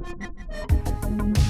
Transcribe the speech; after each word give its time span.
Welcome 0.00 1.34
to 1.34 1.47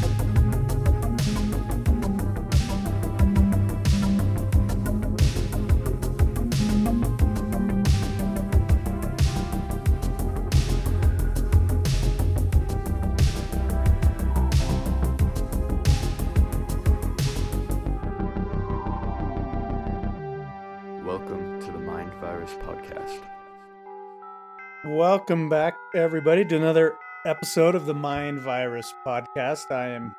Welcome 25.10 25.48
back, 25.48 25.74
everybody, 25.94 26.44
to 26.44 26.56
another 26.56 26.98
episode 27.24 27.74
of 27.74 27.86
the 27.86 27.94
Mind 27.94 28.40
Virus 28.40 28.92
Podcast. 29.06 29.70
I 29.70 29.88
am 29.88 30.14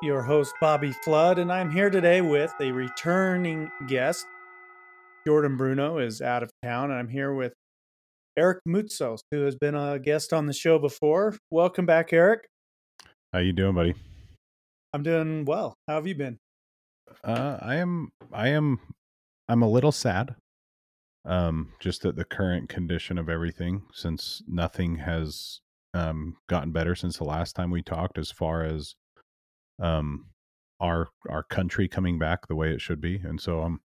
your 0.00 0.22
host, 0.22 0.54
Bobby 0.60 0.92
Flood, 1.02 1.40
and 1.40 1.50
I'm 1.50 1.72
here 1.72 1.90
today 1.90 2.20
with 2.20 2.54
a 2.60 2.70
returning 2.70 3.68
guest. 3.88 4.24
Jordan 5.26 5.56
Bruno 5.56 5.98
is 5.98 6.22
out 6.22 6.44
of 6.44 6.52
town, 6.62 6.92
and 6.92 7.00
I'm 7.00 7.08
here 7.08 7.34
with 7.34 7.52
Eric 8.36 8.60
Mutzos, 8.64 9.18
who 9.32 9.40
has 9.40 9.56
been 9.56 9.74
a 9.74 9.98
guest 9.98 10.32
on 10.32 10.46
the 10.46 10.52
show 10.52 10.78
before. 10.78 11.36
Welcome 11.50 11.84
back, 11.84 12.12
Eric. 12.12 12.46
How 13.32 13.40
you 13.40 13.52
doing, 13.52 13.74
buddy? 13.74 13.94
I'm 14.92 15.02
doing 15.02 15.46
well. 15.46 15.74
How 15.88 15.96
have 15.96 16.06
you 16.06 16.14
been? 16.14 16.38
Uh, 17.24 17.58
I 17.60 17.74
am. 17.74 18.10
I 18.32 18.50
am. 18.50 18.78
I'm 19.48 19.62
a 19.62 19.68
little 19.68 19.90
sad. 19.90 20.36
Um, 21.28 21.74
just 21.78 22.04
at 22.06 22.16
the 22.16 22.24
current 22.24 22.70
condition 22.70 23.18
of 23.18 23.28
everything, 23.28 23.86
since 23.92 24.42
nothing 24.48 24.96
has 24.96 25.60
um 25.94 26.36
gotten 26.48 26.72
better 26.72 26.94
since 26.94 27.18
the 27.18 27.24
last 27.24 27.54
time 27.54 27.70
we 27.70 27.82
talked, 27.82 28.18
as 28.18 28.30
far 28.32 28.64
as 28.64 28.96
um 29.80 30.30
our 30.80 31.08
our 31.28 31.42
country 31.44 31.88
coming 31.88 32.18
back 32.18 32.46
the 32.48 32.56
way 32.56 32.72
it 32.72 32.80
should 32.80 33.00
be, 33.00 33.16
and 33.16 33.40
so 33.40 33.60
I'm 33.62 33.80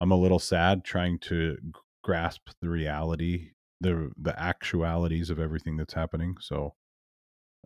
I'm 0.00 0.12
a 0.12 0.16
little 0.18 0.40
sad 0.40 0.84
trying 0.84 1.18
to 1.20 1.58
grasp 2.04 2.48
the 2.60 2.68
reality, 2.70 3.52
the 3.80 4.12
the 4.18 4.38
actualities 4.40 5.30
of 5.30 5.40
everything 5.40 5.76
that's 5.78 5.94
happening. 5.94 6.36
So, 6.40 6.74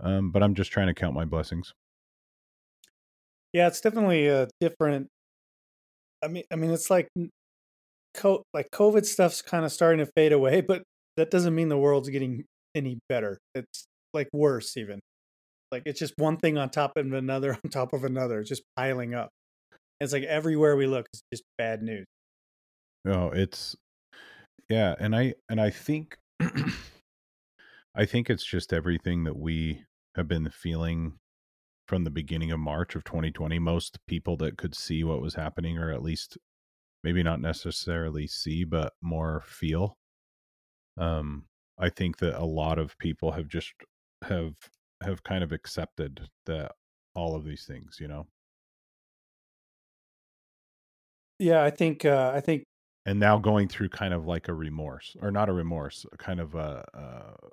um, 0.03 0.33
but 0.33 0.42
I'm 0.42 0.55
just 0.55 0.73
trying 0.73 0.89
to 0.89 0.95
count 0.95 1.14
my 1.14 1.25
blessings. 1.27 1.75
Yeah, 3.53 3.69
it's 3.69 3.81
definitely 3.81 4.27
a 4.29 4.48
different. 4.61 5.08
I 6.23 6.29
mean, 6.29 6.45
I 6.51 6.56
mean, 6.56 6.70
it's 6.70 6.91
like, 6.91 7.08
co- 8.17 8.42
like 8.53 8.70
COVID 8.72 9.05
stuff's 9.05 9.42
kind 9.42 9.64
of 9.64 9.72
starting 9.72 10.05
to 10.05 10.11
fade 10.17 10.33
away, 10.33 10.61
but 10.61 10.83
that 11.17 11.31
doesn't 11.31 11.55
mean 11.55 11.69
the 11.69 11.78
world's 11.78 12.09
getting 12.09 12.45
any 12.75 12.98
better. 13.08 13.39
It's 13.55 13.86
like 14.12 14.28
worse, 14.33 14.77
even. 14.77 15.00
Like 15.70 15.83
it's 15.86 15.98
just 15.98 16.14
one 16.17 16.36
thing 16.36 16.58
on 16.58 16.70
top 16.70 16.92
of 16.97 17.12
another 17.12 17.58
on 17.64 17.70
top 17.70 17.92
of 17.92 18.05
another, 18.05 18.42
just 18.42 18.62
piling 18.77 19.14
up. 19.14 19.31
It's 20.00 20.12
like 20.12 20.25
everywhere 20.25 20.77
we 20.77 20.86
look, 20.86 21.06
it's 21.12 21.23
just 21.33 21.45
bad 21.56 21.83
news. 21.83 22.05
No, 23.05 23.31
it's 23.31 23.77
yeah, 24.69 24.95
and 24.98 25.14
I 25.14 25.34
and 25.48 25.61
I 25.61 25.70
think 25.70 26.17
I 27.95 28.05
think 28.05 28.28
it's 28.28 28.45
just 28.45 28.73
everything 28.73 29.25
that 29.25 29.36
we 29.36 29.84
have 30.17 30.28
been 30.28 30.51
feeling 30.51 31.14
from 31.89 32.05
the 32.05 32.11
beginning 32.11 32.51
of 32.51 32.58
March 32.58 32.95
of 32.95 33.05
2020. 33.05 33.58
Most 33.58 33.98
people 34.06 34.36
that 34.39 34.58
could 34.58 34.75
see 34.75 35.05
what 35.05 35.20
was 35.20 35.34
happening, 35.34 35.78
or 35.78 35.92
at 35.92 36.03
least 36.03 36.36
maybe 37.07 37.23
not 37.25 37.41
necessarily 37.41 38.27
see, 38.27 38.65
but 38.65 38.95
more 39.01 39.43
feel. 39.47 39.97
Um, 40.97 41.48
I 41.79 41.91
think 41.91 42.19
that 42.19 42.41
a 42.41 42.45
lot 42.45 42.79
of 42.79 42.97
people 42.98 43.33
have 43.33 43.48
just 43.48 43.73
have 44.23 44.55
have 45.03 45.23
kind 45.23 45.45
of 45.45 45.53
accepted 45.53 46.29
that 46.47 46.73
all 47.14 47.35
of 47.36 47.45
these 47.45 47.67
things, 47.67 47.98
you 48.01 48.08
know, 48.08 48.27
Yeah, 51.39 51.63
I 51.63 51.70
think. 51.70 52.05
uh 52.05 52.33
I 52.35 52.41
think. 52.41 52.64
and 53.05 53.20
now 53.20 53.39
going 53.39 53.69
through 53.69 53.89
kind 53.91 54.13
of 54.13 54.27
like 54.27 54.48
a 54.48 54.55
remorse, 54.55 55.17
or 55.20 55.30
not 55.30 55.48
a 55.48 55.53
remorse, 55.53 56.05
a 56.13 56.17
kind 56.17 56.41
of 56.41 56.55
a. 56.55 56.85
Uh, 56.97 57.48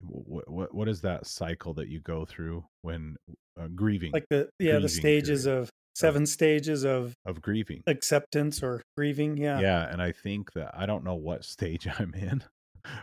what, 0.00 0.48
what 0.50 0.74
what 0.74 0.88
is 0.88 1.00
that 1.02 1.26
cycle 1.26 1.74
that 1.74 1.88
you 1.88 2.00
go 2.00 2.24
through 2.24 2.64
when 2.82 3.16
uh, 3.58 3.68
grieving 3.68 4.12
Like 4.12 4.26
the 4.30 4.50
yeah 4.58 4.78
Grieving 4.78 4.82
the 4.82 4.88
stages 4.88 5.46
period. 5.46 5.46
of 5.46 5.70
seven 5.94 6.26
stages 6.26 6.84
of 6.84 7.14
of 7.26 7.42
grieving 7.42 7.82
acceptance 7.86 8.62
or 8.62 8.82
grieving. 8.96 9.36
Yeah. 9.36 9.60
yeah 9.60 9.92
and 9.92 10.00
i 10.00 10.12
think 10.12 10.52
that 10.54 10.70
i 10.74 10.86
don't 10.86 11.04
know 11.04 11.14
what 11.14 11.44
stage 11.44 11.86
i'm 11.98 12.14
in 12.14 12.42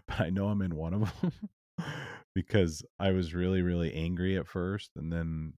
but 0.08 0.20
i 0.20 0.30
know 0.30 0.48
i'm 0.48 0.62
in 0.62 0.76
one 0.76 0.94
of 0.94 1.22
them 1.22 1.32
because 2.36 2.84
i 3.00 3.12
was 3.12 3.34
really 3.34 3.62
really 3.62 3.94
angry 3.94 4.38
at 4.38 4.48
first 4.48 4.92
and 4.96 5.12
then 5.12 5.54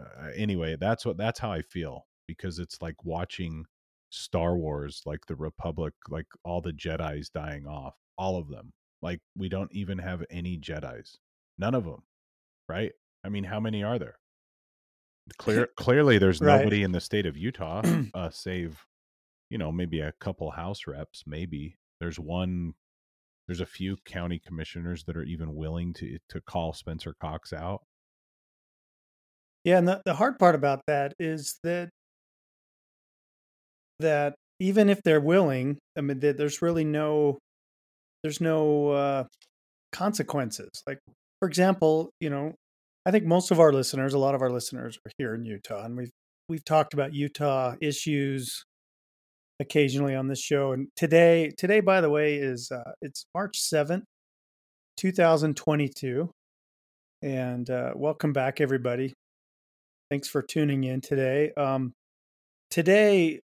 uh, 0.00 0.28
anyway 0.36 0.76
that's 0.78 1.06
what 1.06 1.16
that's 1.16 1.40
how 1.40 1.50
i 1.50 1.62
feel 1.62 2.06
because 2.26 2.58
it's 2.58 2.80
like 2.80 3.04
watching 3.04 3.64
star 4.10 4.56
wars 4.56 5.02
like 5.06 5.26
the 5.26 5.36
republic 5.36 5.92
like 6.08 6.26
all 6.44 6.60
the 6.60 6.72
jedis 6.72 7.30
dying 7.32 7.66
off 7.66 7.94
all 8.16 8.36
of 8.36 8.48
them 8.48 8.72
like 9.02 9.18
we 9.36 9.48
don't 9.48 9.72
even 9.72 9.98
have 9.98 10.22
any 10.30 10.56
jedis 10.58 11.16
none 11.58 11.74
of 11.74 11.84
them 11.84 12.02
right 12.68 12.92
i 13.24 13.28
mean 13.28 13.44
how 13.44 13.58
many 13.58 13.82
are 13.82 13.98
there 13.98 14.16
clear 15.38 15.68
clearly 15.76 16.18
there's 16.18 16.40
Right. 16.40 16.70
nobody 16.70 16.82
in 16.82 16.92
the 16.92 17.00
state 17.00 17.26
of 17.26 17.36
utah 17.36 17.82
uh 18.14 18.30
save 18.30 18.86
you 19.50 19.58
know 19.58 19.72
maybe 19.72 20.00
a 20.00 20.12
couple 20.12 20.50
house 20.52 20.86
reps 20.86 21.24
maybe 21.26 21.78
there's 22.00 22.18
one 22.20 22.74
there's 23.48 23.60
a 23.60 23.66
few 23.66 23.96
county 24.06 24.38
commissioners 24.40 25.04
that 25.04 25.16
are 25.16 25.24
even 25.24 25.54
willing 25.54 25.94
to 25.94 26.18
to 26.28 26.40
call 26.40 26.72
spencer 26.74 27.14
cox 27.20 27.52
out 27.52 27.82
Yeah, 29.64 29.78
and 29.78 29.88
the, 29.88 30.02
the 30.04 30.14
hard 30.14 30.38
part 30.38 30.54
about 30.54 30.82
that 30.86 31.14
is 31.18 31.58
that 31.62 31.90
that 33.98 34.34
even 34.60 34.88
if 34.88 35.02
they're 35.02 35.20
willing, 35.20 35.78
I 35.96 36.00
mean, 36.00 36.20
that 36.20 36.36
there's 36.36 36.62
really 36.62 36.84
no 36.84 37.38
there's 38.22 38.40
no 38.40 38.90
uh, 38.90 39.24
consequences. 39.92 40.70
Like, 40.86 41.00
for 41.40 41.48
example, 41.48 42.10
you 42.20 42.30
know, 42.30 42.54
I 43.06 43.10
think 43.10 43.24
most 43.24 43.50
of 43.50 43.60
our 43.60 43.72
listeners, 43.72 44.14
a 44.14 44.18
lot 44.18 44.34
of 44.34 44.40
our 44.40 44.50
listeners, 44.50 44.98
are 45.04 45.12
here 45.18 45.34
in 45.34 45.44
Utah, 45.44 45.84
and 45.84 45.96
we've 45.96 46.10
we've 46.48 46.64
talked 46.64 46.94
about 46.94 47.12
Utah 47.12 47.74
issues 47.80 48.64
occasionally 49.60 50.14
on 50.14 50.28
this 50.28 50.40
show. 50.40 50.72
And 50.72 50.88
today, 50.96 51.52
today, 51.56 51.80
by 51.80 52.00
the 52.00 52.10
way, 52.10 52.36
is 52.36 52.70
uh, 52.70 52.92
it's 53.02 53.26
March 53.34 53.58
seventh, 53.58 54.04
two 54.96 55.12
thousand 55.12 55.56
twenty-two, 55.56 56.30
and 57.22 57.68
uh, 57.68 57.92
welcome 57.94 58.32
back, 58.32 58.60
everybody. 58.60 59.12
Thanks 60.10 60.28
for 60.28 60.40
tuning 60.40 60.84
in 60.84 61.02
today. 61.02 61.52
Um, 61.58 61.92
today, 62.70 63.40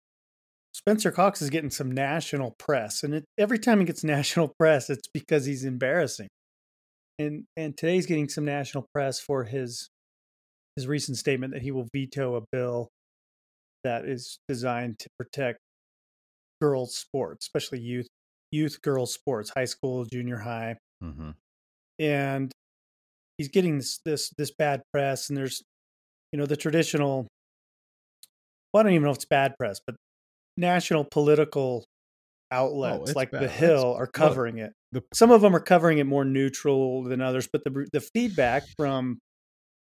Spencer 0.74 1.12
Cox 1.12 1.42
is 1.42 1.50
getting 1.50 1.70
some 1.72 1.92
national 1.92 2.56
press, 2.58 3.04
and 3.04 3.14
it, 3.14 3.26
every 3.38 3.60
time 3.60 3.80
he 3.80 3.86
gets 3.86 4.04
national 4.06 4.54
press, 4.58 4.90
it's 4.90 5.10
because 5.14 5.46
he's 5.46 5.66
embarrassing. 5.66 6.30
And 7.20 7.44
and 7.58 7.78
today's 7.78 8.06
getting 8.06 8.30
some 8.30 8.46
national 8.46 8.88
press 8.94 9.20
for 9.20 9.44
his 9.44 9.90
his 10.76 10.88
recent 10.88 11.18
statement 11.18 11.54
that 11.54 11.62
he 11.62 11.72
will 11.72 11.88
veto 11.94 12.36
a 12.36 12.42
bill 12.52 12.88
that 13.84 14.06
is 14.06 14.40
designed 14.48 14.98
to 15.00 15.08
protect 15.20 15.60
girls' 16.62 16.96
sports, 16.96 17.46
especially 17.46 17.80
youth 17.82 18.08
youth 18.52 18.82
girls' 18.82 19.14
sports, 19.14 19.52
high 19.56 19.66
school, 19.66 20.06
junior 20.06 20.38
high 20.38 20.78
mm-hmm. 21.04 21.32
and 22.00 22.52
he's 23.38 23.50
getting 23.50 23.78
this 23.78 24.00
this 24.06 24.32
this 24.38 24.52
bad 24.58 24.82
press 24.94 25.30
and 25.30 25.38
there's 25.38 25.62
you 26.32 26.40
know 26.40 26.46
the 26.46 26.58
traditional 26.58 27.28
well, 28.74 28.82
I 28.82 28.84
don't 28.84 28.94
even 28.94 29.04
know 29.04 29.12
if 29.12 29.18
it's 29.18 29.26
bad 29.26 29.56
press, 29.60 29.82
but 29.86 29.96
national 30.56 31.04
political 31.04 31.84
outlets 32.52 33.12
Oh, 33.12 33.14
like 33.16 33.32
bad. 33.32 33.42
the 33.42 33.46
It's- 33.46 33.60
Hill 33.60 33.94
are 33.96 34.02
look, 34.02 34.14
covering 34.14 34.58
it. 34.60 34.72
The 34.92 35.04
Some 35.14 35.32
of 35.32 35.42
them 35.42 35.56
are 35.56 35.60
covering 35.60 36.00
it 36.00 36.06
more 36.06 36.26
neutral 36.26 37.04
than 37.04 37.22
others, 37.22 37.48
but 37.52 37.64
the 37.64 37.88
the 37.94 38.02
feedback 38.02 38.64
from 38.78 39.20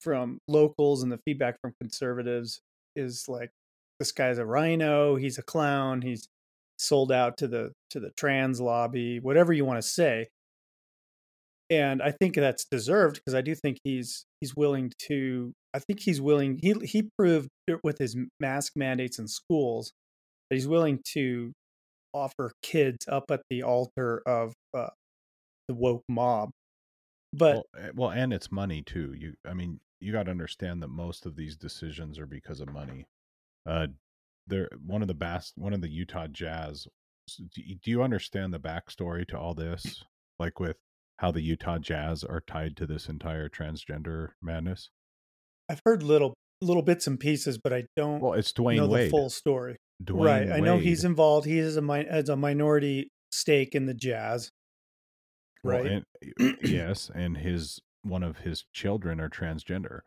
from 0.00 0.38
locals 0.48 1.02
and 1.02 1.10
the 1.12 1.18
feedback 1.24 1.60
from 1.60 1.74
conservatives 1.80 2.60
is 2.96 3.26
like 3.28 3.50
this 3.98 4.12
guy's 4.12 4.38
a 4.38 4.46
RINO, 4.46 5.16
he's 5.16 5.38
a 5.38 5.42
clown, 5.42 6.02
he's 6.02 6.28
sold 6.78 7.12
out 7.12 7.36
to 7.38 7.48
the 7.48 7.72
to 7.90 8.00
the 8.00 8.10
trans 8.16 8.60
lobby, 8.60 9.18
whatever 9.20 9.52
you 9.52 9.64
want 9.64 9.80
to 9.80 9.88
say. 9.88 10.28
And 11.70 12.00
I 12.02 12.12
think 12.12 12.34
that's 12.34 12.64
deserved 12.64 13.16
because 13.16 13.34
I 13.34 13.42
do 13.42 13.54
think 13.54 13.78
he's 13.84 14.24
he's 14.40 14.56
willing 14.56 14.92
to 15.08 15.52
I 15.74 15.80
think 15.80 16.00
he's 16.00 16.20
willing 16.20 16.58
he 16.62 16.74
he 16.82 17.10
proved 17.18 17.48
with 17.84 17.98
his 17.98 18.16
mask 18.40 18.72
mandates 18.74 19.18
in 19.18 19.28
schools 19.28 19.92
that 20.48 20.56
he's 20.56 20.68
willing 20.68 21.00
to 21.12 21.52
offer 22.14 22.52
kids 22.62 23.06
up 23.08 23.24
at 23.30 23.42
the 23.50 23.62
altar 23.62 24.22
of 24.26 24.54
uh, 24.74 24.88
the 25.68 25.74
woke 25.74 26.04
mob. 26.08 26.50
But 27.32 27.54
well, 27.54 27.64
eh, 27.78 27.90
well 27.94 28.10
and 28.10 28.32
it's 28.32 28.50
money 28.50 28.80
too 28.80 29.12
you 29.12 29.34
i 29.46 29.52
mean 29.52 29.80
you 30.00 30.12
got 30.12 30.22
to 30.22 30.30
understand 30.30 30.82
that 30.82 30.88
most 30.88 31.26
of 31.26 31.36
these 31.36 31.56
decisions 31.56 32.18
are 32.18 32.24
because 32.24 32.60
of 32.60 32.72
money 32.72 33.04
uh 33.66 33.88
they're 34.46 34.70
one 34.82 35.02
of 35.02 35.08
the 35.08 35.14
best 35.14 35.52
one 35.58 35.74
of 35.74 35.82
the 35.82 35.90
utah 35.90 36.26
jazz 36.26 36.88
do 37.36 37.62
you, 37.62 37.76
do 37.76 37.90
you 37.90 38.02
understand 38.02 38.52
the 38.52 38.58
backstory 38.58 39.26
to 39.28 39.38
all 39.38 39.54
this 39.54 40.02
like 40.38 40.58
with 40.58 40.76
how 41.18 41.30
the 41.30 41.40
Utah 41.40 41.78
Jazz 41.78 42.24
are 42.24 42.40
tied 42.40 42.76
to 42.76 42.86
this 42.86 43.08
entire 43.08 43.48
transgender 43.48 44.30
madness? 44.40 44.90
I've 45.68 45.82
heard 45.84 46.02
little 46.02 46.34
little 46.60 46.82
bits 46.82 47.06
and 47.06 47.20
pieces, 47.20 47.58
but 47.58 47.72
I 47.72 47.84
don't 47.96 48.20
Well, 48.20 48.32
it's 48.32 48.52
Dwyane 48.52 48.76
know 48.76 48.88
Wade. 48.88 49.06
the 49.06 49.10
full 49.10 49.30
story. 49.30 49.76
Dwyane 50.02 50.24
right. 50.24 50.50
I 50.52 50.60
know 50.60 50.78
he's 50.78 51.04
involved. 51.04 51.46
He 51.46 51.58
has 51.58 51.76
a 51.76 51.82
mi- 51.82 52.06
has 52.08 52.28
a 52.28 52.36
minority 52.36 53.10
stake 53.32 53.74
in 53.74 53.86
the 53.86 53.94
Jazz. 53.94 54.50
Well, 55.64 55.82
Right. 55.82 56.04
and- 56.40 56.56
yes, 56.62 57.10
and 57.14 57.36
his 57.36 57.80
one 58.02 58.22
of 58.22 58.38
his 58.38 58.64
children 58.72 59.20
are 59.20 59.28
transgender. 59.28 60.00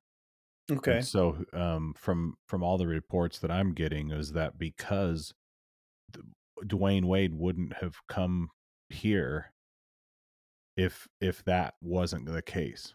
And 0.69 0.77
okay. 0.77 1.01
so, 1.01 1.43
um, 1.53 1.93
from 1.97 2.35
from 2.47 2.63
all 2.63 2.77
the 2.77 2.87
reports 2.87 3.39
that 3.39 3.51
I'm 3.51 3.73
getting, 3.73 4.11
is 4.11 4.31
that 4.31 4.57
because 4.57 5.33
Dwyane 6.63 7.05
Wade 7.05 7.33
wouldn't 7.33 7.73
have 7.81 7.95
come 8.07 8.49
here 8.89 9.51
if 10.77 11.07
if 11.19 11.43
that 11.43 11.73
wasn't 11.81 12.25
the 12.27 12.41
case, 12.41 12.93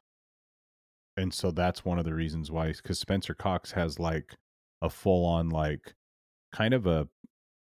and 1.18 1.34
so 1.34 1.50
that's 1.50 1.84
one 1.84 1.98
of 1.98 2.06
the 2.06 2.14
reasons 2.14 2.50
why. 2.50 2.72
Because 2.72 2.98
Spencer 2.98 3.34
Cox 3.34 3.72
has 3.72 3.98
like 3.98 4.34
a 4.80 4.88
full 4.88 5.26
on 5.26 5.50
like 5.50 5.94
kind 6.56 6.74
of 6.74 6.86
a 6.86 7.08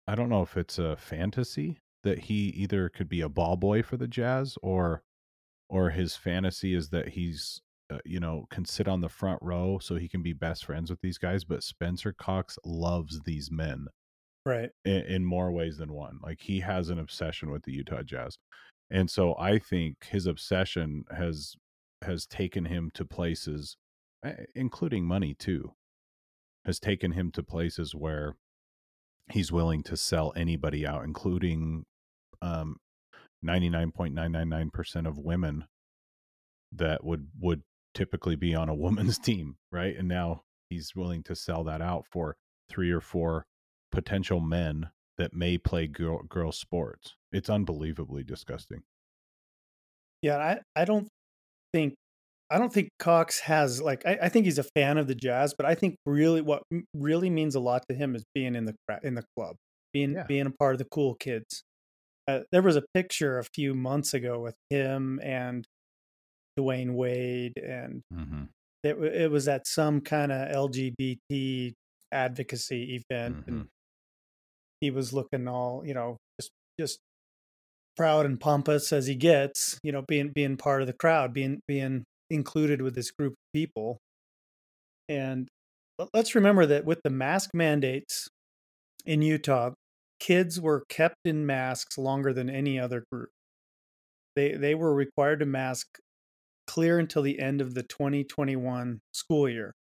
I 0.08 0.16
don't 0.16 0.30
know 0.30 0.42
if 0.42 0.58
it's 0.58 0.78
a 0.80 0.98
fantasy 0.98 1.78
that 2.04 2.20
he 2.20 2.50
either 2.50 2.90
could 2.90 3.08
be 3.08 3.22
a 3.22 3.30
ball 3.30 3.56
boy 3.56 3.84
for 3.84 3.96
the 3.98 4.08
Jazz 4.08 4.58
or 4.62 5.04
or 5.70 5.92
his 5.92 6.16
fantasy 6.16 6.74
is 6.74 6.90
that 6.90 7.10
he's 7.10 7.62
uh, 7.92 8.00
you 8.06 8.20
know 8.20 8.46
can 8.50 8.66
sit 8.66 8.88
on 8.88 9.02
the 9.02 9.10
front 9.10 9.40
row 9.42 9.80
so 9.80 9.96
he 9.96 10.10
can 10.10 10.22
be 10.22 10.34
best 10.34 10.66
friends 10.66 10.90
with 10.90 11.00
these 11.02 11.18
guys 11.18 11.44
but 11.46 11.64
Spencer 11.64 12.14
Cox 12.14 12.58
loves 12.66 13.22
these 13.22 13.50
men 13.52 13.88
Right. 14.44 14.72
in, 14.86 15.02
in 15.04 15.26
more 15.26 15.52
ways 15.52 15.78
than 15.78 15.94
one 15.94 16.18
like 16.22 16.42
he 16.42 16.62
has 16.62 16.90
an 16.90 17.00
obsession 17.00 17.52
with 17.52 17.64
the 17.64 17.72
Utah 17.72 18.04
Jazz 18.04 18.38
and 18.90 19.10
so 19.10 19.36
I 19.38 19.60
think 19.60 20.06
his 20.06 20.26
obsession 20.26 21.06
has 21.16 21.56
has 22.04 22.26
taken 22.26 22.66
him 22.66 22.90
to 22.96 23.06
places 23.06 23.78
eh, 24.26 24.34
including 24.56 25.06
money 25.06 25.36
too 25.36 25.74
has 26.66 26.80
taken 26.80 27.12
him 27.12 27.32
to 27.32 27.44
places 27.44 27.94
where 27.96 28.36
he's 29.32 29.52
willing 29.52 29.84
to 29.84 29.98
sell 29.98 30.34
anybody 30.36 30.86
out 30.86 31.04
including 31.04 31.86
um 32.42 32.78
99.999% 33.44 35.08
of 35.08 35.18
women 35.18 35.66
that 36.72 37.04
would 37.04 37.28
would 37.40 37.64
typically 37.94 38.36
be 38.36 38.54
on 38.56 38.70
a 38.70 38.76
woman's 38.76 39.18
team 39.20 39.56
right? 39.72 39.96
And 39.98 40.08
now 40.08 40.44
he's 40.70 40.96
willing 40.96 41.24
to 41.24 41.36
sell 41.36 41.64
that 41.66 41.82
out 41.82 42.06
for 42.10 42.36
three 42.70 42.92
or 42.92 43.02
four 43.02 43.46
potential 43.92 44.40
men 44.40 44.90
that 45.18 45.34
may 45.34 45.58
play 45.58 45.88
girl, 45.88 46.24
girl 46.24 46.52
sports. 46.52 47.16
It's 47.32 47.50
unbelievably 47.50 48.24
disgusting. 48.24 48.84
Yeah, 50.22 50.38
I, 50.38 50.60
I 50.76 50.86
don't 50.86 51.08
think 51.74 51.96
I 52.52 52.58
don't 52.60 52.72
think 52.72 52.90
Cox 53.00 53.40
has 53.40 53.82
like 53.82 54.06
I, 54.06 54.20
I 54.24 54.30
think 54.30 54.46
he's 54.46 54.60
a 54.60 54.66
fan 54.76 54.98
of 54.98 55.08
the 55.08 55.16
Jazz, 55.16 55.54
but 55.58 55.66
I 55.66 55.74
think 55.74 55.96
really 56.06 56.42
what 56.42 56.64
really 56.94 57.30
means 57.30 57.56
a 57.56 57.60
lot 57.60 57.84
to 57.90 57.96
him 57.96 58.16
is 58.16 58.24
being 58.36 58.56
in 58.56 58.66
the 58.66 58.76
in 59.04 59.16
the 59.16 59.24
club, 59.38 59.56
being 59.94 60.14
Yeah. 60.14 60.24
being 60.24 60.48
a 60.48 60.52
part 60.52 60.76
of 60.76 60.80
the 60.80 60.88
cool 60.92 61.16
kids. 61.16 61.64
Uh, 62.28 62.42
there 62.52 62.62
was 62.62 62.76
a 62.76 62.84
picture 62.94 63.40
a 63.40 63.44
few 63.44 63.74
months 63.74 64.14
ago 64.14 64.40
with 64.40 64.56
him 64.70 65.20
and 65.24 65.66
Dwyane 66.60 66.94
Wade, 66.94 67.58
and 67.58 68.02
mm-hmm. 68.14 68.44
it 68.84 68.98
it 68.98 69.32
was 69.32 69.48
at 69.48 69.66
some 69.66 70.02
kind 70.02 70.32
of 70.32 70.52
LGBT 70.52 71.74
advocacy 72.12 73.02
event, 73.10 73.46
and 73.48 73.68
he 74.82 74.92
was 74.92 75.14
looking 75.14 75.48
all 75.48 75.84
you 75.86 75.94
know 75.94 76.18
just 76.40 76.52
just 76.80 77.00
proud 77.96 78.26
and 78.26 78.40
pompous 78.40 78.92
as 78.92 79.08
he 79.08 79.16
gets 79.16 79.80
you 79.84 79.92
know 79.92 80.04
being 80.08 80.30
being 80.30 80.58
part 80.58 80.82
of 80.82 80.88
the 80.88 80.94
crowd 80.94 81.34
being 81.34 81.60
being 81.68 82.04
included 82.32 82.82
with 82.82 82.96
this 82.96 83.12
group 83.12 83.34
of 83.34 83.54
people. 83.54 84.00
And 85.10 85.50
let- 86.00 86.10
let's 86.14 86.36
remember 86.36 86.66
that 86.68 86.86
with 86.86 87.02
the 87.04 87.10
mask 87.10 87.52
mandates 87.54 88.30
in 89.06 89.22
Utah 89.22 89.72
kids 90.20 90.62
were 90.62 90.86
kept 90.88 91.18
in 91.26 91.46
masks 91.46 91.98
longer 91.98 92.34
than 92.34 92.50
any 92.50 92.80
other 92.80 93.04
group. 93.12 93.32
They 94.36 94.56
they 94.56 94.76
were 94.76 94.94
required 94.94 95.40
to 95.40 95.46
mask 95.46 96.00
clear 96.68 97.00
until 97.00 97.24
the 97.24 97.40
end 97.40 97.62
of 97.62 97.74
the 97.76 97.84
2021 97.84 99.02
school 99.14 99.50
year 99.50 99.74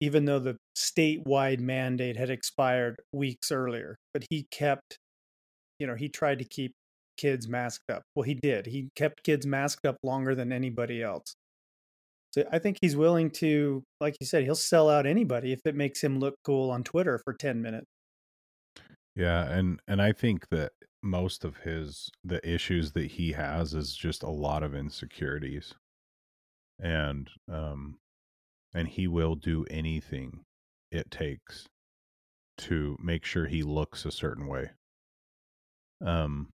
even 0.00 0.24
though 0.24 0.40
the 0.40 0.56
statewide 0.76 1.60
mandate 1.60 2.16
had 2.16 2.28
expired 2.28 2.96
weeks 3.12 3.52
earlier. 3.52 3.96
But 4.12 4.24
he 4.30 4.46
kept 4.50 4.98
you 5.78 5.86
know 5.86 5.94
he 5.96 6.08
tried 6.08 6.38
to 6.40 6.44
keep 6.44 6.74
kids 7.22 7.48
masked 7.48 7.90
up 7.90 8.02
well 8.16 8.24
he 8.24 8.34
did 8.34 8.66
he 8.66 8.90
kept 8.96 9.22
kids 9.24 9.46
masked 9.46 9.86
up 9.86 9.96
longer 10.02 10.34
than 10.34 10.52
anybody 10.52 11.02
else 11.02 11.36
so 12.32 12.44
i 12.52 12.58
think 12.58 12.78
he's 12.80 12.96
willing 12.96 13.30
to 13.30 13.82
like 14.00 14.16
you 14.20 14.26
said 14.26 14.44
he'll 14.44 14.54
sell 14.54 14.88
out 14.90 15.06
anybody 15.06 15.52
if 15.52 15.60
it 15.64 15.74
makes 15.74 16.02
him 16.02 16.18
look 16.18 16.34
cool 16.44 16.70
on 16.70 16.82
twitter 16.84 17.20
for 17.24 17.34
10 17.34 17.62
minutes 17.62 17.86
Yeah, 19.14 19.44
and 19.50 19.80
and 19.86 20.00
I 20.02 20.12
think 20.12 20.48
that 20.48 20.72
most 21.02 21.44
of 21.44 21.58
his 21.58 22.10
the 22.24 22.46
issues 22.48 22.92
that 22.92 23.12
he 23.12 23.32
has 23.32 23.74
is 23.74 23.96
just 23.96 24.22
a 24.22 24.30
lot 24.30 24.62
of 24.62 24.74
insecurities. 24.74 25.74
And 26.78 27.30
um 27.48 27.98
and 28.74 28.88
he 28.88 29.08
will 29.08 29.36
do 29.36 29.64
anything 29.70 30.44
it 30.90 31.10
takes 31.10 31.68
to 32.58 32.96
make 33.00 33.24
sure 33.24 33.46
he 33.46 33.62
looks 33.62 34.06
a 34.06 34.12
certain 34.12 34.46
way. 34.48 34.72
Um 36.00 36.50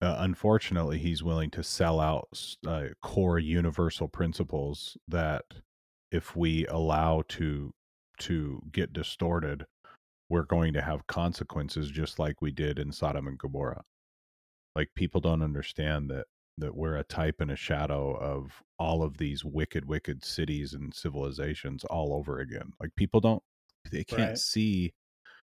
uh, 0.00 0.16
unfortunately, 0.20 0.98
he's 0.98 1.22
willing 1.22 1.50
to 1.50 1.62
sell 1.62 2.00
out 2.00 2.56
uh, 2.66 2.88
core 3.02 3.38
universal 3.38 4.08
principles 4.08 4.96
that 5.08 5.44
if 6.12 6.36
we 6.36 6.66
allow 6.68 7.22
to 7.28 7.72
to 8.20 8.60
get 8.72 8.92
distorted 8.92 9.64
we're 10.30 10.44
going 10.44 10.74
to 10.74 10.82
have 10.82 11.06
consequences 11.08 11.90
just 11.90 12.18
like 12.18 12.42
we 12.42 12.50
did 12.52 12.78
in 12.78 12.92
Sodom 12.92 13.28
and 13.28 13.38
Gomorrah. 13.38 13.84
Like 14.74 14.88
people 14.94 15.20
don't 15.20 15.42
understand 15.42 16.10
that 16.10 16.26
that 16.58 16.74
we're 16.76 16.96
a 16.96 17.04
type 17.04 17.40
and 17.40 17.50
a 17.52 17.56
shadow 17.56 18.16
of 18.16 18.62
all 18.78 19.02
of 19.02 19.16
these 19.18 19.44
wicked, 19.44 19.84
wicked 19.84 20.24
cities 20.24 20.74
and 20.74 20.92
civilizations 20.94 21.84
all 21.84 22.12
over 22.12 22.40
again. 22.40 22.72
Like 22.80 22.94
people 22.96 23.20
don't 23.20 23.42
they 23.90 24.04
can't 24.04 24.36
Right. 24.36 24.38
see 24.38 24.92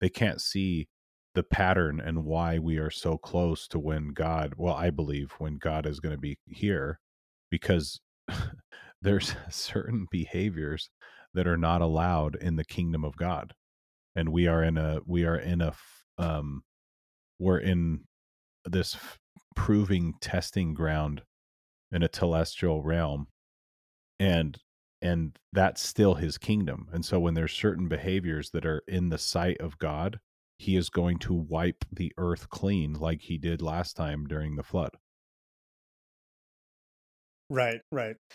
they 0.01 0.09
can't 0.09 0.41
see 0.41 0.89
the 1.33 1.43
pattern 1.43 1.99
and 1.99 2.25
why 2.25 2.59
we 2.59 2.77
are 2.77 2.89
so 2.89 3.17
close 3.17 3.67
to 3.69 3.79
when 3.79 4.09
God 4.09 4.53
well, 4.57 4.75
I 4.75 4.89
believe 4.89 5.31
when 5.37 5.57
God 5.57 5.85
is 5.85 5.99
going 5.99 6.15
to 6.15 6.19
be 6.19 6.37
here 6.45 6.99
because 7.49 7.99
there's 9.01 9.35
certain 9.49 10.07
behaviors 10.11 10.89
that 11.33 11.47
are 11.47 11.57
not 11.57 11.81
allowed 11.81 12.35
in 12.35 12.55
the 12.57 12.65
kingdom 12.65 13.05
of 13.05 13.15
God 13.15 13.53
and 14.15 14.29
we 14.29 14.47
are 14.47 14.63
in 14.63 14.77
a 14.77 14.99
we 15.05 15.25
are 15.25 15.37
in 15.37 15.61
a 15.61 15.73
um 16.17 16.63
we're 17.39 17.59
in 17.59 18.01
this 18.65 18.97
proving 19.55 20.13
testing 20.21 20.73
ground 20.73 21.21
in 21.91 22.03
a 22.03 22.09
celestial 22.13 22.83
realm 22.83 23.27
and 24.19 24.57
and 25.01 25.37
that's 25.51 25.81
still 25.81 26.15
his 26.15 26.37
kingdom 26.37 26.87
and 26.93 27.03
so 27.03 27.19
when 27.19 27.33
there's 27.33 27.53
certain 27.53 27.87
behaviors 27.87 28.51
that 28.51 28.65
are 28.65 28.83
in 28.87 29.09
the 29.09 29.17
sight 29.17 29.59
of 29.59 29.77
god 29.79 30.19
he 30.61 30.75
is 30.75 30.91
going 30.91 31.17
to 31.17 31.33
wipe 31.33 31.83
the 31.91 32.13
earth 32.19 32.49
clean 32.49 32.93
like 32.93 33.23
he 33.23 33.39
did 33.39 33.63
last 33.63 33.95
time 33.97 34.27
during 34.27 34.55
the 34.55 34.63
flood. 34.63 34.91
Right 37.49 37.81
right. 37.91 38.15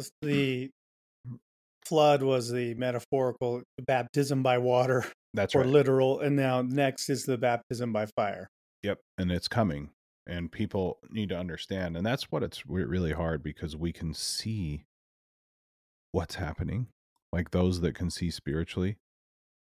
Mm. 0.00 0.10
The 0.22 0.70
flood 1.84 2.22
was 2.22 2.52
the 2.52 2.72
metaphorical 2.74 3.62
baptism 3.84 4.44
by 4.44 4.58
water 4.58 5.04
that's 5.34 5.56
or 5.56 5.62
right. 5.62 5.68
literal 5.68 6.20
and 6.20 6.36
now 6.36 6.62
next 6.62 7.10
is 7.10 7.24
the 7.24 7.36
baptism 7.36 7.92
by 7.92 8.06
fire. 8.14 8.48
Yep, 8.84 8.98
and 9.18 9.32
it's 9.32 9.48
coming, 9.48 9.90
and 10.24 10.52
people 10.52 11.00
need 11.10 11.30
to 11.30 11.36
understand, 11.36 11.96
and 11.96 12.06
that's 12.06 12.30
what 12.30 12.44
it's 12.44 12.64
really 12.64 13.10
hard 13.10 13.42
because 13.42 13.74
we 13.74 13.92
can 13.92 14.14
see 14.14 14.84
what's 16.12 16.36
happening. 16.36 16.86
Like 17.32 17.50
those 17.50 17.80
that 17.80 17.96
can 17.96 18.08
see 18.08 18.30
spiritually, 18.30 18.98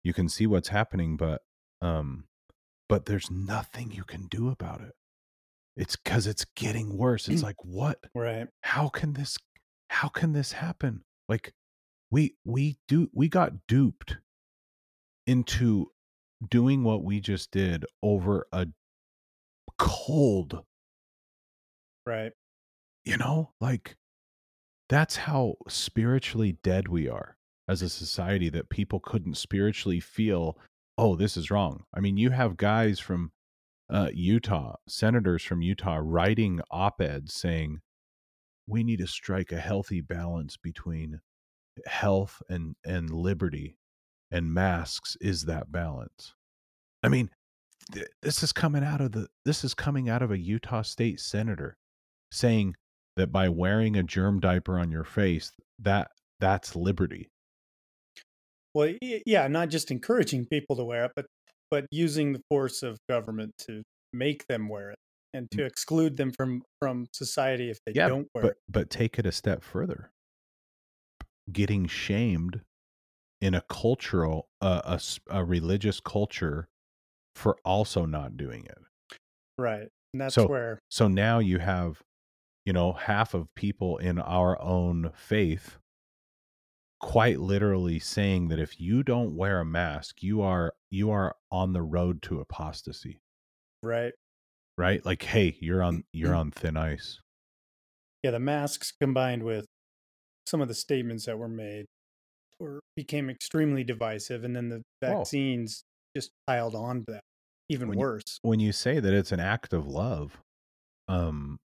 you 0.03 0.13
can 0.13 0.29
see 0.29 0.46
what's 0.46 0.70
happening, 0.70 1.17
but 1.17 1.41
um, 1.81 2.25
but 2.89 3.05
there's 3.05 3.29
nothing 3.29 3.91
you 3.91 4.03
can 4.03 4.27
do 4.27 4.50
about 4.50 4.81
it. 4.81 4.93
It's 5.75 5.96
because 5.96 6.25
it's 6.25 6.46
getting 6.55 6.98
worse. 6.98 7.27
It's 7.27 7.43
like 7.43 7.63
what? 7.63 8.00
right 8.15 8.48
How 8.62 8.89
can 8.89 9.13
this? 9.13 9.38
How 9.89 10.07
can 10.07 10.34
this 10.34 10.53
happen? 10.53 11.03
Like 11.29 11.53
we 12.12 12.36
we 12.46 12.77
do 12.88 13.10
we 13.13 13.27
got 13.27 13.67
duped 13.67 14.17
into 15.25 15.91
doing 16.50 16.84
what 16.84 17.03
we 17.03 17.19
just 17.19 17.51
did 17.51 17.86
over 18.01 18.48
a 18.51 18.67
cold 19.77 20.63
right 22.05 22.31
you 23.05 23.17
know 23.17 23.51
like 23.60 23.96
that's 24.89 25.17
how 25.17 25.55
spiritually 25.67 26.57
dead 26.63 26.88
we 26.88 27.10
are 27.10 27.38
as 27.67 27.81
a 27.81 27.89
society 27.89 28.50
that 28.50 28.69
people 28.69 29.00
couldn't 29.00 29.36
spiritually 29.36 30.00
feel 30.00 30.57
oh 30.98 31.16
this 31.16 31.38
is 31.38 31.51
wrong. 31.51 31.84
I 31.94 32.00
mean 32.00 32.18
you 32.18 32.30
have 32.32 32.58
guys 32.58 33.00
from 33.00 33.32
uh, 33.89 34.10
utah 34.13 34.75
senators 34.88 35.44
from 35.44 35.62
utah 35.62 36.00
writing 36.01 36.60
op-eds 36.72 37.34
saying 37.34 37.80
we 38.68 38.84
need 38.84 39.00
to 39.00 39.08
strike 39.08 39.51
a 39.51 39.60
healthy 39.60 40.01
balance 40.01 40.58
between 40.58 41.22
health 41.86 42.42
and 42.50 42.75
and 42.86 43.10
liberty 43.10 43.77
and 44.32 44.54
masks 44.54 45.16
is 45.22 45.44
that 45.44 45.72
balance. 45.72 46.34
I 47.04 47.10
mean 47.10 47.30
th- 47.94 48.08
this 48.22 48.44
is 48.44 48.51
coming 48.51 48.84
out 48.84 49.01
of 49.01 49.12
the 49.12 49.27
this 49.46 49.63
is 49.63 49.74
coming 49.74 50.10
out 50.10 50.22
of 50.22 50.32
a 50.32 50.39
utah 50.39 50.82
state 50.82 51.20
senator 51.20 51.77
saying 52.32 52.75
that 53.16 53.32
by 53.32 53.50
wearing 53.50 53.96
a 53.96 54.04
germ 54.04 54.39
diaper 54.39 54.77
on 54.77 54.92
your 54.92 55.04
face 55.04 55.51
that 55.80 56.10
that's 56.39 56.75
liberty 56.75 57.30
Well, 58.77 58.93
yeah, 59.01 59.48
not 59.48 59.69
just 59.69 59.89
encouraging 59.89 60.46
people 60.46 60.75
to 60.75 60.84
wear 60.86 61.05
it, 61.05 61.12
but 61.15 61.25
but 61.72 61.86
using 61.91 62.34
the 62.34 62.41
force 62.50 62.84
of 62.84 62.98
government 63.10 63.51
to 63.67 63.81
make 64.13 64.46
them 64.48 64.69
wear 64.69 64.91
it 64.91 64.98
and 65.34 65.50
to 65.51 65.65
exclude 65.65 66.15
them 66.15 66.31
from 66.31 66.62
from 66.79 67.07
society 67.12 67.69
if 67.72 67.79
they 67.86 67.93
yeah 67.96 68.07
don't 68.07 68.27
wear 68.36 68.41
but 68.43 68.51
it. 68.51 68.57
but 68.69 68.89
take 68.89 69.17
it 69.19 69.25
a 69.25 69.31
step 69.31 69.63
further 69.63 70.12
getting 71.51 71.88
shamed 71.88 72.62
in 73.41 73.53
a 73.53 73.62
cultural 73.62 74.48
uh, 74.62 74.81
a, 74.86 75.01
a 75.39 75.43
religious 75.43 76.00
culture 76.00 76.67
for 77.36 77.57
also 77.65 78.05
not 78.05 78.38
doing 78.38 78.65
it 78.65 78.77
Right. 79.60 79.88
And 80.13 80.22
that's 80.22 80.36
So- 80.36 80.48
where 80.48 80.79
so 80.89 81.07
now 81.07 81.39
you 81.39 81.57
have 81.60 82.01
you 82.65 82.74
know 82.74 82.93
half 82.93 83.34
of 83.34 83.48
people 83.55 83.98
in 83.98 84.19
our 84.19 84.62
own 84.62 85.12
faith 85.15 85.79
quite 87.00 87.39
literally 87.39 88.00
saying 88.00 88.48
that 88.48 88.60
if 88.60 88.80
you 88.80 89.04
don't 89.04 89.36
wear 89.36 89.60
a 89.60 89.66
mask 89.66 90.24
you 90.24 90.42
are 90.42 90.74
you 90.89 91.12
are 91.12 91.36
on 91.51 91.74
the 91.74 91.82
road 91.84 92.22
to 92.24 92.39
apostasy 92.39 93.20
right. 93.84 94.13
right 94.77 95.06
like 95.06 95.22
hey 95.24 95.56
you're 95.60 95.84
on 95.84 96.04
you're 96.12 96.34
on 96.34 96.50
thin 96.51 96.75
ice 96.75 97.20
Yeah, 98.24 98.32
the 98.32 98.39
masks 98.39 98.92
combined 99.00 99.44
with 99.44 99.66
some 100.48 100.60
of 100.62 100.68
the 100.68 100.74
statements 100.74 101.25
that 101.25 101.38
were 101.38 101.48
made 101.48 101.86
were 102.60 102.80
became 102.96 103.30
extremely 103.30 103.84
divisive 103.84 104.44
and 104.44 104.56
then 104.56 104.70
the 104.70 104.82
Whoa. 105.01 105.18
vaccines 105.20 105.84
just 106.16 106.32
piled 106.48 106.74
on 106.74 107.01
to 107.06 107.12
that. 107.13 107.22
Even 107.70 107.89
When 107.89 107.98
you- 108.00 108.01
worse. 108.01 108.39
when 108.42 108.60
you 108.60 108.72
say 108.72 109.00
that 109.00 109.13
it's 109.13 109.32
an 109.32 109.39
act 109.39 109.72
of 109.74 109.86
love 109.88 110.39
um 111.08 111.60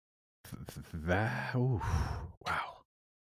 th- 0.44 0.66
th- 0.68 0.86
that 1.06 1.56
ooh, 1.56 1.80
wow 2.46 2.82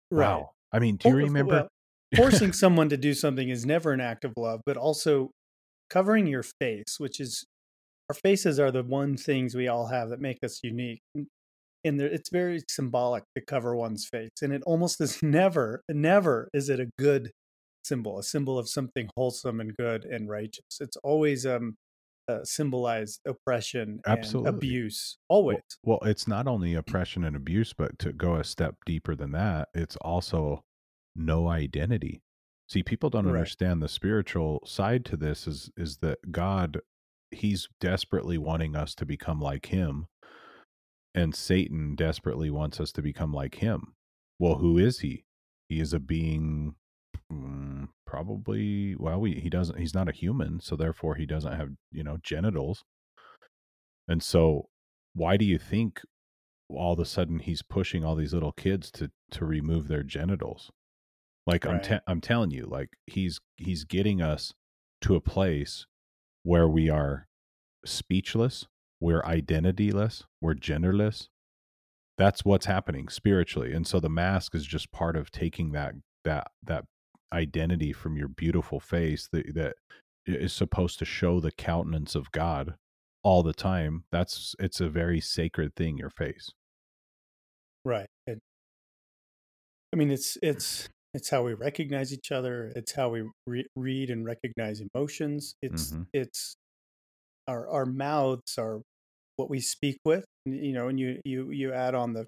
Right. 0.10 0.26
wow 0.28 0.52
i 0.72 0.80
mean 0.80 0.96
do 0.96 1.10
you 1.10 1.16
Well, 1.16 1.24
remember 1.26 1.54
well, 1.54 1.68
forcing 2.16 2.54
someone 2.54 2.90
to 2.90 2.98
do 2.98 3.14
something 3.14 3.50
is 3.50 3.66
never 3.66 3.92
an 3.92 4.02
act 4.02 4.26
of 4.26 4.34
love, 4.38 4.62
but 4.66 4.78
also 4.78 5.32
covering 5.90 6.28
your 6.28 6.44
face, 6.44 6.96
which 7.00 7.20
is 7.20 7.46
our 8.10 8.16
faces 8.16 8.60
are 8.60 8.72
the 8.72 8.84
one 8.84 9.18
things 9.18 9.56
we 9.56 9.68
all 9.68 9.88
have 9.88 10.10
that 10.10 10.20
make 10.20 10.44
us 10.44 10.60
unique. 10.64 11.02
And 11.86 12.02
it's 12.02 12.30
very 12.30 12.62
symbolic 12.70 13.24
to 13.36 13.44
cover 13.46 13.76
one's 13.76 14.08
face. 14.08 14.42
And 14.42 14.52
it 14.52 14.64
almost 14.66 15.00
is 15.00 15.20
never, 15.24 15.84
never 15.90 16.50
is 16.54 16.70
it 16.70 16.80
a 16.80 16.90
good 16.98 17.32
symbol, 17.84 18.20
a 18.20 18.24
symbol 18.24 18.58
of 18.58 18.68
something 18.68 19.10
wholesome 19.16 19.60
and 19.60 19.76
good 19.78 20.06
and 20.06 20.28
righteous. 20.30 20.80
It's 20.80 20.98
always 20.98 21.46
um 21.46 21.76
uh, 22.30 22.44
symbolized 22.44 23.22
oppression 23.26 24.00
and 24.06 24.20
Absolutely. 24.20 24.50
abuse. 24.50 25.18
Always. 25.30 25.62
Well, 25.84 25.98
it's 26.04 26.28
not 26.28 26.48
only 26.48 26.76
oppression 26.76 27.24
and 27.24 27.36
abuse, 27.36 27.74
but 27.74 27.98
to 28.00 28.14
go 28.14 28.36
a 28.36 28.44
step 28.44 28.76
deeper 28.86 29.16
than 29.16 29.32
that, 29.32 29.70
it's 29.74 29.96
also 29.98 30.64
no 31.16 31.48
identity. 31.48 32.22
See, 32.70 32.84
people 32.84 33.10
don't 33.10 33.26
Right. 33.26 33.40
understand 33.40 33.82
the 33.82 33.88
spiritual 33.90 34.62
side 34.66 35.06
to 35.06 35.18
this 35.18 35.48
is 35.48 35.72
is 35.78 35.98
that 35.98 36.32
God 36.32 36.82
he's 37.32 37.68
desperately 37.80 38.38
wanting 38.38 38.76
us 38.76 38.96
to 38.96 39.06
become 39.06 39.40
like 39.40 39.68
him 39.68 40.08
and 41.16 41.36
Satan 41.36 41.96
desperately 41.96 42.50
wants 42.50 42.80
us 42.80 42.92
to 42.94 43.02
become 43.02 43.34
like 43.34 43.56
him. 43.56 43.94
Well, 44.40 44.56
who 44.58 44.78
is 44.78 45.00
he? 45.00 45.26
He 45.68 45.80
is 45.80 45.94
a 45.94 46.00
being 46.00 46.76
mm, 47.32 47.90
probably 48.06 48.96
well, 48.96 49.20
we, 49.20 49.36
he 49.36 49.50
doesn't 49.50 49.78
he's 49.80 49.94
not 49.94 50.10
a 50.10 50.14
human, 50.14 50.60
so 50.62 50.76
therefore 50.76 51.16
he 51.16 51.26
doesn't 51.26 51.54
have, 51.54 51.70
you 51.92 52.04
know, 52.04 52.18
genitals. 52.24 52.84
And 54.08 54.24
so 54.24 54.70
why 55.14 55.38
do 55.38 55.46
you 55.46 55.58
think 55.60 56.02
all 56.70 56.94
of 56.94 57.00
a 57.00 57.06
sudden 57.06 57.40
he's 57.40 57.62
pushing 57.64 58.04
all 58.04 58.16
these 58.16 58.34
little 58.34 58.52
kids 58.52 58.92
to 58.92 59.12
to 59.32 59.46
remove 59.46 59.88
their 59.88 60.04
genitals 60.04 60.72
like 61.46 61.66
i'm 61.66 61.82
te- 61.82 62.00
i'm 62.08 62.22
telling 62.22 62.52
you 62.52 62.66
like 62.66 62.90
he's 63.08 63.40
he's 63.58 63.84
getting 63.84 64.22
us 64.22 64.54
to 65.02 65.16
a 65.16 65.22
place 65.22 65.86
where 66.44 66.68
we 66.68 66.90
are 66.90 67.28
speechless 67.86 68.68
we're 69.00 69.22
identityless 69.24 70.24
we're 70.42 70.54
genderless 70.54 71.28
that's 72.18 72.44
what's 72.44 72.66
happening 72.66 73.08
spiritually 73.08 73.74
and 73.74 73.88
so 73.88 74.00
the 74.00 74.10
mask 74.10 74.54
is 74.54 74.66
just 74.66 74.92
part 74.92 75.16
of 75.16 75.32
taking 75.32 75.72
that 75.72 75.94
that 76.24 76.48
that 76.62 76.86
identity 77.34 77.94
from 77.94 78.18
your 78.18 78.28
beautiful 78.28 78.80
face 78.80 79.30
that 79.32 79.54
that 79.56 79.76
is 80.26 80.52
supposed 80.52 81.00
to 81.00 81.06
show 81.06 81.40
the 81.40 81.52
countenance 81.52 82.16
of 82.16 82.32
god 82.32 82.76
all 83.24 83.44
the 83.44 83.54
time 83.54 84.04
that's 84.12 84.56
it's 84.60 84.82
a 84.82 84.90
very 84.90 85.22
sacred 85.22 85.74
thing 85.76 85.98
your 85.98 86.10
face 86.10 86.52
Right. 87.86 88.10
It, 88.28 88.40
I 89.94 89.98
mean, 89.98 90.12
it's 90.12 90.38
it's 90.42 90.90
it's 91.14 91.30
how 91.30 91.44
we 91.44 91.54
recognize 91.54 92.14
each 92.14 92.32
other. 92.32 92.72
It's 92.76 92.94
how 92.94 93.10
we 93.10 93.30
re- 93.48 93.68
read 93.76 94.10
and 94.10 94.26
recognize 94.26 94.82
emotions. 94.82 95.56
It's 95.62 95.92
Mhm. 95.92 96.08
it's 96.14 96.56
our 97.48 97.68
our 97.70 97.86
mouths 97.86 98.58
are 98.58 98.82
what 99.38 99.50
we 99.50 99.60
speak 99.62 99.98
with. 100.06 100.26
You 100.46 100.74
know, 100.74 100.88
and 100.90 101.00
you 101.00 101.22
you 101.26 101.52
you 101.52 101.74
add 101.74 101.96
on 101.96 102.14
the 102.14 102.28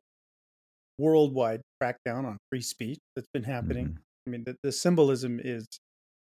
worldwide 0.97 1.61
crackdown 1.81 2.25
on 2.25 2.37
free 2.49 2.61
speech 2.61 2.99
that's 3.15 3.27
been 3.33 3.43
happening. 3.43 3.87
Mhm. 3.89 3.97
I 4.27 4.29
mean, 4.29 4.43
the, 4.43 4.55
the 4.63 4.71
symbolism 4.71 5.39
is 5.43 5.65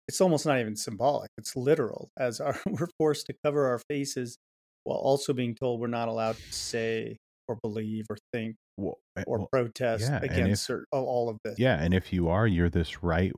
it's 0.08 0.22
almost 0.22 0.46
not 0.46 0.60
even 0.60 0.76
symbolic. 0.76 1.30
It's 1.38 1.56
literal. 1.56 2.10
As 2.18 2.42
our, 2.42 2.60
we're 2.66 2.90
forced 2.98 3.28
to 3.28 3.36
cover 3.44 3.68
our 3.68 3.80
faces 3.90 4.38
while 4.84 4.98
also 4.98 5.34
being 5.34 5.56
told 5.56 5.80
we're 5.80 5.88
not 5.88 6.08
allowed 6.08 6.38
to 6.38 6.54
say 6.54 7.18
or 7.48 7.58
believe 7.64 8.06
or 8.10 8.18
think 8.34 8.56
well, 8.82 9.00
eh, 9.18 9.24
or 9.28 9.40
well, 9.40 9.48
protest 9.52 10.10
yeah, 10.10 10.20
against 10.22 10.64
if- 10.64 10.68
cer- 10.68 10.86
oh, 10.92 11.04
all 11.06 11.30
of 11.30 11.38
this. 11.44 11.58
yeah 11.60 11.82
and 11.82 11.94
if 11.94 12.12
you 12.12 12.28
are 12.30 12.48
you're 12.48 12.70
this 12.70 13.04
right 13.04 13.32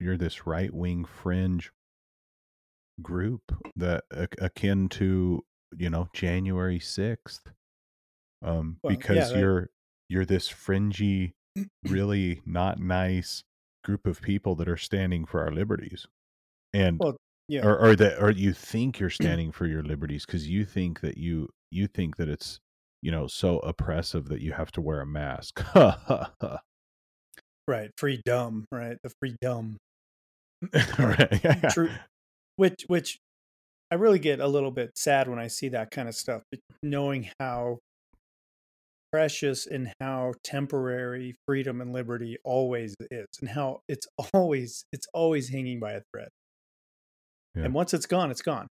you're 0.00 0.16
this 0.16 0.46
right 0.46 0.72
wing 0.72 1.04
fringe 1.04 1.70
group 3.00 3.42
that 3.76 4.04
akin 4.40 4.88
to 4.88 5.44
you 5.76 5.88
know 5.90 6.08
january 6.12 6.78
6th 6.80 7.40
um 8.42 8.78
Well, 8.82 8.96
because 8.96 9.30
that- 9.30 9.38
you're 9.38 9.68
you're 10.08 10.24
this 10.24 10.48
fringy 10.48 11.34
really 11.84 12.40
not 12.46 12.78
nice 12.80 13.42
group 13.84 14.06
of 14.06 14.20
people 14.20 14.54
that 14.56 14.68
are 14.68 14.76
standing 14.76 15.24
for 15.26 15.40
our 15.42 15.50
liberties 15.52 16.06
and 16.72 17.00
yeah. 17.48 17.64
or 17.64 17.78
or 17.78 17.96
that 17.96 18.22
or 18.22 18.30
you 18.30 18.52
think 18.52 18.98
you're 18.98 19.10
standing 19.22 19.52
for 19.52 19.66
your 19.66 19.82
liberties 19.82 20.24
because 20.26 20.48
you 20.48 20.64
think 20.64 21.00
that 21.00 21.16
you 21.18 21.48
you 21.70 21.86
think 21.86 22.16
that 22.16 22.28
it's 22.28 22.60
you 23.02 23.10
know 23.10 23.26
so 23.26 23.58
oppressive 23.60 24.26
that 24.28 24.40
you 24.40 24.52
have 24.52 24.72
to 24.72 24.80
wear 24.80 25.00
a 25.00 25.06
mask 25.06 25.60
Right. 27.66 27.90
Freedom. 27.98 28.64
Right. 28.72 28.96
The 29.02 29.10
freedom. 29.20 29.76
right 30.98 31.70
True. 31.70 31.90
Which, 32.56 32.84
which 32.88 33.18
I 33.90 33.96
really 33.96 34.18
get 34.18 34.40
a 34.40 34.46
little 34.48 34.70
bit 34.70 34.92
sad 34.96 35.28
when 35.28 35.38
I 35.38 35.48
see 35.48 35.68
that 35.68 35.90
kind 35.90 36.08
of 36.08 36.14
stuff, 36.14 36.42
knowing 36.82 37.30
how 37.38 37.78
precious 39.12 39.66
and 39.66 39.92
how 40.00 40.34
temporary 40.44 41.34
freedom 41.46 41.80
and 41.80 41.92
liberty 41.92 42.36
always 42.44 42.94
is 43.10 43.26
and 43.40 43.48
how 43.50 43.80
it's 43.88 44.06
always 44.34 44.84
it's 44.92 45.06
always 45.14 45.48
hanging 45.48 45.80
by 45.80 45.92
a 45.92 46.02
thread 46.12 46.28
Yeah. 47.54 47.64
and 47.64 47.74
once 47.74 47.94
it's 47.94 48.04
gone 48.04 48.30
it's 48.30 48.42
gone 48.42 48.66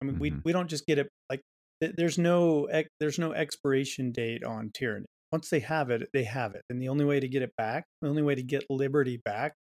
i 0.00 0.06
mean 0.06 0.16
Mhm. 0.16 0.20
we 0.20 0.34
we 0.44 0.52
don't 0.52 0.68
just 0.68 0.86
get 0.86 0.98
it 0.98 1.08
like 1.28 1.40
there's 1.80 2.18
no 2.18 2.68
there's 3.00 3.18
no 3.18 3.32
expiration 3.32 4.12
date 4.12 4.44
on 4.44 4.70
tyranny. 4.74 5.06
Once 5.32 5.50
they 5.50 5.60
have 5.60 5.90
it 5.90 6.08
they 6.12 6.24
have 6.24 6.54
it 6.54 6.62
and 6.70 6.80
the 6.80 6.88
only 6.88 7.04
way 7.04 7.18
to 7.20 7.28
get 7.28 7.42
it 7.42 7.50
back 7.56 7.84
the 8.02 8.08
only 8.08 8.22
way 8.22 8.34
to 8.34 8.42
get 8.42 8.64
liberty 8.70 9.20
back 9.24 9.54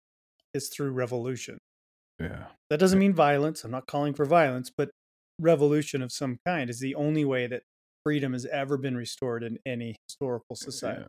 is 0.54 0.70
through 0.70 0.92
revolution. 0.92 1.58
Yeah 2.20 2.48
that 2.70 2.80
doesn't 2.80 3.00
mean 3.00 3.14
violence 3.14 3.64
i'm 3.64 3.72
not 3.72 3.86
calling 3.86 4.14
for 4.14 4.26
violence 4.26 4.72
but 4.76 4.90
revolution 5.40 6.02
of 6.02 6.12
some 6.12 6.38
kind 6.46 6.70
is 6.70 6.80
the 6.80 6.96
only 6.96 7.26
way 7.26 7.48
that 7.48 7.64
freedom 8.04 8.34
has 8.34 8.46
ever 8.48 8.78
been 8.78 8.96
restored 8.96 9.44
in 9.44 9.58
any 9.66 9.96
historical 10.08 10.56
eh, 10.56 10.64
society. 10.66 11.06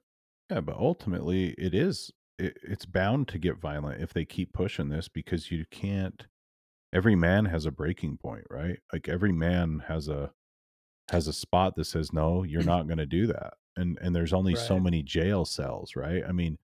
Yeah, 0.50 0.61
but 0.61 0.76
ultimately 0.76 1.54
it 1.58 1.75
is 1.75 2.11
it, 2.38 2.58
it's 2.62 2.87
bound 2.87 3.28
to 3.28 3.38
get 3.38 3.58
violent 3.58 4.02
if 4.02 4.12
they 4.12 4.25
keep 4.25 4.52
pushing 4.52 4.88
this 4.88 5.08
because 5.08 5.50
you 5.50 5.64
can't 5.70 6.26
every 6.92 7.16
man 7.16 7.46
has 7.46 7.66
a 7.66 7.73
breaking 7.73 8.18
point, 8.18 8.44
right? 8.50 8.78
Like 8.92 9.08
every 9.08 9.32
man 9.32 9.84
has 9.88 10.08
a 10.08 10.32
has 11.11 11.28
a 11.28 11.32
spot 11.32 11.76
that 11.76 11.84
says 11.84 12.12
no, 12.12 12.42
you're 12.42 12.61
mm-hmm. 12.61 12.70
not 12.70 12.87
going 12.87 12.99
to 12.99 13.06
do 13.06 13.26
that. 13.26 13.54
And 13.76 13.99
and 14.00 14.14
there's 14.14 14.32
only 14.32 14.54
so 14.54 14.78
many 14.78 15.02
jail 15.02 15.44
cells, 15.44 15.96
right? 15.96 16.23
I 16.26 16.32
mean, 16.32 16.58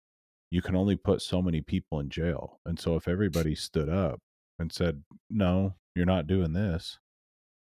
you 0.50 0.62
can 0.62 0.76
only 0.76 0.96
put 0.96 1.22
so 1.22 1.40
many 1.40 1.60
people 1.60 2.00
in 2.00 2.08
jail. 2.08 2.60
And 2.66 2.78
so 2.78 2.96
if 2.96 3.08
everybody 3.08 3.54
stood 3.54 3.88
up 3.88 4.20
and 4.58 4.72
said, 4.72 5.02
"No, 5.30 5.74
you're 5.94 6.06
not 6.06 6.26
doing 6.26 6.52
this." 6.52 6.98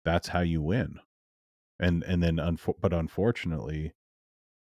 That's 0.06 0.30
how 0.30 0.42
you 0.42 0.62
win. 0.62 1.00
And 1.80 2.04
and 2.04 2.22
then 2.22 2.38
unfo- 2.38 2.80
but 2.80 2.94
unfortunately, 2.94 3.94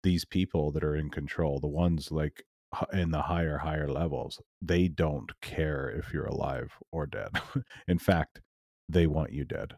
these 0.02 0.24
people 0.24 0.70
that 0.72 0.84
are 0.84 0.96
in 0.96 1.10
control, 1.10 1.60
the 1.60 1.66
ones 1.66 2.10
like 2.10 2.44
in 2.92 3.10
the 3.10 3.22
higher 3.22 3.58
higher 3.58 3.88
levels, 3.88 4.40
they 4.62 4.88
don't 4.88 5.30
care 5.40 5.88
if 5.88 6.12
you're 6.12 6.26
alive 6.26 6.72
or 6.92 7.06
dead. 7.06 7.30
in 7.88 7.98
fact, 7.98 8.40
they 8.88 9.06
want 9.06 9.32
you 9.32 9.44
dead. 9.44 9.74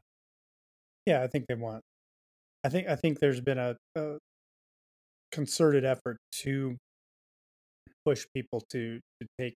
Yeah, 1.06 1.22
I 1.22 1.28
think 1.28 1.46
they 1.46 1.54
want. 1.54 1.84
I 2.66 2.68
think 2.68 2.88
I 2.88 2.96
think 2.96 3.20
there's 3.20 3.40
been 3.40 3.58
a, 3.58 3.76
a 3.94 4.18
concerted 5.30 5.84
effort 5.84 6.16
to 6.32 6.76
push 8.04 8.26
people 8.34 8.60
to 8.72 8.98
to 9.20 9.26
take 9.38 9.54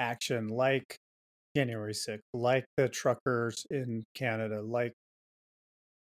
action, 0.00 0.48
like 0.48 0.96
January 1.56 1.94
6th, 1.94 2.18
like 2.32 2.64
the 2.76 2.88
truckers 2.88 3.64
in 3.70 4.02
Canada, 4.16 4.62
like 4.62 4.92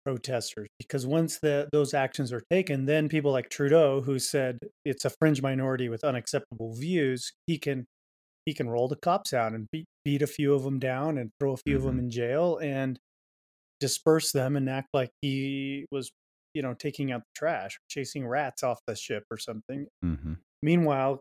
protesters. 0.04 0.68
Because 0.80 1.06
once 1.06 1.38
the 1.40 1.70
those 1.72 1.94
actions 1.94 2.34
are 2.34 2.42
taken, 2.50 2.86
then 2.86 3.10
people 3.10 3.32
like 3.32 3.50
Trudeau, 3.52 4.02
who 4.02 4.18
said 4.18 4.58
it's 4.86 5.06
a 5.06 5.12
fringe 5.12 5.40
minority 5.44 5.88
with 5.88 6.04
unacceptable 6.04 6.74
views, 6.74 7.32
he 7.46 7.60
can 7.60 7.86
he 8.48 8.56
can 8.56 8.68
roll 8.68 8.88
the 8.88 8.96
cops 8.98 9.34
out 9.34 9.54
and 9.54 9.68
beat 9.72 9.86
beat 10.04 10.24
a 10.24 10.28
few 10.28 10.56
of 10.56 10.64
them 10.64 10.80
down 10.80 11.20
and 11.20 11.30
throw 11.40 11.54
a 11.54 11.58
few 11.58 11.78
of 11.78 11.84
them 11.84 11.98
Mhm. 11.98 12.00
in 12.00 12.10
jail 12.10 12.58
and 12.58 12.98
disperse 13.80 14.32
them 14.32 14.56
and 14.56 14.70
act 14.70 14.88
like 14.94 15.12
he 15.22 15.86
was 15.92 16.10
you 16.54 16.62
know 16.62 16.74
taking 16.74 17.12
out 17.12 17.22
the 17.22 17.32
trash 17.36 17.80
chasing 17.90 18.28
rats 18.28 18.64
off 18.64 18.80
the 18.88 18.96
ship 18.96 19.24
or 19.32 19.38
something. 19.38 19.88
Hmm 20.02 20.34
meanwhile 20.62 21.20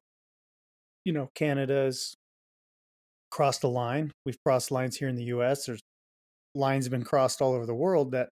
you 1.05 1.13
know 1.13 1.29
canada's 1.35 2.15
crossed 3.31 3.65
a 3.65 3.69
line. 3.69 4.13
We've 4.27 4.37
crossed 4.45 4.71
lines 4.71 4.97
here 4.97 5.09
in 5.09 5.17
the 5.17 5.25
us 5.25 5.67
there's 5.67 5.81
lines 6.55 6.85
have 6.85 6.91
been 6.93 7.03
crossed 7.05 7.41
all 7.41 7.55
over 7.55 7.65
the 7.67 7.75
world 7.75 8.13
that 8.13 8.29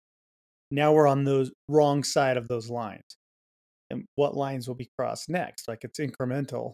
now 0.70 0.92
we're 0.92 1.06
on 1.06 1.24
those 1.24 1.50
wrong 1.68 2.02
side 2.04 2.36
of 2.36 2.48
those 2.48 2.68
lines. 2.68 3.16
And 3.90 4.04
what 4.16 4.36
lines 4.36 4.66
will 4.68 4.74
be 4.74 4.90
crossed 4.98 5.30
next? 5.30 5.66
Like 5.68 5.84
it's 5.84 5.98
incremental. 5.98 6.72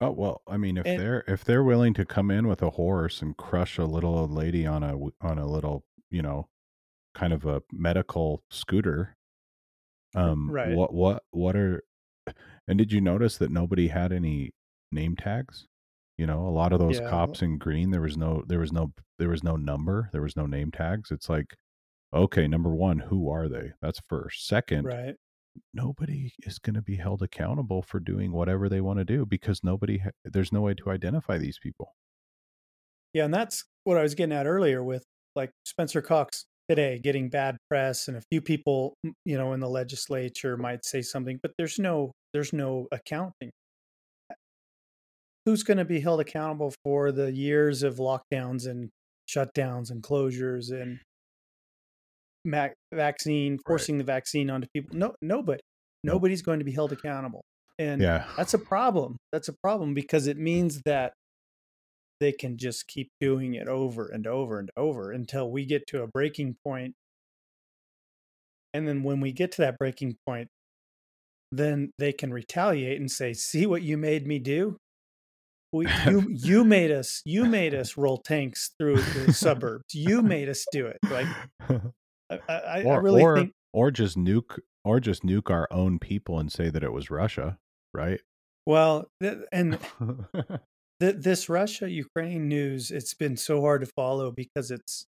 Oh 0.00 0.10
well, 0.10 0.40
I 0.48 0.56
mean, 0.56 0.76
if 0.76 0.86
And- 0.86 0.98
they're 1.00 1.24
if 1.28 1.44
they're 1.44 1.62
willing 1.62 1.94
to 1.94 2.04
come 2.04 2.30
in 2.30 2.48
with 2.48 2.62
a 2.62 2.70
horse 2.70 3.22
and 3.22 3.36
crush 3.36 3.78
a 3.78 3.84
little 3.84 4.18
old 4.18 4.32
lady 4.32 4.66
on 4.66 4.82
a 4.82 4.96
on 5.20 5.38
a 5.38 5.46
little, 5.46 5.84
you 6.10 6.22
know, 6.22 6.48
kind 7.14 7.32
of 7.32 7.44
a 7.46 7.62
medical 7.70 8.42
scooter, 8.50 9.14
um, 10.16 10.50
Right. 10.50 10.74
what 10.76 10.92
what 10.94 11.22
what 11.30 11.56
are? 11.56 11.82
And 12.68 12.78
did 12.78 12.90
you 12.92 13.00
notice 13.00 13.38
that 13.38 13.52
nobody 13.52 13.88
had 13.88 14.12
any 14.12 14.50
name 14.92 15.14
tags? 15.16 15.66
You 16.18 16.26
know, 16.26 16.46
a 16.48 16.50
lot 16.50 16.72
of 16.72 16.80
those 16.80 16.98
Yeah. 16.98 17.08
cops 17.10 17.42
in 17.42 17.58
green, 17.58 17.90
there 17.92 18.00
was 18.00 18.16
no 18.16 18.42
there 18.48 18.58
was 18.60 18.72
no 18.72 18.92
there 19.18 19.28
was 19.28 19.44
no 19.44 19.56
number, 19.56 20.10
there 20.12 20.22
was 20.22 20.36
no 20.36 20.46
name 20.46 20.72
tags. 20.72 21.10
It's 21.12 21.28
like, 21.28 21.54
okay, 22.14 22.48
number 22.48 22.74
one, 22.74 22.98
who 23.00 23.30
are 23.30 23.48
they? 23.48 23.72
That's 23.82 24.00
first. 24.08 24.46
Second, 24.48 24.84
right 24.86 25.16
nobody 25.74 26.32
is 26.40 26.58
going 26.58 26.74
to 26.74 26.82
be 26.82 26.96
held 26.96 27.22
accountable 27.22 27.82
for 27.82 28.00
doing 28.00 28.32
whatever 28.32 28.68
they 28.68 28.80
want 28.80 28.98
to 28.98 29.04
do 29.06 29.24
because 29.26 29.64
nobody 29.64 29.98
ha- 29.98 30.10
there's 30.24 30.52
no 30.52 30.60
way 30.62 30.74
to 30.74 30.90
identify 30.90 31.38
these 31.38 31.58
people 31.58 31.94
Yeah, 33.12 33.24
and 33.24 33.34
that's 33.34 33.64
what 33.84 33.96
I 33.98 34.02
was 34.02 34.14
getting 34.14 34.36
at 34.36 34.46
earlier 34.46 34.82
with 34.82 35.04
like 35.34 35.50
Spencer 35.64 36.02
Cox 36.02 36.46
today 36.68 36.98
getting 37.02 37.28
bad 37.28 37.56
press 37.68 38.08
and 38.08 38.16
a 38.16 38.22
few 38.30 38.40
people, 38.40 38.94
you 39.24 39.36
know, 39.38 39.52
in 39.52 39.60
the 39.60 39.68
legislature 39.68 40.56
might 40.56 40.84
say 40.84 41.02
something, 41.02 41.38
but 41.42 41.52
there's 41.58 41.78
no 41.78 42.12
there's 42.32 42.52
no 42.52 42.86
accounting. 42.92 43.50
Who's 45.44 45.62
going 45.62 45.78
to 45.78 45.84
be 45.84 46.00
held 46.00 46.20
accountable 46.20 46.74
for 46.82 47.12
the 47.12 47.32
years 47.32 47.82
of 47.82 47.96
lockdowns 47.96 48.66
and 48.66 48.90
shutdowns 49.28 49.90
and 49.90 50.02
closures 50.02 50.72
and 50.72 50.98
mac- 52.44 52.74
vaccine 52.92 53.58
forcing 53.64 53.98
the 53.98 54.04
vaccine 54.04 54.50
onto 54.50 54.66
people? 54.74 54.96
No, 54.96 55.14
nobody. 55.22 55.60
Nope. 56.02 56.14
Nobody's 56.14 56.42
going 56.42 56.58
to 56.58 56.64
be 56.64 56.72
held 56.72 56.92
accountable. 56.92 57.42
And 57.78 58.00
yeah 58.00 58.24
that's 58.36 58.54
a 58.54 58.58
problem. 58.58 59.16
That's 59.32 59.48
a 59.48 59.54
problem 59.62 59.94
because 59.94 60.26
it 60.26 60.38
means 60.38 60.82
that 60.84 61.12
they 62.20 62.32
can 62.32 62.56
just 62.56 62.86
keep 62.86 63.10
doing 63.20 63.54
it 63.54 63.68
over 63.68 64.06
and 64.06 64.26
over 64.26 64.58
and 64.58 64.70
over 64.76 65.12
until 65.12 65.50
we 65.50 65.64
get 65.64 65.86
to 65.88 66.02
a 66.02 66.06
breaking 66.06 66.56
point. 66.64 66.94
And 68.74 68.86
then 68.86 69.02
when 69.02 69.20
we 69.20 69.32
get 69.32 69.52
to 69.52 69.62
that 69.62 69.78
breaking 69.78 70.16
point, 70.26 70.48
then 71.52 71.90
they 71.98 72.12
can 72.12 72.32
retaliate 72.32 73.00
and 73.00 73.10
say, 73.10 73.32
"See 73.32 73.66
what 73.66 73.82
you 73.82 73.96
made 73.96 74.26
me 74.26 74.38
do? 74.38 74.76
We, 75.72 75.86
you 76.06 76.26
you 76.30 76.64
made 76.64 76.90
us 76.90 77.22
you 77.24 77.44
made 77.44 77.74
us 77.74 77.96
roll 77.96 78.18
tanks 78.18 78.72
through 78.78 78.96
the 78.96 79.32
suburbs. 79.32 79.94
You 79.94 80.22
made 80.22 80.48
us 80.48 80.66
do 80.72 80.86
it." 80.86 80.98
Like 81.08 81.26
I, 82.30 82.40
I, 82.48 82.54
I 82.54 82.82
or 82.84 83.02
really 83.02 83.22
or, 83.22 83.36
think 83.36 83.52
or 83.72 83.90
just 83.90 84.18
nuke 84.18 84.58
or 84.84 85.00
just 85.00 85.22
nuke 85.22 85.50
our 85.50 85.68
own 85.70 85.98
people 85.98 86.38
and 86.38 86.52
say 86.52 86.68
that 86.68 86.82
it 86.82 86.92
was 86.92 87.10
russia 87.10 87.58
right 87.94 88.20
well, 88.66 89.08
and 89.52 89.78
th- 91.00 91.16
this 91.18 91.48
Russia 91.48 91.90
Ukraine 91.90 92.48
news, 92.48 92.90
it's 92.90 93.14
been 93.14 93.36
so 93.36 93.60
hard 93.60 93.82
to 93.82 93.86
follow 93.86 94.30
because 94.30 94.70
it's 94.70 95.06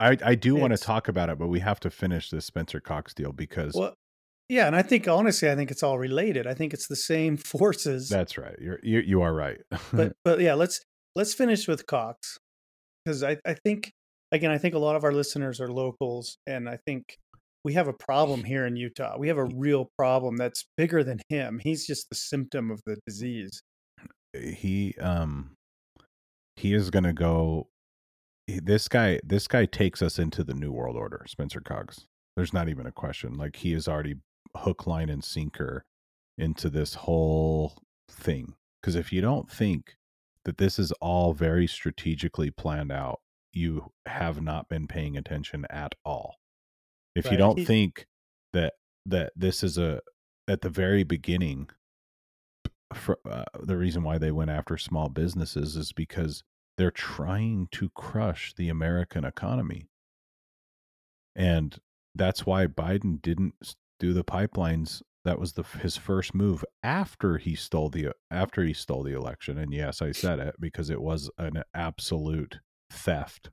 i 0.00 0.16
i 0.24 0.34
do 0.34 0.56
want 0.56 0.72
to 0.72 0.76
talk 0.76 1.06
about 1.06 1.28
it 1.28 1.38
but 1.38 1.46
we 1.46 1.60
have 1.60 1.78
to 1.78 1.88
finish 1.88 2.28
this 2.28 2.44
spencer 2.44 2.80
cox 2.80 3.14
deal 3.14 3.30
because 3.30 3.74
well, 3.74 3.94
yeah, 4.48 4.66
and 4.66 4.76
I 4.76 4.82
think 4.82 5.08
honestly, 5.08 5.50
I 5.50 5.54
think 5.54 5.70
it's 5.70 5.82
all 5.82 5.98
related. 5.98 6.46
I 6.46 6.52
think 6.54 6.74
it's 6.74 6.86
the 6.86 6.96
same 6.96 7.36
forces. 7.54 8.08
that's 8.08 8.36
right 8.36 8.56
you're 8.60 8.78
you, 8.82 9.00
you 9.00 9.22
are 9.22 9.32
right 9.32 9.58
but 9.92 10.12
but 10.24 10.40
yeah, 10.40 10.54
let's 10.54 10.80
let's 11.14 11.34
finish 11.34 11.66
with 11.66 11.86
Cox 11.86 12.38
because 13.04 13.22
I 13.22 13.38
I 13.46 13.54
think 13.54 13.92
again 14.32 14.50
I 14.50 14.58
think 14.58 14.74
a 14.74 14.78
lot 14.78 14.96
of 14.96 15.04
our 15.04 15.12
listeners 15.12 15.60
are 15.60 15.72
locals, 15.72 16.38
and 16.46 16.68
I 16.68 16.78
think 16.86 17.16
we 17.64 17.72
have 17.74 17.88
a 17.88 17.94
problem 17.94 18.44
here 18.52 18.66
in 18.66 18.76
Utah. 18.76 19.16
We 19.18 19.28
have 19.28 19.38
a 19.38 19.44
real 19.44 19.88
problem 19.96 20.36
that's 20.36 20.66
bigger 20.76 21.02
than 21.02 21.20
him. 21.28 21.60
He's 21.62 21.86
just 21.86 22.08
the 22.10 22.16
symptom 22.16 22.70
of 22.70 22.80
the 22.84 22.96
disease. 23.06 23.62
He 24.34 24.94
um 25.00 25.56
he 26.56 26.74
is 26.74 26.90
gonna 26.90 27.12
go 27.12 27.68
he- 28.46 28.60
this 28.60 28.88
guy 28.88 29.20
this 29.24 29.46
guy 29.48 29.64
takes 29.66 30.02
us 30.02 30.18
into 30.18 30.44
the 30.44 30.54
new 30.54 30.72
world 30.72 30.96
order 30.96 31.24
spencer 31.26 31.60
cox 31.60 32.06
there's 32.36 32.52
not 32.52 32.68
even 32.68 32.86
a 32.86 32.92
question 32.92 33.36
like 33.36 33.56
he 33.56 33.72
is 33.72 33.88
already 33.88 34.16
hook 34.56 34.86
line 34.86 35.08
and 35.08 35.24
sinker 35.24 35.84
into 36.38 36.68
this 36.68 36.94
whole 36.94 37.74
thing. 38.10 38.54
Because 38.80 38.96
if 38.96 39.12
you 39.12 39.20
don't 39.20 39.50
think 39.50 39.96
that 40.44 40.58
this 40.58 40.78
is 40.78 40.92
all 41.00 41.32
very 41.32 41.66
strategically 41.66 42.50
planned 42.50 42.92
out 42.92 43.20
you 43.52 43.92
have 44.06 44.42
not 44.42 44.68
been 44.68 44.88
paying 44.88 45.16
attention 45.16 45.64
at 45.70 45.94
all. 46.04 46.34
If 47.14 47.30
you 47.30 47.36
don't 47.36 47.64
think 47.64 48.06
that 48.52 48.74
that 49.06 49.32
this 49.36 49.62
is 49.62 49.78
a 49.78 50.00
at 50.48 50.60
the 50.60 50.68
very 50.68 51.04
beginning 51.04 51.70
for, 52.94 53.18
uh, 53.28 53.44
the 53.60 53.76
reason 53.76 54.02
why 54.02 54.18
they 54.18 54.30
went 54.30 54.50
after 54.50 54.76
small 54.76 55.08
businesses 55.08 55.76
is 55.76 55.92
because 55.92 56.42
they're 56.76 56.90
trying 56.90 57.68
to 57.72 57.90
crush 57.90 58.54
the 58.54 58.68
American 58.68 59.24
economy. 59.24 59.86
And 61.36 61.78
that's 62.14 62.46
why 62.46 62.66
Biden 62.66 63.20
didn't 63.20 63.54
do 63.98 64.12
the 64.12 64.24
pipelines. 64.24 65.02
That 65.24 65.38
was 65.38 65.54
the 65.54 65.62
his 65.62 65.96
first 65.96 66.34
move 66.34 66.64
after 66.82 67.38
he 67.38 67.54
stole 67.54 67.88
the 67.88 68.12
after 68.30 68.62
he 68.62 68.74
stole 68.74 69.02
the 69.02 69.16
election. 69.16 69.56
And 69.56 69.72
yes, 69.72 70.02
I 70.02 70.12
said 70.12 70.38
it 70.38 70.56
because 70.60 70.90
it 70.90 71.00
was 71.00 71.30
an 71.38 71.62
absolute 71.72 72.58
theft. 72.90 73.50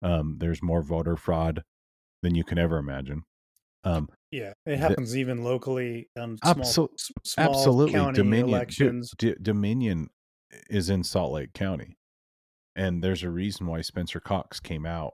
Um, 0.00 0.36
there's 0.38 0.62
more 0.62 0.82
voter 0.82 1.16
fraud 1.16 1.64
than 2.22 2.34
you 2.34 2.44
can 2.44 2.58
ever 2.58 2.78
imagine. 2.78 3.24
Um, 3.84 4.08
Yeah, 4.32 4.54
it 4.66 4.70
The- 4.70 4.76
happens 4.78 5.16
even 5.16 5.44
locally 5.44 6.08
on 6.18 6.38
small, 6.38 6.60
s- 6.60 6.72
small 7.22 7.50
absolutely 7.50 7.92
county 7.92 8.16
dominion 8.16 8.48
elections. 8.48 9.14
D- 9.16 9.36
dominion 9.40 10.08
is 10.68 10.90
in 10.90 11.04
salt 11.04 11.32
lake 11.32 11.52
county 11.52 11.96
and 12.74 13.02
there's 13.04 13.22
a 13.22 13.30
reason 13.30 13.66
why 13.66 13.80
spencer 13.82 14.20
cox 14.20 14.58
came 14.60 14.84
out 14.86 15.12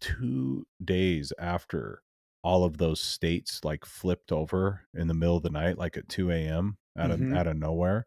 two 0.00 0.64
days 0.84 1.32
after 1.38 2.02
all 2.44 2.64
of 2.64 2.78
those 2.78 3.00
states 3.00 3.60
like 3.64 3.84
flipped 3.84 4.32
over 4.32 4.82
in 4.94 5.06
the 5.08 5.14
middle 5.14 5.36
of 5.36 5.42
the 5.44 5.50
night 5.50 5.78
like 5.78 5.96
at 5.96 6.08
2 6.08 6.30
a.m 6.30 6.78
out 6.98 7.10
of 7.12 7.20
Mhm. 7.20 7.36
out 7.36 7.46
of 7.46 7.56
nowhere 7.56 8.06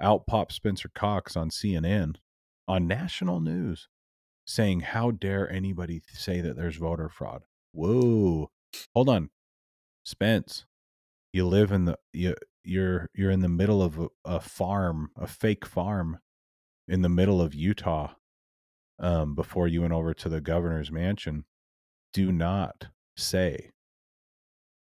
out 0.00 0.26
pops 0.26 0.54
spencer 0.56 0.88
cox 0.88 1.36
on 1.36 1.50
cnn 1.50 2.14
on 2.68 2.86
national 2.86 3.40
news 3.40 3.88
saying 4.46 4.80
how 4.80 5.10
dare 5.10 5.50
anybody 5.50 6.02
say 6.08 6.40
that 6.40 6.54
there's 6.56 6.76
voter 6.76 7.08
fraud 7.08 7.42
whoa 7.72 8.50
hold 8.94 9.08
on 9.08 9.30
spence 10.04 10.66
you 11.32 11.46
live 11.46 11.72
in 11.72 11.86
the 11.86 11.98
you 12.12 12.34
you're 12.62 13.10
you're 13.14 13.30
in 13.30 13.40
the 13.40 13.48
middle 13.48 13.82
of 13.82 13.98
a, 13.98 14.08
a 14.24 14.40
farm 14.40 15.10
a 15.16 15.26
fake 15.26 15.66
farm 15.66 16.18
in 16.86 17.02
the 17.02 17.08
middle 17.08 17.40
of 17.40 17.54
utah 17.54 18.12
um 18.98 19.34
before 19.34 19.66
you 19.66 19.82
went 19.82 19.92
over 19.92 20.14
to 20.14 20.28
the 20.28 20.40
governor's 20.40 20.92
mansion 20.92 21.44
do 22.12 22.30
not 22.30 22.88
say 23.16 23.72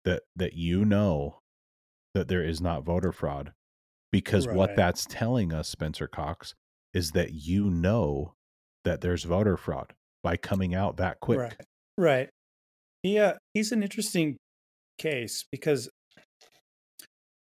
that 0.06 0.24
that 0.36 0.54
you 0.54 0.86
know 0.86 1.42
that 2.14 2.28
there 2.28 2.44
is 2.44 2.62
not 2.62 2.86
voter 2.86 3.12
fraud 3.12 3.52
because 4.12 4.48
what 4.48 4.76
that's 4.76 5.06
telling 5.06 5.52
us 5.52 5.68
spencer 5.68 6.08
cox 6.08 6.56
is 6.94 7.12
that 7.12 7.34
you 7.34 7.70
know 7.70 8.34
that 8.86 9.02
there's 9.02 9.24
voter 9.24 9.58
fraud 9.58 9.94
by 10.24 10.38
coming 10.38 10.74
out 10.74 10.98
that 10.98 11.20
quick 11.20 11.40
Right. 11.40 11.56
Right. 12.00 12.30
Yeah, 13.04 13.34
he's 13.54 13.72
an 13.72 13.84
interesting 13.84 14.38
case 14.98 15.46
because 15.52 15.90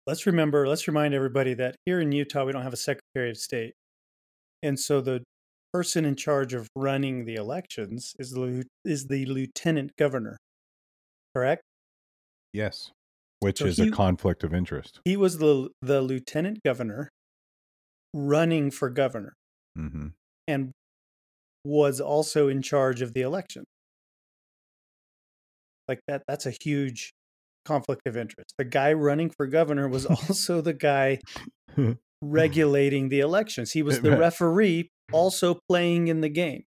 let's 0.07 0.25
remember, 0.25 0.67
let's 0.67 0.87
remind 0.87 1.13
everybody 1.13 1.53
that 1.55 1.75
here 1.85 1.99
in 1.99 2.11
Utah, 2.11 2.45
we 2.45 2.51
don't 2.51 2.63
have 2.63 2.73
a 2.73 2.77
Secretary 2.77 3.29
of 3.29 3.37
State. 3.37 3.73
And 4.63 4.79
so 4.79 5.01
the 5.01 5.23
person 5.73 6.05
in 6.05 6.15
charge 6.15 6.53
of 6.53 6.67
running 6.75 7.25
the 7.25 7.35
elections 7.35 8.13
is 8.17 8.31
the, 8.31 8.63
is 8.83 9.07
the 9.07 9.25
lieutenant 9.25 9.91
governor, 9.97 10.37
correct? 11.35 11.61
Yes. 12.53 12.91
Which 13.41 13.59
So 13.59 13.65
is 13.65 13.77
he- 13.77 13.89
a 13.89 13.91
conflict 13.91 14.43
of 14.43 14.53
interest. 14.53 15.01
He 15.05 15.17
was 15.17 15.37
the, 15.37 15.69
the 15.81 16.01
lieutenant 16.01 16.59
governor 16.63 17.09
running 18.13 18.71
for 18.71 18.89
governor 18.89 19.33
hmm 19.75 20.07
and 20.47 20.71
was 21.65 21.99
also 21.99 22.47
in 22.47 22.61
charge 22.61 23.01
of 23.01 23.13
the 23.13 23.21
election. 23.21 23.65
Like 25.87 25.99
that, 26.07 26.21
that's 26.27 26.45
a 26.45 26.51
huge 26.61 27.11
conflict 27.65 28.07
of 28.07 28.15
interest. 28.15 28.53
The 28.57 28.65
guy 28.65 28.93
running 28.93 29.29
for 29.29 29.47
governor 29.47 29.87
was 29.87 30.05
also 30.05 30.61
the 30.61 30.73
guy 30.73 31.19
regulating 32.21 33.09
the 33.09 33.19
elections. 33.19 33.71
He 33.71 33.83
was 33.83 34.01
the 34.01 34.17
referee 34.17 34.89
also 35.11 35.59
playing 35.67 36.07
in 36.07 36.21
the 36.21 36.29
game. 36.29 36.63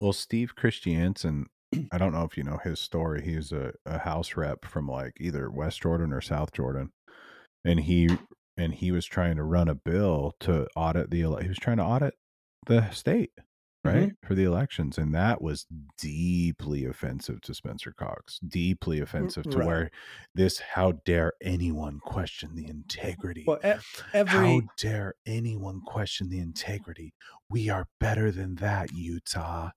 Well, 0.00 0.12
Steve 0.12 0.54
Christiansen, 0.54 1.46
I 1.92 1.98
don't 1.98 2.12
know 2.12 2.24
if 2.24 2.36
you 2.36 2.42
know 2.42 2.58
his 2.62 2.80
story. 2.80 3.22
He's 3.22 3.52
a, 3.52 3.72
a 3.84 3.98
house 3.98 4.36
rep 4.36 4.64
from 4.64 4.88
like 4.88 5.12
either 5.20 5.50
West 5.50 5.82
Jordan 5.82 6.12
or 6.12 6.20
South 6.20 6.52
Jordan, 6.52 6.90
and 7.64 7.80
he 7.80 8.08
and 8.56 8.74
he 8.74 8.90
was 8.90 9.06
trying 9.06 9.36
to 9.36 9.44
run 9.44 9.68
a 9.68 9.74
bill 9.74 10.34
to 10.40 10.66
audit 10.74 11.10
the. 11.10 11.18
He 11.18 11.48
was 11.48 11.58
trying 11.58 11.76
to 11.76 11.84
audit 11.84 12.14
the 12.66 12.90
state, 12.90 13.32
right, 13.84 14.12
for 14.26 14.34
the 14.34 14.44
elections, 14.44 14.98
and 14.98 15.14
that 15.14 15.40
was 15.40 15.66
deeply 15.98 16.84
offensive 16.84 17.40
to 17.42 17.54
Spencer 17.54 17.92
Cox. 17.92 18.38
Deeply 18.46 19.00
offensive 19.00 19.44
to 19.44 19.58
right. 19.58 19.66
where 19.66 19.90
this. 20.34 20.58
How 20.58 20.92
dare 21.04 21.32
anyone 21.42 22.00
question 22.00 22.54
the 22.54 22.68
integrity? 22.68 23.44
Well, 23.46 23.60
every 24.12 24.38
How 24.38 24.60
dare 24.78 25.14
anyone 25.26 25.80
question 25.86 26.28
the 26.28 26.38
integrity? 26.38 27.12
We 27.48 27.68
are 27.68 27.86
better 27.98 28.30
than 28.30 28.56
that, 28.56 28.92
Utah. 28.92 29.70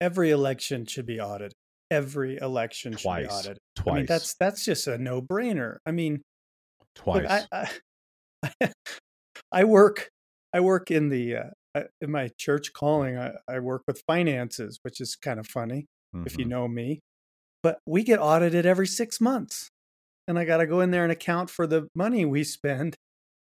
every 0.00 0.30
election 0.30 0.86
should 0.86 1.06
be 1.06 1.20
audited. 1.20 1.52
Every 1.90 2.36
election 2.38 2.96
should 2.96 3.16
be 3.16 3.26
audited. 3.26 3.58
Twice. 3.76 3.92
I 3.92 3.96
mean, 3.96 4.06
that's 4.06 4.34
that's 4.34 4.64
just 4.64 4.86
a 4.86 4.98
no 4.98 5.22
brainer. 5.22 5.76
I 5.86 5.92
mean, 5.92 6.22
twice. 6.94 7.22
Look, 7.22 7.48
I, 7.52 7.68
I, 8.60 8.70
I 9.52 9.64
work 9.64 10.10
I 10.52 10.60
work 10.60 10.90
in 10.90 11.10
the 11.10 11.36
uh, 11.36 11.44
I- 11.76 11.86
in 12.00 12.10
my 12.10 12.30
church 12.38 12.72
calling. 12.72 13.16
I, 13.18 13.32
I 13.48 13.58
work 13.60 13.82
with 13.86 14.02
finances, 14.06 14.78
which 14.82 15.00
is 15.00 15.16
kind 15.16 15.38
of 15.40 15.46
funny 15.46 15.86
if 16.24 16.38
you 16.38 16.44
Mhm. 16.46 16.48
know 16.48 16.68
me. 16.68 17.00
But 17.62 17.78
we 17.86 18.02
get 18.04 18.18
audited 18.20 18.64
every 18.66 18.86
six 18.86 19.20
months, 19.20 19.68
and 20.28 20.38
I 20.38 20.44
got 20.44 20.58
to 20.58 20.66
go 20.66 20.80
in 20.80 20.90
there 20.90 21.02
and 21.02 21.12
account 21.12 21.50
for 21.50 21.66
the 21.66 21.88
money 21.94 22.24
we 22.24 22.44
spend. 22.44 22.94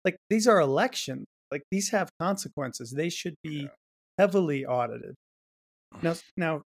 Like 0.04 0.16
these 0.30 0.46
are 0.46 0.60
elections. 0.60 1.24
Like 1.50 1.62
these 1.70 1.90
have 1.90 2.08
consequences. 2.20 2.90
They 2.92 3.08
should 3.10 3.34
be 3.42 3.68
heavily 4.18 4.64
audited. 4.64 5.14
Now, 6.02 6.14
now, 6.36 6.62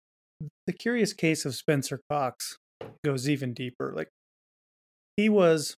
the 0.67 0.73
curious 0.73 1.13
case 1.13 1.45
of 1.45 1.55
Spencer 1.55 2.01
Cox 2.11 2.57
goes 3.05 3.29
even 3.29 3.55
deeper. 3.55 3.93
Like 3.95 4.09
he 5.17 5.29
was 5.29 5.75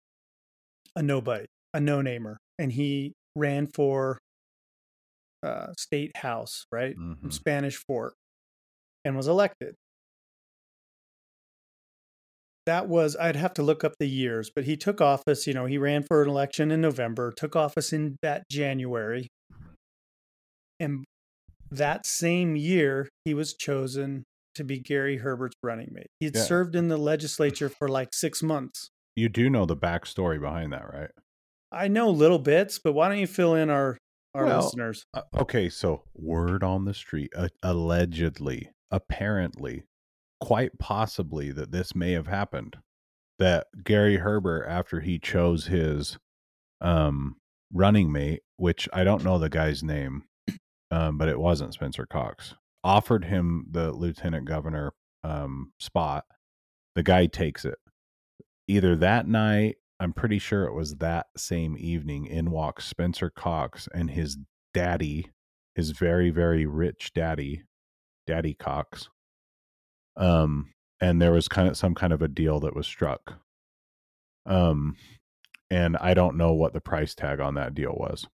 a 0.96 1.02
nobody, 1.02 1.46
a 1.72 1.80
no-namer, 1.80 2.38
and 2.58 2.72
he 2.72 3.12
ran 3.36 3.66
for 3.68 4.18
uh, 5.42 5.72
state 5.78 6.16
house, 6.16 6.64
right, 6.72 6.94
from 6.94 7.16
Mhm. 7.16 7.32
Spanish 7.32 7.76
Fork, 7.76 8.14
and 9.04 9.16
was 9.16 9.28
elected. 9.28 9.74
That 12.66 12.86
was 12.88 13.16
I'd 13.16 13.36
have 13.36 13.54
to 13.54 13.62
look 13.62 13.82
up 13.82 13.94
the 13.98 14.08
years, 14.08 14.50
but 14.54 14.64
he 14.64 14.76
took 14.76 15.00
office. 15.00 15.46
You 15.46 15.54
know, 15.54 15.64
he 15.66 15.78
ran 15.78 16.02
for 16.02 16.22
an 16.22 16.28
election 16.28 16.70
in 16.70 16.80
November, 16.82 17.32
took 17.32 17.56
office 17.56 17.92
in 17.92 18.16
that 18.22 18.44
January, 18.50 19.28
and 20.78 21.04
that 21.70 22.06
same 22.06 22.56
year 22.56 23.08
he 23.24 23.34
was 23.34 23.54
chosen 23.54 24.24
to 24.54 24.64
be 24.64 24.78
Gary 24.80 25.18
Herbert's 25.18 25.56
running 25.62 25.88
mate. 25.92 26.08
He 26.20 26.26
had 26.26 26.36
Yeah. 26.36 26.42
served 26.42 26.74
in 26.74 26.88
the 26.88 26.96
legislature 26.98 27.68
for 27.68 27.88
like 27.88 28.08
six 28.12 28.42
months. 28.42 28.90
You 29.16 29.28
do 29.28 29.48
know 29.50 29.66
the 29.66 29.76
backstory 29.76 30.40
behind 30.40 30.72
that, 30.72 30.92
right? 30.92 31.10
I 31.72 31.88
know 31.88 32.10
little 32.10 32.38
bits, 32.38 32.78
but 32.78 32.92
why 32.92 33.08
don't 33.08 33.18
you 33.18 33.26
fill 33.26 33.54
in 33.54 33.70
our 33.70 33.98
our 34.34 34.46
Well, 34.46 34.62
listeners? 34.62 35.06
Uh, 35.14 35.22
okay, 35.34 35.68
so 35.68 36.04
word 36.14 36.62
on 36.62 36.84
the 36.84 36.94
street, 36.94 37.32
uh, 37.36 37.48
allegedly, 37.62 38.70
apparently, 38.90 39.84
quite 40.40 40.78
possibly 40.78 41.52
that 41.52 41.72
this 41.72 41.94
may 41.94 42.12
have 42.12 42.26
happened. 42.26 42.76
That 43.38 43.68
Gary 43.84 44.16
Herbert, 44.16 44.66
after 44.66 45.00
he 45.00 45.18
chose 45.18 45.66
his 45.66 46.18
um, 46.80 47.36
running 47.72 48.10
mate, 48.10 48.42
which 48.56 48.88
I 48.92 49.04
don't 49.04 49.24
know 49.24 49.38
the 49.38 49.48
guy's 49.48 49.82
name, 49.82 50.24
um, 50.90 51.18
but 51.18 51.28
it 51.28 51.38
wasn't 51.38 51.74
Spencer 51.74 52.06
Cox, 52.06 52.54
offered 52.82 53.24
him 53.24 53.66
the 53.70 53.92
lieutenant 53.92 54.46
governor 54.46 54.92
um, 55.22 55.72
spot. 55.78 56.24
The 56.94 57.02
guy 57.04 57.26
takes 57.26 57.64
it. 57.64 57.78
Either 58.66 58.96
that 58.96 59.28
night, 59.28 59.76
I'm 60.00 60.12
pretty 60.12 60.38
sure 60.38 60.64
it 60.64 60.74
was 60.74 60.96
that 60.96 61.26
same 61.36 61.76
evening, 61.78 62.26
in 62.26 62.50
walks 62.50 62.86
Spencer 62.86 63.30
Cox 63.30 63.88
and 63.92 64.10
his 64.10 64.38
daddy, 64.72 65.30
his 65.74 65.90
very, 65.90 66.30
very 66.30 66.66
rich 66.66 67.12
daddy, 67.14 67.64
Daddy 68.26 68.54
Cox. 68.54 69.08
Um, 70.16 70.72
and 71.00 71.20
there 71.20 71.32
was 71.32 71.48
kind 71.48 71.68
of 71.68 71.76
some 71.76 71.94
kind 71.94 72.12
of 72.12 72.22
a 72.22 72.28
deal 72.28 72.60
that 72.60 72.76
was 72.76 72.86
struck. 72.86 73.40
Um, 74.46 74.96
and 75.70 75.96
I 75.98 76.14
don't 76.14 76.36
know 76.36 76.52
what 76.52 76.72
the 76.72 76.80
price 76.80 77.14
tag 77.14 77.40
on 77.40 77.54
that 77.54 77.74
deal 77.74 77.94
was. 77.96 78.26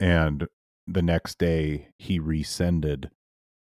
And 0.00 0.46
the 0.86 1.02
next 1.02 1.38
day 1.38 1.88
he 1.98 2.18
rescinded 2.18 3.10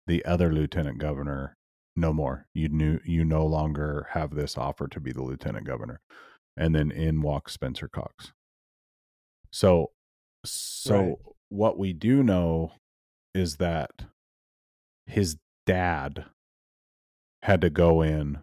the 0.08 0.24
other 0.26 0.52
lieutenant 0.52 0.98
governor 0.98 1.56
no 1.96 2.14
more 2.14 2.48
you 2.54 2.70
knew 2.70 3.00
you 3.04 3.26
no 3.26 3.46
longer 3.46 4.08
have 4.12 4.34
this 4.34 4.58
offer 4.58 4.88
to 4.88 5.00
be 5.00 5.12
the 5.12 5.22
lieutenant 5.22 5.68
governor 5.68 6.00
and 6.60 6.76
then 6.76 6.92
in 6.92 7.22
walks 7.22 7.54
spencer 7.54 7.88
cox. 7.88 8.34
So 9.52 9.92
so 10.46 10.96
Right. 11.00 11.16
what 11.50 11.78
we 11.80 11.94
do 11.94 12.22
know 12.22 12.74
is 13.34 13.58
that 13.58 13.92
his 15.08 15.38
dad 15.66 16.26
had 17.44 17.62
to 17.62 17.70
go 17.70 18.02
in 18.02 18.40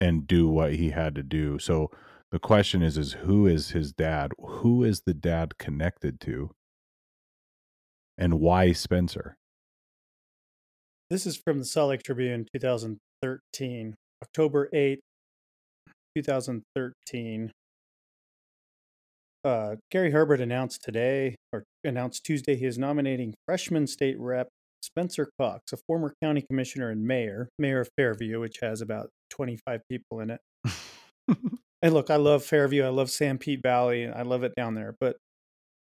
and 0.00 0.26
do 0.26 0.48
what 0.48 0.74
he 0.74 0.90
had 0.90 1.14
to 1.14 1.22
do. 1.22 1.58
So 1.58 1.90
the 2.32 2.38
question 2.38 2.82
is 2.82 2.98
is 2.98 3.12
who 3.12 3.46
is 3.46 3.70
his 3.70 3.92
dad? 3.92 4.32
Who 4.38 4.82
is 4.82 5.02
the 5.06 5.14
dad 5.14 5.56
connected 5.58 6.20
to? 6.22 6.50
And 8.18 8.40
why 8.40 8.72
spencer? 8.72 9.36
This 11.10 11.26
is 11.26 11.36
from 11.36 11.58
the 11.58 11.64
Salt 11.64 11.90
Lake 11.90 12.02
Tribune, 12.02 12.46
2013, 12.54 13.94
October 14.22 14.68
8th, 14.72 15.00
2013. 16.16 17.52
Uh, 19.44 19.76
Gary 19.90 20.10
Herbert 20.10 20.40
announced 20.40 20.82
today, 20.82 21.36
or 21.52 21.64
announced 21.84 22.24
Tuesday, 22.24 22.56
he 22.56 22.64
is 22.64 22.78
nominating 22.78 23.34
freshman 23.46 23.86
state 23.86 24.18
rep 24.18 24.48
Spencer 24.82 25.28
Cox, 25.38 25.72
a 25.72 25.76
former 25.86 26.14
county 26.22 26.42
commissioner 26.42 26.90
and 26.90 27.04
mayor, 27.04 27.48
mayor 27.58 27.80
of 27.80 27.88
Fairview, 27.96 28.40
which 28.40 28.58
has 28.62 28.80
about 28.80 29.10
25 29.30 29.80
people 29.90 30.20
in 30.20 30.30
it. 30.30 30.40
And 31.84 31.92
look, 31.92 32.08
I 32.08 32.16
love 32.16 32.42
Fairview. 32.42 32.82
I 32.82 32.88
love 32.88 33.08
Sanpete 33.08 33.62
Valley. 33.62 34.08
I 34.08 34.22
love 34.22 34.42
it 34.42 34.54
down 34.56 34.74
there. 34.74 34.96
But 34.98 35.18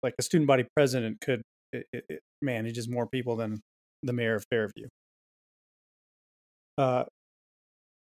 like 0.03 0.13
a 0.19 0.21
student 0.21 0.47
body 0.47 0.63
president 0.75 1.19
could 1.19 1.41
it, 1.73 1.88
it, 1.91 2.05
it 2.08 2.19
manages 2.43 2.88
more 2.88 3.08
people 3.08 3.36
than 3.36 3.60
the 4.03 4.13
mayor 4.13 4.36
of 4.36 4.45
Fairview. 4.51 4.88
Uh, 6.77 7.05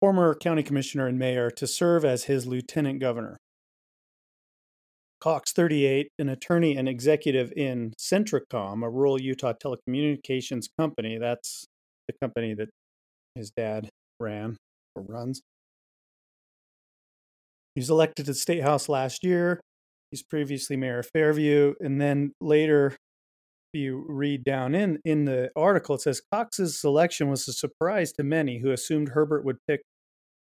former 0.04 0.34
county 0.34 0.62
commissioner 0.62 1.06
and 1.06 1.18
mayor 1.18 1.50
to 1.50 1.66
serve 1.66 2.04
as 2.04 2.24
his 2.24 2.46
lieutenant 2.46 3.00
governor. 3.00 3.38
Cox, 5.18 5.50
38, 5.50 6.08
an 6.18 6.28
attorney 6.28 6.76
and 6.76 6.86
executive 6.90 7.50
in 7.56 7.94
CentraCom, 7.98 8.84
a 8.84 8.90
rural 8.90 9.18
Utah 9.18 9.54
telecommunications 9.54 10.66
company. 10.78 11.16
That's 11.16 11.64
the 12.06 12.12
company 12.20 12.52
that 12.52 12.68
his 13.34 13.50
dad 13.50 13.88
ran 14.20 14.58
or 14.94 15.04
runs. 15.08 15.40
He 17.74 17.80
was 17.80 17.88
elected 17.88 18.26
to 18.26 18.32
the 18.32 18.38
state 18.38 18.62
house 18.62 18.90
last 18.90 19.24
year. 19.24 19.58
He's 20.10 20.22
previously 20.22 20.76
mayor 20.76 20.98
of 20.98 21.08
Fairview, 21.14 21.76
and 21.80 21.98
then 21.98 22.32
later, 22.42 22.88
if 23.72 23.80
you 23.80 24.04
read 24.06 24.44
down 24.44 24.74
in 24.74 24.98
in 25.06 25.24
the 25.24 25.48
article, 25.56 25.94
it 25.94 26.02
says 26.02 26.20
Cox's 26.30 26.78
selection 26.78 27.30
was 27.30 27.48
a 27.48 27.54
surprise 27.54 28.12
to 28.12 28.22
many 28.22 28.58
who 28.58 28.70
assumed 28.70 29.08
Herbert 29.08 29.46
would 29.46 29.56
pick 29.66 29.80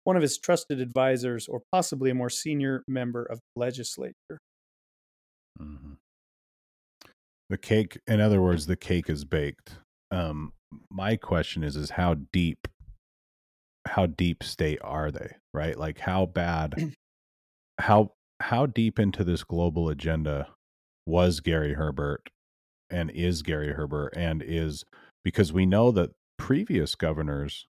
one 0.07 0.15
of 0.15 0.21
his 0.21 0.37
trusted 0.37 0.79
advisors 0.79 1.49
or 1.49 1.61
possibly 1.69 2.09
a 2.09 2.15
more 2.15 2.29
senior 2.29 2.81
member 2.87 3.25
of 3.25 3.39
the 3.39 3.59
legislature. 3.59 4.39
Mhm. 5.59 5.97
The 7.49 7.57
cake, 7.57 7.99
in 8.07 8.21
other 8.21 8.41
words, 8.41 8.67
the 8.67 8.77
cake 8.77 9.09
is 9.09 9.25
baked. 9.25 9.79
Um, 10.09 10.53
my 10.89 11.17
question 11.17 11.61
is, 11.61 11.75
is 11.75 11.89
how 11.89 12.13
deep, 12.31 12.69
how 13.85 14.05
deep 14.05 14.43
state 14.43 14.79
are 14.81 15.11
they? 15.11 15.35
Right? 15.53 15.77
Like 15.77 15.99
how 15.99 16.25
bad, 16.25 16.73
how 17.79 18.13
how 18.39 18.65
deep 18.65 18.99
into 18.99 19.25
this 19.25 19.43
global 19.43 19.89
agenda 19.89 20.47
was 21.05 21.41
Gary 21.41 21.73
Herbert 21.73 22.29
and 22.89 23.11
is 23.11 23.41
Gary 23.41 23.73
Herbert 23.73 24.13
and 24.15 24.41
is 24.41 24.85
because 25.25 25.51
we 25.51 25.65
know 25.65 25.91
that 25.91 26.11
previous 26.37 26.95
governors 26.95 27.67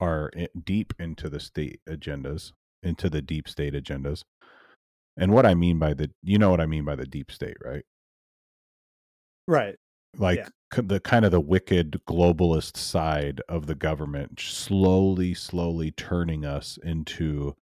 are 0.00 0.30
deep 0.64 0.94
into 0.98 1.28
the 1.28 1.40
state 1.40 1.80
agendas, 1.88 2.52
into 2.82 3.10
the 3.10 3.22
deep 3.22 3.48
state 3.48 3.74
agendas. 3.74 4.22
And 5.16 5.32
what 5.32 5.46
I 5.46 5.54
mean 5.54 5.78
by 5.78 5.94
the, 5.94 6.10
you 6.22 6.38
know 6.38 6.50
what 6.50 6.60
I 6.60 6.66
mean 6.66 6.84
by 6.84 6.96
the 6.96 7.06
deep 7.06 7.30
state, 7.30 7.56
right? 7.64 7.84
Right. 9.46 9.76
Like 10.16 10.38
Yeah. 10.38 10.48
the 10.82 11.00
kind 11.00 11.24
of 11.24 11.30
the 11.30 11.40
wicked 11.40 12.00
globalist 12.08 12.76
side 12.76 13.40
of 13.48 13.66
the 13.66 13.74
government 13.74 14.40
slowly, 14.40 15.34
slowly 15.34 15.90
turning 15.90 16.44
us 16.44 16.78
into 16.82 17.54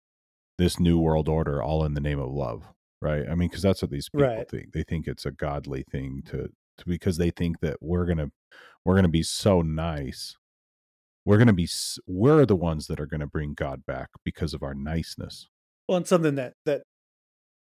this 0.58 0.80
new 0.80 0.98
world 0.98 1.28
order, 1.28 1.62
all 1.62 1.84
in 1.84 1.94
the 1.94 2.00
name 2.00 2.18
of 2.20 2.30
love, 2.30 2.64
right? 3.02 3.28
I 3.28 3.34
mean, 3.34 3.48
because 3.48 3.62
that's 3.62 3.82
what 3.82 3.90
these 3.90 4.08
people 4.08 4.26
Right. 4.26 4.48
think. 4.48 4.72
They 4.72 4.82
think 4.84 5.06
it's 5.06 5.26
a 5.26 5.30
godly 5.30 5.84
thing 5.90 6.22
to, 6.26 6.48
to 6.78 6.84
because 6.86 7.18
they 7.18 7.30
think 7.30 7.60
that 7.60 7.78
we're 7.82 8.06
gonna 8.06 8.30
we're 8.84 8.96
gonna 8.96 9.08
be 9.08 9.22
so 9.22 9.62
nice. 9.62 10.36
We're 11.26 11.38
gonna 11.38 11.52
be 11.52 11.68
we're 12.06 12.46
the 12.46 12.56
ones 12.56 12.86
that 12.86 13.00
are 13.00 13.06
gonna 13.06 13.26
bring 13.26 13.52
God 13.54 13.84
back 13.84 14.08
because 14.24 14.54
of 14.54 14.62
our 14.62 14.74
niceness. 14.74 15.48
Well, 15.88 15.98
and 15.98 16.06
something 16.06 16.36
that 16.36 16.54
that 16.64 16.84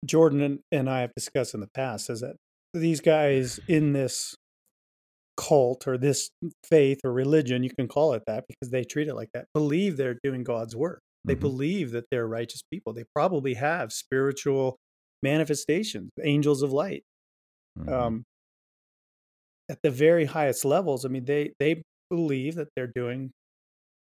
Jordan 0.06 0.42
and, 0.42 0.60
and 0.72 0.90
I 0.90 1.02
have 1.02 1.14
discussed 1.16 1.54
in 1.54 1.60
the 1.60 1.70
past 1.76 2.10
is 2.10 2.22
that 2.22 2.38
these 2.74 3.02
guys 3.02 3.60
in 3.68 3.92
this 3.94 4.36
cult 5.38 5.86
or 5.88 5.98
this 5.98 6.30
faith 6.64 7.00
or 7.04 7.12
religion, 7.12 7.64
you 7.64 7.70
can 7.70 7.88
call 7.88 8.14
it 8.14 8.24
that 8.28 8.46
because 8.48 8.72
they 8.72 8.84
treat 8.86 9.10
it 9.10 9.16
like 9.16 9.30
that, 9.34 9.46
believe 9.54 9.98
they're 9.98 10.18
doing 10.24 10.44
God's 10.44 10.76
work. 10.76 11.02
They 11.26 11.36
Mhm. 11.36 11.40
believe 11.42 11.92
that 11.92 12.06
they're 12.10 12.28
righteous 12.28 12.62
people. 12.72 12.94
They 12.94 13.04
probably 13.14 13.56
have 13.56 13.92
spiritual 13.92 14.78
manifestations, 15.22 16.10
angels 16.24 16.62
of 16.62 16.72
light. 16.72 17.04
Mhm. 17.78 17.90
Um, 17.92 18.24
at 19.70 19.80
the 19.84 19.92
very 19.92 20.26
highest 20.26 20.66
levels, 20.66 21.06
I 21.06 21.10
mean, 21.10 21.26
they 21.26 21.54
they 21.60 21.82
believe 22.10 22.56
that 22.56 22.70
they're 22.76 22.92
doing 22.94 23.32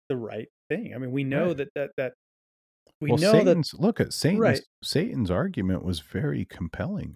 the 0.09 0.17
right 0.17 0.47
thing. 0.69 0.93
I 0.93 0.97
mean, 0.97 1.11
we 1.11 1.23
know 1.23 1.47
Right. 1.47 1.57
that 1.57 1.69
that 1.75 1.91
that 1.97 2.13
we 3.01 3.09
well, 3.11 3.17
know 3.19 3.43
that 3.43 3.73
look 3.79 3.99
at 3.99 4.13
Satan's 4.13 4.39
Right. 4.39 4.61
Satan's 4.83 5.29
argument 5.31 5.83
was 5.83 5.99
very 5.99 6.45
compelling. 6.45 7.15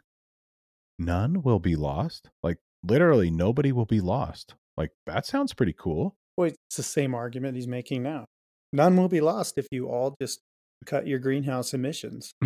None 0.97 1.41
will 1.41 1.59
be 1.59 1.75
lost. 1.75 2.29
Like 2.43 2.57
literally, 2.83 3.29
nobody 3.31 3.71
will 3.71 3.85
be 3.85 4.01
lost. 4.01 4.55
Like 4.77 4.91
that 5.05 5.25
sounds 5.25 5.53
pretty 5.53 5.73
cool. 5.77 6.15
Well, 6.37 6.49
it's 6.67 6.75
the 6.77 6.83
same 6.83 7.13
argument 7.15 7.55
he's 7.55 7.67
making 7.67 8.03
now. 8.03 8.25
None 8.73 8.95
will 8.97 9.07
be 9.09 9.21
lost 9.21 9.57
if 9.57 9.67
you 9.71 9.87
all 9.89 10.15
just 10.21 10.39
cut 10.85 11.07
your 11.07 11.19
greenhouse 11.19 11.73
emissions. 11.73 12.31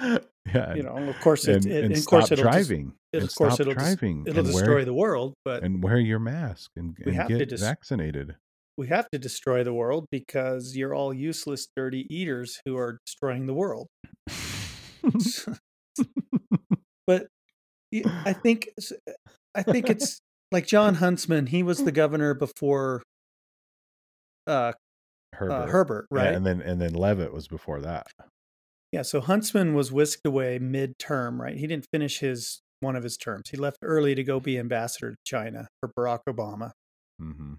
yeah, 0.00 0.74
You 0.74 0.82
know, 0.82 0.96
of 0.96 1.20
course, 1.20 1.46
it, 1.46 1.56
and, 1.64 1.66
it, 1.66 1.84
and 1.84 1.92
of 1.92 1.98
stop 1.98 2.10
course, 2.10 2.32
it'll 2.32 2.44
just- 2.44 2.52
driving. 2.68 2.92
it- 3.12 3.18
and 3.18 3.24
of 3.28 3.34
course, 3.34 3.54
stop 3.54 3.60
it'll 3.60 3.74
driving. 3.74 4.24
it'll 4.26 4.42
destroy 4.44 4.74
wear, 4.76 4.84
the 4.84 4.94
world, 4.94 5.34
but 5.44 5.62
and 5.62 5.82
wear 5.82 5.98
your 5.98 6.18
mask 6.18 6.70
and, 6.76 6.96
and 7.04 7.28
get 7.28 7.60
vaccinated. 7.60 8.36
We 8.82 8.88
have 8.88 9.08
to 9.12 9.18
destroy 9.20 9.62
the 9.62 9.72
world 9.72 10.08
because 10.10 10.76
you're 10.76 10.92
all 10.92 11.14
useless, 11.14 11.68
dirty 11.76 12.04
eaters 12.10 12.60
who 12.64 12.76
are 12.76 12.98
destroying 13.06 13.46
the 13.46 13.54
world. 13.54 13.86
but 17.06 17.28
I 18.26 18.32
think 18.32 18.70
s- 18.76 18.92
I 19.54 19.62
think 19.62 19.88
it's 19.88 20.20
like 20.52 20.66
Jon 20.66 20.96
Huntsman. 20.96 21.46
He 21.46 21.62
was 21.62 21.84
the 21.84 21.92
governor 21.92 22.34
before 22.34 23.04
uh, 24.48 24.72
Herbert, 25.34 25.52
uh, 25.54 25.66
Herbert, 25.68 26.08
Yeah, 26.10 26.16
right? 26.16 26.36
and 26.36 26.44
then 26.44 26.60
and 26.60 26.80
then 26.80 26.92
Leavitt 26.94 27.32
was 27.32 27.46
before 27.46 27.80
that. 27.82 28.08
Yeah, 28.90 29.02
so 29.02 29.20
Huntsman 29.20 29.74
was 29.74 29.92
whisked 29.92 30.26
away 30.26 30.58
mid-term, 30.58 31.40
right? 31.40 31.56
He 31.56 31.68
didn't 31.68 31.86
finish 31.92 32.18
his 32.18 32.60
one 32.80 32.96
of 32.96 33.04
his 33.04 33.16
terms. 33.16 33.50
He 33.50 33.56
left 33.56 33.78
early 33.82 34.16
to 34.16 34.24
go 34.24 34.40
be 34.40 34.58
ambassador 34.58 35.12
to 35.12 35.16
China 35.24 35.68
for 35.80 35.90
Barack 35.96 36.20
Obama, 36.28 36.72
hmm 37.18 37.54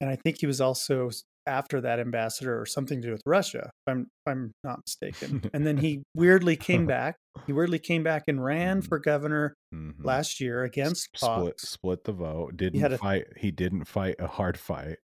and 0.00 0.10
I 0.10 0.16
think 0.16 0.38
he 0.40 0.46
was 0.46 0.60
also 0.60 1.10
after 1.48 1.80
that 1.80 2.00
ambassador 2.00 2.60
or 2.60 2.66
something 2.66 3.00
to 3.00 3.06
do 3.08 3.12
with 3.12 3.22
Russia, 3.24 3.70
if 3.86 3.92
I'm 3.92 4.00
if 4.00 4.32
I'm 4.32 4.52
not 4.64 4.80
mistaken. 4.86 5.48
and 5.54 5.66
then 5.66 5.76
he 5.76 6.02
weirdly 6.14 6.56
came 6.56 6.86
back. 6.86 7.16
He 7.46 7.52
weirdly 7.52 7.78
came 7.78 8.02
back 8.02 8.24
and 8.28 8.42
ran 8.42 8.80
Mhm. 8.82 8.88
for 8.88 8.98
governor 8.98 9.54
hmm 9.72 9.90
last 10.02 10.40
year 10.40 10.64
against 10.64 11.04
split 11.16 11.52
Cox. 11.56 11.68
split 11.68 12.04
the 12.04 12.12
vote. 12.12 12.56
Didn't 12.56 12.80
had 12.80 12.92
a- 12.92 12.98
fight. 12.98 13.26
He 13.36 13.50
didn't 13.50 13.84
fight 13.84 14.16
a 14.18 14.26
hard 14.26 14.58
fight. 14.58 14.98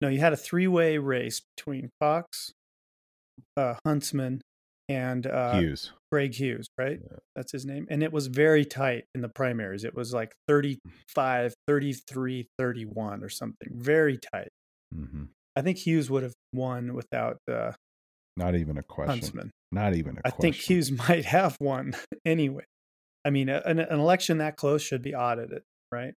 No, 0.00 0.08
you 0.08 0.18
had 0.20 0.32
a 0.32 0.36
three-way 0.36 0.98
race 0.98 1.42
between 1.56 1.90
Cox, 2.00 2.52
uh, 3.56 3.74
Huntsman, 3.86 4.40
and 4.88 5.26
uh, 5.26 5.58
Hughes. 5.58 5.92
Greg 6.12 6.34
Hughes, 6.34 6.68
right? 6.78 6.98
Yeah. 7.02 7.18
That's 7.34 7.52
his 7.52 7.64
name. 7.64 7.86
And 7.90 8.02
it 8.02 8.12
was 8.12 8.26
very 8.28 8.64
tight 8.64 9.04
in 9.14 9.20
the 9.22 9.28
primaries. 9.28 9.84
It 9.84 9.94
was 9.94 10.12
like 10.12 10.34
35, 10.48 11.54
33, 11.66 12.48
31 12.58 13.22
or 13.24 13.28
something. 13.28 13.68
Very 13.72 14.18
tight. 14.18 14.48
hmm 14.94 15.24
I 15.56 15.62
think 15.62 15.78
Hughes 15.78 16.10
would 16.10 16.24
have 16.24 16.34
won 16.52 16.94
without 16.94 17.38
uh, 17.48 17.72
Not 18.36 18.56
even 18.56 18.76
a 18.76 18.82
question. 18.82 19.10
Huntsman. 19.20 19.50
Not 19.70 19.94
even 19.94 20.16
a 20.16 20.20
I 20.24 20.30
question. 20.30 20.36
I 20.36 20.40
think 20.40 20.56
Hughes 20.56 20.90
might 21.08 21.24
have 21.26 21.56
won 21.60 21.94
anyway. 22.24 22.64
I 23.24 23.30
mean, 23.30 23.48
a- 23.48 23.62
an, 23.64 23.78
an 23.78 24.00
election 24.00 24.38
that 24.38 24.56
close 24.56 24.82
should 24.82 25.02
be 25.02 25.14
audited, 25.14 25.62
right? 25.92 26.12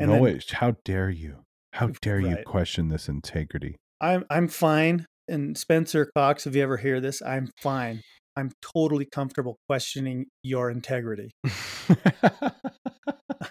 and 0.00 0.10
no, 0.10 0.24
then- 0.24 0.40
how 0.50 0.76
dare 0.84 1.08
you? 1.10 1.44
How 1.72 1.86
dare 2.02 2.18
you 2.20 2.36
question 2.44 2.88
this 2.88 3.08
integrity? 3.08 3.76
I'm 4.00 4.24
I'm 4.30 4.48
fine. 4.48 5.06
And 5.28 5.56
Spencer 5.58 6.10
Cox, 6.16 6.46
if 6.46 6.54
you 6.54 6.62
ever 6.62 6.76
hear 6.76 7.00
this, 7.00 7.22
I'm 7.22 7.50
fine. 7.60 8.02
I'm 8.36 8.52
totally 8.60 9.06
comfortable 9.06 9.56
questioning 9.68 10.26
your 10.42 10.70
integrity. 10.70 11.30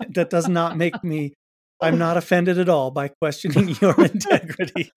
That 0.09 0.29
does 0.29 0.47
not 0.47 0.77
make 0.77 1.03
me 1.03 1.33
I'm 1.81 1.95
oh. 1.95 1.97
not 1.97 2.17
offended 2.17 2.57
at 2.57 2.69
all 2.69 2.91
by 2.91 3.09
questioning 3.09 3.75
your 3.81 3.95
integrity. 4.03 4.91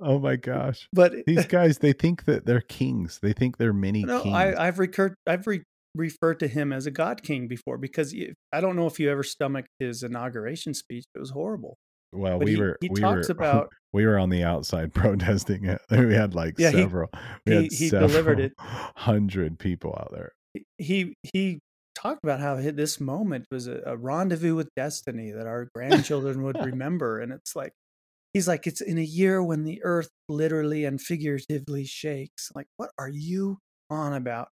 oh 0.00 0.18
my 0.18 0.36
gosh. 0.36 0.86
But 0.92 1.12
These 1.26 1.46
guys, 1.46 1.78
they 1.78 1.92
think 1.92 2.24
that 2.26 2.46
they're 2.46 2.60
kings. 2.60 3.18
They 3.22 3.32
think 3.32 3.56
they're 3.56 3.72
mini 3.72 4.04
no, 4.04 4.22
kings. 4.22 4.34
I, 4.34 4.66
I've 4.66 4.78
recurred, 4.78 5.14
I've 5.26 5.46
re- 5.46 5.62
referred 5.94 6.40
to 6.40 6.48
him 6.48 6.72
as 6.72 6.86
a 6.86 6.90
God 6.90 7.22
King 7.22 7.48
before 7.48 7.78
because 7.78 8.14
I 8.52 8.60
don't 8.60 8.76
know 8.76 8.86
if 8.86 9.00
you 9.00 9.10
ever 9.10 9.22
stomached 9.22 9.68
his 9.78 10.02
inauguration 10.02 10.74
speech. 10.74 11.04
It 11.14 11.18
was 11.18 11.30
horrible. 11.30 11.76
Well, 12.12 12.38
but 12.38 12.44
we 12.44 12.52
he- 12.54 12.60
were 12.60 12.76
he 12.80 12.88
we 12.90 13.00
talks 13.00 13.28
were 13.28 13.32
about- 13.32 13.70
we 13.92 14.06
were 14.06 14.18
on 14.18 14.30
the 14.30 14.42
outside 14.44 14.92
protesting 14.94 15.64
it. 15.64 15.80
We 15.90 16.14
had 16.14 16.34
like 16.34 16.54
Yeah, 16.58 16.70
he- 16.70 16.78
several 16.78 17.10
we 17.46 17.54
had 17.54 17.64
he- 17.70 17.76
he 17.76 17.90
delivered 17.90 18.40
it. 18.40 18.52
hundred 18.58 19.58
people 19.58 19.94
out 19.98 20.10
there. 20.12 20.32
He 20.78 21.14
he 21.32 21.60
talked 21.94 22.24
about 22.24 22.40
how 22.40 22.56
this 22.56 22.98
moment 23.00 23.46
was 23.50 23.66
a, 23.66 23.82
a 23.86 23.96
rendezvous 23.96 24.54
with 24.54 24.68
destiny 24.74 25.30
that 25.32 25.46
our 25.46 25.68
grandchildren 25.74 26.42
would 26.42 26.56
remember, 26.64 27.20
and 27.20 27.32
it's 27.32 27.54
like 27.54 27.72
he's 28.32 28.48
like 28.48 28.66
it's 28.66 28.80
in 28.80 28.96
a 28.98 29.02
year 29.02 29.42
when 29.42 29.64
the 29.64 29.80
earth 29.84 30.08
literally 30.28 30.84
and 30.84 31.00
figuratively 31.00 31.84
shakes. 31.84 32.50
Like, 32.54 32.66
what 32.76 32.90
are 32.98 33.08
you 33.08 33.58
on 33.90 34.12
about? 34.14 34.48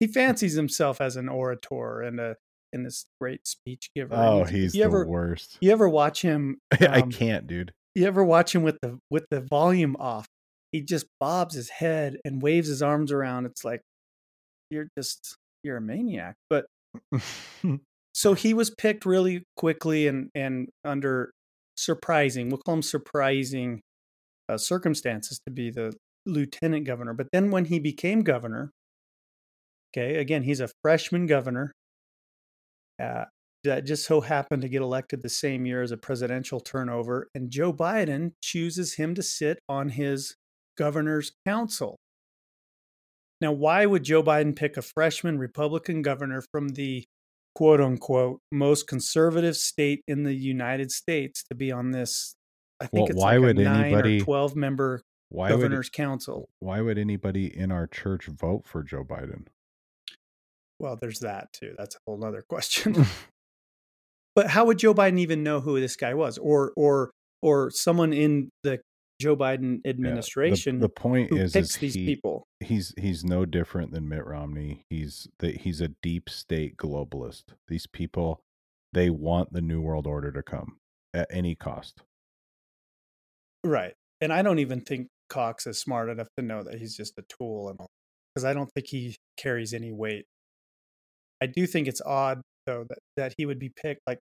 He 0.00 0.06
fancies 0.06 0.54
himself 0.54 1.00
as 1.00 1.16
an 1.16 1.28
orator 1.28 2.00
and 2.02 2.20
a 2.20 2.36
and 2.74 2.84
this 2.84 3.06
great 3.20 3.46
speech 3.46 3.88
giver. 3.94 4.14
Oh, 4.14 4.44
he's 4.44 4.74
you 4.74 4.82
the 4.82 4.86
ever 4.86 5.06
worst. 5.06 5.56
you 5.60 5.70
ever 5.70 5.88
watch 5.88 6.20
him? 6.20 6.58
I 6.80 7.00
um, 7.00 7.10
can't, 7.10 7.46
dude. 7.46 7.72
You 7.94 8.06
ever 8.06 8.24
watch 8.24 8.54
him 8.54 8.62
with 8.62 8.76
the 8.82 8.98
with 9.10 9.24
the 9.30 9.40
volume 9.40 9.96
off? 9.98 10.26
He 10.72 10.82
just 10.82 11.06
bobs 11.20 11.54
his 11.54 11.70
head 11.70 12.18
and 12.24 12.42
waves 12.42 12.68
his 12.68 12.82
arms 12.82 13.12
around. 13.12 13.46
It's 13.46 13.64
like 13.64 13.80
you're 14.70 14.88
just 14.98 15.36
you're 15.62 15.76
a 15.76 15.80
maniac. 15.80 16.34
But 16.50 16.66
so 18.12 18.34
he 18.34 18.52
was 18.52 18.70
picked 18.70 19.06
really 19.06 19.44
quickly 19.56 20.08
and 20.08 20.30
and 20.34 20.68
under 20.84 21.30
surprising, 21.76 22.48
we'll 22.48 22.58
call 22.58 22.74
them 22.74 22.82
surprising 22.82 23.80
uh, 24.48 24.58
circumstances 24.58 25.40
to 25.46 25.52
be 25.52 25.70
the 25.70 25.94
lieutenant 26.26 26.86
governor. 26.86 27.14
But 27.14 27.28
then 27.32 27.50
when 27.50 27.66
he 27.66 27.78
became 27.78 28.22
governor, 28.22 28.70
okay, 29.96 30.16
again 30.16 30.42
he's 30.42 30.60
a 30.60 30.70
freshman 30.82 31.26
governor. 31.26 31.72
Uh, 33.02 33.24
that 33.64 33.86
just 33.86 34.04
so 34.04 34.20
happened 34.20 34.60
to 34.62 34.68
get 34.68 34.82
elected 34.82 35.22
the 35.22 35.28
same 35.28 35.64
year 35.64 35.80
as 35.82 35.90
a 35.90 35.96
presidential 35.96 36.60
turnover, 36.60 37.28
and 37.34 37.50
Joe 37.50 37.72
Biden 37.72 38.32
chooses 38.42 38.94
him 38.94 39.14
to 39.14 39.22
sit 39.22 39.58
on 39.68 39.88
his 39.88 40.36
governor's 40.76 41.32
council. 41.46 41.96
Now, 43.40 43.52
why 43.52 43.86
would 43.86 44.04
Joe 44.04 44.22
Biden 44.22 44.54
pick 44.54 44.76
a 44.76 44.82
freshman 44.82 45.38
Republican 45.38 46.02
governor 46.02 46.42
from 46.52 46.68
the 46.70 47.04
quote 47.54 47.80
unquote 47.80 48.40
most 48.52 48.86
conservative 48.86 49.56
state 49.56 50.02
in 50.06 50.24
the 50.24 50.34
United 50.34 50.90
States 50.92 51.42
to 51.50 51.54
be 51.56 51.72
on 51.72 51.90
this? 51.90 52.34
I 52.80 52.86
think 52.86 52.92
Well, 53.08 53.10
it's 53.12 53.16
why 53.22 53.36
like 53.36 53.40
would 53.46 53.58
a 53.58 53.64
nine 53.64 53.84
anybody- 53.86 54.20
or 54.20 54.24
twelve 54.24 54.56
member 54.56 55.00
why 55.30 55.50
would 55.50 55.56
governor's 55.56 55.88
council. 55.90 56.48
why 56.60 56.80
would 56.80 56.98
anybody 56.98 57.46
in 57.56 57.72
our 57.72 57.86
church 57.86 58.26
vote 58.26 58.66
for 58.66 58.82
Joe 58.82 59.04
Biden? 59.04 59.46
Well, 60.78 60.98
there's 61.00 61.20
that 61.20 61.52
too. 61.52 61.74
That's 61.78 61.94
a 61.96 61.98
whole 62.06 62.24
other 62.24 62.42
question. 62.48 62.94
Mm. 62.94 63.08
but 64.34 64.48
how 64.48 64.64
would 64.66 64.78
Joe 64.78 64.94
Biden 64.94 65.18
even 65.18 65.42
know 65.42 65.60
who 65.60 65.80
this 65.80 65.96
guy 65.96 66.14
was, 66.14 66.38
or 66.38 66.72
or 66.76 67.10
or 67.42 67.70
someone 67.70 68.12
in 68.12 68.50
the 68.62 68.80
Joe 69.20 69.36
Biden 69.36 69.80
Yeah. 69.84 69.90
administration 69.90 70.80
The, 70.80 70.86
the 70.88 70.92
point 70.92 71.32
is, 71.32 71.52
picks 71.52 71.74
is 71.74 71.76
these 71.76 71.94
he, 71.94 72.06
people. 72.06 72.46
he's 72.60 72.92
he's 72.98 73.24
no 73.24 73.44
different 73.44 73.92
than 73.92 74.08
Mitt 74.08 74.26
Romney. 74.26 74.82
He's 74.90 75.28
the, 75.38 75.52
he's 75.52 75.80
a 75.80 75.88
deep 76.02 76.28
state 76.28 76.76
globalist. 76.76 77.44
These 77.68 77.86
people, 77.86 78.40
they 78.92 79.10
want 79.10 79.52
the 79.52 79.60
new 79.60 79.80
world 79.80 80.06
order 80.06 80.32
to 80.32 80.42
come 80.42 80.78
at 81.14 81.28
any 81.30 81.54
cost. 81.54 82.02
Right. 83.62 83.94
And 84.20 84.32
I 84.32 84.42
don't 84.42 84.58
even 84.58 84.80
think 84.80 85.08
Cox 85.28 85.66
is 85.66 85.78
smart 85.78 86.08
enough 86.08 86.28
to 86.36 86.42
know 86.44 86.62
that 86.62 86.78
he's 86.78 86.96
just 86.96 87.18
a 87.18 87.22
tool 87.28 87.68
and 87.68 87.78
all 87.80 87.90
because 88.34 88.44
I 88.44 88.52
don't 88.52 88.70
think 88.74 88.86
he 88.88 89.16
carries 89.36 89.72
any 89.72 89.92
weight. 89.92 90.24
I 91.44 91.46
do 91.46 91.66
think 91.66 91.86
it's 91.88 92.00
odd 92.00 92.40
though 92.66 92.84
that, 92.88 92.98
that 93.18 93.34
he 93.36 93.44
would 93.44 93.58
be 93.58 93.70
picked 93.76 94.00
like 94.06 94.18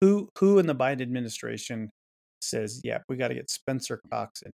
who- 0.00 0.28
who 0.38 0.58
in 0.58 0.66
the 0.66 0.74
Biden 0.74 1.00
administration 1.02 1.88
says, 2.42 2.80
Yeah, 2.82 2.98
we 3.08 3.16
gotta 3.16 3.34
get 3.34 3.48
Spencer 3.48 4.00
Cox 4.10 4.42
in. 4.42 4.50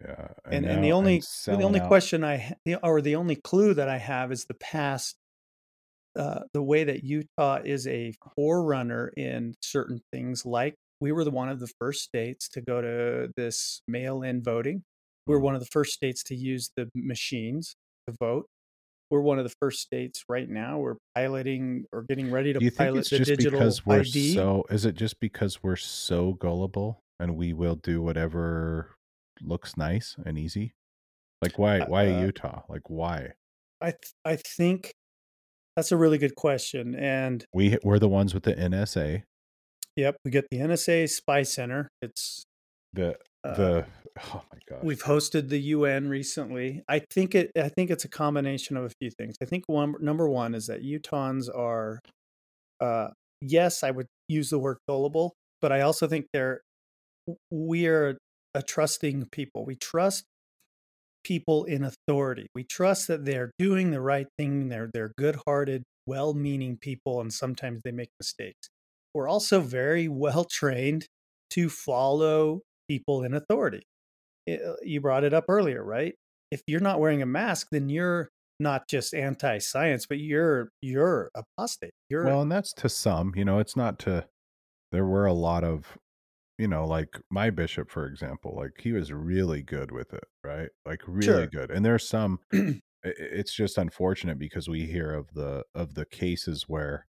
Yeah, 0.00 0.28
And 0.46 0.64
and, 0.66 0.82
the 0.82 0.92
only 0.92 1.22
the 1.46 1.62
only 1.62 1.80
out- 1.80 1.86
question 1.88 2.24
I 2.24 2.54
or 2.82 3.00
the 3.02 3.14
only 3.16 3.36
clue 3.36 3.74
that 3.74 3.88
I 3.90 3.98
have 3.98 4.32
is 4.32 4.44
the 4.46 4.54
past 4.54 5.16
uh, 6.16 6.40
the 6.54 6.62
way 6.62 6.84
that 6.84 7.04
Utah 7.04 7.60
is 7.64 7.86
a 7.86 8.12
forerunner 8.36 9.08
in 9.16 9.54
certain 9.62 10.00
things 10.12 10.44
like 10.44 10.74
we 11.00 11.10
were 11.12 11.24
the 11.24 11.30
one 11.30 11.48
of 11.48 11.58
the 11.60 11.70
first 11.80 12.02
states 12.02 12.48
to 12.50 12.60
go 12.60 12.80
to 12.82 13.30
this 13.36 13.80
mail-in 13.88 14.42
voting. 14.42 14.82
We're 15.26 15.38
Mhm. 15.38 15.42
one 15.42 15.54
of 15.54 15.60
the 15.60 15.68
first 15.72 15.92
states 15.94 16.22
to 16.24 16.34
use 16.34 16.70
the 16.76 16.88
machines 16.94 17.74
to 18.06 18.14
vote. 18.20 18.46
We're 19.12 19.20
one 19.20 19.38
of 19.38 19.44
the 19.44 19.54
first 19.60 19.80
states 19.82 20.24
right 20.30 20.48
now. 20.48 20.78
We're 20.78 20.96
piloting 21.14 21.84
or 21.92 22.02
getting 22.08 22.30
ready 22.30 22.54
to 22.54 22.58
Do 22.58 22.64
you 22.64 22.70
think 22.70 22.78
pilot 22.78 22.98
it's 23.00 23.10
the 23.10 23.18
just 23.18 23.28
digital 23.28 23.58
because 23.60 23.84
we're 23.84 24.00
ID. 24.00 24.32
so? 24.34 24.64
Is 24.70 24.86
it 24.86 24.94
just 24.94 25.20
because 25.20 25.62
we're 25.62 25.76
so 25.76 26.32
gullible 26.32 26.98
and 27.20 27.36
we 27.36 27.52
will 27.52 27.74
do 27.76 28.00
whatever 28.00 28.96
looks 29.42 29.76
nice 29.76 30.16
and 30.24 30.38
easy? 30.38 30.72
Like 31.42 31.58
why? 31.58 31.80
Why 31.80 32.06
Uh, 32.10 32.22
Utah? 32.22 32.62
Like 32.70 32.88
why? 32.88 33.32
I 33.82 33.90
th- 33.90 34.14
I 34.24 34.36
think 34.36 34.92
that's 35.76 35.92
a 35.92 35.96
really 35.98 36.16
good 36.16 36.34
question. 36.34 36.94
And 36.94 37.44
We 37.52 37.76
we're 37.84 37.98
the 37.98 38.08
ones 38.08 38.32
with 38.32 38.44
the 38.44 38.54
NSA. 38.54 39.24
yep, 39.94 40.16
we 40.24 40.30
get 40.30 40.46
the 40.50 40.56
NSA 40.56 41.10
Spy 41.10 41.42
Center. 41.42 41.88
It's 42.00 42.44
The 42.94 43.18
uh, 43.44 43.54
the 43.56 43.86
oh 44.18 44.42
my 44.52 44.58
god. 44.68 44.80
We've 44.82 45.02
hosted 45.02 45.48
the 45.48 45.58
UN 45.60 46.08
recently. 46.08 46.82
I 46.88 47.00
think 47.10 47.34
it. 47.34 47.50
I 47.56 47.68
think 47.68 47.90
it's 47.90 48.04
a 48.04 48.08
combination 48.08 48.76
of 48.76 48.84
a 48.84 48.90
few 49.00 49.10
things. 49.10 49.36
I 49.42 49.46
think 49.46 49.64
one 49.66 49.94
number 50.00 50.28
one 50.28 50.54
is 50.54 50.66
that 50.66 50.82
Utahns 50.82 51.48
are, 51.54 52.00
uh, 52.80 53.08
yes, 53.40 53.82
I 53.82 53.90
would 53.90 54.06
use 54.28 54.50
the 54.50 54.58
word 54.58 54.78
gullible, 54.88 55.34
but 55.60 55.72
I 55.72 55.82
also 55.82 56.06
think 56.06 56.26
they're 56.32 56.60
we 57.50 57.86
are 57.86 58.18
a 58.54 58.62
trusting 58.62 59.26
people. 59.30 59.64
We 59.64 59.76
trust 59.76 60.24
people 61.24 61.64
in 61.64 61.84
authority. 61.84 62.46
We 62.54 62.64
trust 62.64 63.08
that 63.08 63.24
they're 63.24 63.52
doing 63.58 63.90
the 63.90 64.00
right 64.00 64.26
thing. 64.38 64.68
They're 64.68 64.90
they're 64.92 65.12
good-hearted, 65.16 65.84
well-meaning 66.06 66.78
people, 66.80 67.20
and 67.20 67.32
sometimes 67.32 67.82
they 67.84 67.92
make 67.92 68.10
mistakes. 68.20 68.68
We're 69.14 69.28
also 69.28 69.60
very 69.60 70.08
well 70.08 70.44
trained 70.44 71.06
to 71.50 71.68
follow 71.68 72.60
people 72.88 73.22
in 73.22 73.34
authority 73.34 73.78
it- 73.78 73.84
Uh, 74.50 74.74
you 74.82 75.00
brought 75.00 75.24
it 75.24 75.34
up 75.34 75.44
earlier, 75.48 75.84
right? 75.84 76.14
If 76.50 76.62
you're 76.66 76.80
not 76.80 77.00
wearing 77.00 77.22
a 77.22 77.26
mask, 77.26 77.68
then 77.70 77.88
you're 77.88 78.30
not 78.60 78.88
just 78.88 79.14
anti-science, 79.14 80.06
but 80.06 80.18
you're 80.18 80.70
you're 80.82 81.30
apostate. 81.34 81.92
You're 82.10 82.30
Well, 82.30 82.42
and 82.42 82.50
that's 82.52 82.72
to 82.74 82.88
some, 82.88 83.32
you 83.36 83.44
know, 83.44 83.58
it's 83.58 83.76
not 83.76 83.98
to 84.00 84.28
there 84.92 85.06
were 85.06 85.26
a 85.26 85.32
lot 85.34 85.64
of 85.64 85.98
you 86.58 86.68
know, 86.68 86.86
like 86.86 87.20
my 87.30 87.50
bishop 87.50 87.90
for 87.90 88.06
example, 88.06 88.54
like 88.56 88.80
he 88.80 88.92
was 88.92 89.12
really 89.12 89.62
good 89.62 89.92
with 89.92 90.14
it, 90.14 90.24
right? 90.44 90.70
Like 90.86 91.02
really 91.06 91.46
Sure. 91.46 91.48
good. 91.48 91.70
And 91.72 91.84
there's 91.84 92.08
some 92.08 92.40
mm. 92.52 92.80
i- 93.04 93.14
it's 93.18 93.54
just 93.54 93.78
unfortunate 93.78 94.38
because 94.38 94.68
we 94.68 94.86
hear 94.86 95.12
of 95.14 95.34
the 95.34 95.64
of 95.74 95.94
the 95.94 96.06
cases 96.06 96.68
where 96.68 97.06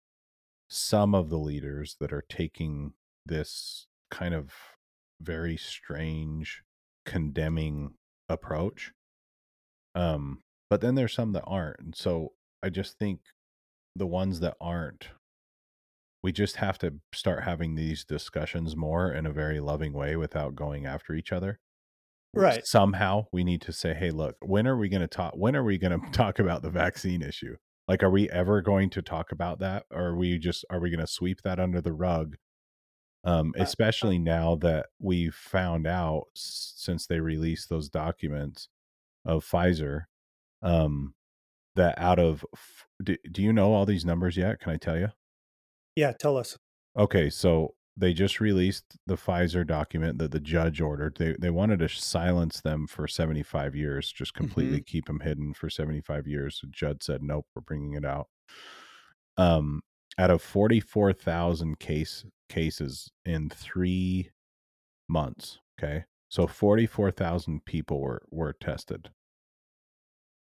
some 0.69 1.15
of 1.15 1.31
the 1.31 1.39
leaders 1.39 1.97
that 2.01 2.13
are 2.13 2.25
taking 2.29 2.95
this 3.27 3.87
kind 4.11 4.35
of 4.35 4.55
very 5.21 5.57
strange 5.57 6.63
condemning 7.07 7.95
approach 8.29 8.93
um 9.95 10.41
but 10.69 10.81
then 10.81 10.95
there's 10.97 11.15
some 11.15 11.33
that 11.33 11.45
aren't 11.47 11.79
and 11.81 11.95
so 11.97 12.33
i 12.63 12.69
just 12.69 12.99
think 12.99 13.21
the 13.95 14.07
ones 14.07 14.41
that 14.41 14.57
aren't 14.61 15.09
we 16.23 16.33
just 16.33 16.57
have 16.57 16.77
to 16.79 16.95
start 17.15 17.45
having 17.45 17.77
these 17.77 18.05
discussions 18.05 18.75
more 18.77 19.13
in 19.13 19.27
a 19.27 19.33
very 19.33 19.61
loving 19.61 19.93
way 19.93 20.17
without 20.17 20.55
going 20.55 20.85
after 20.85 21.15
each 21.15 21.33
other 21.33 21.59
Right. 22.35 22.67
somehow 22.67 23.27
we 23.33 23.45
need 23.45 23.63
to 23.63 23.73
say 23.73 23.95
hey 23.95 24.11
look 24.11 24.37
when 24.45 24.67
are 24.67 24.77
we 24.77 24.91
going 24.91 25.01
to 25.01 25.07
talk 25.07 25.33
when 25.37 25.57
are 25.57 25.65
we 25.65 25.79
going 25.79 25.99
to 26.01 26.11
talk 26.11 26.39
about 26.39 26.61
the 26.63 26.69
vaccine 26.71 27.23
issue 27.23 27.57
like 27.89 28.03
are 28.03 28.11
we 28.11 28.29
ever 28.29 28.61
going 28.61 28.91
to 28.91 29.01
talk 29.01 29.33
about 29.33 29.61
that 29.61 29.85
or 29.91 30.09
are 30.09 30.17
we 30.17 30.37
just 30.37 30.65
are 30.69 30.81
we 30.81 30.91
going 30.91 31.01
to 31.01 31.07
sweep 31.07 31.41
that 31.43 31.59
under 31.61 31.81
the 31.81 31.95
rug 31.95 32.37
um 33.27 33.55
Uh, 33.59 33.67
especially 33.67 34.19
now 34.19 34.57
that 34.57 34.89
we've 35.01 35.37
found 35.37 35.87
out 35.89 36.27
since 36.37 37.07
they 37.09 37.21
released 37.21 37.71
those 37.71 37.91
documents 37.91 38.69
of 39.27 39.45
Pfizer 39.45 40.05
um 40.63 41.15
that 41.77 41.99
out 41.99 42.19
of 42.21 42.45
do, 43.03 43.17
do 43.33 43.43
you 43.43 43.53
know 43.53 43.73
all 43.75 43.87
these 43.87 44.05
numbers 44.07 44.37
yet 44.37 44.61
can 44.61 44.73
i 44.73 44.77
tell 44.79 44.99
you 44.99 45.09
yeah. 45.97 46.13
Tell 46.13 46.37
us. 46.37 46.59
Okay, 46.97 47.29
so 47.31 47.75
they 47.97 48.13
just 48.13 48.41
released 48.41 48.97
the 49.07 49.17
Pfizer 49.17 49.67
document 49.67 50.19
that 50.19 50.31
the 50.31 50.41
judge 50.41 50.81
ordered. 50.81 51.17
They 51.17 51.35
they 51.39 51.51
wanted 51.51 51.79
to 51.81 51.89
silence 51.89 52.61
them 52.61 52.87
for 52.87 53.07
75 53.09 53.75
years, 53.75 54.11
just 54.13 54.35
completely 54.35 54.81
keep 54.83 55.07
them 55.07 55.21
hidden 55.21 55.55
for 55.55 55.69
75 55.71 56.27
years. 56.27 56.61
The 56.61 56.69
judge 56.69 57.03
said, 57.03 57.23
"Nope, 57.23 57.47
we're 57.55 57.63
bringing 57.63 57.95
it 57.95 58.05
out." 58.05 58.29
Um 59.37 59.83
out 60.19 60.31
of 60.31 60.41
44,000 60.43 61.79
case 61.79 62.25
cases 62.49 63.11
in 63.25 63.51
3 63.51 64.31
months, 65.09 65.59
okay? 65.79 66.05
So 66.31 66.47
44,000 66.47 67.65
people 67.65 68.01
were 68.01 68.23
were 68.31 68.53
tested. 68.53 69.11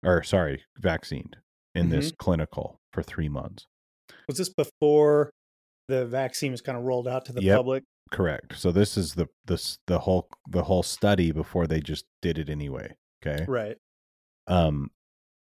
Or 0.05 0.23
sorry, 0.23 0.63
vaccinated 0.79 1.37
in 1.75 1.89
this 1.91 2.13
clinical 2.13 2.79
for 2.93 3.03
3 3.03 3.29
months. 3.29 3.67
Was 4.29 4.39
this 4.39 4.49
before 4.49 5.31
the 5.89 6.07
vaccine 6.07 6.53
was 6.53 6.61
kind 6.61 6.79
of 6.79 6.85
rolled 6.85 7.09
out 7.09 7.25
to 7.27 7.33
the 7.33 7.43
Yep. 7.43 7.57
public? 7.57 7.85
Correct. 8.11 8.57
So 8.59 8.71
this 8.73 8.97
is 8.97 9.15
the 9.15 9.27
this 9.45 9.79
the 9.87 9.99
whole 10.01 10.29
the 10.49 10.65
whole 10.65 10.83
study 10.83 11.31
before 11.33 11.67
they 11.67 11.81
just 11.81 12.07
did 12.23 12.39
it 12.39 12.49
anyway. 12.49 12.95
Okay. 13.27 13.45
Right. 13.47 13.77
Um, 14.47 14.91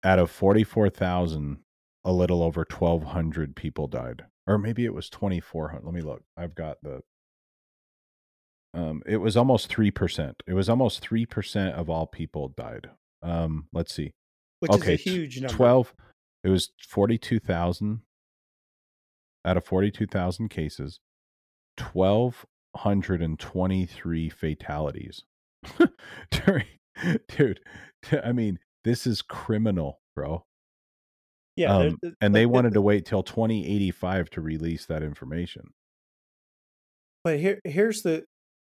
out 0.03 0.19
of 0.19 0.31
forty 0.31 0.65
four 0.65 0.91
thousand, 0.91 1.59
a 2.05 2.13
little 2.13 2.43
over 2.43 2.65
twelve 2.65 3.05
hundred 3.05 3.57
people 3.57 3.87
died, 3.89 4.25
or 4.47 4.59
maybe 4.59 4.85
it 4.85 4.95
was 4.95 5.09
twenty 5.09 5.41
four 5.41 5.69
hundred. 5.69 5.85
Let 5.85 5.95
me 5.95 6.03
look. 6.03 6.23
I've 6.37 6.55
got 6.55 6.79
the. 6.83 7.01
Um, 8.75 9.03
it 9.07 9.17
was 9.17 9.37
almost 9.37 9.69
three 9.69 9.91
percent. 9.91 10.43
It 10.47 10.55
was 10.55 10.69
almost 10.69 11.01
three 11.01 11.27
percent 11.27 11.75
of 11.75 11.91
all 11.91 12.07
people 12.07 12.49
died. 12.57 12.91
Um, 13.23 13.67
let's 13.73 13.93
see. 13.95 14.13
Which 14.61 14.71
Okay, 14.73 14.95
is 14.95 15.07
a 15.07 15.11
huge 15.11 15.41
number. 15.41 15.55
12 15.55 15.95
it 16.45 16.51
was 16.51 16.71
42,000 16.89 18.01
out 19.45 19.57
of 19.57 19.65
42,000 19.65 20.49
cases 20.49 21.01
1223 21.81 24.29
fatalities 24.29 25.23
during 26.31 26.67
dude 27.29 27.61
I 28.25 28.33
mean 28.33 28.59
this 28.85 29.07
is 29.07 29.23
criminal 29.23 30.01
bro 30.17 30.45
Yeah. 31.59 31.77
um, 31.77 31.99
and 32.21 32.35
they 32.35 32.47
like, 32.47 32.55
wanted 32.55 32.75
to 32.75 32.81
wait 32.81 33.05
till 33.05 33.23
2085 33.25 34.31
to 34.31 34.41
release 34.41 34.87
that 34.87 35.03
information 35.03 35.73
But 37.25 37.41
here, 37.41 37.59
here's 37.65 38.03
the 38.03 38.25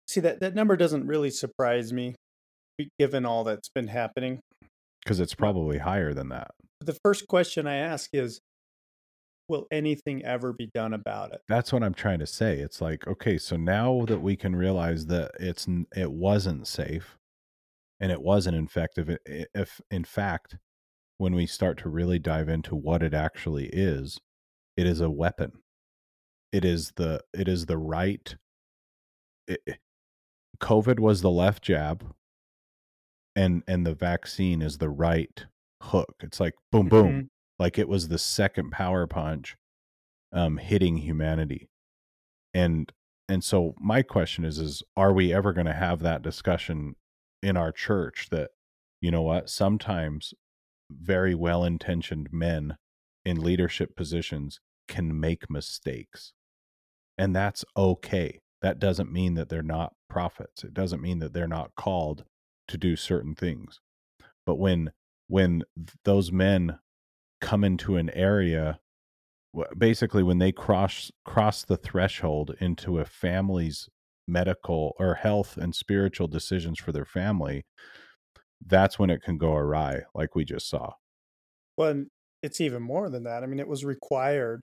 see 0.08 0.20
that 0.22 0.40
that 0.42 0.56
number 0.56 0.76
doesn't 0.76 1.06
really 1.06 1.30
surprise 1.30 1.94
me, 1.94 2.16
given 2.98 3.26
all 3.26 3.44
that's 3.44 3.70
been 3.70 3.88
happening. 3.88 4.40
because 5.04 5.20
it's 5.20 5.36
probably 5.36 5.78
higher 5.78 6.14
than 6.14 6.30
that 6.30 6.50
The 6.82 6.98
first 7.06 7.28
question 7.28 7.68
I 7.68 7.76
ask 7.76 8.10
is, 8.14 8.40
will 9.48 9.68
anything 9.72 10.24
ever 10.26 10.52
be 10.54 10.70
done 10.74 10.94
about 10.94 11.32
it? 11.34 11.42
that's 11.48 11.72
what 11.74 11.84
i'm 11.84 11.94
trying 11.94 12.20
to 12.20 12.28
say 12.28 12.58
it's 12.60 12.82
like 12.82 13.08
okay 13.08 13.38
so 13.38 13.56
now 13.56 14.06
that 14.08 14.22
we 14.22 14.36
can 14.36 14.56
realize 14.56 15.06
that 15.08 15.32
it's 15.40 15.68
it 15.96 16.12
wasn't 16.12 16.68
safe 16.68 17.18
and 18.00 18.12
it 18.12 18.22
wasn't 18.22 18.56
effective 18.56 19.16
if 19.26 19.82
in 19.92 20.04
fact 20.04 20.58
when 21.20 21.36
we 21.36 21.46
start 21.46 21.78
to 21.80 21.90
really 21.90 22.20
dive 22.20 22.50
into 22.50 22.76
what 22.76 23.04
it 23.04 23.14
actually 23.14 23.68
is 23.68 24.20
it 24.78 24.88
is 24.88 25.02
a 25.02 25.10
weapon. 25.12 25.62
It 26.52 26.66
is 26.66 26.94
the 26.98 27.24
it 27.34 27.48
is 27.48 27.68
the 27.68 27.78
right 27.78 28.36
it, 29.48 29.80
covid 30.62 31.00
was 31.00 31.22
the 31.22 31.32
left 31.32 31.64
jab 31.64 32.16
and 33.36 33.64
and 33.68 33.86
the 33.86 33.94
vaccine 33.96 34.62
is 34.62 34.78
the 34.78 34.90
right 34.90 35.46
hook. 35.84 36.16
It's 36.22 36.40
like 36.40 36.56
boom 36.72 36.90
boom 36.90 37.24
Mhm. 37.24 37.30
like 37.60 37.78
it 37.78 37.88
was 37.90 38.08
the 38.08 38.18
second 38.18 38.72
power 38.72 39.08
punch 39.08 39.56
um 40.34 40.58
hitting 40.58 40.98
humanity. 40.98 41.70
And 42.54 42.92
and 43.30 43.44
so 43.44 43.76
my 43.80 44.04
question 44.04 44.46
is 44.46 44.60
is 44.60 44.84
are 44.98 45.14
we 45.14 45.34
ever 45.34 45.54
going 45.54 45.68
to 45.68 45.74
have 45.74 46.02
that 46.02 46.22
discussion 46.24 46.96
in 47.44 47.58
our 47.58 47.72
church 47.72 48.30
that 48.32 48.52
you 49.02 49.12
know 49.12 49.24
what 49.24 49.50
sometimes 49.50 50.34
very 50.90 51.36
well 51.36 51.64
intentioned 51.64 52.30
men 52.32 52.76
in 53.26 53.42
leadership 53.42 53.96
positions 53.96 54.60
can 54.88 55.20
make 55.20 55.50
mistakes. 55.50 56.34
And 57.18 57.36
that's 57.36 57.66
okay. 57.78 58.40
That 58.62 58.80
doesn't 58.80 59.12
mean 59.12 59.36
that 59.36 59.50
they're 59.50 59.62
not 59.62 59.94
prophets. 60.10 60.64
It 60.64 60.74
doesn't 60.74 61.02
mean 61.02 61.20
that 61.20 61.34
they're 61.34 61.48
not 61.48 61.76
called 61.76 62.26
to 62.68 62.78
do 62.78 62.96
certain 62.96 63.36
things. 63.36 63.80
But 64.46 64.56
when 64.56 64.92
when 65.28 65.64
those 66.06 66.32
men 66.32 66.80
come 67.40 67.64
into 67.64 67.96
an 67.96 68.10
area 68.10 68.80
basically 69.78 70.24
when 70.24 70.40
they 70.40 70.52
cross 70.52 71.12
cross 71.26 71.64
the 71.64 71.78
threshold 71.78 72.56
into 72.60 73.00
a 73.00 73.06
family's 73.06 73.90
medical 74.28 74.94
or 75.00 75.16
health 75.16 75.58
and 75.58 75.74
spiritual 75.74 76.28
decisions 76.28 76.80
for 76.80 76.92
their 76.92 77.06
family 77.06 77.66
that's 78.66 79.00
when 79.00 79.10
it 79.10 79.22
can 79.22 79.38
go 79.38 79.54
awry 79.54 80.02
like 80.14 80.36
we 80.36 80.44
just 80.44 80.70
saw 80.70 80.92
well 81.78 82.04
it's 82.44 82.62
even 82.62 82.82
more 82.82 83.10
than 83.10 83.24
that 83.24 83.44
i 83.44 83.46
mean 83.46 83.60
it 83.60 83.68
was 83.68 83.86
required 83.86 84.62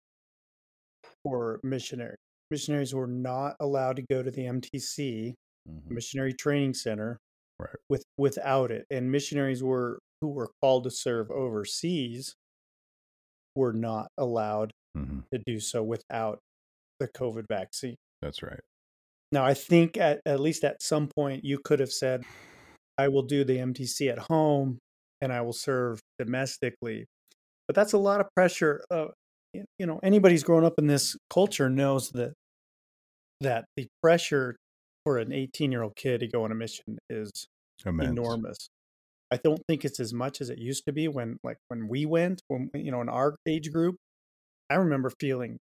for 1.22 1.60
missionaries 1.62 2.18
missionaries 2.50 2.94
were 2.94 3.06
not 3.06 3.56
allowed 3.60 3.96
to 3.96 4.04
go 4.10 4.22
to 4.22 4.30
the 4.30 4.42
mtc 4.42 5.32
mm-hmm. 5.68 5.94
missionary 5.94 6.32
training 6.32 6.74
center 6.74 7.18
right. 7.58 7.76
with 7.88 8.04
without 8.18 8.70
it 8.70 8.84
and 8.90 9.10
missionaries 9.10 9.62
were 9.62 9.98
who 10.20 10.28
were 10.28 10.50
called 10.60 10.84
to 10.84 10.90
serve 10.90 11.30
overseas 11.30 12.34
were 13.54 13.72
not 13.72 14.08
allowed 14.18 14.72
mm-hmm. 14.96 15.20
to 15.32 15.42
do 15.46 15.58
so 15.58 15.82
without 15.82 16.38
the 17.00 17.08
COVID 17.08 17.46
vaccine. 17.48 17.96
That's 18.22 18.42
right. 18.42 18.60
Now, 19.32 19.44
I 19.44 19.54
think 19.54 19.96
at, 19.96 20.20
at 20.24 20.40
least 20.40 20.64
at 20.64 20.82
some 20.82 21.08
point 21.08 21.44
you 21.44 21.58
could 21.58 21.80
have 21.80 21.90
said, 21.90 22.22
I 22.98 23.08
will 23.08 23.22
do 23.22 23.44
the 23.44 23.58
MTC 23.58 24.10
at 24.10 24.18
home 24.18 24.78
and 25.20 25.32
I 25.32 25.40
will 25.42 25.52
serve 25.52 26.00
domestically. 26.18 27.06
But 27.66 27.74
that's 27.74 27.92
a 27.92 27.98
lot 27.98 28.20
of 28.20 28.26
pressure. 28.34 28.84
Uh, 28.90 29.06
you 29.52 29.86
know, 29.86 29.98
anybody's 30.02 30.44
grown 30.44 30.64
up 30.64 30.74
in 30.78 30.86
this 30.86 31.16
culture 31.30 31.68
knows 31.68 32.10
that 32.10 32.32
that 33.40 33.66
the 33.76 33.86
pressure 34.02 34.56
for 35.04 35.18
an 35.18 35.32
18 35.32 35.72
year 35.72 35.82
old 35.82 35.96
kid 35.96 36.20
to 36.20 36.26
go 36.26 36.44
on 36.44 36.52
a 36.52 36.54
mission 36.54 36.98
is 37.10 37.30
Immense. 37.84 38.10
enormous. 38.10 38.68
I 39.30 39.38
don't 39.42 39.60
think 39.68 39.84
it's 39.84 40.00
as 40.00 40.14
much 40.14 40.40
as 40.40 40.50
it 40.50 40.58
used 40.58 40.84
to 40.86 40.92
be 40.92 41.08
when 41.08 41.36
like 41.42 41.58
when 41.68 41.88
we 41.88 42.06
went, 42.06 42.42
when 42.48 42.70
you 42.74 42.90
know, 42.90 43.00
in 43.00 43.08
our 43.08 43.36
age 43.46 43.72
group, 43.72 43.96
I 44.70 44.76
remember 44.76 45.10
feeling 45.20 45.58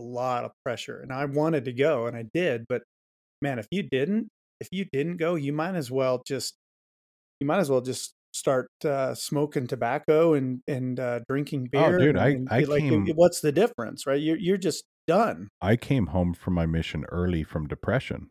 a 0.00 0.02
lot 0.02 0.44
of 0.44 0.52
pressure 0.64 1.00
and 1.00 1.12
I 1.12 1.24
wanted 1.26 1.66
to 1.66 1.72
go 1.72 2.06
and 2.06 2.16
I 2.16 2.24
did, 2.32 2.64
but 2.68 2.82
man, 3.42 3.58
if 3.58 3.66
you 3.70 3.82
didn't, 3.82 4.28
if 4.64 4.68
you 4.72 4.84
didn't 4.92 5.16
go, 5.16 5.34
you 5.34 5.52
might 5.52 5.74
as 5.74 5.90
well 5.90 6.22
just 6.26 6.54
you 7.40 7.46
might 7.46 7.58
as 7.58 7.70
well 7.70 7.80
just 7.80 8.14
start 8.32 8.68
uh, 8.84 9.14
smoking 9.14 9.66
tobacco 9.66 10.34
and 10.34 10.60
and 10.66 10.98
uh, 10.98 11.20
drinking 11.28 11.68
oh, 11.74 11.80
beer. 11.80 11.96
Oh, 11.96 11.98
dude, 11.98 12.16
and, 12.16 12.48
I, 12.50 12.58
I 12.58 12.60
like, 12.64 12.80
came. 12.80 13.06
What's 13.14 13.40
the 13.40 13.52
difference, 13.52 14.06
right? 14.06 14.20
You're 14.20 14.38
you're 14.38 14.56
just 14.56 14.84
done. 15.06 15.48
I 15.60 15.76
came 15.76 16.08
home 16.08 16.34
from 16.34 16.54
my 16.54 16.66
mission 16.66 17.04
early 17.10 17.44
from 17.44 17.66
depression, 17.66 18.30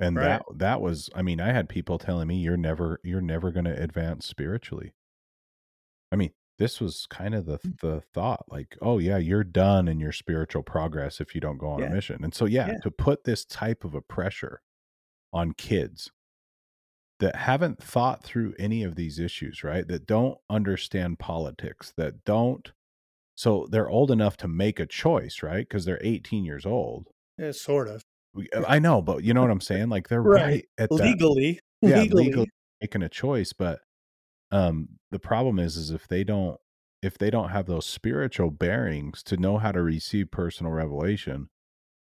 and 0.00 0.16
right. 0.16 0.24
that 0.24 0.42
that 0.54 0.80
was 0.80 1.08
i 1.14 1.22
mean 1.22 1.40
i 1.40 1.52
had 1.52 1.68
people 1.68 1.98
telling 1.98 2.28
me 2.28 2.36
you're 2.36 2.56
never 2.56 3.00
you're 3.02 3.20
never 3.20 3.50
going 3.50 3.64
to 3.64 3.82
advance 3.82 4.26
spiritually 4.26 4.92
i 6.12 6.16
mean 6.16 6.30
this 6.58 6.80
was 6.80 7.06
kind 7.10 7.34
of 7.34 7.46
the 7.46 7.58
mm. 7.58 7.80
the 7.80 8.00
thought 8.12 8.44
like 8.48 8.76
oh 8.82 8.98
yeah 8.98 9.16
you're 9.16 9.44
done 9.44 9.88
in 9.88 10.00
your 10.00 10.12
spiritual 10.12 10.62
progress 10.62 11.20
if 11.20 11.34
you 11.34 11.40
don't 11.40 11.58
go 11.58 11.68
on 11.68 11.80
yeah. 11.80 11.86
a 11.86 11.90
mission 11.90 12.22
and 12.22 12.34
so 12.34 12.44
yeah, 12.44 12.68
yeah 12.68 12.78
to 12.82 12.90
put 12.90 13.24
this 13.24 13.44
type 13.44 13.84
of 13.84 13.94
a 13.94 14.00
pressure 14.00 14.60
on 15.34 15.52
kids 15.52 16.10
that 17.20 17.36
haven't 17.36 17.82
thought 17.82 18.24
through 18.24 18.54
any 18.58 18.82
of 18.82 18.94
these 18.94 19.18
issues 19.18 19.62
right 19.62 19.86
that 19.88 20.06
don't 20.06 20.38
understand 20.48 21.18
politics 21.18 21.92
that 21.96 22.24
don't 22.24 22.72
so 23.36 23.66
they're 23.70 23.90
old 23.90 24.10
enough 24.10 24.36
to 24.36 24.48
make 24.48 24.80
a 24.80 24.86
choice 24.86 25.42
right 25.42 25.68
because 25.68 25.84
they're 25.84 26.00
18 26.02 26.44
years 26.44 26.64
old 26.64 27.08
yeah, 27.36 27.50
sort 27.50 27.88
of 27.88 28.02
uh, 28.54 28.62
I 28.66 28.78
know, 28.78 29.02
but 29.02 29.22
you 29.24 29.34
know 29.34 29.42
what 29.42 29.50
I'm 29.50 29.60
saying? 29.60 29.88
Like 29.88 30.08
they're 30.08 30.22
right, 30.22 30.42
right 30.42 30.64
at 30.78 30.90
legally, 30.90 31.60
that, 31.82 31.88
yeah, 31.88 32.00
legally. 32.00 32.24
legally 32.24 32.50
making 32.80 33.02
a 33.02 33.08
choice. 33.08 33.52
But 33.52 33.80
um, 34.50 34.88
the 35.10 35.18
problem 35.18 35.58
is, 35.58 35.76
is 35.76 35.90
if 35.90 36.08
they 36.08 36.24
don't, 36.24 36.58
if 37.02 37.18
they 37.18 37.30
don't 37.30 37.50
have 37.50 37.66
those 37.66 37.86
spiritual 37.86 38.50
bearings 38.50 39.22
to 39.24 39.36
know 39.36 39.58
how 39.58 39.72
to 39.72 39.82
receive 39.82 40.30
personal 40.30 40.72
revelation, 40.72 41.48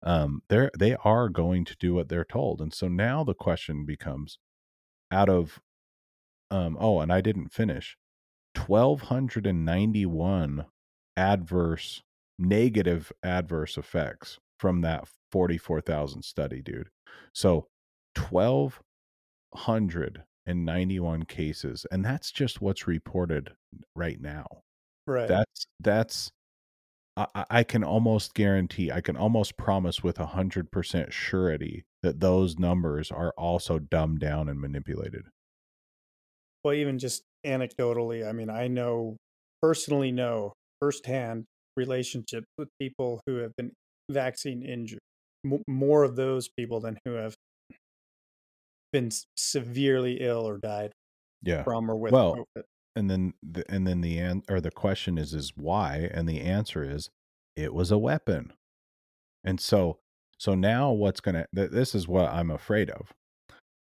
um, 0.02 0.42
they're 0.48 0.70
they 0.78 0.96
are 1.04 1.28
going 1.28 1.64
to 1.66 1.76
do 1.76 1.94
what 1.94 2.08
they're 2.08 2.24
told. 2.24 2.60
And 2.60 2.72
so 2.72 2.88
now 2.88 3.24
the 3.24 3.34
question 3.34 3.84
becomes, 3.84 4.38
out 5.10 5.28
of, 5.28 5.60
um, 6.50 6.76
oh, 6.80 7.00
and 7.00 7.12
I 7.12 7.20
didn't 7.20 7.52
finish, 7.52 7.96
twelve 8.54 9.02
hundred 9.02 9.46
and 9.46 9.64
ninety 9.64 10.06
one 10.06 10.66
adverse, 11.16 12.02
negative 12.38 13.12
adverse 13.22 13.76
effects 13.76 14.38
from 14.58 14.80
that 14.82 15.08
44,000 15.32 16.22
study, 16.22 16.62
dude. 16.62 16.90
So 17.32 17.66
1,291 18.30 21.22
cases. 21.24 21.84
And 21.90 22.04
that's 22.04 22.30
just 22.30 22.60
what's 22.60 22.86
reported 22.86 23.50
right 23.96 24.20
now. 24.20 24.46
Right. 25.06 25.26
That's, 25.26 25.66
that's, 25.80 26.30
I, 27.16 27.44
I 27.50 27.64
can 27.64 27.84
almost 27.84 28.34
guarantee, 28.34 28.90
I 28.90 29.00
can 29.00 29.16
almost 29.16 29.56
promise 29.56 30.02
with 30.02 30.18
a 30.18 30.26
hundred 30.26 30.70
percent 30.70 31.12
surety 31.12 31.84
that 32.02 32.20
those 32.20 32.58
numbers 32.58 33.10
are 33.10 33.34
also 33.36 33.78
dumbed 33.78 34.20
down 34.20 34.48
and 34.48 34.60
manipulated. 34.60 35.26
Well, 36.64 36.74
even 36.74 36.98
just 36.98 37.22
anecdotally, 37.44 38.26
I 38.26 38.32
mean, 38.32 38.50
I 38.50 38.68
know 38.68 39.16
personally 39.60 40.12
know 40.12 40.52
firsthand 40.80 41.44
relationships 41.76 42.46
with 42.58 42.68
people 42.80 43.20
who 43.26 43.36
have 43.36 43.54
been 43.56 43.72
vaccine 44.10 44.62
injured 44.62 45.00
m- 45.44 45.62
more 45.66 46.02
of 46.04 46.16
those 46.16 46.48
people 46.48 46.80
than 46.80 46.98
who 47.04 47.12
have 47.12 47.34
been 48.92 49.10
severely 49.36 50.18
ill 50.20 50.46
or 50.46 50.58
died 50.58 50.92
yeah 51.42 51.62
from 51.64 51.90
or 51.90 51.96
with 51.96 52.12
well 52.12 52.34
COVID. 52.34 52.62
And 52.94 53.10
then 53.10 53.34
the, 53.42 53.64
and 53.70 53.86
then 53.86 54.00
the 54.00 54.18
an- 54.18 54.42
or 54.48 54.60
the 54.60 54.70
question 54.70 55.18
is 55.18 55.34
is 55.34 55.52
why? 55.56 56.10
And 56.12 56.28
the 56.28 56.40
answer 56.40 56.84
is 56.84 57.10
it 57.56 57.74
was 57.74 57.90
a 57.90 57.98
weapon. 57.98 58.52
And 59.44 59.60
so 59.60 59.98
so 60.42 60.56
now 60.56 60.90
what's 60.90 61.20
gonna 61.20 61.46
th- 61.54 61.70
this 61.70 61.94
is 61.94 62.08
what 62.08 62.28
i'm 62.28 62.50
afraid 62.50 62.90
of 62.90 63.12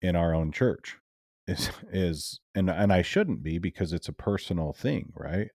in 0.00 0.14
our 0.14 0.32
own 0.32 0.52
church 0.52 0.98
is 1.48 1.70
is 1.92 2.40
and 2.54 2.70
and 2.70 2.92
i 2.92 3.02
shouldn't 3.02 3.42
be 3.42 3.58
because 3.58 3.92
it's 3.92 4.08
a 4.08 4.12
personal 4.12 4.72
thing 4.72 5.12
right? 5.16 5.48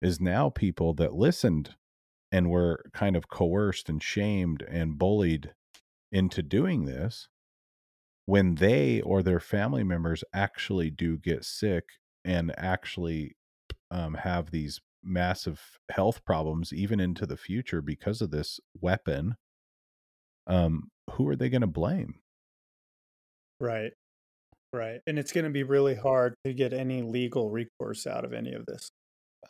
Is 0.00 0.20
now 0.20 0.50
people 0.50 0.94
that 0.94 1.14
listened 1.14 1.76
and 2.32 2.50
were 2.50 2.84
kind 2.92 3.14
of 3.14 3.28
coerced 3.28 3.88
and 3.88 4.02
shamed 4.02 4.62
and 4.62 4.98
bullied 4.98 5.52
into 6.10 6.42
doing 6.42 6.86
this 6.86 7.28
when 8.26 8.56
they 8.56 9.00
or 9.02 9.22
their 9.22 9.38
family 9.38 9.84
members 9.84 10.24
actually 10.34 10.90
do 10.90 11.18
get 11.18 11.44
sick 11.44 11.84
and 12.24 12.52
actually 12.56 13.36
um, 13.90 14.14
have 14.14 14.50
these 14.50 14.80
massive 15.02 15.78
health 15.90 16.24
problems 16.24 16.72
even 16.72 17.00
into 17.00 17.26
the 17.26 17.36
future 17.36 17.82
because 17.82 18.20
of 18.20 18.30
this 18.30 18.60
weapon 18.80 19.34
um 20.46 20.88
who 21.14 21.28
are 21.28 21.34
they 21.34 21.48
going 21.48 21.60
to 21.60 21.66
blame? 21.66 22.14
Right. 23.60 23.92
Right 24.72 25.00
and 25.06 25.18
it's 25.18 25.32
going 25.32 25.44
to 25.44 25.50
be 25.50 25.64
really 25.64 25.94
hard 25.94 26.34
to 26.44 26.52
get 26.52 26.72
any 26.72 27.02
legal 27.02 27.50
recourse 27.50 28.06
out 28.06 28.24
of 28.24 28.32
any 28.32 28.52
of 28.52 28.64
this. 28.66 28.90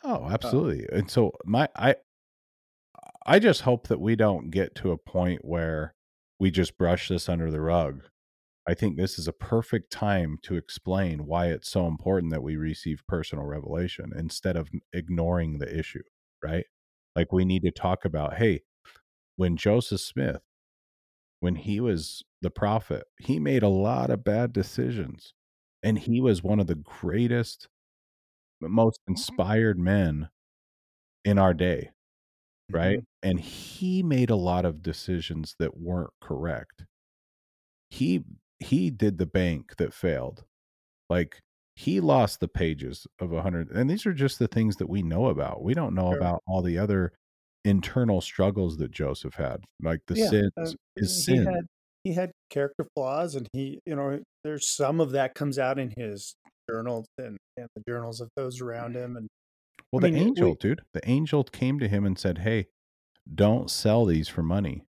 Oh 0.03 0.27
absolutely 0.29 0.89
um, 0.89 0.99
and 0.99 1.09
so 1.09 1.31
my 1.45 1.69
i 1.75 1.95
I 3.25 3.39
just 3.39 3.61
hope 3.61 3.87
that 3.87 4.01
we 4.01 4.15
don't 4.15 4.51
get 4.51 4.75
to 4.75 4.91
a 4.91 4.97
point 4.97 5.45
where 5.45 5.93
we 6.39 6.51
just 6.51 6.77
brush 6.77 7.07
this 7.07 7.29
under 7.29 7.49
the 7.49 7.61
rug. 7.61 8.03
I 8.67 8.73
think 8.73 8.95
this 8.95 9.19
is 9.19 9.27
a 9.27 9.33
perfect 9.33 9.91
time 9.91 10.37
to 10.43 10.55
explain 10.55 11.25
why 11.25 11.47
it's 11.47 11.69
so 11.69 11.85
important 11.87 12.31
that 12.31 12.43
we 12.43 12.55
receive 12.55 13.03
personal 13.07 13.45
revelation 13.45 14.11
instead 14.15 14.55
of 14.55 14.69
ignoring 14.93 15.59
the 15.59 15.77
issue, 15.77 16.03
right? 16.41 16.65
Like 17.15 17.33
we 17.33 17.43
need 17.43 17.63
to 17.63 17.71
talk 17.71 18.05
about, 18.05 18.35
hey, 18.35 18.61
when 19.35 19.57
Joseph 19.57 19.99
Smith, 19.99 20.41
when 21.41 21.55
he 21.55 21.81
was 21.81 22.23
the 22.41 22.49
prophet, 22.49 23.03
he 23.19 23.37
made 23.37 23.63
a 23.63 23.69
lot 23.69 24.09
of 24.09 24.23
bad 24.23 24.53
decisions. 24.53 25.33
And 25.81 25.99
he 25.99 26.21
was 26.21 26.41
one 26.41 26.61
of 26.61 26.67
the 26.67 26.75
greatest, 26.75 27.67
most 28.61 29.01
inspired 29.07 29.77
men 29.77 30.29
in 31.25 31.37
our 31.37 31.53
day 31.53 31.89
right? 32.71 32.99
Mm-hmm. 32.99 33.29
And 33.29 33.39
he 33.39 34.03
made 34.03 34.29
a 34.29 34.35
lot 34.35 34.65
of 34.65 34.81
decisions 34.81 35.55
that 35.59 35.77
weren't 35.77 36.11
correct. 36.21 36.85
He 37.89 38.23
he 38.63 38.89
did 38.89 39.17
the 39.17 39.25
bank 39.25 39.75
that 39.77 39.93
failed. 39.93 40.45
Like 41.09 41.39
he 41.75 41.99
lost 41.99 42.39
the 42.39 42.47
pages 42.47 43.07
of 43.19 43.33
a 43.33 43.41
hundred 43.41 43.71
and 43.71 43.89
these 43.89 44.05
are 44.05 44.13
just 44.13 44.39
the 44.39 44.47
things 44.47 44.77
that 44.77 44.89
we 44.89 45.03
know 45.03 45.27
about. 45.27 45.63
We 45.63 45.73
don't 45.73 45.95
know 45.95 46.11
sure. 46.11 46.17
about 46.17 46.41
all 46.47 46.61
the 46.61 46.77
other 46.77 47.13
internal 47.65 48.21
struggles 48.21 48.77
that 48.77 48.91
Joseph 48.91 49.35
had, 49.35 49.63
like 49.81 50.01
the 50.07 50.15
Yeah, 50.15 50.29
sins, 50.29 50.51
uh, 50.57 50.71
his 50.95 51.25
he 51.25 51.25
sin. 51.25 51.45
had 51.45 51.67
he 52.03 52.13
had 52.13 52.31
character 52.49 52.85
flaws, 52.95 53.35
and 53.35 53.47
he, 53.53 53.79
you 53.85 53.95
know, 53.95 54.21
there's 54.43 54.67
some 54.69 54.99
of 54.99 55.11
that 55.11 55.35
comes 55.35 55.57
out 55.59 55.79
in 55.79 55.93
his 55.97 56.35
journals 56.69 57.07
and, 57.17 57.37
and 57.57 57.67
the 57.75 57.83
journals 57.87 58.19
of 58.21 58.29
those 58.35 58.61
around 58.61 58.95
him, 58.95 59.15
and 59.17 59.27
Well, 59.91 60.01
I 60.01 60.01
the 60.01 60.11
mean, 60.11 60.27
angel, 60.27 60.51
we- 60.51 60.55
dude, 60.55 60.81
the 60.93 61.07
angel 61.09 61.43
came 61.45 61.79
to 61.79 61.87
him 61.87 62.05
and 62.05 62.17
said, 62.19 62.39
"Hey, 62.39 62.67
don't 63.33 63.71
sell 63.71 64.05
these 64.05 64.29
for 64.29 64.43
money." 64.43 64.83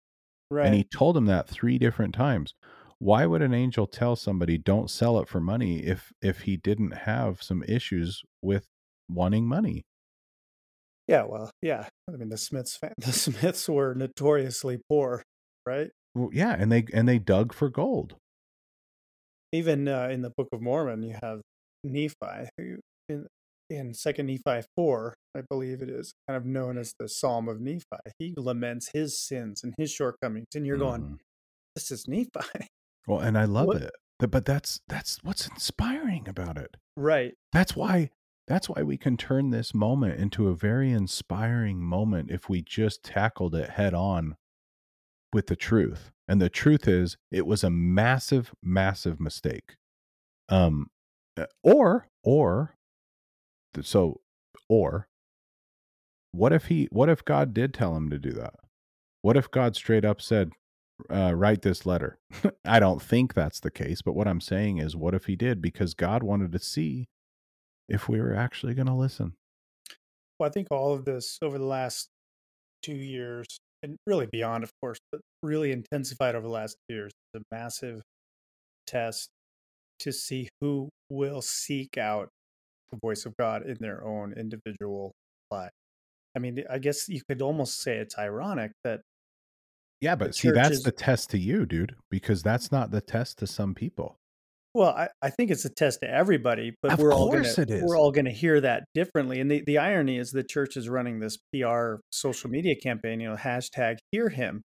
right, 0.49 0.65
And 0.65 0.75
he 0.75 0.83
told 0.85 1.17
him 1.17 1.25
that 1.27 1.49
three 1.49 1.77
different 1.79 2.15
times. 2.15 2.53
Why 3.01 3.25
would 3.25 3.41
an 3.41 3.53
angel 3.53 3.87
tell 3.87 4.15
somebody 4.15 4.59
don't 4.59 4.87
sell 4.87 5.19
it 5.19 5.27
for 5.27 5.39
money 5.41 5.79
if 5.79 6.13
if 6.21 6.41
he 6.41 6.55
didn't 6.55 6.91
have 6.91 7.41
some 7.41 7.63
issues 7.63 8.21
with 8.43 8.67
wanting 9.09 9.47
money? 9.47 9.81
yeah, 11.07 11.23
well, 11.23 11.51
yeah. 11.61 11.89
I 12.07 12.11
mean, 12.11 12.29
the 12.29 12.37
Smiths, 12.37 12.79
the 12.97 13.11
Smiths 13.11 13.67
were 13.67 13.93
notoriously 13.95 14.79
poor, 14.87 15.23
right? 15.65 15.89
Well, 16.13 16.29
yeah, 16.31 16.55
and 16.57 16.71
they 16.71 16.85
and 16.93 17.07
they 17.07 17.19
dug 17.19 17.53
for 17.53 17.69
gold. 17.69 18.15
Even 19.51 19.87
uh, 19.87 20.07
in 20.09 20.21
the 20.21 20.29
Book 20.29 20.49
of 20.53 20.61
Mormon, 20.61 21.03
you 21.03 21.17
have 21.21 21.41
Nephi 21.83 22.49
who 22.57 22.77
in 23.09 23.27
in 23.69 23.93
Second 23.93 24.27
Nephi 24.27 24.67
four, 24.75 25.15
I 25.35 25.41
believe 25.49 25.81
it 25.81 25.89
is, 25.89 26.13
kind 26.27 26.37
of 26.37 26.45
known 26.45 26.77
as 26.77 26.93
the 26.99 27.09
Psalm 27.09 27.49
of 27.49 27.59
Nephi. 27.59 27.83
He 28.19 28.33
laments 28.37 28.91
his 28.93 29.19
sins 29.19 29.63
and 29.63 29.73
his 29.77 29.91
shortcomings, 29.91 30.47
and 30.55 30.65
you're 30.67 30.77
going, 30.77 31.01
Mhm. 31.01 31.19
"This 31.75 31.91
is 31.91 32.07
Nephi." 32.07 32.67
Well, 33.07 33.19
and 33.19 33.37
I 33.37 33.45
love 33.45 33.67
What- 33.67 33.81
it. 33.81 33.91
But 34.19 34.45
that's 34.45 34.81
that's 34.87 35.17
what's 35.23 35.47
inspiring 35.47 36.29
about 36.29 36.55
it. 36.55 36.77
right. 36.95 37.33
That's 37.51 37.75
why 37.75 38.11
that's 38.47 38.69
why 38.69 38.83
we 38.83 38.95
can 38.97 39.17
turn 39.17 39.49
this 39.49 39.73
moment 39.73 40.19
into 40.19 40.47
a 40.47 40.55
very 40.55 40.91
inspiring 40.91 41.81
moment 41.81 42.29
if 42.29 42.47
we 42.47 42.61
just 42.61 43.01
tackled 43.03 43.55
it 43.55 43.71
head 43.71 43.95
on 43.95 44.35
with 45.33 45.47
the 45.47 45.55
truth. 45.55 46.11
And 46.27 46.39
the 46.39 46.49
truth 46.49 46.87
is 46.87 47.17
it 47.31 47.47
was 47.47 47.63
a 47.63 47.71
massive 47.71 48.53
massive 48.61 49.19
mistake. 49.19 49.75
Um 50.49 50.91
uh, 51.35 51.47
or 51.63 52.07
or 52.23 52.75
so 53.81 54.21
or 54.69 55.07
what 56.31 56.53
if 56.53 56.65
he 56.65 56.87
what 56.91 57.09
if 57.09 57.25
God 57.25 57.55
did 57.55 57.73
tell 57.73 57.95
him 57.95 58.11
to 58.11 58.19
do 58.19 58.33
that? 58.33 58.53
What 59.23 59.35
if 59.35 59.49
God 59.49 59.75
straight 59.75 60.05
up 60.05 60.21
said 60.21 60.51
uh, 61.09 61.33
write 61.33 61.61
this 61.61 61.85
letter? 61.85 62.19
I 62.65 62.79
don't 62.79 63.01
think 63.01 63.33
that's 63.33 63.59
the 63.59 63.71
case, 63.71 64.01
but 64.01 64.13
what 64.13 64.27
I'm 64.27 64.41
saying 64.41 64.77
is 64.77 64.95
what 64.95 65.13
if 65.13 65.25
he 65.25 65.35
did 65.35 65.61
because 65.61 65.93
God 65.93 66.23
wanted 66.23 66.51
to 66.51 66.59
see 66.59 67.07
if 67.87 68.07
we 68.07 68.19
were 68.19 68.33
actually 68.33 68.73
going 68.73 68.87
to 68.87 68.93
listen. 68.93 69.33
Well, 70.39 70.49
I 70.49 70.51
think 70.51 70.67
all 70.71 70.93
of 70.93 71.05
this 71.05 71.37
over 71.41 71.57
the 71.57 71.65
last 71.65 72.07
two 72.81 72.95
years, 72.95 73.45
and 73.83 73.97
really 74.07 74.27
beyond, 74.31 74.63
of 74.63 74.71
course, 74.81 74.99
but 75.11 75.21
really 75.43 75.71
intensified 75.71 76.35
over 76.35 76.47
the 76.47 76.53
last 76.53 76.77
two 76.87 76.95
years, 76.95 77.11
is 77.33 77.41
a 77.41 77.55
massive 77.55 78.01
test 78.87 79.29
to 79.99 80.11
see 80.11 80.49
who 80.61 80.89
will 81.09 81.41
seek 81.41 81.97
out 81.97 82.29
the 82.91 82.97
voice 83.01 83.25
of 83.25 83.35
God 83.37 83.65
in 83.65 83.77
their 83.79 84.03
own 84.03 84.33
individual 84.33 85.11
life. 85.51 85.71
I 86.35 86.39
mean, 86.39 86.63
I 86.69 86.79
guess 86.79 87.09
you 87.09 87.21
could 87.27 87.41
almost 87.41 87.81
say 87.81 87.97
it's 87.97 88.17
ironic 88.17 88.71
that 88.83 89.01
Yeah, 90.01 90.15
but 90.15 90.35
see 90.35 90.51
that's 90.51 90.77
is- 90.77 90.83
the 90.83 90.91
test 90.91 91.29
to 91.31 91.37
you, 91.37 91.65
dude, 91.65 91.95
because 92.09 92.41
that's 92.43 92.71
not 92.71 92.91
the 92.91 93.01
test 93.01 93.37
to 93.39 93.47
some 93.47 93.73
people. 93.75 94.17
Well, 94.73 94.91
I, 94.91 95.09
I 95.21 95.29
think 95.29 95.51
it's 95.51 95.65
a 95.65 95.69
test 95.69 95.99
to 95.99 96.09
everybody, 96.09 96.73
but 96.81 96.93
Of 96.93 96.99
we're 96.99 97.13
all 97.13 97.27
gonna 97.29 97.43
course 97.43 97.59
it 97.59 97.69
is. 97.69 97.83
we're 97.85 97.97
all 97.97 98.11
gonna 98.11 98.31
hear 98.31 98.61
that 98.61 98.83
differently. 98.93 99.41
And 99.41 99.51
the, 99.51 99.61
the 99.65 99.77
irony 99.77 100.17
is 100.17 100.31
the 100.31 100.43
church 100.45 100.77
is 100.77 100.87
running 100.87 101.19
this 101.19 101.37
PR 101.53 101.95
social 102.11 102.49
media 102.49 102.75
campaign, 102.81 103.19
you 103.19 103.29
know, 103.29 103.35
hashtag 103.35 103.97
hear 104.11 104.29
him. 104.29 104.61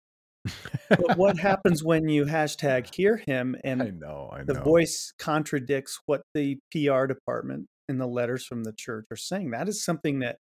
But 0.89 1.17
what 1.17 1.39
happens 1.39 1.83
when 1.83 2.07
you 2.07 2.25
hashtag 2.25 2.93
hear 2.93 3.17
him 3.25 3.55
and 3.63 3.81
I 3.81 3.89
know, 3.89 4.29
I 4.31 4.43
know. 4.43 4.53
the 4.53 4.61
voice 4.61 5.11
contradicts 5.17 5.99
what 6.05 6.21
the 6.36 6.59
PR 6.71 7.07
department 7.07 7.65
and 7.89 7.99
the 7.99 8.05
letters 8.07 8.45
from 8.45 8.63
the 8.63 8.73
church 8.77 9.05
are 9.11 9.17
saying? 9.17 9.49
That 9.51 9.67
is 9.67 9.83
something 9.83 10.19
that 10.19 10.38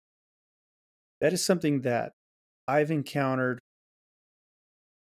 that 1.21 1.31
is 1.31 1.45
something 1.45 1.81
that 1.81 2.11
I've 2.67 2.91
encountered 2.91 3.59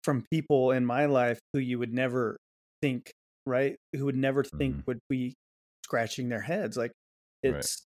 from 0.05 0.25
people 0.33 0.73
in 0.73 0.85
my 0.87 1.07
life 1.07 1.39
who 1.53 1.59
you 1.59 1.79
would 1.79 1.93
never 1.93 2.39
think, 2.83 3.13
right? 3.47 3.77
Who 3.95 4.05
would 4.07 4.17
never 4.17 4.45
think 4.45 4.77
Mhm. 4.77 4.87
would 4.87 5.01
be 5.09 5.35
scratching 5.85 6.29
their 6.29 6.41
heads. 6.43 6.77
Like 6.77 6.93
Right. 7.45 7.67
it's 7.67 7.87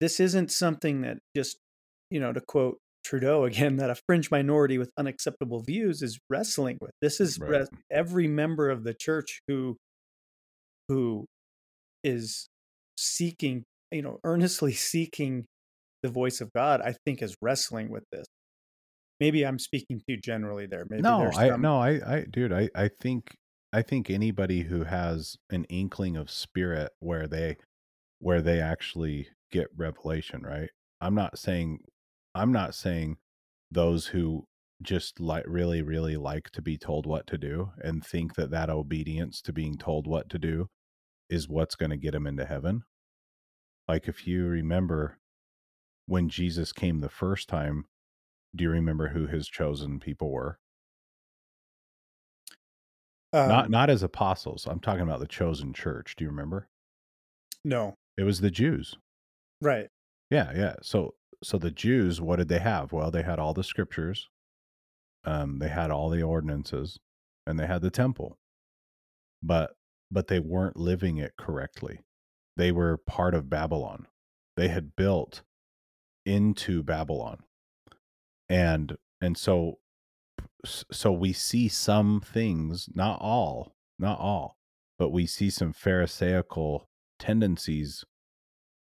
this 0.00 0.20
isn't 0.20 0.50
something 0.52 1.02
that 1.02 1.18
just, 1.36 1.58
you 2.10 2.20
know, 2.20 2.32
to 2.32 2.40
quote 2.48 2.78
Trudeau 3.04 3.44
again, 3.44 3.76
that 3.78 3.90
a 3.90 3.96
fringe 4.08 4.30
minority 4.30 4.78
with 4.78 4.90
unacceptable 4.98 5.62
views 5.62 6.02
is 6.02 6.18
wrestling 6.30 6.78
with. 6.80 6.92
This 7.00 7.20
is 7.20 7.38
Right. 7.38 7.50
res- 7.50 7.70
every 7.90 8.28
member 8.28 8.70
of 8.70 8.84
the 8.84 8.94
church 8.94 9.40
who 9.48 9.76
who 10.88 11.26
is 12.04 12.48
seeking, 12.98 13.64
you 13.90 14.02
know, 14.02 14.18
earnestly 14.24 14.72
seeking 14.74 15.46
the 16.02 16.08
voice 16.10 16.40
of 16.40 16.52
God, 16.54 16.80
I 16.80 16.94
think 17.06 17.22
is 17.22 17.36
wrestling 17.42 17.90
with 17.90 18.04
this. 18.12 18.26
Maybe 19.22 19.46
I'm 19.46 19.60
speaking 19.60 20.02
too 20.04 20.16
generally 20.16 20.66
there. 20.66 20.84
Maybe 20.90 21.02
no, 21.02 21.20
there's 21.20 21.38
I 21.38 21.50
some, 21.50 21.62
no, 21.62 21.80
I, 21.80 21.90
I, 22.04 22.26
dude, 22.28 22.52
I, 22.52 22.68
I 22.74 22.88
think, 22.88 23.36
I 23.72 23.80
think 23.80 24.10
anybody 24.10 24.62
who 24.62 24.82
has 24.82 25.36
an 25.48 25.62
inkling 25.66 26.16
of 26.16 26.28
spirit 26.28 26.90
where 26.98 27.28
they, 27.28 27.58
where 28.18 28.42
they 28.42 28.60
actually 28.60 29.28
get 29.52 29.68
revelation, 29.76 30.42
right? 30.42 30.70
I'm 31.00 31.14
not 31.14 31.38
saying, 31.38 31.84
I'm 32.34 32.50
not 32.50 32.74
saying 32.74 33.18
those 33.70 34.08
who 34.08 34.48
just 34.82 35.20
like 35.20 35.44
really, 35.46 35.82
really 35.82 36.16
like 36.16 36.50
to 36.50 36.60
be 36.60 36.76
told 36.76 37.06
what 37.06 37.24
to 37.28 37.38
do 37.38 37.70
and 37.80 38.04
think 38.04 38.34
that 38.34 38.50
that 38.50 38.70
obedience 38.70 39.40
to 39.42 39.52
being 39.52 39.76
told 39.76 40.08
what 40.08 40.28
to 40.30 40.38
do 40.40 40.66
is 41.30 41.48
what's 41.48 41.76
going 41.76 41.90
to 41.90 41.96
get 41.96 42.10
them 42.10 42.26
into 42.26 42.44
heaven. 42.44 42.82
Like 43.86 44.08
if 44.08 44.26
you 44.26 44.46
remember 44.46 45.20
when 46.06 46.28
Jesus 46.28 46.72
came 46.72 47.00
the 47.00 47.08
first 47.08 47.48
time, 47.48 47.84
do 48.54 48.64
you 48.64 48.70
remember 48.70 49.08
who 49.08 49.26
his 49.26 49.48
chosen 49.48 49.98
people 50.00 50.30
were? 50.30 50.58
not 53.32 53.64
um, 53.66 53.70
not 53.70 53.88
as 53.90 54.02
apostles. 54.02 54.66
I'm 54.66 54.80
talking 54.80 55.02
about 55.02 55.20
the 55.20 55.26
chosen 55.26 55.72
church. 55.72 56.16
Do 56.16 56.24
you 56.24 56.30
remember? 56.30 56.68
no, 57.64 57.94
It 58.18 58.24
was 58.24 58.40
the 58.40 58.50
Jews. 58.50 58.96
right. 59.60 59.88
Yeah, 60.30 60.52
yeah. 60.54 60.74
So 60.82 61.14
so 61.42 61.58
the 61.58 61.70
Jews, 61.70 62.20
what 62.20 62.36
did 62.36 62.48
they 62.48 62.58
have? 62.58 62.92
Well, 62.92 63.10
they 63.10 63.22
had 63.22 63.38
all 63.38 63.52
the 63.54 63.64
scriptures. 63.64 64.28
Um, 65.24 65.58
they 65.58 65.68
had 65.68 65.90
all 65.90 66.08
the 66.10 66.22
ordinances, 66.22 66.98
and 67.46 67.58
they 67.58 67.66
had 67.66 67.82
the 67.82 67.90
temple. 67.90 68.38
But 69.42 69.74
but 70.10 70.28
they 70.28 70.40
weren't 70.40 70.76
living 70.76 71.18
it 71.18 71.32
correctly. 71.38 72.00
They 72.56 72.72
were 72.72 72.96
part 72.98 73.34
of 73.34 73.48
Babylon. 73.50 74.06
They 74.56 74.68
had 74.68 74.94
built 74.96 75.42
into 76.26 76.82
Babylon. 76.82 77.44
And 78.52 78.96
and 79.22 79.38
so 79.38 79.78
so 80.64 81.10
we 81.10 81.32
see 81.32 81.68
some 81.68 82.20
things, 82.20 82.88
not 82.94 83.18
all, 83.20 83.74
not 83.98 84.20
all, 84.20 84.56
but 84.98 85.08
we 85.10 85.26
see 85.26 85.48
some 85.50 85.72
pharisaical 85.72 86.86
tendencies 87.18 88.04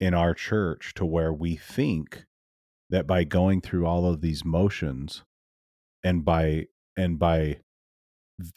in 0.00 0.14
our 0.14 0.32
church 0.34 0.94
to 0.94 1.04
where 1.04 1.32
we 1.32 1.56
think 1.56 2.24
that 2.88 3.06
by 3.06 3.22
going 3.24 3.60
through 3.60 3.86
all 3.86 4.06
of 4.06 4.22
these 4.22 4.44
motions 4.46 5.24
and 6.02 6.24
by 6.24 6.66
and 6.96 7.18
by 7.18 7.58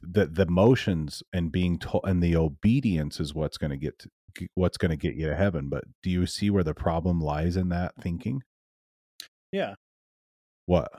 the 0.02 0.26
the 0.26 0.46
motions 0.46 1.22
and 1.34 1.52
being 1.52 1.78
told 1.78 2.06
and 2.08 2.24
the 2.24 2.36
obedience 2.38 3.20
is 3.20 3.34
what's 3.36 3.58
going 3.58 3.72
to 3.72 3.78
get 3.78 4.06
what's 4.56 4.78
going 4.78 4.92
to 4.92 4.98
get 4.98 5.16
you 5.16 5.28
to 5.28 5.36
heaven 5.36 5.68
but 5.70 5.84
do 6.02 6.10
you 6.10 6.26
see 6.26 6.50
where 6.50 6.64
the 6.64 6.74
problem 6.74 7.20
lies 7.20 7.58
in 7.58 7.68
that 7.70 7.94
thinking 8.02 8.42
Yeah. 9.52 9.76
What 10.66 10.90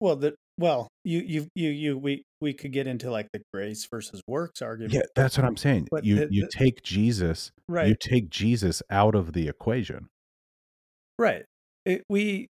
Well, 0.00 0.16
the 0.16 0.34
well, 0.58 0.88
you 1.04 1.20
you 1.20 1.46
you 1.54 1.70
you 1.70 1.98
we 1.98 2.24
we 2.40 2.52
could 2.52 2.72
get 2.72 2.86
into 2.86 3.10
like 3.10 3.28
the 3.32 3.40
grace 3.52 3.86
versus 3.90 4.20
works 4.28 4.60
argument. 4.62 4.92
yeah 4.94 5.02
that's 5.16 5.38
what 5.38 5.44
i'm 5.46 5.56
saying 5.56 5.88
But 5.90 6.04
you 6.04 6.16
the- 6.26 6.28
you 6.30 6.42
the- 6.42 6.48
take 6.48 6.82
jesus 6.82 7.50
right. 7.68 7.88
you 7.88 7.94
take 7.98 8.28
jesus 8.30 8.82
out 8.90 9.14
of 9.14 9.32
the 9.32 9.48
equation 9.48 10.08
right. 11.18 11.44
It, 11.84 12.02
we 12.08 12.48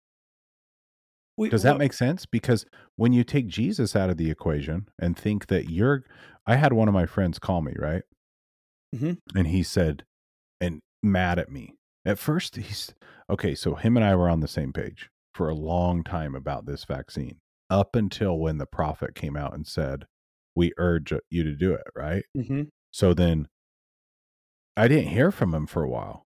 we 1.38 1.50
Does 1.50 1.64
that 1.64 1.72
well, 1.72 1.78
make 1.80 1.94
sense? 1.94 2.26
Because 2.26 2.66
when 2.98 3.14
you 3.14 3.24
take 3.24 3.48
Jesus 3.48 3.96
out 3.96 4.10
of 4.10 4.18
the 4.18 4.30
equation 4.30 4.88
and 5.00 5.18
think 5.18 5.48
that 5.48 5.70
you're, 5.70 6.04
I 6.46 6.58
had 6.58 6.74
one 6.74 6.88
of 6.90 6.94
my 6.94 7.06
friends 7.06 7.40
call 7.40 7.62
me, 7.62 7.74
right? 7.80 8.04
Mhm. 8.94 9.18
And 9.34 9.48
he 9.48 9.64
said, 9.64 10.04
and 10.60 10.82
mad 11.02 11.40
at 11.40 11.50
me. 11.50 11.76
At 12.06 12.20
first, 12.20 12.56
he's 12.58 12.94
okay. 13.30 13.56
So 13.56 13.76
him 13.76 13.96
and 13.96 14.06
I 14.06 14.14
were 14.16 14.30
on 14.30 14.42
the 14.42 14.48
same 14.50 14.74
page 14.74 15.10
for 15.34 15.50
a 15.50 15.56
long 15.56 16.04
time 16.04 16.36
about 16.36 16.66
this 16.66 16.84
vaccine, 16.86 17.40
up 17.70 17.96
until 17.96 18.38
when 18.40 18.58
the 18.58 18.66
prophet 18.66 19.16
came 19.16 19.36
out 19.38 19.54
and 19.54 19.66
said, 19.68 20.06
We 20.56 20.74
urge 20.78 21.14
you 21.30 21.44
to 21.44 21.56
do 21.56 21.74
it, 21.74 21.88
right? 21.96 22.26
mhm. 22.36 22.70
So 22.92 23.14
then 23.14 23.48
I 24.76 24.88
didn't 24.88 25.10
hear 25.12 25.32
from 25.32 25.54
him 25.54 25.68
for 25.68 25.84
a 25.84 25.90
while. 25.90 26.26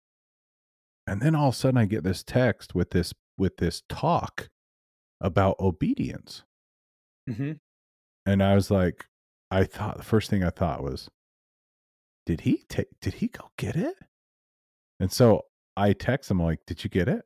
And 1.08 1.22
then 1.22 1.36
all 1.36 1.50
of 1.50 1.54
a 1.56 1.58
sudden 1.58 1.78
I 1.78 1.86
get 1.86 2.04
this 2.04 2.24
text 2.24 2.76
with 2.76 2.92
this 2.92 3.14
with 3.38 3.58
this 3.58 3.84
talk 3.90 4.50
about 5.22 5.60
obedience. 5.60 6.44
hmm 7.28 7.54
And 8.26 8.44
I 8.44 8.56
was 8.56 8.70
like, 8.72 9.08
I 9.52 9.64
thought 9.66 9.98
the 9.98 10.04
first 10.04 10.30
thing 10.30 10.44
I 10.44 10.50
thought 10.52 10.84
was, 10.84 11.10
did 12.26 12.42
he 12.42 12.64
take, 12.70 12.88
did 13.02 13.16
he 13.16 13.28
go 13.28 13.50
get 13.58 13.76
it? 13.76 13.96
And 15.00 15.12
so 15.12 15.44
I 15.76 15.94
text 15.94 16.30
him 16.30 16.42
like, 16.42 16.60
did 16.66 16.84
you 16.84 16.90
get 16.90 17.08
it? 17.08 17.24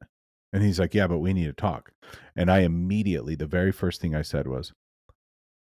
And 0.53 0.61
he's 0.61 0.79
like, 0.79 0.93
yeah, 0.93 1.07
but 1.07 1.17
we 1.17 1.33
need 1.33 1.47
to 1.47 1.53
talk. 1.53 1.91
And 2.35 2.51
I 2.51 2.59
immediately, 2.59 3.33
the 3.33 3.47
very 3.47 3.71
first 3.71 3.99
thing 3.99 4.13
I 4.13 4.21
said 4.21 4.47
was, 4.47 4.71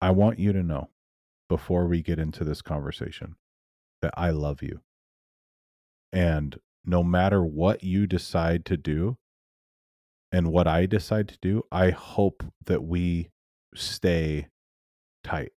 I 0.03 0.11
want 0.11 0.39
you 0.39 0.53
to 0.53 0.63
know 0.63 0.91
before 1.49 1.87
we 1.87 2.03
get 2.03 2.19
into 2.19 2.45
this 2.45 2.61
conversation 2.61 3.37
that 4.03 4.13
I 4.15 4.31
love 4.31 4.63
you. 4.63 4.81
And 6.13 6.61
no 6.85 7.03
matter 7.03 7.43
what 7.43 7.83
you 7.83 8.07
decide 8.07 8.67
to 8.67 8.77
do 8.77 9.17
and 10.31 10.53
what 10.53 10.69
I 10.69 10.85
decide 10.85 11.29
to 11.29 11.39
do, 11.41 11.63
I 11.73 11.91
hope 11.91 12.45
that 12.67 12.83
we 12.83 13.31
stay 13.75 14.49
tight. 15.23 15.53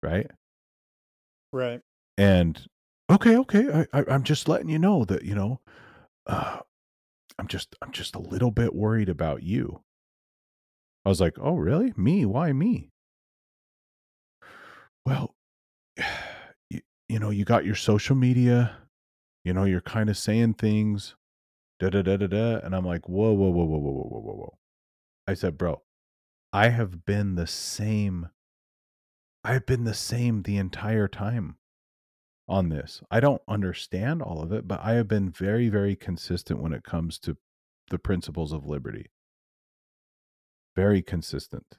Right. 0.00 0.30
Right. 1.52 1.80
And 2.16 2.64
okay, 3.10 3.36
okay, 3.36 3.86
I, 3.92 3.98
I, 3.98 4.04
I'm 4.08 4.22
just 4.22 4.48
letting 4.48 4.68
you 4.68 4.78
know 4.78 5.04
that, 5.06 5.24
you 5.24 5.34
know, 5.34 5.60
uh, 6.26 6.60
I'm 7.38 7.48
just 7.48 7.74
I'm 7.82 7.92
just 7.92 8.14
a 8.14 8.20
little 8.20 8.50
bit 8.50 8.74
worried 8.74 9.08
about 9.08 9.42
you. 9.42 9.82
I 11.04 11.08
was 11.08 11.20
like, 11.20 11.36
"Oh, 11.40 11.56
really? 11.56 11.92
Me? 11.96 12.24
Why 12.24 12.52
me?" 12.52 12.90
Well, 15.04 15.34
you, 16.70 16.80
you 17.08 17.18
know, 17.18 17.30
you 17.30 17.44
got 17.44 17.64
your 17.64 17.74
social 17.74 18.16
media, 18.16 18.76
you 19.44 19.52
know, 19.52 19.64
you're 19.64 19.80
kind 19.80 20.08
of 20.08 20.16
saying 20.16 20.54
things, 20.54 21.16
da 21.80 21.90
da 21.90 22.02
da 22.02 22.16
da 22.16 22.26
da, 22.26 22.56
and 22.64 22.74
I'm 22.74 22.86
like, 22.86 23.08
"Whoa, 23.08 23.32
whoa, 23.32 23.50
whoa, 23.50 23.64
whoa, 23.64 23.78
whoa, 23.78 23.92
whoa, 23.92 24.20
whoa, 24.20 24.34
whoa." 24.34 24.58
I 25.26 25.34
said, 25.34 25.58
"Bro, 25.58 25.82
I 26.52 26.68
have 26.68 27.04
been 27.04 27.34
the 27.34 27.46
same 27.46 28.28
I've 29.46 29.66
been 29.66 29.84
the 29.84 29.94
same 29.94 30.42
the 30.42 30.56
entire 30.56 31.06
time 31.06 31.58
on 32.48 32.68
this. 32.68 33.02
I 33.10 33.20
don't 33.20 33.42
understand 33.48 34.22
all 34.22 34.42
of 34.42 34.52
it, 34.52 34.68
but 34.68 34.80
I 34.82 34.92
have 34.92 35.08
been 35.08 35.30
very, 35.30 35.68
very 35.68 35.96
consistent 35.96 36.60
when 36.60 36.72
it 36.72 36.84
comes 36.84 37.18
to 37.20 37.36
the 37.90 37.98
principles 37.98 38.52
of 38.52 38.66
liberty. 38.66 39.06
Very 40.76 41.02
consistent 41.02 41.78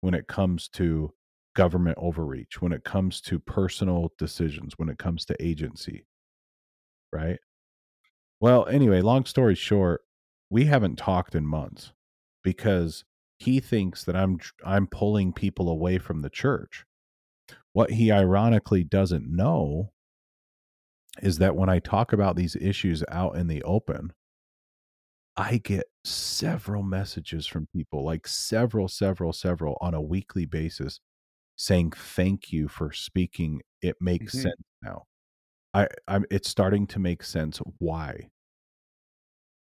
when 0.00 0.14
it 0.14 0.28
comes 0.28 0.68
to 0.68 1.12
government 1.56 1.98
overreach, 2.00 2.62
when 2.62 2.72
it 2.72 2.84
comes 2.84 3.20
to 3.22 3.38
personal 3.40 4.12
decisions, 4.18 4.74
when 4.76 4.88
it 4.88 4.98
comes 4.98 5.24
to 5.24 5.42
agency. 5.44 6.04
Right. 7.12 7.38
Well, 8.40 8.66
anyway, 8.66 9.00
long 9.00 9.24
story 9.24 9.54
short, 9.54 10.02
we 10.50 10.66
haven't 10.66 10.96
talked 10.96 11.34
in 11.34 11.46
months 11.46 11.92
because 12.44 13.04
he 13.38 13.60
thinks 13.60 14.04
that 14.04 14.16
I'm 14.16 14.38
I'm 14.64 14.86
pulling 14.86 15.32
people 15.32 15.68
away 15.68 15.98
from 15.98 16.22
the 16.22 16.30
church. 16.30 16.84
What 17.78 17.92
he 17.92 18.10
ironically 18.10 18.82
doesn't 18.82 19.30
know 19.30 19.92
is 21.22 21.38
that 21.38 21.54
when 21.56 21.68
I 21.68 21.78
talk 21.78 22.12
about 22.12 22.34
these 22.36 22.56
issues 22.56 23.04
out 23.08 23.36
in 23.36 23.46
the 23.46 23.62
open, 23.62 24.12
I 25.36 25.58
get 25.58 25.86
several 26.04 26.82
messages 26.82 27.46
from 27.46 27.66
people, 27.68 28.04
like 28.04 28.26
several, 28.26 28.88
several, 28.88 29.32
several 29.32 29.76
on 29.80 29.94
a 29.94 30.02
weekly 30.02 30.46
basis 30.46 31.00
saying 31.56 31.92
thank 31.92 32.52
you 32.52 32.68
for 32.68 32.92
speaking. 32.92 33.62
It 33.82 33.96
makes 34.00 34.34
Mhm. 34.34 34.42
sense 34.42 34.62
now. 34.82 35.04
I 35.74 35.88
I'm 36.08 36.26
it's 36.30 36.48
starting 36.50 36.86
to 36.88 36.98
make 37.00 37.22
sense 37.24 37.58
why. 37.78 38.30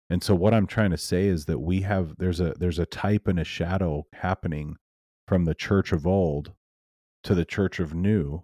And 0.10 0.24
so 0.24 0.36
what 0.36 0.54
I'm 0.54 0.68
trying 0.68 0.91
to 0.91 0.97
say 0.97 1.26
is 1.28 1.45
that 1.45 1.60
we 1.60 1.82
have 1.82 2.16
there's 2.18 2.39
a 2.39 2.54
there's 2.60 2.80
a 2.80 2.86
type 2.86 3.28
and 3.28 3.39
a 3.39 3.43
shadow 3.43 4.08
happening 4.14 4.78
from 5.28 5.45
the 5.45 5.56
church 5.56 5.91
of 5.91 6.06
old 6.08 6.54
to 7.30 7.36
the 7.36 7.45
church 7.45 7.80
of 7.80 7.93
new. 7.93 8.43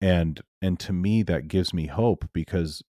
And 0.00 0.40
and 0.62 0.78
to 0.78 0.92
me 0.92 1.24
that 1.24 1.48
gives 1.48 1.74
me 1.74 1.88
hope 1.88 2.28
because 2.32 2.84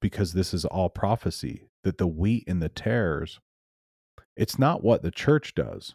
because 0.00 0.32
this 0.32 0.54
is 0.54 0.64
all 0.64 0.88
prophecy 0.88 1.68
that 1.84 1.98
the 1.98 2.06
wheat 2.06 2.44
and 2.46 2.62
the 2.62 2.70
tares 2.70 3.38
it's 4.34 4.58
not 4.58 4.82
what 4.82 5.02
the 5.02 5.10
church 5.10 5.54
does. 5.54 5.94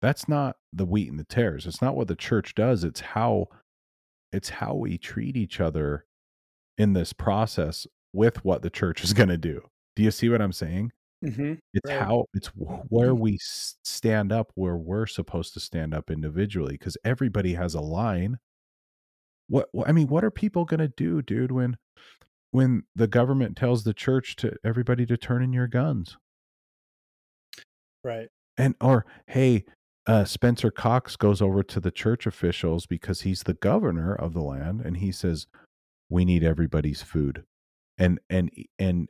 That's 0.00 0.28
not 0.28 0.56
the 0.72 0.84
wheat 0.84 1.10
and 1.10 1.18
the 1.18 1.24
tares. 1.24 1.66
It's 1.66 1.82
not 1.82 1.96
what 1.96 2.06
the 2.06 2.14
church 2.14 2.54
does. 2.54 2.84
It's 2.84 3.00
how 3.00 3.48
it's 4.30 4.50
how 4.50 4.74
we 4.74 4.96
treat 4.96 5.36
each 5.36 5.60
other 5.60 6.04
in 6.78 6.92
this 6.92 7.12
process 7.12 7.88
with 8.12 8.44
what 8.44 8.62
the 8.62 8.70
church 8.70 9.02
is 9.02 9.14
going 9.14 9.30
to 9.30 9.38
do. 9.38 9.62
Do 9.96 10.04
you 10.04 10.12
see 10.12 10.28
what 10.28 10.40
I'm 10.40 10.52
saying? 10.52 10.92
Hmm 11.24 11.54
It's 11.74 11.90
Right. 11.90 11.98
how 11.98 12.26
it's 12.34 12.48
where 12.88 13.14
we 13.14 13.38
stand 13.40 14.32
up 14.32 14.52
where 14.54 14.76
we're 14.76 15.06
supposed 15.06 15.54
to 15.54 15.60
stand 15.60 15.94
up 15.94 16.10
individually 16.10 16.74
because 16.74 16.96
everybody 17.04 17.54
has 17.54 17.74
a 17.74 17.80
line. 17.80 18.38
What 19.48 19.68
what- 19.72 19.88
I 19.88 19.92
mean, 19.92 20.08
what 20.08 20.22
are 20.24 20.30
people 20.30 20.64
going 20.66 20.80
to 20.80 20.88
do, 20.88 21.22
dude, 21.22 21.50
when 21.52 21.78
when 22.52 22.84
the 22.96 23.08
government 23.08 23.56
tells 23.56 23.84
the 23.84 23.94
church 23.94 24.36
to 24.36 24.56
everybody 24.64 25.06
to 25.06 25.16
turn 25.16 25.42
in 25.42 25.52
your 25.52 25.68
guns? 25.68 26.16
Right. 28.04 28.28
And 28.56 28.74
or 28.80 29.04
hey, 29.28 29.64
uh, 30.06 30.24
Spencer 30.24 30.70
Cox 30.70 31.16
goes 31.16 31.40
over 31.42 31.62
to 31.62 31.80
the 31.80 31.90
church 31.90 32.26
officials 32.26 32.86
because 32.86 33.22
he's 33.22 33.42
the 33.44 33.54
governor 33.54 34.14
of 34.14 34.32
the 34.34 34.42
land, 34.42 34.80
and 34.82 34.98
he 34.98 35.10
says, 35.12 35.46
"We 36.10 36.24
need 36.24 36.44
everybody's 36.44 37.02
food," 37.02 37.44
and 37.98 38.20
and 38.30 38.50
and 38.78 39.08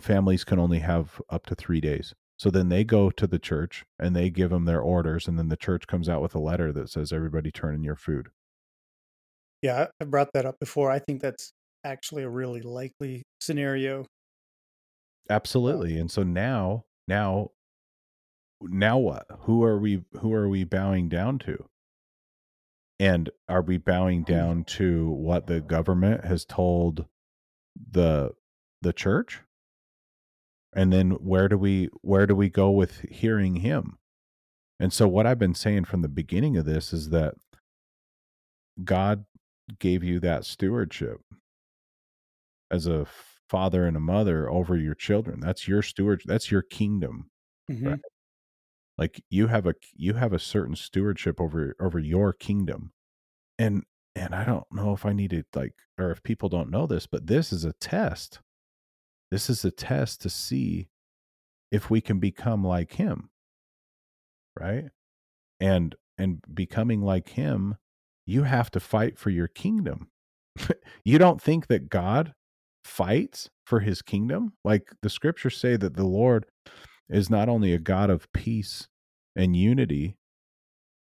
families 0.00 0.44
can 0.44 0.58
only 0.58 0.80
have 0.80 1.20
up 1.30 1.46
to 1.46 1.54
three 1.54 1.80
days. 1.80 2.14
So 2.36 2.50
then 2.50 2.68
they 2.68 2.84
go 2.84 3.10
to 3.10 3.26
the 3.26 3.38
church 3.38 3.84
and 3.98 4.14
they 4.14 4.28
give 4.28 4.50
them 4.50 4.64
their 4.64 4.80
orders, 4.80 5.28
and 5.28 5.38
then 5.38 5.48
the 5.48 5.56
church 5.56 5.86
comes 5.86 6.08
out 6.08 6.20
with 6.20 6.34
a 6.34 6.40
letter 6.40 6.72
that 6.72 6.90
says, 6.90 7.12
"Everybody 7.12 7.50
turn 7.52 7.74
in 7.74 7.84
your 7.84 7.96
food." 7.96 8.28
Yeah, 9.62 9.86
I 10.00 10.04
brought 10.04 10.32
that 10.34 10.44
up 10.44 10.58
before. 10.58 10.90
I 10.90 10.98
think 10.98 11.22
that's 11.22 11.52
actually 11.84 12.22
a 12.24 12.28
really 12.28 12.60
likely 12.60 13.22
scenario. 13.40 14.02
Uh, 14.02 14.04
Absolutely. 15.30 15.98
And 15.98 16.10
so 16.10 16.22
now, 16.22 16.84
now, 17.08 17.50
now 18.60 18.98
what? 18.98 19.26
Who 19.40 19.62
are 19.64 19.78
we? 19.78 20.04
Who 20.20 20.34
are 20.34 20.48
we 20.48 20.64
bowing 20.64 21.08
down 21.08 21.38
to? 21.40 21.64
And 23.00 23.30
are 23.48 23.62
we 23.62 23.78
bowing 23.78 24.20
hmm. 24.20 24.32
down 24.32 24.64
to 24.64 25.08
what 25.10 25.46
the 25.46 25.60
government 25.60 26.24
has 26.24 26.44
told 26.44 27.06
the 27.90 28.34
the 28.82 28.92
church? 28.92 29.40
And 30.74 30.92
then 30.92 31.12
where 31.12 31.48
do 31.48 31.56
we 31.58 31.88
where 32.02 32.26
do 32.26 32.34
we 32.34 32.50
go 32.50 32.70
with 32.70 33.00
hearing 33.02 33.56
him? 33.56 33.98
And 34.80 34.92
so 34.92 35.08
what 35.08 35.26
I've 35.26 35.38
been 35.38 35.54
saying 35.54 35.84
from 35.86 36.02
the 36.02 36.08
beginning 36.08 36.56
of 36.56 36.64
this 36.66 36.92
is 36.92 37.10
that 37.10 37.34
God 38.82 39.26
gave 39.78 40.02
you 40.04 40.20
that 40.20 40.44
stewardship 40.44 41.20
as 42.70 42.86
a 42.86 43.06
father 43.48 43.86
and 43.86 43.96
a 43.96 44.00
mother 44.00 44.50
over 44.50 44.76
your 44.76 44.94
children. 44.94 45.40
That's 45.40 45.68
your 45.68 45.82
steward 45.82 46.22
that's 46.26 46.50
your 46.50 46.62
kingdom. 46.62 47.30
hmm 47.68 47.86
Right. 47.88 48.00
like 48.98 49.22
you 49.30 49.48
have 49.48 49.66
a 49.66 49.74
you 49.94 50.14
have 50.14 50.32
a 50.32 50.38
certain 50.38 50.76
stewardship 50.76 51.40
over 51.40 51.74
over 51.80 51.98
your 51.98 52.32
kingdom 52.32 52.92
and 53.58 53.84
and 54.16 54.34
i 54.34 54.44
don't 54.44 54.66
know 54.72 54.92
if 54.94 55.06
i 55.06 55.12
need 55.12 55.30
to 55.30 55.44
like 55.54 55.74
or 55.98 56.10
if 56.12 56.22
people 56.24 56.48
don't 56.50 56.70
know 56.70 56.86
this 56.86 57.06
but 57.06 57.26
this 57.28 57.52
is 57.52 57.64
a 57.64 57.74
test 57.74 58.40
this 59.34 59.50
is 59.50 59.64
a 59.64 59.70
test 59.72 60.22
to 60.22 60.30
see 60.30 60.88
if 61.72 61.90
we 61.90 62.00
can 62.00 62.20
become 62.20 62.64
like 62.64 62.94
him 62.94 63.30
right? 64.58 64.84
And 65.60 65.94
and 66.18 66.40
becoming 66.54 67.02
like 67.02 67.30
him 67.30 67.76
you 68.26 68.44
have 68.44 68.70
to 68.70 68.80
fight 68.80 69.18
for 69.18 69.30
your 69.30 69.48
kingdom. 69.48 70.08
You 71.04 71.18
don't 71.18 71.42
think 71.42 71.66
that 71.66 71.90
god 71.90 72.32
fights 72.84 73.50
for 73.66 73.80
his 73.80 74.00
kingdom? 74.02 74.54
Like 74.64 74.88
the 75.02 75.10
scriptures 75.10 75.58
say 75.58 75.76
that 75.76 75.96
the 75.96 76.06
lord 76.06 76.46
is 77.10 77.28
not 77.28 77.48
only 77.48 77.74
a 77.74 77.78
god 77.78 78.10
of 78.10 78.32
peace 78.32 78.88
and 79.36 79.56
unity 79.56 80.16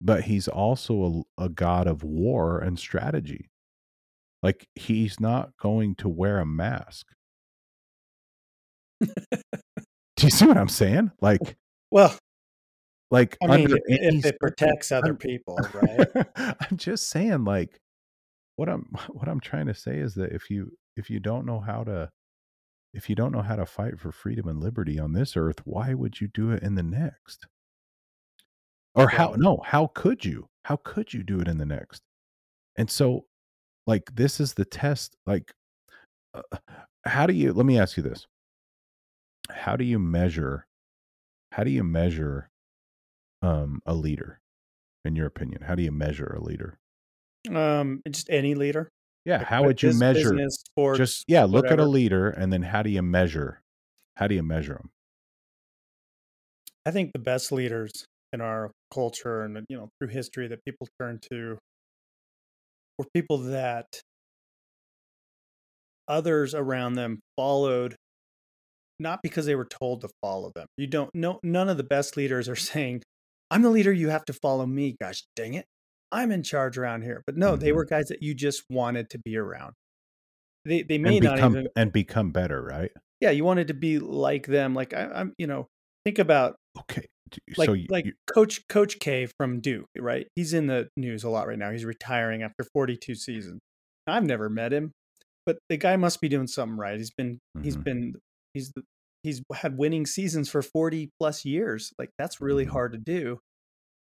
but 0.02 0.24
he's 0.24 0.48
also 0.50 1.26
a, 1.40 1.46
a 1.46 1.50
god 1.50 1.88
of 1.88 2.04
war 2.04 2.60
and 2.60 2.80
strategy. 2.80 3.50
Like 4.42 4.68
he's 4.76 5.20
not 5.20 5.52
going 5.62 5.96
to 5.98 6.10
wear 6.10 6.40
a 6.40 6.46
mask 6.46 7.08
do 10.16 10.26
you 10.26 10.30
see 10.30 10.46
what 10.46 10.58
i'm 10.58 10.70
saying 10.70 11.12
like 11.22 11.56
Well, 11.92 12.18
like 13.12 13.38
I 13.44 13.58
mean, 13.58 13.68
if, 13.86 14.26
it 14.26 14.40
protects 14.40 14.92
other 14.92 15.10
I'm- 15.10 15.18
people, 15.18 15.60
right? 15.76 16.08
I'm 16.36 16.76
just 16.76 17.12
saying, 17.12 17.44
like, 17.44 17.80
what 18.56 18.68
I'm 18.68 18.86
what 19.10 19.28
I'm 19.28 19.40
trying 19.40 19.68
to 19.68 19.76
say 19.76 19.98
is 19.98 20.16
that 20.16 20.32
if 20.32 20.50
you 20.50 20.72
if 20.98 21.12
you 21.12 21.20
don't 21.20 21.46
know 21.46 21.60
how 21.60 21.84
to 21.84 22.10
if 22.96 23.10
you 23.10 23.16
don't 23.16 23.32
know 23.32 23.44
how 23.44 23.56
to 23.56 23.68
fight 23.68 24.00
for 24.00 24.12
freedom 24.12 24.48
and 24.48 24.60
liberty 24.60 24.98
on 25.00 25.14
this 25.14 25.38
earth, 25.38 25.62
why 25.66 25.94
would 25.94 26.20
you 26.20 26.28
do 26.34 26.50
it 26.50 26.64
in 26.64 26.74
the 26.74 26.82
next? 26.82 27.46
Or 28.96 29.10
how 29.10 29.36
no, 29.38 29.62
how 29.64 29.92
could 29.94 30.26
you? 30.26 30.48
How 30.66 30.78
could 30.78 31.14
you 31.14 31.22
do 31.22 31.40
it 31.40 31.48
in 31.48 31.60
the 31.60 31.66
next? 31.68 32.02
And 32.76 32.90
so 32.90 33.26
like 33.86 34.16
this 34.16 34.40
is 34.40 34.56
the 34.56 34.66
test 34.66 35.16
like 35.28 35.52
uh, 36.34 36.42
how 37.06 37.28
do 37.28 37.34
you 37.34 37.54
let 37.54 37.68
me 37.68 37.78
ask 37.78 37.98
you 37.98 38.02
this. 38.02 38.26
How 39.52 39.78
do 39.78 39.86
you 39.86 40.00
measure 40.00 40.68
how 41.54 41.64
do 41.64 41.72
you 41.72 41.84
measure 41.84 42.50
um, 43.42 43.82
a 43.86 43.94
leader? 43.96 44.42
In 45.06 45.16
your 45.16 45.28
opinion, 45.28 45.64
how 45.64 45.76
do 45.76 45.84
you 45.84 45.92
measure 45.92 46.28
a 46.28 46.42
leader? 46.44 46.80
Um, 47.50 48.02
just 48.10 48.30
any 48.30 48.56
leader. 48.56 48.90
Yeah, 49.26 49.40
Like, 49.40 49.50
how 49.50 49.64
would 49.64 49.84
you 49.84 49.92
measure? 49.92 50.40
business, 50.40 50.56
sports, 50.70 51.06
Just 51.06 51.26
yeah, 51.28 51.44
look 51.46 51.72
at 51.72 51.80
a 51.80 51.86
leader, 51.86 52.30
and 52.30 52.54
then 52.54 52.64
how 52.64 52.84
do 52.84 52.90
you 52.90 53.02
measure? 53.02 53.64
How 54.18 54.28
do 54.28 54.36
you 54.36 54.44
measure 54.44 54.76
them? 54.76 54.92
I 56.86 56.92
think 56.92 57.12
the 57.14 57.20
best 57.20 57.52
leaders 57.52 57.92
in 58.32 58.42
our 58.42 58.72
culture 58.92 59.42
and 59.44 59.66
you 59.70 59.78
know 59.78 59.90
through 60.00 60.10
history 60.10 60.48
that 60.48 60.64
people 60.66 60.88
turn 61.00 61.20
to 61.32 61.58
were 62.98 63.06
people 63.14 63.38
that 63.38 64.02
others 66.08 66.54
around 66.54 66.94
them 66.94 67.20
followed 67.36 67.96
not 69.00 69.20
because 69.24 69.46
they 69.46 69.56
were 69.56 69.66
told 69.66 70.02
to 70.02 70.10
follow 70.22 70.52
them. 70.56 70.68
You 70.78 70.88
don't 70.88 71.10
no 71.14 71.40
none 71.44 71.70
of 71.70 71.78
the 71.78 71.84
best 71.84 72.16
leaders 72.18 72.48
are 72.50 72.56
saying, 72.74 73.04
I'm 73.52 73.62
the 73.62 73.70
leader, 73.70 73.92
you 73.94 74.10
have 74.10 74.26
to 74.26 74.34
follow 74.34 74.66
me. 74.66 74.96
Gosh 75.00 75.24
dang 75.36 75.54
it. 75.56 75.66
I'm 76.12 76.32
in 76.32 76.44
charge 76.44 76.78
around 76.78 77.02
here. 77.04 77.24
But 77.26 77.38
no, 77.38 77.56
they 77.56 77.72
Mhm. 77.72 77.76
were 77.76 77.86
guys 77.86 78.08
that 78.10 78.22
you 78.22 78.34
just 78.36 78.64
wanted 78.70 79.10
to 79.12 79.20
be 79.20 79.36
around. 79.38 79.74
They 80.66 80.84
they 80.84 80.98
may 80.98 81.18
And 81.18 81.24
not 81.24 81.36
become 81.36 81.52
even 81.54 81.68
and 81.76 81.92
become 81.92 82.32
better, 82.32 82.62
right? 82.62 82.92
yeah, 83.20 83.32
you 83.32 83.44
wanted 83.44 83.68
to 83.70 83.74
be 83.74 84.00
like 84.00 84.48
them. 84.48 84.74
Like 84.74 84.94
I, 84.94 85.06
I'm, 85.06 85.34
you 85.38 85.48
know, 85.48 85.68
think 86.06 86.20
about 86.20 86.56
Okay, 86.80 87.06
like 87.58 87.68
so 87.68 87.74
you, 87.74 87.86
like 87.90 88.06
you- 88.06 88.14
Coach 88.28 88.68
Coach 88.68 89.00
K 89.00 89.28
from 89.38 89.60
Duke, 89.62 89.86
right? 89.98 90.28
He's 90.36 90.54
in 90.54 90.68
the 90.68 90.90
news 90.98 91.24
a 91.24 91.30
lot 91.30 91.48
right 91.48 91.58
now. 91.60 91.72
He's 91.72 91.86
retiring 91.86 92.44
after 92.44 92.64
42 92.74 93.16
seasons. 93.16 93.60
I've 94.08 94.24
never 94.26 94.50
met 94.50 94.74
him, 94.74 94.92
but 95.46 95.58
the 95.70 95.78
guy 95.78 95.96
must 95.96 96.20
be 96.22 96.30
doing 96.30 96.48
something 96.48 96.78
right. 96.78 96.98
He's 96.98 97.12
been 97.12 97.40
he's 97.62 97.78
Mhm. 97.78 97.84
been 97.84 98.14
he's 98.54 98.72
the, 98.76 98.84
he's 99.24 99.42
had 99.54 99.78
winning 99.78 100.06
seasons 100.06 100.50
for 100.50 100.62
40 100.62 101.12
plus 101.20 101.46
years. 101.46 101.92
Like 102.00 102.10
that's 102.18 102.42
really 102.42 102.66
Mhm. 102.66 102.72
hard 102.72 102.94
to 102.94 103.00
do. 103.00 103.40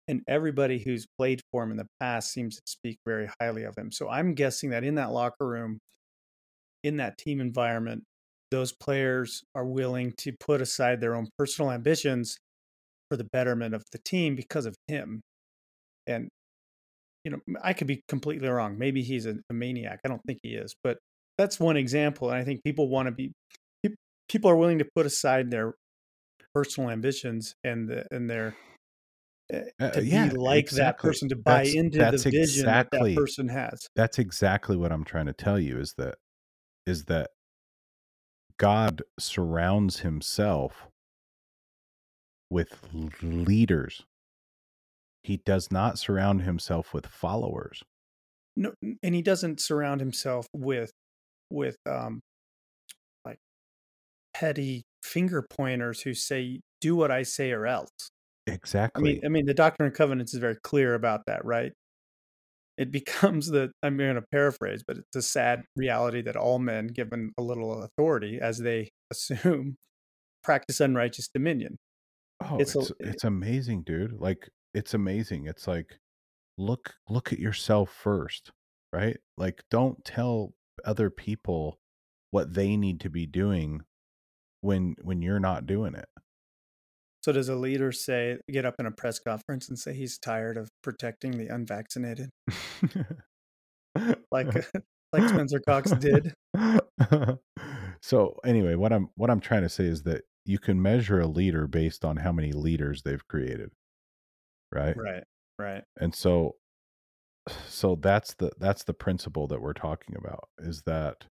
And 0.07 0.23
everybody 0.27 0.79
who's 0.79 1.07
played 1.17 1.41
for 1.51 1.63
him 1.63 1.71
in 1.71 1.77
the 1.77 1.87
past 1.99 2.31
seems 2.31 2.57
to 2.57 2.63
speak 2.67 2.99
very 3.05 3.29
highly 3.41 3.63
of 3.63 3.75
him. 3.77 3.91
So 3.91 4.09
I'm 4.09 4.35
guessing 4.35 4.71
that 4.71 4.83
in 4.83 4.95
that 4.95 5.11
locker 5.11 5.47
room, 5.47 5.79
in 6.83 6.97
that 6.97 7.17
team 7.17 7.39
environment, 7.41 8.03
those 8.51 8.73
players 8.73 9.43
are 9.55 9.65
willing 9.65 10.13
to 10.19 10.33
put 10.39 10.61
aside 10.61 11.01
their 11.01 11.15
own 11.15 11.27
personal 11.37 11.71
ambitions 11.71 12.37
for 13.09 13.17
the 13.17 13.25
betterment 13.25 13.75
of 13.75 13.83
the 13.91 13.99
team 13.99 14.35
because 14.35 14.65
of 14.65 14.75
him. 14.87 15.21
And 16.07 16.29
you 17.23 17.31
know, 17.31 17.39
I 17.63 17.73
could 17.73 17.87
be 17.87 18.03
completely 18.07 18.47
wrong. 18.49 18.77
Maybe 18.77 19.01
he's 19.03 19.25
a, 19.25 19.37
a 19.49 19.53
maniac. 19.53 19.99
I 20.05 20.09
don't 20.09 20.21
think 20.27 20.39
he 20.43 20.55
is, 20.55 20.75
but 20.83 20.99
that's 21.37 21.59
one 21.59 21.77
example. 21.77 22.29
And 22.29 22.37
I 22.37 22.43
think 22.43 22.63
people 22.63 22.89
want 22.89 23.07
to 23.07 23.11
be 23.11 23.33
people 24.29 24.49
are 24.49 24.55
willing 24.55 24.79
to 24.79 24.87
put 24.95 25.05
aside 25.05 25.51
their 25.51 25.75
personal 26.53 26.89
ambitions 26.89 27.53
and 27.63 27.87
the, 27.89 28.05
and 28.11 28.29
their 28.29 28.55
uh, 29.53 29.59
Uh, 29.79 29.91
to 29.91 30.03
yeah, 30.05 30.29
be 30.29 30.35
like 30.37 30.69
that 30.71 30.97
person 30.97 31.29
to 31.29 31.35
buy 31.35 31.57
That's- 31.65 31.75
into 31.75 31.97
that's 31.99 32.23
the 32.23 32.31
vision 32.31 32.65
that 32.65 32.87
exactly- 32.87 33.13
that 33.13 33.19
person 33.21 33.47
has. 33.49 33.87
that's 33.95 34.17
exactly 34.19 34.75
what 34.77 34.91
I'm 34.91 35.03
trying 35.03 35.27
to 35.27 35.33
tell 35.33 35.59
you 35.59 35.79
is 35.79 35.93
that 35.97 36.15
is 36.87 37.05
that 37.05 37.31
God 38.57 39.01
surrounds 39.19 39.99
himself 39.99 40.87
with 42.49 42.87
leaders. 43.21 44.03
He 45.23 45.37
does 45.37 45.71
not 45.71 45.97
surround 45.99 46.43
himself 46.43 46.93
with 46.93 47.05
followers. 47.07 47.83
no 48.55 48.73
and 49.03 49.13
he 49.15 49.21
doesn't 49.21 49.59
surround 49.59 49.99
himself 49.99 50.47
with 50.53 50.91
with 51.49 51.75
um 51.89 52.21
petty 54.39 54.83
finger 55.03 55.45
pointers 55.49 56.01
who 56.01 56.13
say 56.13 56.59
do 56.81 56.95
what 56.95 57.11
i 57.11 57.23
say 57.23 57.51
or 57.51 57.65
else 57.65 57.89
Exactly. 58.47 58.99
i 58.99 59.03
mean 59.03 59.21
i 59.25 59.29
mean 59.29 59.45
the 59.45 59.53
doctrine 59.53 59.87
and 59.87 59.95
covenants 59.95 60.33
is 60.33 60.39
very 60.39 60.57
clear 60.63 60.93
about 60.93 61.21
that 61.27 61.45
right 61.45 61.71
it 62.77 62.91
becomes 62.99 63.47
the 63.47 63.71
i'm 63.81 63.97
going 63.97 64.15
to 64.15 64.23
paraphrase 64.31 64.83
but 64.85 64.97
it's 64.97 65.15
a 65.15 65.21
sad 65.21 65.63
reality 65.75 66.21
that 66.21 66.35
all 66.35 66.59
men 66.59 66.87
given 66.87 67.31
a 67.37 67.41
little 67.41 67.83
authority 67.83 68.39
as 68.41 68.57
they 68.57 68.89
assume 69.11 69.75
practice 70.43 70.79
unrighteous 70.79 71.29
dominion 71.33 71.77
oh, 72.43 72.57
it's 72.57 72.75
it's 72.75 72.91
a- 72.91 72.93
it's 72.99 73.23
amazing, 73.23 73.83
dude. 73.83 74.19
Like 74.19 74.49
it's 74.73 74.93
amazing. 74.93 75.47
It's 75.47 75.67
like 75.67 75.97
look 76.57 76.93
look 77.09 77.31
at 77.33 77.39
yourself 77.39 77.89
first, 77.89 78.51
right? 78.93 79.17
Like 79.37 79.63
don't 79.71 80.03
tell 80.03 80.53
other 80.83 81.09
people 81.09 81.79
what 82.31 82.53
they 82.53 82.75
need 82.75 82.99
to 83.01 83.09
be 83.09 83.25
doing 83.25 83.81
when 84.65 84.95
when 85.01 85.21
you're 85.21 85.39
not 85.39 85.65
doing 85.65 85.95
it. 85.95 86.07
so 87.21 87.31
does 87.31 87.49
a 87.49 87.55
leader 87.55 87.91
say 87.91 88.37
get 88.51 88.65
up 88.65 88.75
in 88.79 88.85
a 88.85 88.91
press 88.91 89.19
conference 89.19 89.69
and 89.69 89.79
say 89.79 89.93
he's 89.93 90.17
tired 90.17 90.57
of 90.57 90.69
protecting 90.83 91.37
the 91.37 91.47
unvaccinated 91.47 92.29
like 94.31 94.47
like 95.13 95.29
spencer 95.29 95.59
cox 95.59 95.91
did 95.91 96.33
so 98.01 98.39
anyway, 98.45 98.75
what 98.75 98.93
I'm 98.93 99.09
what 99.15 99.29
I'm 99.29 99.39
trying 99.39 99.63
to 99.63 99.69
say 99.69 99.85
is 99.85 100.03
that 100.03 100.23
you 100.45 100.59
can 100.59 100.81
measure 100.81 101.19
a 101.19 101.27
leader 101.27 101.67
based 101.67 102.05
on 102.05 102.17
how 102.17 102.31
many 102.31 102.51
leaders 102.51 103.01
they've 103.03 103.27
created. 103.27 103.71
Right? 104.71 104.95
right 104.97 105.23
right 105.57 105.83
And 105.97 106.13
so 106.13 106.55
so 107.67 107.95
that's 107.95 108.33
the 108.35 108.51
that's 108.59 108.83
the 108.83 108.93
principle 108.93 109.47
that 109.47 109.61
we're 109.61 109.73
talking 109.73 110.15
about 110.17 110.49
is 110.59 110.83
that 110.85 111.25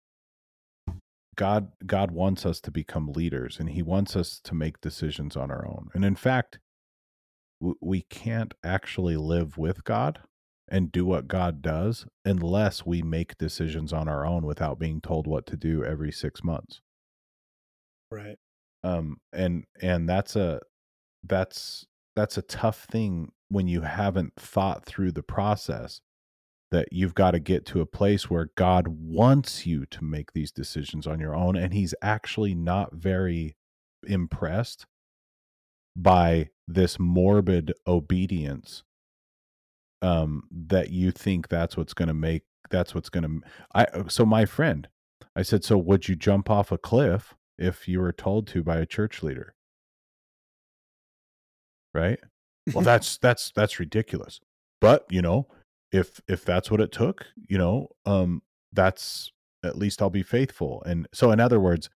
God 1.36 1.72
God 1.86 2.12
wants 2.12 2.46
us 2.46 2.62
to 2.62 2.72
become 2.72 3.12
leaders 3.12 3.60
and 3.60 3.70
he 3.70 3.82
wants 3.84 4.16
us 4.16 4.40
to 4.42 4.56
make 4.56 4.82
decisions 4.82 5.36
on 5.36 5.52
our 5.52 5.68
own. 5.68 5.90
And 5.94 6.06
in 6.06 6.16
fact, 6.16 6.60
w- 7.60 7.78
we 7.82 8.02
can't 8.04 8.54
actually 8.64 9.18
live 9.18 9.58
with 9.58 9.84
God 9.84 10.22
and 10.68 10.92
do 10.92 11.04
what 11.06 11.28
God 11.28 11.62
does 11.64 12.06
unless 12.26 12.86
we 12.86 13.02
make 13.02 13.38
decisions 13.38 13.92
on 13.92 14.08
our 14.08 14.26
own 14.26 14.46
without 14.46 14.78
being 14.80 15.02
told 15.02 15.28
what 15.28 15.46
to 15.48 15.58
do 15.58 15.84
every 15.84 16.12
6 16.12 16.44
months. 16.44 16.82
right 18.12 18.38
Um 18.84 19.18
and 19.32 19.66
and 19.82 20.08
that's 20.10 20.36
a 20.36 20.60
that's 21.24 21.88
that's 22.16 22.38
a 22.38 22.44
tough 22.44 22.86
thing 22.86 23.32
when 23.50 23.68
you 23.68 23.82
haven't 23.82 24.34
thought 24.38 24.86
through 24.86 25.12
the 25.14 25.24
process 25.24 26.02
that 26.74 26.92
you've 26.92 27.14
got 27.14 27.32
to 27.32 27.40
get 27.40 27.68
to 27.68 27.82
a 27.82 27.86
place 27.86 28.32
where 28.32 28.50
God 28.56 28.88
wants 28.88 29.68
you 29.68 29.86
to 29.86 30.04
make 30.04 30.34
these 30.34 30.52
decisions 30.52 31.06
on 31.06 31.20
your 31.20 31.36
own 31.36 31.56
and 31.56 31.72
he's 31.72 31.94
actually 32.02 32.56
not 32.56 32.92
very 32.94 33.56
impressed 34.08 34.88
by 35.96 36.50
this 36.68 36.98
morbid 37.00 37.74
obedience 37.86 38.82
um 40.02 40.48
that 40.50 40.90
you 40.90 41.12
think 41.12 41.48
that's 41.48 41.78
what's 41.78 41.94
going 41.94 42.08
to 42.08 42.14
make 42.16 42.42
that's 42.72 42.96
what's 42.96 43.10
going 43.10 43.24
to 43.24 43.48
I 43.76 43.86
so 44.08 44.26
my 44.26 44.46
friend 44.46 44.88
I 45.36 45.44
said 45.44 45.64
so 45.64 45.78
would 45.78 46.08
you 46.08 46.16
jump 46.16 46.50
off 46.50 46.72
a 46.72 46.80
cliff 46.80 47.36
if 47.56 47.88
you 47.88 48.00
were 48.00 48.12
told 48.12 48.48
to 48.48 48.64
by 48.64 48.78
a 48.78 48.88
church 48.88 49.22
leader? 49.22 49.54
Right? 51.94 52.20
Well 52.74 52.84
that's 52.92 53.20
that's 53.20 53.52
that's 53.56 53.80
ridiculous. 53.80 54.40
But 54.82 55.06
you 55.12 55.22
know 55.22 55.48
if 55.94 56.20
if 56.28 56.44
that's 56.44 56.70
what 56.70 56.82
it 56.82 56.92
took 56.92 57.28
you 57.48 57.58
know 57.58 57.88
um 58.06 58.42
that's 58.74 59.32
at 59.64 59.78
least 59.78 60.02
i'll 60.02 60.10
be 60.10 60.24
faithful. 60.24 60.84
And 60.86 61.08
so 61.14 61.32
in 61.32 61.40
other 61.40 61.60
words 61.60 61.90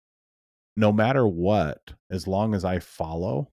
no 0.77 0.93
matter 0.93 1.27
what 1.27 1.95
as 2.11 2.29
long 2.29 2.55
as 2.55 2.65
i 2.65 2.79
follow 2.79 3.49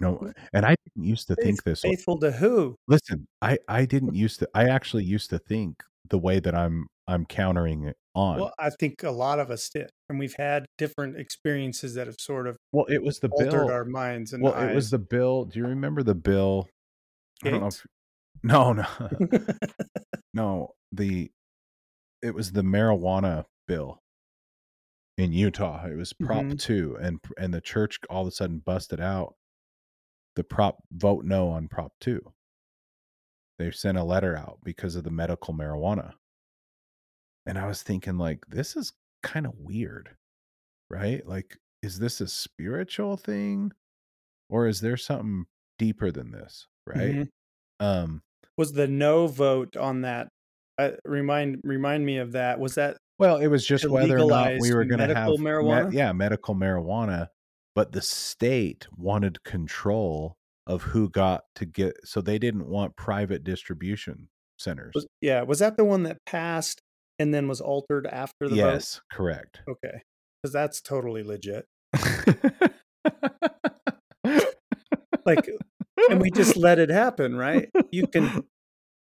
no 0.00 0.32
and 0.52 0.66
i 0.66 0.74
didn't 0.84 1.08
used 1.08 1.28
to 1.28 1.36
think 1.36 1.62
this 1.62 1.84
way. 1.84 1.90
faithful 1.90 2.18
to 2.18 2.32
who? 2.32 2.76
Listen 2.88 3.26
i 3.40 3.56
i 3.68 3.86
didn't 3.86 4.14
used 4.14 4.40
to 4.40 4.48
i 4.54 4.64
actually 4.64 5.04
used 5.04 5.30
to 5.30 5.38
think 5.38 5.82
the 6.10 6.18
way 6.18 6.40
that 6.40 6.54
i'm 6.54 6.88
i'm 7.06 7.24
countering 7.24 7.84
it 7.84 7.96
on. 8.14 8.40
Well 8.40 8.54
i 8.58 8.70
think 8.80 9.04
a 9.04 9.10
lot 9.10 9.38
of 9.38 9.50
us 9.50 9.68
did 9.68 9.88
and 10.08 10.18
we've 10.18 10.34
had 10.36 10.66
different 10.78 11.16
experiences 11.16 11.94
that 11.94 12.08
have 12.08 12.16
sort 12.18 12.48
of 12.48 12.56
well 12.72 12.86
it 12.86 13.02
was 13.02 13.20
the 13.20 13.28
altered 13.28 13.50
bill 13.50 13.70
our 13.70 13.84
minds 13.84 14.32
and 14.32 14.42
well 14.42 14.54
it 14.54 14.74
was 14.74 14.90
the 14.90 14.98
bill 14.98 15.44
do 15.44 15.60
you 15.60 15.66
remember 15.66 16.02
the 16.02 16.16
bill? 16.16 16.68
I 17.44 17.50
don't 17.50 17.60
know 17.60 17.68
if 17.68 17.86
no 18.42 18.72
no 18.72 18.86
No, 20.34 20.74
the 20.92 21.32
it 22.22 22.34
was 22.34 22.52
the 22.52 22.62
marijuana 22.62 23.46
bill 23.68 24.02
in 25.18 25.32
Utah. 25.32 25.86
It 25.86 25.96
was 25.96 26.12
Prop 26.12 26.46
Mhm. 26.46 26.58
2 26.58 26.96
and 27.00 27.20
and 27.36 27.52
the 27.52 27.60
church 27.60 27.98
all 28.08 28.22
of 28.22 28.28
a 28.28 28.30
sudden 28.30 28.58
busted 28.60 29.00
out 29.00 29.34
the 30.36 30.44
prop 30.44 30.82
vote 30.92 31.24
no 31.24 31.48
on 31.50 31.68
Prop 31.68 31.92
2. 32.00 32.32
They've 33.58 33.74
sent 33.74 33.98
a 33.98 34.04
letter 34.04 34.36
out 34.36 34.60
because 34.64 34.96
of 34.96 35.04
the 35.04 35.10
medical 35.10 35.52
marijuana. 35.54 36.14
And 37.46 37.58
I 37.58 37.66
was 37.66 37.82
thinking 37.82 38.18
like 38.18 38.46
this 38.46 38.76
is 38.76 38.92
kind 39.22 39.46
of 39.46 39.54
weird. 39.58 40.16
Right? 40.90 41.26
Like 41.26 41.58
is 41.82 41.98
this 41.98 42.20
a 42.20 42.28
spiritual 42.28 43.16
thing 43.16 43.72
or 44.50 44.66
is 44.68 44.80
there 44.80 44.96
something 44.98 45.46
deeper 45.78 46.10
than 46.12 46.32
this, 46.32 46.68
right? 46.86 47.16
Mhm. 47.16 47.30
Um 47.80 48.22
was 48.56 48.72
the 48.72 48.86
no 48.88 49.26
vote 49.26 49.76
on 49.76 50.02
that 50.02 50.28
uh, 50.78 50.90
remind 51.04 51.60
remind 51.64 52.04
me 52.04 52.18
of 52.18 52.32
that 52.32 52.58
was 52.58 52.74
that 52.76 52.96
Well, 53.18 53.36
it 53.36 53.48
was 53.48 53.66
just 53.66 53.88
whether 53.88 54.18
or 54.18 54.28
not 54.28 54.52
we 54.60 54.72
were 54.72 54.84
going 54.84 54.98
to 54.98 55.06
have 55.06 55.14
medical 55.14 55.38
me- 55.38 55.44
marijuana? 55.50 55.92
yeah, 55.92 56.12
medical 56.12 56.54
marijuana 56.54 57.28
but 57.74 57.92
the 57.92 58.02
state 58.02 58.86
wanted 58.96 59.42
control 59.44 60.36
of 60.66 60.82
who 60.82 61.08
got 61.08 61.44
to 61.54 61.64
get 61.64 61.94
so 62.04 62.20
they 62.20 62.38
didn't 62.38 62.66
want 62.68 62.96
private 62.96 63.44
distribution 63.44 64.28
centers. 64.58 64.92
Was, 64.94 65.06
yeah, 65.20 65.42
was 65.42 65.60
that 65.60 65.76
the 65.76 65.84
one 65.84 66.02
that 66.02 66.18
passed 66.26 66.80
and 67.18 67.32
then 67.32 67.48
was 67.48 67.60
altered 67.60 68.06
after 68.06 68.48
the 68.48 68.50
vote? 68.50 68.56
yes, 68.56 69.00
correct. 69.12 69.60
Okay, 69.68 70.02
because 70.42 70.52
that's 70.52 70.80
totally 70.80 71.22
legit. 71.22 71.64
Like, 75.26 75.48
and 76.08 76.20
we 76.20 76.30
just 76.30 76.56
let 76.56 76.78
it 76.78 76.88
happen, 76.90 77.36
right? 77.36 77.68
You 77.90 78.06
can. 78.06 78.44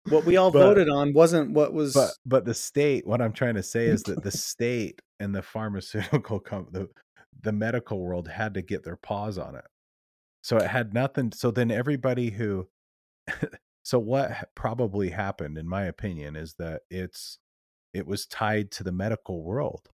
What 0.09 0.23
we 0.23 0.37
all 0.37 0.51
But- 0.51 0.59
voted 0.59 0.87
on 0.87 1.13
wasn't 1.13 1.53
what 1.53 1.73
was. 1.73 1.95
but 1.95 2.11
but 2.27 2.45
the 2.45 2.53
state 2.53 3.07
what 3.07 3.23
i'm 3.23 3.33
trying 3.33 3.55
to 3.55 3.63
say 3.63 3.87
is 3.87 4.03
that 4.03 4.21
the 4.21 4.29
state 4.51 5.01
and 5.19 5.33
the 5.33 5.41
pharmaceutical 5.41 6.39
com- 6.49 6.67
the 6.69 6.89
the 7.41 7.51
medical 7.51 7.99
world 7.99 8.27
had 8.27 8.53
to 8.53 8.61
get 8.61 8.83
their 8.83 8.97
paws 8.97 9.39
on 9.39 9.55
it 9.55 9.65
so 10.43 10.57
it 10.57 10.67
had 10.67 10.93
nothing 10.93 11.31
so 11.31 11.49
then 11.49 11.71
everybody 11.71 12.29
who 12.29 12.67
so 13.83 13.97
what 13.97 14.49
probably 14.53 15.09
happened 15.09 15.57
in 15.57 15.67
my 15.67 15.85
opinion 15.85 16.35
is 16.35 16.53
that 16.59 16.83
it's 16.91 17.39
it 17.91 18.05
was 18.05 18.27
tied 18.27 18.69
to 18.73 18.83
the 18.83 18.91
medical 18.91 19.43
world 19.43 19.89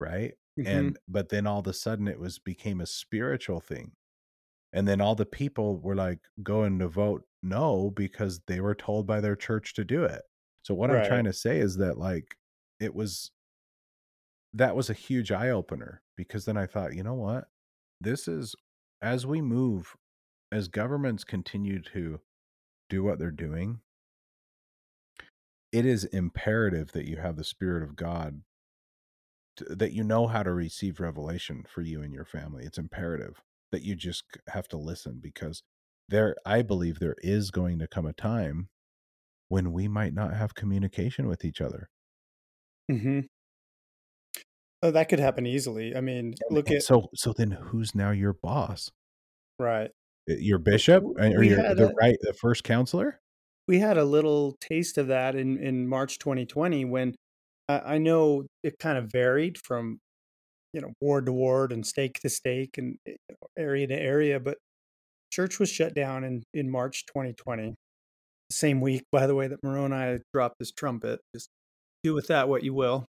right 0.00 0.34
Mhm. 0.58 0.66
and 0.66 0.98
but 1.06 1.28
then 1.28 1.46
all 1.46 1.60
of 1.60 1.68
a 1.68 1.72
sudden 1.72 2.08
it 2.08 2.18
was 2.18 2.40
became 2.40 2.80
a 2.80 2.86
spiritual 2.86 3.60
thing 3.60 3.92
and 4.76 4.86
then 4.86 5.00
all 5.00 5.14
the 5.14 5.24
people 5.24 5.78
were 5.80 5.94
like 5.94 6.18
going 6.42 6.78
to 6.78 6.86
vote 6.86 7.24
no 7.42 7.90
because 7.96 8.42
they 8.46 8.60
were 8.60 8.74
told 8.74 9.06
by 9.06 9.22
their 9.22 9.34
church 9.34 9.72
to 9.72 9.84
do 9.84 10.04
it. 10.04 10.20
So 10.62 10.74
what 10.74 10.90
i'm 10.90 11.06
trying 11.06 11.24
to 11.24 11.32
say 11.32 11.58
is 11.58 11.78
that 11.78 11.96
like 11.96 12.36
it 12.78 12.94
was 12.94 13.30
that 14.52 14.76
was 14.76 14.90
a 14.90 14.94
huge 14.94 15.32
eye 15.32 15.48
opener 15.48 16.02
because 16.14 16.44
then 16.44 16.58
i 16.58 16.66
thought 16.66 16.94
you 16.94 17.02
know 17.02 17.14
what? 17.14 17.44
This 18.02 18.28
is 18.28 18.54
as 19.00 19.26
we 19.26 19.40
move 19.40 19.96
as 20.52 20.68
governments 20.68 21.24
continue 21.24 21.80
to 21.94 22.20
do 22.90 23.02
what 23.02 23.18
they're 23.18 23.30
doing 23.30 23.80
it 25.72 25.86
is 25.86 26.04
imperative 26.04 26.92
that 26.92 27.08
you 27.08 27.16
have 27.16 27.36
the 27.36 27.44
spirit 27.44 27.82
of 27.82 27.96
god 27.96 28.42
to, 29.56 29.64
that 29.64 29.92
you 29.92 30.04
know 30.04 30.26
how 30.26 30.42
to 30.42 30.52
receive 30.52 31.00
revelation 31.00 31.64
for 31.68 31.80
you 31.80 32.02
and 32.02 32.12
your 32.12 32.24
family. 32.24 32.64
It's 32.64 32.78
imperative 32.78 33.42
that 33.72 33.82
you 33.82 33.94
just 33.94 34.24
have 34.48 34.68
to 34.68 34.76
listen 34.76 35.18
because 35.22 35.62
there 36.08 36.36
i 36.46 36.62
believe 36.62 36.98
there 36.98 37.16
is 37.18 37.50
going 37.50 37.78
to 37.78 37.86
come 37.88 38.06
a 38.06 38.12
time 38.12 38.68
when 39.48 39.72
we 39.72 39.88
might 39.88 40.14
not 40.14 40.34
have 40.34 40.54
communication 40.54 41.26
with 41.28 41.44
each 41.44 41.60
other 41.60 41.88
mm-hmm 42.90 43.20
Oh, 44.82 44.90
that 44.90 45.08
could 45.08 45.18
happen 45.18 45.46
easily. 45.46 45.96
I 45.96 46.00
mean, 46.00 46.34
look 46.50 46.68
And 46.68 46.76
at 46.76 46.82
so 46.82 47.08
so 47.14 47.32
then 47.32 47.50
who's 47.50 47.94
now 47.94 48.10
your 48.10 48.34
boss 48.34 48.90
right. 49.58 49.90
Your 50.26 50.58
bishop 50.58 51.04
or 51.04 51.26
we 51.26 51.48
your 51.48 51.74
the 51.74 51.88
a- 51.88 51.94
right 51.94 52.16
the 52.20 52.34
first 52.34 52.64
counselor 52.64 53.20
we 53.68 53.78
had 53.78 53.96
a 53.96 54.04
little 54.04 54.56
taste 54.60 54.98
of 54.98 55.08
that 55.08 55.34
in 55.34 55.56
in 55.58 55.88
March 55.88 56.18
2020 56.18 56.84
when 56.84 57.14
I, 57.68 57.94
I 57.94 57.98
know 57.98 58.46
it 58.62 58.78
kind 58.78 58.98
of 58.98 59.10
varied 59.10 59.58
from 59.58 59.98
you 60.76 60.82
know 60.82 60.92
ward 61.00 61.24
to 61.26 61.32
ward 61.32 61.72
and 61.72 61.86
stake 61.86 62.20
to 62.20 62.28
stake 62.28 62.76
and 62.76 62.98
eh, 63.08 63.14
area 63.58 63.86
to 63.86 63.94
area, 63.98 64.38
but 64.38 64.58
church 65.32 65.58
was 65.58 65.70
shut 65.70 65.94
down 65.94 66.22
in 66.22 66.42
in 66.54 66.70
March 66.70 67.06
2020. 67.06 67.74
Same 68.52 68.80
week, 68.82 69.04
by 69.10 69.26
the 69.26 69.34
way, 69.34 69.48
that 69.48 69.58
Moroni 69.64 70.20
dropped 70.34 70.56
his 70.60 70.70
trumpet. 70.72 71.20
Just 71.34 71.48
do 72.04 72.14
with 72.14 72.28
that 72.28 72.48
what 72.48 72.62
you 72.62 72.74
will. 72.74 73.06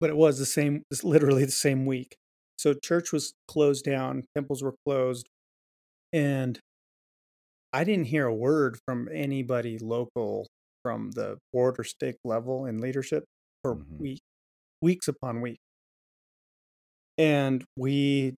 but 0.00 0.10
it 0.10 0.16
was 0.16 0.38
the 0.38 0.46
same, 0.46 0.82
it's 0.90 1.04
literally 1.04 1.44
the 1.44 1.52
same 1.52 1.86
week. 1.86 2.16
So 2.58 2.74
church 2.74 3.12
was 3.12 3.32
closed 3.48 3.84
down, 3.84 4.24
temples 4.34 4.62
were 4.62 4.74
closed, 4.86 5.28
and 6.12 6.58
I 7.72 7.84
didn't 7.84 8.06
hear 8.06 8.26
a 8.26 8.34
word 8.34 8.78
from 8.84 9.08
anybody 9.12 9.78
local 9.78 10.48
from 10.82 11.12
the 11.12 11.38
board 11.52 11.76
or 11.78 11.84
stake 11.84 12.16
level 12.24 12.66
in 12.66 12.80
leadership 12.80 13.24
for 13.62 13.76
Mhm. 13.76 13.98
week, 13.98 14.20
weeks 14.82 15.08
upon 15.08 15.40
week. 15.40 15.60
And 17.20 17.62
we, 17.76 18.34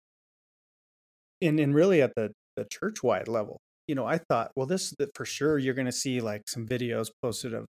and, 1.40 1.60
and 1.60 1.76
really 1.76 2.02
at 2.02 2.16
the, 2.16 2.32
the 2.58 2.66
church 2.66 3.04
wide 3.04 3.28
level, 3.28 3.60
you 3.88 3.94
know, 3.94 4.08
I 4.08 4.18
thought, 4.18 4.50
well, 4.56 4.66
this 4.66 4.92
for 5.14 5.24
sure 5.24 5.60
you're 5.60 5.76
going 5.76 5.86
to 5.86 5.92
see 5.92 6.20
like 6.20 6.42
some 6.48 6.66
videos 6.68 7.10
posted 7.22 7.54
of, 7.54 7.68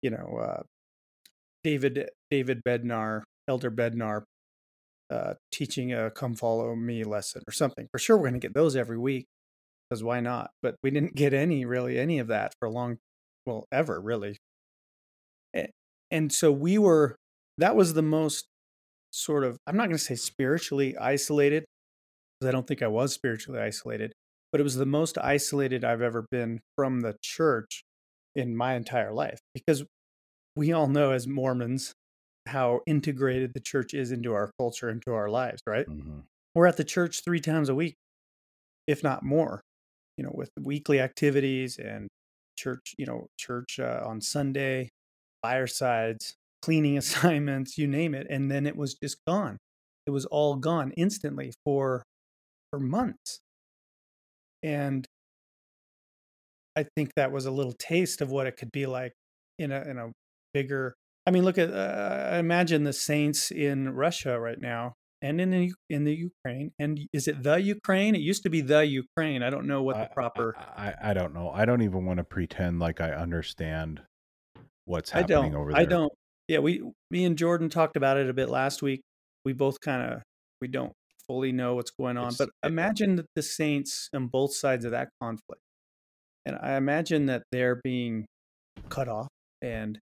you 0.00 0.08
know, 0.08 0.40
uh, 0.42 0.62
David 1.62 2.08
David 2.30 2.62
Bednar, 2.66 3.20
Elder 3.48 3.70
Bednar, 3.70 4.22
uh, 5.10 5.34
teaching 5.52 5.92
a 5.92 6.10
"Come 6.10 6.34
Follow 6.34 6.74
Me" 6.74 7.04
lesson 7.04 7.42
or 7.46 7.52
something. 7.52 7.86
For 7.92 7.98
sure, 7.98 8.16
we're 8.16 8.30
going 8.30 8.40
to 8.40 8.46
get 8.46 8.54
those 8.54 8.76
every 8.76 8.96
week 8.96 9.26
because 9.90 10.02
why 10.02 10.20
not? 10.20 10.52
But 10.62 10.76
we 10.82 10.90
didn't 10.90 11.16
get 11.16 11.34
any 11.34 11.66
really 11.66 11.98
any 11.98 12.18
of 12.18 12.28
that 12.28 12.54
for 12.58 12.66
a 12.66 12.70
long, 12.70 12.96
well, 13.44 13.66
ever 13.70 14.00
really. 14.00 14.38
And 16.10 16.32
so 16.32 16.50
we 16.50 16.78
were. 16.78 17.16
That 17.58 17.76
was 17.76 17.92
the 17.92 18.02
most 18.02 18.46
sort 19.10 19.44
of. 19.44 19.58
I'm 19.66 19.76
not 19.76 19.84
going 19.86 19.98
to 19.98 20.04
say 20.04 20.14
spiritually 20.14 20.96
isolated 20.96 21.64
because 22.40 22.48
I 22.48 22.52
don't 22.52 22.66
think 22.66 22.82
I 22.82 22.88
was 22.88 23.12
spiritually 23.12 23.60
isolated, 23.60 24.12
but 24.52 24.60
it 24.60 24.64
was 24.64 24.76
the 24.76 24.86
most 24.86 25.18
isolated 25.18 25.84
I've 25.84 26.02
ever 26.02 26.26
been 26.30 26.60
from 26.76 27.00
the 27.00 27.16
church 27.22 27.82
in 28.34 28.56
my 28.56 28.74
entire 28.74 29.12
life 29.12 29.38
because 29.54 29.84
we 30.56 30.72
all 30.72 30.86
know 30.86 31.12
as 31.12 31.26
Mormons 31.26 31.92
how 32.46 32.80
integrated 32.86 33.52
the 33.54 33.60
church 33.60 33.94
is 33.94 34.10
into 34.12 34.32
our 34.32 34.50
culture, 34.58 34.88
into 34.88 35.12
our 35.12 35.28
lives, 35.28 35.60
right? 35.66 35.86
Mhm. 35.86 36.24
We're 36.54 36.66
at 36.66 36.76
the 36.76 36.84
church 36.84 37.22
three 37.22 37.40
times 37.40 37.68
a 37.68 37.74
week, 37.74 37.94
if 38.86 39.02
not 39.02 39.22
more, 39.22 39.60
you 40.16 40.24
know, 40.24 40.32
with 40.34 40.50
weekly 40.60 41.00
activities 41.00 41.78
and 41.78 42.08
church, 42.58 42.94
you 42.98 43.06
know, 43.06 43.26
church 43.38 43.78
uh, 43.78 44.02
on 44.04 44.20
Sunday, 44.20 44.88
firesides, 45.42 46.34
cleaning 46.62 46.98
assignments, 47.02 47.78
you 47.78 47.86
name 47.86 48.14
it. 48.14 48.26
And 48.30 48.50
then 48.50 48.66
it 48.66 48.76
was 48.76 48.94
just 48.94 49.18
gone. 49.26 49.58
It 50.06 50.10
was 50.10 50.26
all 50.26 50.56
gone 50.56 50.92
instantly 50.96 51.52
for 51.64 52.02
for 52.70 52.80
months. 52.80 53.40
And 54.62 55.06
I 56.76 56.86
think 56.96 57.12
that 57.16 57.32
was 57.32 57.46
a 57.46 57.50
little 57.50 57.72
taste 57.72 58.20
of 58.20 58.30
what 58.30 58.46
it 58.46 58.56
could 58.56 58.70
be 58.72 58.86
like 58.86 59.12
in 59.58 59.72
a 59.72 59.82
in 59.82 59.98
a 59.98 60.10
bigger. 60.54 60.94
I 61.26 61.30
mean, 61.30 61.44
look 61.44 61.58
at 61.58 61.70
uh, 61.70 62.36
imagine 62.38 62.84
the 62.84 62.92
saints 62.92 63.50
in 63.50 63.90
Russia 63.90 64.38
right 64.38 64.60
now, 64.60 64.94
and 65.22 65.40
in 65.40 65.50
the, 65.50 65.72
in 65.88 66.04
the 66.04 66.14
Ukraine. 66.14 66.72
And 66.78 67.00
is 67.12 67.28
it 67.28 67.42
the 67.42 67.60
Ukraine? 67.60 68.14
It 68.14 68.20
used 68.20 68.42
to 68.44 68.50
be 68.50 68.60
the 68.60 68.84
Ukraine. 68.86 69.42
I 69.42 69.50
don't 69.50 69.66
know 69.66 69.82
what 69.82 69.96
the 69.96 70.08
proper. 70.12 70.56
I, 70.56 70.88
I 70.88 71.10
I 71.10 71.14
don't 71.14 71.34
know. 71.34 71.50
I 71.50 71.64
don't 71.64 71.82
even 71.82 72.06
want 72.06 72.18
to 72.18 72.24
pretend 72.24 72.80
like 72.80 73.00
I 73.00 73.10
understand 73.12 74.02
what's 74.84 75.10
happening 75.10 75.54
over 75.54 75.72
there. 75.72 75.80
I 75.80 75.84
don't. 75.84 76.12
Yeah, 76.50 76.58
we 76.58 76.82
me 77.12 77.24
and 77.24 77.38
Jordan 77.38 77.68
talked 77.70 77.96
about 77.96 78.16
it 78.16 78.28
a 78.28 78.32
bit 78.32 78.48
last 78.48 78.82
week. 78.82 79.02
We 79.44 79.52
both 79.52 79.80
kind 79.80 80.12
of 80.12 80.22
we 80.60 80.66
don't 80.66 80.92
fully 81.28 81.52
know 81.52 81.76
what's 81.76 81.92
going 81.92 82.16
on, 82.16 82.32
It's- 82.32 82.38
but 82.38 82.50
imagine 82.68 83.14
that 83.16 83.26
the 83.36 83.42
saints 83.42 84.08
on 84.12 84.26
both 84.26 84.52
sides 84.52 84.84
of 84.84 84.90
that 84.90 85.10
conflict, 85.22 85.62
and 86.44 86.56
I 86.60 86.76
imagine 86.76 87.26
that 87.26 87.44
they're 87.52 87.80
being 87.84 88.26
cut 88.88 89.08
off 89.08 89.28
and 89.62 90.00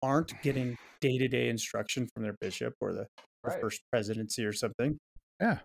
aren't 0.00 0.40
getting 0.42 0.76
day 1.00 1.18
to 1.18 1.26
day 1.26 1.48
instruction 1.48 2.06
from 2.14 2.22
their 2.22 2.36
bishop 2.40 2.74
or 2.80 2.92
the, 2.92 3.06
the 3.42 3.50
Right. 3.50 3.60
first 3.60 3.80
presidency 3.92 4.44
or 4.44 4.52
something. 4.52 4.96
Yeah. 5.40 5.58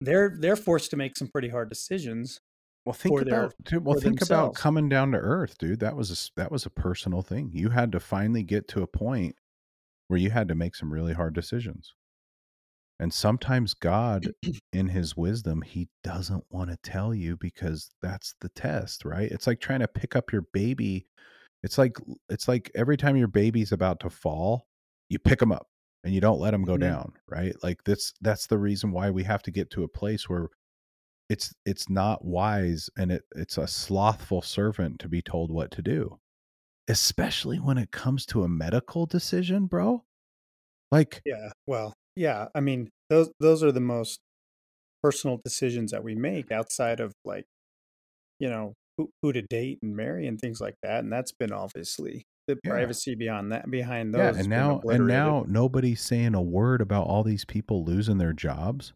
They're 0.00 0.34
they're 0.40 0.56
forced 0.56 0.90
to 0.92 0.96
make 0.96 1.18
some 1.18 1.28
pretty 1.28 1.50
hard 1.50 1.68
decisions. 1.68 2.38
Well, 2.84 2.92
think 2.92 3.24
their- 3.24 3.44
about 3.44 3.54
dude, 3.62 3.84
well 3.84 3.98
think 3.98 4.20
about 4.22 4.54
coming 4.54 4.88
down 4.88 5.12
to 5.12 5.18
earth, 5.18 5.56
dude. 5.58 5.80
That 5.80 5.96
was 5.96 6.10
a, 6.10 6.30
that 6.40 6.52
was 6.52 6.66
a 6.66 6.70
personal 6.70 7.22
thing. 7.22 7.50
You 7.52 7.70
had 7.70 7.92
to 7.92 8.00
finally 8.00 8.42
get 8.42 8.68
to 8.68 8.82
a 8.82 8.86
point 8.86 9.36
where 10.08 10.18
you 10.18 10.30
had 10.30 10.48
to 10.48 10.54
make 10.54 10.74
some 10.74 10.92
really 10.92 11.14
hard 11.14 11.34
decisions. 11.34 11.94
And 13.00 13.12
sometimes 13.12 13.74
God 13.74 14.28
in 14.72 14.88
his 14.88 15.16
wisdom, 15.16 15.62
he 15.62 15.88
doesn't 16.02 16.44
want 16.50 16.70
to 16.70 16.76
tell 16.82 17.14
you 17.14 17.36
because 17.36 17.90
that's 18.02 18.34
the 18.40 18.50
test, 18.50 19.04
right? 19.04 19.30
It's 19.30 19.46
like 19.46 19.60
trying 19.60 19.80
to 19.80 19.88
pick 19.88 20.14
up 20.14 20.30
your 20.32 20.42
baby. 20.52 21.06
It's 21.62 21.78
like 21.78 21.96
it's 22.28 22.46
like 22.48 22.70
every 22.74 22.96
time 22.98 23.16
your 23.16 23.28
baby's 23.28 23.72
about 23.72 24.00
to 24.00 24.10
fall, 24.10 24.66
you 25.08 25.18
pick 25.18 25.38
them 25.38 25.52
up 25.52 25.66
and 26.04 26.12
you 26.14 26.20
don't 26.20 26.38
let 26.38 26.50
them 26.50 26.64
go 26.64 26.76
Mhm. 26.76 26.80
down, 26.80 27.12
right? 27.28 27.54
Like 27.62 27.82
that's 27.84 28.12
that's 28.20 28.46
the 28.46 28.58
reason 28.58 28.92
why 28.92 29.10
we 29.10 29.24
have 29.24 29.42
to 29.44 29.50
get 29.50 29.70
to 29.70 29.82
a 29.84 29.88
place 29.88 30.28
where 30.28 30.48
it's 31.28 31.54
it's 31.66 31.88
not 31.88 32.24
wise 32.24 32.90
and 32.98 33.12
it 33.12 33.22
it's 33.36 33.58
a 33.58 33.66
slothful 33.66 34.42
servant 34.42 34.98
to 35.00 35.08
be 35.08 35.22
told 35.22 35.50
what 35.50 35.70
to 35.70 35.82
do 35.82 36.18
especially 36.88 37.58
when 37.58 37.78
it 37.78 37.90
comes 37.92 38.26
to 38.26 38.44
a 38.44 38.48
medical 38.48 39.06
decision 39.06 39.66
bro 39.66 40.04
like 40.92 41.24
Yeah. 41.24 41.50
Well, 41.66 41.94
yeah. 42.16 42.48
I 42.54 42.60
mean, 42.60 42.90
those 43.10 43.30
those 43.40 43.62
are 43.62 43.72
the 43.72 43.80
most 43.80 44.20
personal 45.02 45.40
decisions 45.44 45.92
that 45.92 46.04
we 46.04 46.14
make 46.14 46.52
outside 46.52 47.00
of 47.00 47.12
like, 47.24 47.46
you 48.40 48.48
know, 48.50 48.74
who, 48.98 49.10
who 49.22 49.32
to 49.32 49.42
date 49.42 49.80
and 49.82 49.96
marry 49.96 50.26
and 50.26 50.40
things 50.40 50.60
like 50.60 50.76
that. 50.82 51.04
And 51.04 51.12
that's 51.12 51.32
been 51.32 51.52
obviously 51.52 52.24
the 52.48 52.58
Yeah. 52.62 52.70
privacy 52.70 53.14
beyond 53.16 53.52
that 53.52 53.70
behind 53.70 54.14
those. 54.14 54.20
yeah 54.20 54.30
and 54.40 54.48
now 54.48 54.82
and 54.88 55.06
now 55.06 55.44
nobody's 55.48 56.00
saying 56.00 56.34
a 56.34 56.42
word 56.42 56.80
about 56.80 57.06
all 57.06 57.22
these 57.22 57.44
people 57.44 57.84
losing 57.84 58.18
their 58.18 58.32
jobs 58.32 58.92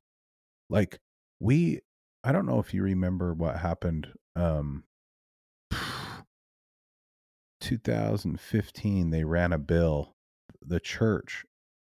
like 0.71 0.99
we 1.41 1.81
I 2.25 2.33
don't 2.33 2.47
know 2.47 2.59
if 2.59 2.75
you 2.75 2.83
remember 2.83 3.33
what 3.33 3.59
happened 3.59 4.09
um 4.37 4.85
2015 7.61 9.11
they 9.11 9.25
ran 9.25 9.53
a 9.53 9.59
bill 9.59 10.15
the 10.61 10.81
church 10.81 11.45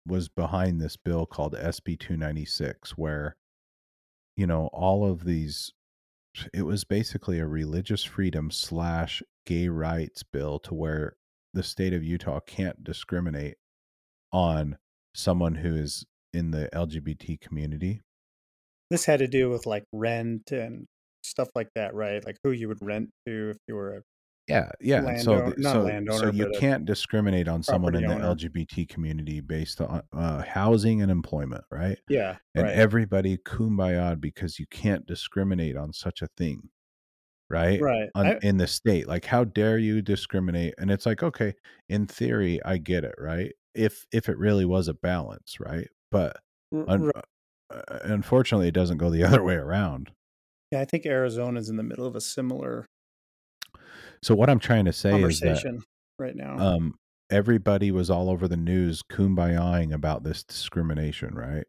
was 0.07 0.29
behind 0.29 0.81
this 0.81 0.97
bill 0.97 1.27
called 1.27 1.55
SB 1.55 1.99
296 1.99 2.93
where 2.93 3.37
you 4.37 4.47
know 4.47 4.69
all 4.73 5.05
of 5.05 5.25
these 5.25 5.73
it 6.55 6.63
was 6.63 6.85
basically 6.85 7.39
a 7.39 7.47
religious 7.47 8.05
freedom 8.05 8.51
slash 8.51 9.23
gay 9.47 9.69
rights 9.69 10.23
bill 10.23 10.59
to 10.61 10.75
where 10.75 11.17
the 11.55 11.63
state 11.63 11.93
of 11.93 12.05
Utah 12.05 12.41
can't 12.41 12.85
discriminate 12.85 13.57
on 14.33 14.79
someone 15.15 15.57
who 15.57 15.75
is 15.75 16.05
in 16.33 16.51
the 16.51 16.69
LGBT 16.75 17.41
community. 17.41 18.03
This 18.91 19.05
had 19.05 19.19
to 19.21 19.29
do 19.29 19.51
with 19.51 19.67
like 19.67 19.85
rent 19.93 20.51
and 20.51 20.87
stuff 21.23 21.49
like 21.55 21.69
that, 21.75 21.95
right? 21.95 22.25
Like 22.25 22.37
who 22.43 22.51
you 22.53 22.69
would 22.69 22.79
rent 22.81 23.11
to 23.27 23.51
if 23.51 23.57
you 23.67 23.75
were 23.75 23.97
a 23.97 24.03
Yeah, 24.49 24.71
yeah. 24.81 25.03
Landowner- 25.03 25.51
so, 25.51 25.55
not 25.59 25.73
so, 25.73 25.83
landowner, 25.85 26.19
so 26.19 26.31
you 26.33 26.51
can't 26.59 26.85
discriminate 26.87 27.49
on 27.49 27.63
someone 27.63 27.95
in 27.95 28.07
the 28.07 28.15
owner. 28.15 28.35
LGBT 28.35 28.89
community 28.89 29.41
based 29.41 29.81
on 29.83 30.03
uh, 30.13 30.43
housing 30.43 31.03
and 31.03 31.11
employment, 31.11 31.65
right? 31.71 31.99
yeah, 32.09 32.37
and 32.55 32.65
right, 32.65 32.75
everybody 32.75 33.37
kumbaya 33.39 34.19
because 34.19 34.59
you 34.59 34.67
can't 34.71 35.07
discriminate 35.07 35.77
on 35.77 35.93
such 35.93 36.23
a 36.23 36.29
thing 36.37 36.71
right 37.51 37.81
right. 37.81 38.11
on, 38.15 38.27
I- 38.27 38.39
in 38.43 38.59
the 38.59 38.67
state 38.67 39.09
like 39.09 39.25
how 39.25 39.43
dare 39.45 39.79
you 39.79 40.03
discriminate 40.03 40.75
and 40.79 40.91
it's 40.91 41.07
like 41.07 41.23
okay 41.23 41.55
in 41.89 42.07
theory 42.07 42.61
i 42.63 42.77
get 42.77 43.05
it 43.05 43.15
right 43.19 43.53
if 43.75 44.05
if 44.13 44.29
it 44.29 44.37
really 44.37 44.67
was 44.67 44.87
a 44.89 44.93
balance 44.95 45.57
right 45.59 45.89
but 46.11 46.37
r- 46.75 46.85
un- 46.89 47.05
r- 47.05 47.13
uh, 47.17 47.23
unfortunately 48.05 48.69
it 48.69 48.75
doesn't 48.75 48.99
go 48.99 49.11
the 49.11 49.25
other 49.25 49.43
way 49.43 49.55
around 49.55 50.11
yeah, 50.71 50.81
I 50.81 50.85
think 50.85 51.07
Arizona's 51.07 51.71
in 51.71 51.77
the 51.77 51.83
middle 51.83 52.07
of 52.07 52.15
a 52.15 52.21
similar 52.21 52.87
so 54.23 54.35
what 54.35 54.51
i'm 54.51 54.59
trying 54.59 54.85
to 54.85 54.93
say 54.93 55.13
is 55.23 55.41
that 55.41 55.81
right 56.19 56.35
now. 56.37 56.59
um 56.59 56.95
everybody 57.31 57.91
was 57.91 58.11
all 58.11 58.29
over 58.31 58.49
the 58.49 58.57
news 58.57 59.03
kumbayaing 59.03 59.93
about 59.93 60.23
this 60.25 60.43
discrimination 60.45 61.35
right 61.35 61.67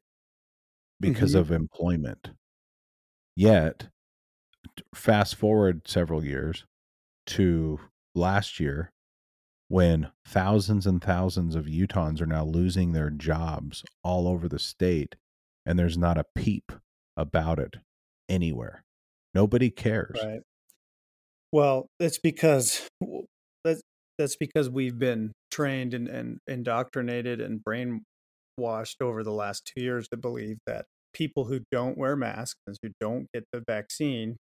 because 1.00 1.34
Mhm. 1.34 1.40
of 1.40 1.52
employment 1.52 2.32
yet 3.36 3.90
fast 4.94 5.36
forward 5.36 5.88
several 5.88 6.24
years 6.24 6.66
to 7.26 7.80
last 8.16 8.60
year 8.60 8.92
when 9.68 10.12
thousands 10.26 10.88
and 10.88 11.02
thousands 11.04 11.56
of 11.56 11.66
utahns 11.66 12.22
are 12.22 12.26
now 12.26 12.44
losing 12.44 12.92
their 12.92 13.10
jobs 13.10 13.84
all 14.04 14.28
over 14.28 14.48
the 14.48 14.60
state 14.60 15.16
and 15.70 15.80
there's 15.80 15.98
not 15.98 16.18
a 16.18 16.26
peep 16.36 16.72
about 17.16 17.60
it 17.60 17.78
anywhere 18.28 18.84
nobody 19.34 19.70
cares 19.70 20.20
Right. 20.22 20.42
Well, 21.52 21.88
it's 22.00 22.20
because 22.20 22.88
that's 23.64 23.82
that's 24.18 24.36
because 24.36 24.70
we've 24.70 25.00
been 25.00 25.32
trained 25.52 25.94
and, 25.94 26.08
and 26.08 26.40
indoctrinated 26.48 27.42
and 27.42 27.62
brainwashed 27.64 29.02
over 29.02 29.24
the 29.24 29.32
last 29.32 29.72
two 29.74 29.82
years 29.82 30.08
to 30.10 30.18
believe 30.18 30.58
that 30.68 30.86
people 31.14 31.46
who 31.46 31.62
don't 31.72 31.98
wear 31.98 32.16
masks 32.16 32.60
and 32.68 32.78
who 32.84 32.90
don't 33.00 33.28
get 33.34 33.46
the 33.52 33.64
vaccine 33.68 34.38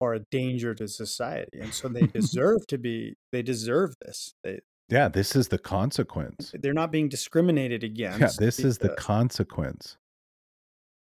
are 0.00 0.14
a 0.14 0.20
danger 0.30 0.74
to 0.74 0.88
society, 0.88 1.60
and 1.60 1.74
so 1.74 1.86
they 1.88 2.06
deserve 2.14 2.66
to 2.68 2.78
be. 2.78 3.14
They 3.32 3.42
deserve 3.42 3.94
this. 4.02 4.32
They 4.42 4.60
yeah 4.88 5.06
this 5.06 5.36
is 5.36 5.46
the 5.48 5.58
consequence 5.58 6.52
they're 6.60 6.72
not 6.72 6.90
being 6.90 7.08
discriminated 7.08 7.84
against 7.84 8.18
yeah 8.18 8.30
this 8.44 8.58
is 8.58 8.78
the 8.78 8.88
consequence 8.88 9.96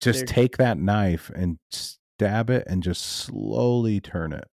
just 0.00 0.20
They're- 0.20 0.26
take 0.26 0.56
that 0.58 0.78
knife 0.78 1.30
and 1.34 1.58
stab 1.70 2.50
it 2.50 2.64
and 2.66 2.82
just 2.82 3.02
slowly 3.02 4.00
turn 4.00 4.32
it 4.32 4.46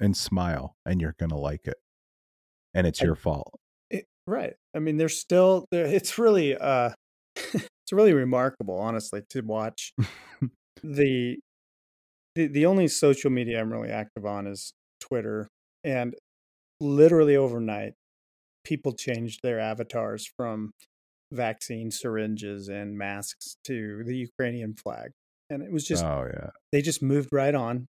and 0.00 0.16
smile 0.16 0.76
and 0.84 1.00
you're 1.00 1.14
gonna 1.18 1.38
like 1.38 1.66
it 1.66 1.76
and 2.74 2.86
it's 2.86 3.00
I- 3.02 3.04
your 3.06 3.14
fault 3.16 3.54
It, 3.90 4.06
right. 4.26 4.54
I 4.74 4.78
mean, 4.80 4.96
there's 4.96 5.18
still 5.20 5.66
there. 5.70 5.86
It's 5.86 6.18
really 6.18 6.56
uh, 6.56 6.90
it's 7.36 7.92
really 7.92 8.12
remarkable, 8.14 8.76
honestly, 8.78 9.22
to 9.30 9.40
watch 9.42 9.92
the 10.82 11.38
the 12.34 12.46
the 12.48 12.66
only 12.66 12.88
social 12.88 13.30
media 13.30 13.60
I'm 13.60 13.72
really 13.72 13.90
active 13.90 14.26
on 14.26 14.46
is 14.46 14.72
Twitter, 15.00 15.48
and 15.84 16.14
literally 16.80 17.36
overnight, 17.36 17.92
people 18.64 18.94
changed 18.94 19.40
their 19.42 19.60
avatars 19.60 20.26
from 20.36 20.72
vaccine 21.34 21.90
syringes 21.90 22.68
and 22.68 22.96
masks 22.96 23.56
to 23.66 24.02
the 24.04 24.16
Ukrainian 24.16 24.74
flag, 24.74 25.10
and 25.50 25.62
it 25.62 25.72
was 25.72 25.86
just 25.86 26.04
oh 26.04 26.26
yeah. 26.32 26.50
they 26.72 26.82
just 26.82 27.02
moved 27.02 27.28
right 27.32 27.54
on 27.54 27.86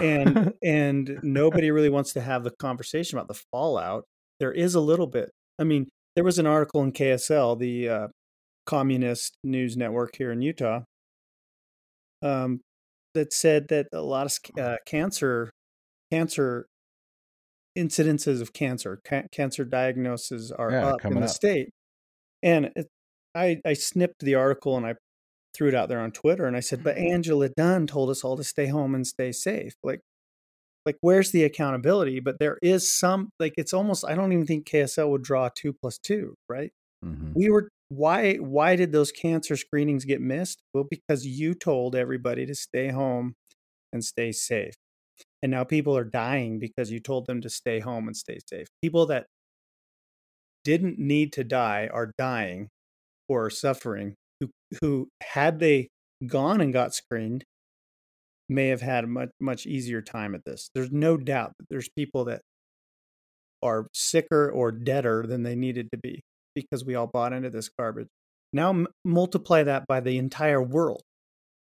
and 0.00 0.52
and 0.64 1.18
nobody 1.22 1.70
really 1.70 1.90
wants 1.90 2.12
to 2.14 2.20
have 2.20 2.44
the 2.44 2.52
conversation 2.58 3.18
about 3.18 3.28
the 3.28 3.40
fallout. 3.50 4.04
There 4.40 4.52
is 4.52 4.74
a 4.74 4.80
little 4.80 5.06
bit 5.06 5.30
i 5.58 5.64
mean 5.64 5.88
there 6.14 6.24
was 6.24 6.38
an 6.38 6.46
article 6.46 6.82
in 6.82 6.92
ksl 6.92 7.58
the 7.58 7.88
uh, 7.88 8.08
communist 8.66 9.36
news 9.44 9.76
network 9.76 10.16
here 10.16 10.32
in 10.32 10.42
utah 10.42 10.80
um, 12.22 12.60
that 13.14 13.32
said 13.32 13.68
that 13.68 13.86
a 13.92 14.00
lot 14.00 14.26
of 14.26 14.62
uh, 14.62 14.76
cancer 14.86 15.50
cancer 16.10 16.66
incidences 17.76 18.40
of 18.40 18.52
cancer 18.52 19.00
ca- 19.04 19.24
cancer 19.32 19.64
diagnoses 19.64 20.52
are 20.52 20.70
Yeah, 20.70 20.86
up 20.88 21.04
in 21.04 21.14
the 21.14 21.22
up. 21.22 21.28
state 21.30 21.70
and 22.42 22.70
it, 22.76 22.88
I, 23.34 23.60
I 23.64 23.72
snipped 23.74 24.20
the 24.20 24.34
article 24.34 24.76
and 24.76 24.86
I 24.86 24.94
threw 25.54 25.68
it 25.68 25.74
out 25.74 25.88
there 25.88 26.00
on 26.00 26.12
Twitter 26.12 26.46
and 26.46 26.56
I 26.56 26.60
said, 26.60 26.82
but 26.82 26.96
Angela 26.96 27.48
Dunn 27.50 27.86
told 27.86 28.10
us 28.10 28.24
all 28.24 28.36
to 28.36 28.44
stay 28.44 28.66
home 28.66 28.94
and 28.94 29.06
stay 29.06 29.32
safe. 29.32 29.74
Like, 29.82 30.00
like 30.86 30.96
where's 31.00 31.30
the 31.30 31.44
accountability? 31.44 32.20
But 32.20 32.38
there 32.40 32.58
is 32.62 32.92
some, 32.92 33.30
like, 33.38 33.54
it's 33.56 33.72
almost, 33.72 34.04
I 34.06 34.14
don't 34.14 34.32
even 34.32 34.46
think 34.46 34.66
KSL 34.66 35.10
would 35.10 35.22
draw 35.22 35.48
two 35.54 35.72
plus 35.72 35.98
two, 35.98 36.34
right? 36.48 36.72
Mhm. 37.04 37.34
We 37.34 37.50
were, 37.50 37.68
why, 37.88 38.36
why 38.36 38.76
did 38.76 38.92
those 38.92 39.12
cancer 39.12 39.56
screenings 39.56 40.04
get 40.04 40.20
missed? 40.20 40.60
Well, 40.74 40.84
because 40.88 41.26
you 41.26 41.54
told 41.54 41.94
everybody 41.94 42.46
to 42.46 42.54
stay 42.54 42.88
home 42.88 43.34
and 43.92 44.04
stay 44.04 44.32
safe. 44.32 44.74
And 45.42 45.50
now 45.50 45.64
people 45.64 45.96
are 45.96 46.04
dying 46.04 46.58
because 46.58 46.90
you 46.90 47.00
told 47.00 47.26
them 47.26 47.40
to 47.42 47.50
stay 47.50 47.80
home 47.80 48.06
and 48.06 48.16
stay 48.16 48.38
safe. 48.48 48.68
People 48.82 49.06
that 49.06 49.26
didn't 50.64 50.98
need 50.98 51.32
to 51.34 51.44
die 51.44 51.88
are 51.92 52.12
dying 52.18 52.68
or 53.28 53.46
are 53.46 53.50
suffering 53.50 54.14
who 54.40 54.50
who 54.80 55.08
had 55.22 55.58
they 55.58 55.88
gone 56.26 56.60
and 56.60 56.72
got 56.72 56.94
screened 56.94 57.44
may 58.48 58.68
have 58.68 58.80
had 58.80 59.04
a 59.04 59.06
much 59.06 59.30
much 59.40 59.66
easier 59.66 60.02
time 60.02 60.34
at 60.34 60.44
this. 60.44 60.70
There's 60.74 60.92
no 60.92 61.16
doubt 61.16 61.52
that 61.58 61.66
there's 61.70 61.88
people 61.96 62.24
that 62.26 62.42
are 63.62 63.86
sicker 63.94 64.50
or 64.50 64.72
deader 64.72 65.24
than 65.26 65.42
they 65.42 65.54
needed 65.54 65.88
to 65.92 65.98
be 65.98 66.22
because 66.54 66.84
we 66.84 66.94
all 66.94 67.06
bought 67.06 67.32
into 67.32 67.50
this 67.50 67.70
garbage. 67.78 68.08
Now 68.52 68.70
m- 68.70 68.88
multiply 69.04 69.62
that 69.62 69.86
by 69.86 70.00
the 70.00 70.18
entire 70.18 70.62
world. 70.62 71.02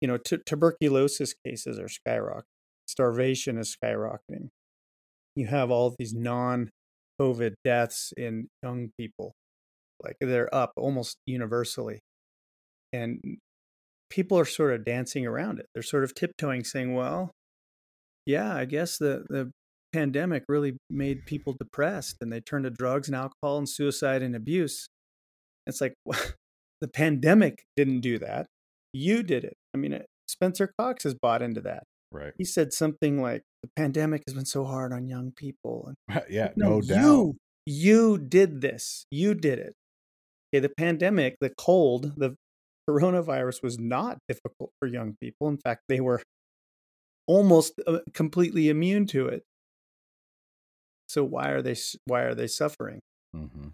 You 0.02 0.08
know, 0.08 0.18
tu- 0.18 0.42
tuberculosis 0.46 1.34
cases 1.46 1.80
are 1.80 1.88
skyrocketing. 1.88 2.44
Starvation 2.88 3.58
is 3.58 3.76
skyrocketing. 3.76 4.50
You 5.36 5.48
have 5.48 5.72
all 5.72 5.96
these 5.98 6.14
non-COVID 7.20 7.54
deaths 7.64 8.14
in 8.18 8.48
young 8.64 8.90
people 8.98 9.34
like 10.04 10.18
they're 10.20 10.54
up 10.54 10.74
almost 10.76 11.18
universally. 11.26 12.00
And 12.92 13.38
people 14.10 14.38
are 14.38 14.46
sort 14.46 14.74
of 14.74 14.86
dancing 14.86 15.26
around 15.26 15.60
it. 15.60 15.68
They're 15.74 15.84
sort 15.84 16.04
of 16.04 16.14
tiptoeing 16.14 16.64
saying 16.64 16.94
well 16.94 17.32
yeah 18.26 18.56
i 18.56 18.66
guess 18.66 18.98
the 18.98 19.24
the 19.30 19.52
pandemic 19.96 20.44
really 20.50 20.76
made 20.90 21.26
people 21.26 21.56
depressed 21.58 22.18
and 22.20 22.32
they 22.32 22.42
turned 22.42 22.66
to 22.66 22.70
drugs 22.70 23.08
and 23.08 23.16
alcohol 23.16 23.58
and 23.58 23.70
suicide 23.70 24.22
and 24.22 24.36
abuse. 24.36 24.90
It's 25.66 25.80
like 25.80 25.94
the 26.82 26.88
pandemic 26.90 27.64
didn't 27.78 28.02
do 28.02 28.20
that. 28.20 28.48
You 28.92 29.24
did 29.24 29.46
it. 29.46 29.54
I 29.74 29.78
mean 29.78 30.02
spencer 30.28 30.74
cox 30.78 31.04
has 31.04 31.14
bought 31.14 31.42
into 31.42 31.62
that 31.62 31.84
right. 32.16 32.34
he 32.38 32.46
said 32.46 32.74
something 32.74 33.22
like 33.22 33.42
the 33.62 33.70
pandemic 33.76 34.24
has 34.28 34.34
been 34.34 34.46
so 34.46 34.64
hard 34.66 34.94
on 34.94 35.08
young 35.08 35.32
people 35.32 35.90
and 36.10 36.22
yeah 36.30 36.50
no, 36.56 36.82
doubt. 36.82 37.02
you 37.02 37.36
you 37.66 38.18
did 38.18 38.62
this 38.62 39.06
you 39.12 39.34
did 39.34 39.60
it. 39.60 39.74
Okay 40.54 40.62
the 40.62 40.70
pandemic 40.70 41.36
the 41.42 41.52
cold 41.58 42.14
the 42.18 42.36
coronavirus 42.90 43.64
was 43.64 43.80
not 43.80 44.18
difficult 44.28 44.72
for 44.80 44.88
young 44.88 45.16
people. 45.22 45.48
In 45.48 45.58
fact 45.58 45.82
they 45.90 46.00
were 46.00 46.22
almost 47.28 47.74
uh, 47.88 48.00
completely 48.14 48.70
immune 48.70 49.08
to 49.08 49.28
it. 49.28 49.44
So 51.08 51.24
why 51.24 51.50
are 51.50 51.62
they 51.62 51.76
why 52.06 52.22
are 52.22 52.36
they 52.36 52.48
suffering? 52.48 53.00
Mhm. 53.36 53.74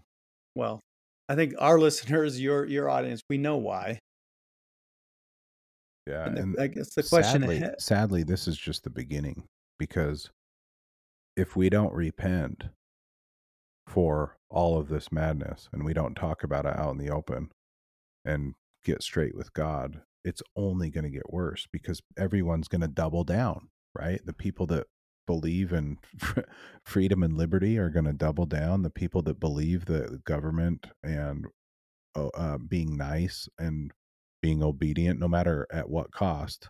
well 0.56 0.80
i 1.28 1.34
think 1.34 1.54
our 1.58 1.78
listeners 1.86 2.40
your 2.40 2.64
your 2.64 2.90
audience 2.90 3.22
we 3.30 3.38
know 3.38 3.56
why 3.56 3.98
yeah 6.06 6.26
and, 6.26 6.36
the- 6.36 6.42
and 6.42 6.60
i 6.60 6.66
guess 6.66 6.94
the 6.94 7.02
question 7.02 7.42
sadly, 7.42 7.56
ahead 7.56 7.74
sadly 7.80 8.22
this 8.22 8.48
is 8.48 8.56
just 8.56 8.84
the 8.84 8.90
beginning 8.90 9.44
because 9.78 10.30
if 11.36 11.56
we 11.56 11.70
don't 11.70 11.94
repent 11.94 12.64
for 13.86 14.36
all 14.50 14.78
of 14.78 14.88
this 14.88 15.10
madness 15.10 15.68
and 15.72 15.84
we 15.84 15.92
don't 15.92 16.14
talk 16.14 16.44
about 16.44 16.66
it 16.66 16.76
out 16.76 16.92
in 16.92 16.98
the 16.98 17.10
open 17.10 17.50
and 18.24 18.54
get 18.84 19.02
straight 19.02 19.34
with 19.34 19.52
god 19.52 20.02
it's 20.24 20.42
only 20.56 20.90
going 20.90 21.04
to 21.04 21.10
get 21.10 21.32
worse 21.32 21.66
because 21.72 22.00
everyone's 22.16 22.68
going 22.68 22.80
to 22.80 22.88
double 22.88 23.24
down, 23.24 23.68
right? 23.94 24.24
The 24.24 24.32
people 24.32 24.66
that 24.66 24.86
believe 25.26 25.72
in 25.72 25.98
freedom 26.84 27.22
and 27.22 27.36
liberty 27.36 27.78
are 27.78 27.90
going 27.90 28.04
to 28.04 28.12
double 28.12 28.46
down. 28.46 28.82
The 28.82 28.90
people 28.90 29.22
that 29.22 29.40
believe 29.40 29.86
that 29.86 30.24
government 30.24 30.86
and 31.02 31.46
uh, 32.14 32.28
uh, 32.28 32.58
being 32.58 32.96
nice 32.96 33.48
and 33.58 33.92
being 34.42 34.62
obedient, 34.62 35.18
no 35.18 35.28
matter 35.28 35.66
at 35.72 35.88
what 35.88 36.10
cost, 36.10 36.68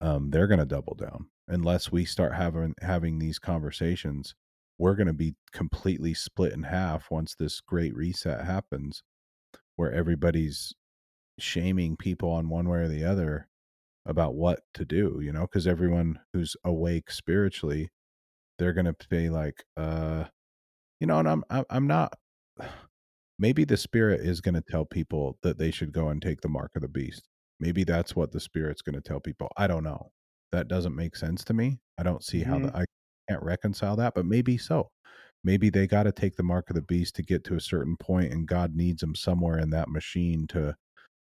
um, 0.00 0.30
they're 0.30 0.48
going 0.48 0.58
to 0.58 0.66
double 0.66 0.94
down. 0.94 1.26
Unless 1.48 1.92
we 1.92 2.04
start 2.04 2.34
having 2.34 2.74
having 2.80 3.18
these 3.18 3.38
conversations, 3.38 4.34
we're 4.78 4.94
going 4.94 5.06
to 5.06 5.12
be 5.12 5.34
completely 5.52 6.14
split 6.14 6.52
in 6.52 6.62
half 6.64 7.10
once 7.10 7.34
this 7.34 7.60
great 7.60 7.94
reset 7.94 8.44
happens, 8.44 9.02
where 9.76 9.92
everybody's 9.92 10.72
shaming 11.38 11.96
people 11.96 12.30
on 12.30 12.48
one 12.48 12.68
way 12.68 12.78
or 12.78 12.88
the 12.88 13.04
other 13.04 13.48
about 14.06 14.34
what 14.34 14.60
to 14.74 14.84
do, 14.84 15.20
you 15.22 15.32
know, 15.32 15.42
because 15.42 15.66
everyone 15.66 16.18
who's 16.32 16.56
awake 16.64 17.10
spiritually, 17.10 17.90
they're 18.58 18.72
going 18.72 18.86
to 18.86 18.96
be 19.08 19.28
like, 19.28 19.64
uh, 19.76 20.24
you 21.00 21.06
know, 21.06 21.18
and 21.18 21.28
I'm, 21.28 21.44
I'm 21.70 21.86
not, 21.86 22.14
maybe 23.42 23.64
the 23.64 23.76
spirit 23.76 24.20
is 24.20 24.40
going 24.40 24.54
to 24.54 24.62
tell 24.70 24.84
people 24.84 25.36
that 25.42 25.58
they 25.58 25.72
should 25.72 25.92
go 25.92 26.10
and 26.10 26.22
take 26.22 26.40
the 26.40 26.48
mark 26.48 26.70
of 26.76 26.82
the 26.82 26.88
beast. 26.88 27.28
Maybe 27.58 27.82
that's 27.82 28.14
what 28.14 28.30
the 28.30 28.38
spirit's 28.38 28.82
going 28.82 28.94
to 28.94 29.00
tell 29.00 29.18
people. 29.18 29.48
I 29.56 29.66
don't 29.66 29.82
know. 29.82 30.12
That 30.52 30.68
doesn't 30.68 30.94
make 30.94 31.16
sense 31.16 31.42
to 31.44 31.52
me. 31.52 31.80
I 31.98 32.04
don't 32.04 32.22
see 32.22 32.42
mm-hmm. 32.42 32.52
how 32.52 32.58
the, 32.60 32.76
I 32.76 32.84
can't 33.28 33.42
reconcile 33.42 33.96
that, 33.96 34.14
but 34.14 34.26
maybe 34.26 34.56
so. 34.56 34.90
Maybe 35.42 35.70
they 35.70 35.88
got 35.88 36.04
to 36.04 36.12
take 36.12 36.36
the 36.36 36.44
mark 36.44 36.70
of 36.70 36.76
the 36.76 36.82
beast 36.82 37.16
to 37.16 37.22
get 37.24 37.42
to 37.44 37.56
a 37.56 37.60
certain 37.60 37.96
point, 37.96 38.32
and 38.32 38.46
God 38.46 38.76
needs 38.76 39.00
them 39.00 39.16
somewhere 39.16 39.58
in 39.58 39.70
that 39.70 39.88
machine 39.88 40.46
to 40.50 40.76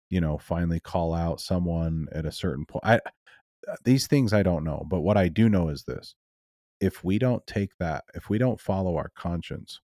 you 0.09 0.19
know 0.19 0.37
finally 0.37 0.81
call 0.81 1.13
out 1.13 1.39
someone 1.39 2.07
at 2.11 2.25
a 2.25 2.31
certain 2.33 2.65
point 2.65 2.83
i 2.83 2.95
uh, 2.95 3.75
these 3.85 4.07
things 4.07 4.33
i 4.33 4.43
don't 4.43 4.65
know 4.65 4.85
but 4.89 5.01
what 5.01 5.15
i 5.15 5.29
do 5.29 5.47
know 5.47 5.69
is 5.69 5.83
this 5.85 6.15
if 6.81 7.03
we 7.03 7.17
don't 7.17 7.47
take 7.47 7.71
that 7.79 8.03
if 8.13 8.29
we 8.29 8.37
don't 8.37 8.59
follow 8.59 8.97
our 8.97 9.09
conscience 9.15 9.79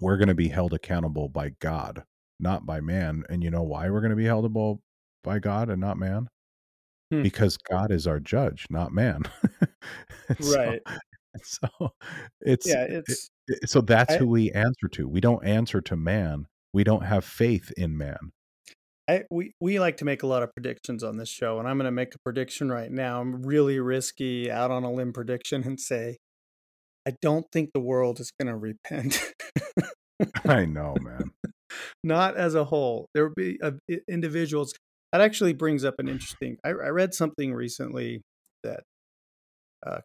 we're 0.00 0.16
going 0.16 0.28
to 0.28 0.34
be 0.34 0.48
held 0.48 0.72
accountable 0.72 1.28
by 1.28 1.50
god 1.60 2.02
not 2.40 2.66
by 2.66 2.80
man 2.80 3.22
and 3.28 3.42
you 3.42 3.50
know 3.50 3.62
why 3.62 3.88
we're 3.88 4.00
going 4.00 4.10
to 4.10 4.16
be 4.16 4.24
held 4.24 4.44
accountable 4.44 4.80
by 5.22 5.38
god 5.38 5.70
and 5.70 5.80
not 5.80 5.96
man? 5.96 6.28
Hmm. 7.10 7.22
because 7.22 7.56
god 7.56 7.90
is 7.92 8.06
our 8.06 8.20
judge 8.20 8.66
not 8.70 8.92
man. 8.92 9.22
Right. 10.40 10.80
so, 11.42 11.68
so 11.78 11.90
it's 12.40 12.66
yeah 12.66 12.84
it's 12.88 13.30
it, 13.48 13.68
so 13.68 13.80
that's 13.80 14.14
I, 14.14 14.18
who 14.18 14.28
we 14.28 14.50
answer 14.52 14.88
to. 14.92 15.08
We 15.08 15.20
don't 15.20 15.44
answer 15.44 15.80
to 15.82 15.96
man. 15.96 16.46
We 16.72 16.84
don't 16.84 17.04
have 17.04 17.24
faith 17.24 17.72
in 17.76 17.96
man. 17.96 18.32
I, 19.08 19.24
we 19.30 19.52
we 19.60 19.80
like 19.80 19.96
to 19.98 20.04
make 20.04 20.22
a 20.22 20.26
lot 20.26 20.42
of 20.42 20.52
predictions 20.54 21.02
on 21.02 21.16
this 21.16 21.28
show, 21.28 21.58
and 21.58 21.68
I'm 21.68 21.76
going 21.76 21.86
to 21.86 21.90
make 21.90 22.14
a 22.14 22.18
prediction 22.20 22.70
right 22.70 22.90
now. 22.90 23.20
I'm 23.20 23.42
really 23.42 23.80
risky, 23.80 24.50
out 24.50 24.70
on 24.70 24.84
a 24.84 24.92
limb 24.92 25.12
prediction, 25.12 25.64
and 25.64 25.78
say 25.78 26.18
I 27.06 27.14
don't 27.20 27.46
think 27.52 27.70
the 27.72 27.80
world 27.80 28.20
is 28.20 28.32
going 28.40 28.48
to 28.48 28.56
repent. 28.56 29.32
I 30.44 30.64
know, 30.64 30.94
man. 31.00 31.32
Not 32.04 32.36
as 32.36 32.54
a 32.54 32.64
whole. 32.64 33.06
There 33.14 33.24
will 33.24 33.34
be 33.34 33.58
uh, 33.62 33.72
individuals. 34.08 34.74
That 35.12 35.20
actually 35.20 35.52
brings 35.52 35.84
up 35.84 35.94
an 35.98 36.08
interesting. 36.08 36.58
I, 36.64 36.70
I 36.70 36.88
read 36.88 37.14
something 37.14 37.54
recently 37.54 38.22
that 38.62 38.82
uh, 39.86 40.00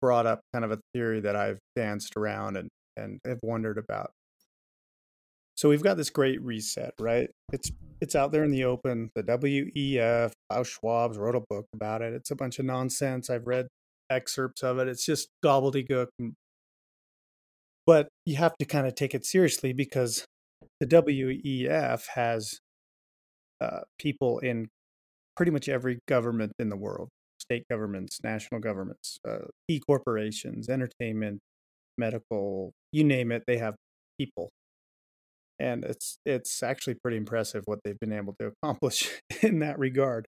brought 0.00 0.26
up 0.26 0.40
kind 0.52 0.64
of 0.64 0.72
a 0.72 0.80
theory 0.94 1.20
that 1.20 1.36
I've 1.36 1.58
danced 1.76 2.16
around 2.16 2.56
and 2.56 2.68
and 2.96 3.18
have 3.24 3.38
wondered 3.42 3.78
about. 3.78 4.10
So 5.56 5.68
we've 5.68 5.82
got 5.82 5.96
this 5.96 6.10
great 6.10 6.42
reset, 6.42 6.92
right? 6.98 7.30
It's 7.52 7.70
it's 8.00 8.16
out 8.16 8.32
there 8.32 8.44
in 8.44 8.50
the 8.50 8.64
open. 8.64 9.10
The 9.14 9.22
WEF, 9.22 10.32
Klaus 10.50 10.68
Schwab's 10.68 11.18
wrote 11.18 11.36
a 11.36 11.42
book 11.48 11.66
about 11.74 12.02
it. 12.02 12.14
It's 12.14 12.30
a 12.30 12.36
bunch 12.36 12.58
of 12.58 12.64
nonsense. 12.64 13.30
I've 13.30 13.46
read 13.46 13.68
excerpts 14.10 14.62
of 14.62 14.78
it. 14.78 14.88
It's 14.88 15.04
just 15.04 15.28
gobbledygook. 15.44 16.08
But 17.86 18.08
you 18.24 18.36
have 18.36 18.56
to 18.58 18.64
kind 18.64 18.86
of 18.86 18.94
take 18.94 19.14
it 19.14 19.26
seriously 19.26 19.72
because 19.72 20.24
the 20.80 20.86
WEF 20.86 22.04
has 22.14 22.58
uh, 23.60 23.80
people 23.98 24.38
in 24.38 24.68
pretty 25.36 25.50
much 25.52 25.68
every 25.68 25.98
government 26.06 26.52
in 26.58 26.68
the 26.68 26.76
world 26.76 27.08
state 27.42 27.64
governments, 27.68 28.20
national 28.22 28.60
governments, 28.60 29.18
uh, 29.28 29.46
e 29.68 29.80
corporations, 29.80 30.68
entertainment, 30.68 31.40
medical, 31.98 32.72
you 32.92 33.04
name 33.04 33.32
it, 33.32 33.42
they 33.46 33.58
have 33.58 33.74
people. 34.18 34.50
And 35.58 35.84
it's 35.84 36.16
it's 36.24 36.62
actually 36.62 36.94
pretty 37.02 37.16
impressive 37.18 37.62
what 37.66 37.80
they've 37.84 37.98
been 37.98 38.12
able 38.12 38.34
to 38.40 38.52
accomplish 38.52 39.20
in 39.42 39.58
that 39.60 39.78
regard. 39.78 40.26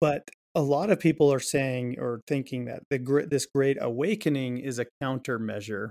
But 0.00 0.28
a 0.58 0.62
lot 0.62 0.90
of 0.90 0.98
people 0.98 1.32
are 1.32 1.38
saying 1.38 1.94
or 2.00 2.20
thinking 2.26 2.64
that 2.64 2.82
the 2.90 2.98
this 3.30 3.46
great 3.46 3.78
awakening 3.80 4.58
is 4.58 4.80
a 4.80 4.86
countermeasure 5.00 5.90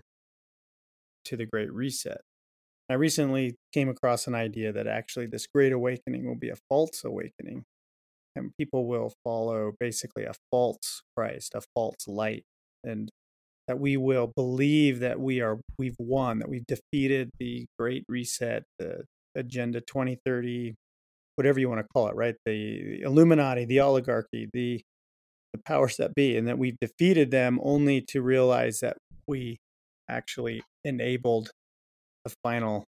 to 1.24 1.38
the 1.38 1.46
great 1.46 1.72
reset. 1.72 2.20
I 2.90 2.96
recently 2.96 3.56
came 3.74 3.88
across 3.88 4.28
an 4.28 4.36
idea 4.36 4.74
that 4.74 4.86
actually 4.86 5.28
this 5.28 5.48
great 5.48 5.72
awakening 5.72 6.28
will 6.28 6.36
be 6.36 6.50
a 6.50 6.58
false 6.68 7.06
awakening 7.06 7.64
and 8.36 8.52
people 8.60 8.88
will 8.88 9.14
follow 9.24 9.72
basically 9.80 10.26
a 10.26 10.34
false 10.52 11.02
christ 11.16 11.54
a 11.56 11.62
false 11.74 12.06
light 12.06 12.44
and 12.84 13.10
that 13.70 13.80
we 13.80 13.96
will 13.96 14.32
believe 14.36 15.00
that 15.00 15.20
we 15.20 15.40
are 15.40 15.60
we've 15.80 15.96
won 15.98 16.40
that 16.40 16.50
we've 16.50 16.68
defeated 16.68 17.30
the 17.40 17.66
great 17.80 18.04
reset 18.10 18.64
the 18.80 19.04
agenda 19.36 19.80
2030 19.80 20.76
whatever 21.38 21.60
you 21.60 21.70
want 21.70 21.80
to 21.80 21.88
call 21.94 22.08
it 22.08 22.16
right 22.16 22.36
the 22.46 23.02
illuminati 23.02 23.66
the 23.66 23.80
oligarchy 23.80 24.50
the 24.54 24.82
the 25.54 25.60
powers 25.66 25.96
that 25.98 26.14
be 26.14 26.36
and 26.36 26.48
that 26.48 26.58
we've 26.58 26.78
defeated 26.80 27.32
them 27.32 27.60
only 27.64 28.02
to 28.02 28.22
realize 28.22 28.80
that 28.80 28.98
we 29.28 29.58
actually 30.10 30.62
enabled 30.84 31.50
the 32.26 32.34
final 32.44 32.84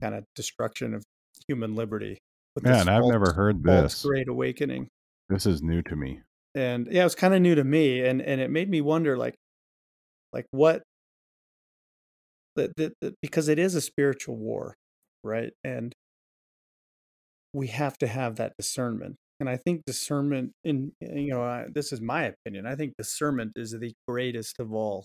kind 0.00 0.14
of 0.14 0.24
destruction 0.34 0.94
of 0.94 1.02
human 1.46 1.74
liberty 1.74 2.18
Man, 2.62 2.88
I've 2.88 3.04
never 3.04 3.32
heard 3.32 3.62
this. 3.62 4.02
Great 4.02 4.28
awakening. 4.28 4.88
This 5.28 5.46
is 5.46 5.62
new 5.62 5.82
to 5.82 5.96
me. 5.96 6.20
And 6.54 6.88
yeah, 6.90 7.02
it 7.02 7.04
was 7.04 7.14
kind 7.14 7.34
of 7.34 7.40
new 7.40 7.54
to 7.54 7.62
me, 7.62 8.04
and 8.04 8.20
and 8.20 8.40
it 8.40 8.50
made 8.50 8.68
me 8.68 8.80
wonder, 8.80 9.16
like, 9.16 9.34
like 10.32 10.46
what 10.50 10.82
the, 12.56 12.72
the, 12.76 12.92
the, 13.00 13.14
because 13.22 13.48
it 13.48 13.58
is 13.58 13.74
a 13.74 13.80
spiritual 13.80 14.36
war 14.36 14.74
right 15.22 15.52
and 15.62 15.92
we 17.58 17.66
have 17.68 17.98
to 17.98 18.06
have 18.06 18.36
that 18.36 18.52
discernment 18.56 19.16
and 19.40 19.48
i 19.48 19.56
think 19.56 19.82
discernment 19.86 20.52
in 20.64 20.92
you 21.00 21.30
know 21.30 21.42
I, 21.42 21.66
this 21.72 21.92
is 21.92 22.00
my 22.00 22.24
opinion 22.24 22.66
i 22.66 22.74
think 22.74 22.94
discernment 22.96 23.52
is 23.56 23.72
the 23.72 23.92
greatest 24.06 24.60
of 24.60 24.72
all 24.72 25.04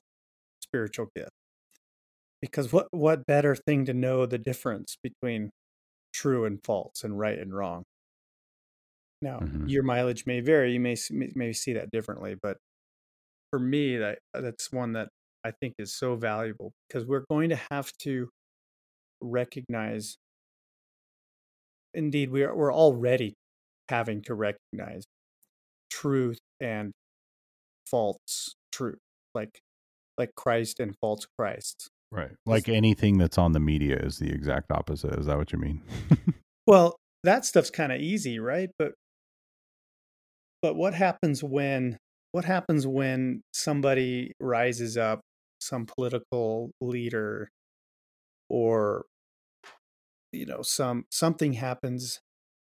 spiritual 0.61 1.07
gifts 1.15 1.31
because 2.41 2.71
what 2.71 2.87
what 2.91 3.25
better 3.25 3.55
thing 3.55 3.85
to 3.85 3.93
know 3.93 4.25
the 4.25 4.37
difference 4.37 4.97
between 5.01 5.49
true 6.13 6.45
and 6.45 6.59
false 6.63 7.03
and 7.03 7.17
right 7.17 7.39
and 7.39 7.53
wrong 7.53 7.83
now 9.21 9.39
mm-hmm. 9.39 9.67
your 9.67 9.83
mileage 9.83 10.25
may 10.25 10.39
vary 10.39 10.73
you 10.73 10.79
may 10.79 10.95
may 11.35 11.51
see 11.51 11.73
that 11.73 11.89
differently 11.91 12.35
but 12.41 12.57
for 13.49 13.59
me 13.59 13.97
that 13.97 14.19
that's 14.33 14.71
one 14.71 14.93
that 14.93 15.09
I 15.43 15.51
think 15.51 15.75
is 15.77 15.93
so 15.93 16.15
valuable 16.15 16.71
because 16.87 17.05
we're 17.05 17.25
going 17.29 17.49
to 17.49 17.59
have 17.69 17.91
to 17.99 18.29
recognize 19.21 20.17
indeed 21.93 22.31
we 22.31 22.43
are 22.43 22.55
we're 22.55 22.73
already 22.73 23.33
having 23.89 24.21
to 24.23 24.33
recognize 24.33 25.03
truth 25.89 26.39
and 26.59 26.91
false 27.85 28.55
truth 28.71 28.99
like 29.35 29.59
like 30.17 30.35
Christ 30.35 30.79
and 30.79 30.95
false 30.99 31.25
Christ. 31.37 31.89
Right. 32.11 32.31
Like 32.45 32.69
anything 32.69 33.17
that's 33.17 33.37
on 33.37 33.53
the 33.53 33.59
media 33.59 33.97
is 33.97 34.19
the 34.19 34.29
exact 34.31 34.71
opposite. 34.71 35.15
Is 35.15 35.25
that 35.25 35.37
what 35.37 35.51
you 35.51 35.57
mean? 35.57 35.81
well, 36.67 36.95
that 37.23 37.45
stuff's 37.45 37.71
kind 37.71 37.91
of 37.91 37.99
easy, 37.99 38.39
right? 38.39 38.69
But 38.77 38.93
but 40.61 40.75
what 40.75 40.93
happens 40.93 41.43
when 41.43 41.97
what 42.31 42.45
happens 42.45 42.85
when 42.85 43.41
somebody 43.53 44.33
rises 44.39 44.97
up 44.97 45.21
some 45.59 45.85
political 45.85 46.71
leader 46.81 47.49
or 48.49 49.05
you 50.33 50.45
know 50.45 50.61
some 50.61 51.05
something 51.09 51.53
happens 51.53 52.19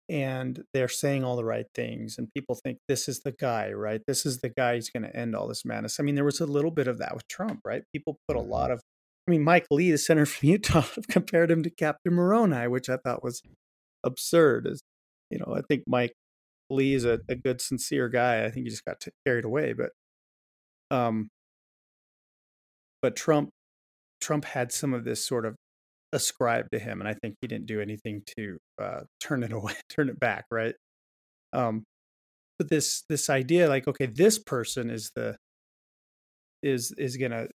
and 0.09 0.63
they're 0.73 0.89
saying 0.89 1.23
all 1.23 1.35
the 1.35 1.45
right 1.45 1.67
things 1.73 2.17
and 2.17 2.33
people 2.33 2.55
think 2.55 2.77
this 2.87 3.07
is 3.07 3.21
the 3.21 3.31
guy 3.31 3.71
right 3.71 4.01
this 4.05 4.25
is 4.25 4.39
the 4.39 4.49
guy 4.49 4.75
who's 4.75 4.89
going 4.89 5.03
to 5.03 5.15
end 5.15 5.35
all 5.35 5.47
this 5.47 5.63
madness 5.63 5.99
i 5.99 6.03
mean 6.03 6.15
there 6.15 6.25
was 6.25 6.41
a 6.41 6.45
little 6.45 6.71
bit 6.71 6.87
of 6.87 6.97
that 6.97 7.13
with 7.13 7.27
trump 7.27 7.61
right 7.65 7.83
people 7.93 8.19
put 8.27 8.35
a 8.35 8.39
mm-hmm. 8.39 8.51
lot 8.51 8.69
of 8.69 8.81
i 9.27 9.31
mean 9.31 9.43
mike 9.43 9.65
lee 9.71 9.91
the 9.91 9.97
senator 9.97 10.25
from 10.27 10.49
utah 10.49 10.83
compared 11.09 11.49
him 11.49 11.63
to 11.63 11.69
captain 11.69 12.13
moroni 12.13 12.67
which 12.67 12.89
i 12.89 12.97
thought 12.97 13.23
was 13.23 13.41
absurd 14.03 14.67
as 14.67 14.81
you 15.29 15.39
know 15.39 15.55
i 15.55 15.61
think 15.61 15.83
mike 15.87 16.13
Lee 16.73 16.93
is 16.93 17.05
a, 17.05 17.19
a 17.29 17.35
good, 17.35 17.61
sincere 17.61 18.09
guy. 18.09 18.45
I 18.45 18.49
think 18.49 18.65
he 18.65 18.69
just 18.69 18.85
got 18.85 19.03
carried 19.25 19.45
away. 19.45 19.73
But, 19.73 19.91
um, 20.91 21.29
but 23.01 23.15
Trump, 23.15 23.49
Trump 24.21 24.45
had 24.45 24.71
some 24.71 24.93
of 24.93 25.03
this 25.03 25.25
sort 25.25 25.45
of 25.45 25.55
ascribed 26.13 26.69
to 26.71 26.79
him, 26.79 27.01
and 27.01 27.07
I 27.07 27.13
think 27.13 27.35
he 27.41 27.47
didn't 27.47 27.65
do 27.65 27.81
anything 27.81 28.21
to 28.37 28.57
uh, 28.81 29.01
turn 29.19 29.43
it 29.43 29.51
away, 29.53 29.73
turn 29.89 30.09
it 30.09 30.19
back, 30.19 30.45
right? 30.51 30.75
Um, 31.51 31.83
but 32.57 32.69
this 32.69 33.03
this 33.09 33.29
idea, 33.29 33.67
like, 33.67 33.87
okay, 33.87 34.05
this 34.05 34.39
person 34.39 34.89
is 34.89 35.11
the 35.15 35.35
is 36.61 36.93
is 36.97 37.17
gonna 37.17 37.47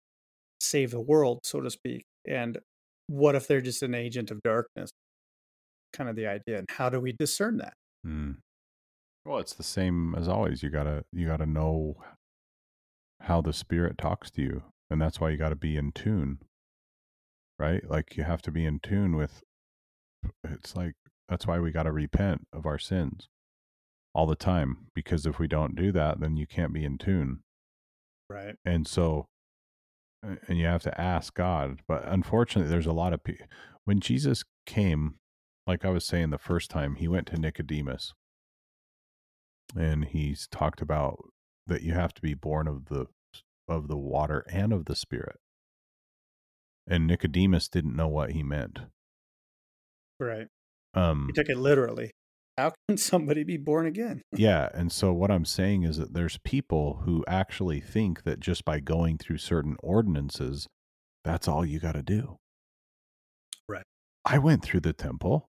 save 0.60 0.92
the 0.92 1.02
world, 1.02 1.40
so 1.44 1.62
to 1.62 1.70
speak, 1.70 2.04
and 2.28 2.58
what 3.08 3.36
if 3.36 3.48
they're 3.48 3.62
just 3.62 3.84
an 3.84 3.96
agent 3.96 4.32
of 4.32 4.42
darkness? 4.44 4.90
Kind 5.94 6.10
of 6.10 6.16
the 6.16 6.28
idea, 6.28 6.60
and 6.60 6.68
how 6.70 6.90
do 6.90 7.00
we 7.00 7.14
discern 7.18 7.58
that? 7.58 7.74
Mm. 8.06 8.38
Well, 9.26 9.40
it's 9.40 9.54
the 9.54 9.64
same 9.64 10.16
as 10.16 10.28
always. 10.28 10.64
You 10.64 10.70
gotta 10.70 11.04
you 11.14 11.28
gotta 11.28 11.46
know 11.46 11.98
how 13.22 13.42
the 13.42 13.54
spirit 13.54 13.98
talks 13.98 14.30
to 14.32 14.42
you, 14.42 14.64
and 14.90 15.02
that's 15.02 15.20
why 15.20 15.30
you 15.30 15.38
got 15.38 15.50
to 15.50 15.56
be 15.56 15.78
in 15.78 15.92
tune, 15.92 16.40
right? 17.60 17.88
Like 17.90 18.18
you 18.18 18.24
have 18.24 18.42
to 18.44 18.52
be 18.52 18.66
in 18.66 18.80
tune 18.80 19.16
with. 19.16 19.42
It's 20.44 20.76
like 20.76 20.96
that's 21.30 21.48
why 21.48 21.60
we 21.60 21.72
got 21.72 21.84
to 21.84 21.92
repent 21.92 22.48
of 22.54 22.66
our 22.66 22.80
sins 22.80 23.30
all 24.14 24.26
the 24.26 24.36
time 24.36 24.88
because 24.96 25.26
if 25.26 25.40
we 25.40 25.48
don't 25.48 25.76
do 25.76 25.92
that, 25.92 26.20
then 26.20 26.38
you 26.38 26.48
can't 26.48 26.74
be 26.74 26.84
in 26.84 26.98
tune. 26.98 27.40
Right. 28.30 28.56
And 28.66 28.88
so, 28.88 29.28
and 30.24 30.58
you 30.58 30.66
have 30.66 30.84
to 30.84 31.00
ask 31.00 31.34
God. 31.34 31.82
But 31.88 32.04
unfortunately, 32.08 32.70
there's 32.70 32.88
a 32.88 32.94
lot 32.94 33.14
of 33.14 33.24
people. 33.24 33.46
When 33.86 34.00
Jesus 34.00 34.44
came, 34.66 35.16
like 35.66 35.86
I 35.86 35.90
was 35.90 36.04
saying 36.04 36.32
the 36.32 36.38
first 36.38 36.70
time, 36.70 36.96
he 36.96 37.08
went 37.08 37.28
to 37.28 37.38
Nicodemus 37.38 38.14
and 39.76 40.06
he's 40.06 40.48
talked 40.48 40.82
about 40.82 41.18
that 41.66 41.82
you 41.82 41.94
have 41.94 42.14
to 42.14 42.22
be 42.22 42.34
born 42.34 42.68
of 42.68 42.86
the 42.86 43.08
of 43.68 43.88
the 43.90 43.98
water 43.98 44.46
and 44.50 44.72
of 44.72 44.86
the 44.86 44.96
spirit 44.96 45.40
and 46.88 47.06
nicodemus 47.08 47.68
didn't 47.68 47.96
know 47.96 48.08
what 48.08 48.32
he 48.32 48.44
meant 48.44 48.80
Right. 50.20 50.48
um 50.96 51.28
He 51.28 51.34
took 51.34 51.50
it 51.50 51.58
literally. 51.58 52.12
How 52.58 52.74
can 52.90 52.98
somebody 52.98 53.44
be 53.44 53.58
born 53.58 53.86
again? 53.86 54.24
yeah 54.36 54.70
and 54.74 54.92
so 54.92 55.14
what 55.14 55.30
i'm 55.30 55.46
saying 55.46 55.84
is 55.84 55.98
that 55.98 56.14
there's 56.14 56.38
people 56.40 57.02
who 57.06 57.24
actually 57.28 57.80
think 57.80 58.24
that 58.24 58.40
just 58.40 58.66
by 58.66 58.80
going 58.80 59.18
through 59.18 59.38
certain 59.38 59.76
ordinances 59.84 60.68
that's 61.24 61.48
all 61.48 61.66
you 61.66 61.80
got 61.80 61.94
to 61.94 62.02
do 62.04 62.38
Right. 63.70 63.84
i 64.26 64.38
went 64.40 64.64
through 64.64 64.80
the 64.82 64.94
temple 64.94 65.50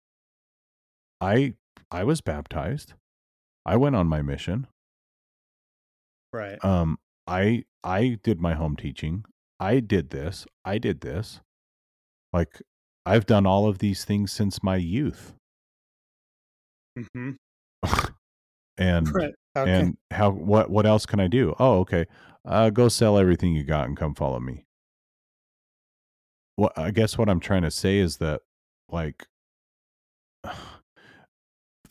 i 1.21 1.55
i 1.91 2.05
was 2.05 2.21
baptized 2.21 2.95
i 3.65 3.77
went 3.77 3.97
on 3.97 4.07
my 4.07 4.21
mission 4.23 4.67
Right. 6.33 6.63
um 6.65 6.99
i 7.27 7.65
i 7.83 8.19
did 8.23 8.41
my 8.41 8.55
home 8.55 8.77
teaching 8.77 9.25
i 9.61 9.79
did 9.79 10.11
this 10.11 10.47
i 10.65 10.79
did 10.79 11.01
this. 11.01 11.41
Like 12.33 12.63
i've 13.07 13.27
done 13.27 13.47
all 13.47 13.69
of 13.69 13.79
these 13.79 14.05
things 14.05 14.33
since 14.33 14.63
my 14.63 14.77
youth. 14.77 15.35
Hmm 17.15 17.33
and 18.79 19.15
Right. 19.15 19.35
How 19.55 19.65
and 19.65 19.97
how 20.11 20.31
what 20.31 20.71
what 20.71 20.87
else 20.87 21.07
can 21.07 21.21
i 21.21 21.27
do? 21.27 21.55
Oh 21.59 21.81
okay 21.81 22.07
uh 22.45 22.71
go 22.71 22.89
sell 22.89 23.19
everything 23.19 23.55
you 23.55 23.65
got 23.65 23.87
and 23.87 23.97
come 23.97 24.15
follow 24.15 24.41
me. 24.41 24.65
What 26.57 26.79
i 26.79 26.91
guess 26.91 27.19
what 27.19 27.29
i'm 27.29 27.41
trying 27.41 27.63
to 27.63 27.71
say 27.71 27.99
is 27.99 28.17
that 28.19 28.43
like 28.89 29.27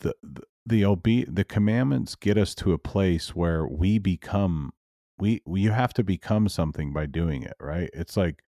the 0.00 0.14
the 0.22 0.42
the 0.66 0.84
obe- 0.84 1.34
the 1.34 1.44
commandments 1.44 2.14
get 2.14 2.36
us 2.38 2.54
to 2.54 2.72
a 2.72 2.78
place 2.78 3.34
where 3.34 3.66
we 3.66 3.98
become 3.98 4.72
we, 5.20 5.42
we 5.46 5.60
you 5.62 5.70
have 5.70 5.92
to 5.94 6.04
become 6.04 6.48
something 6.48 6.92
by 6.92 7.06
doing 7.06 7.42
it 7.42 7.56
right? 7.60 7.90
It's 7.92 8.16
like 8.16 8.42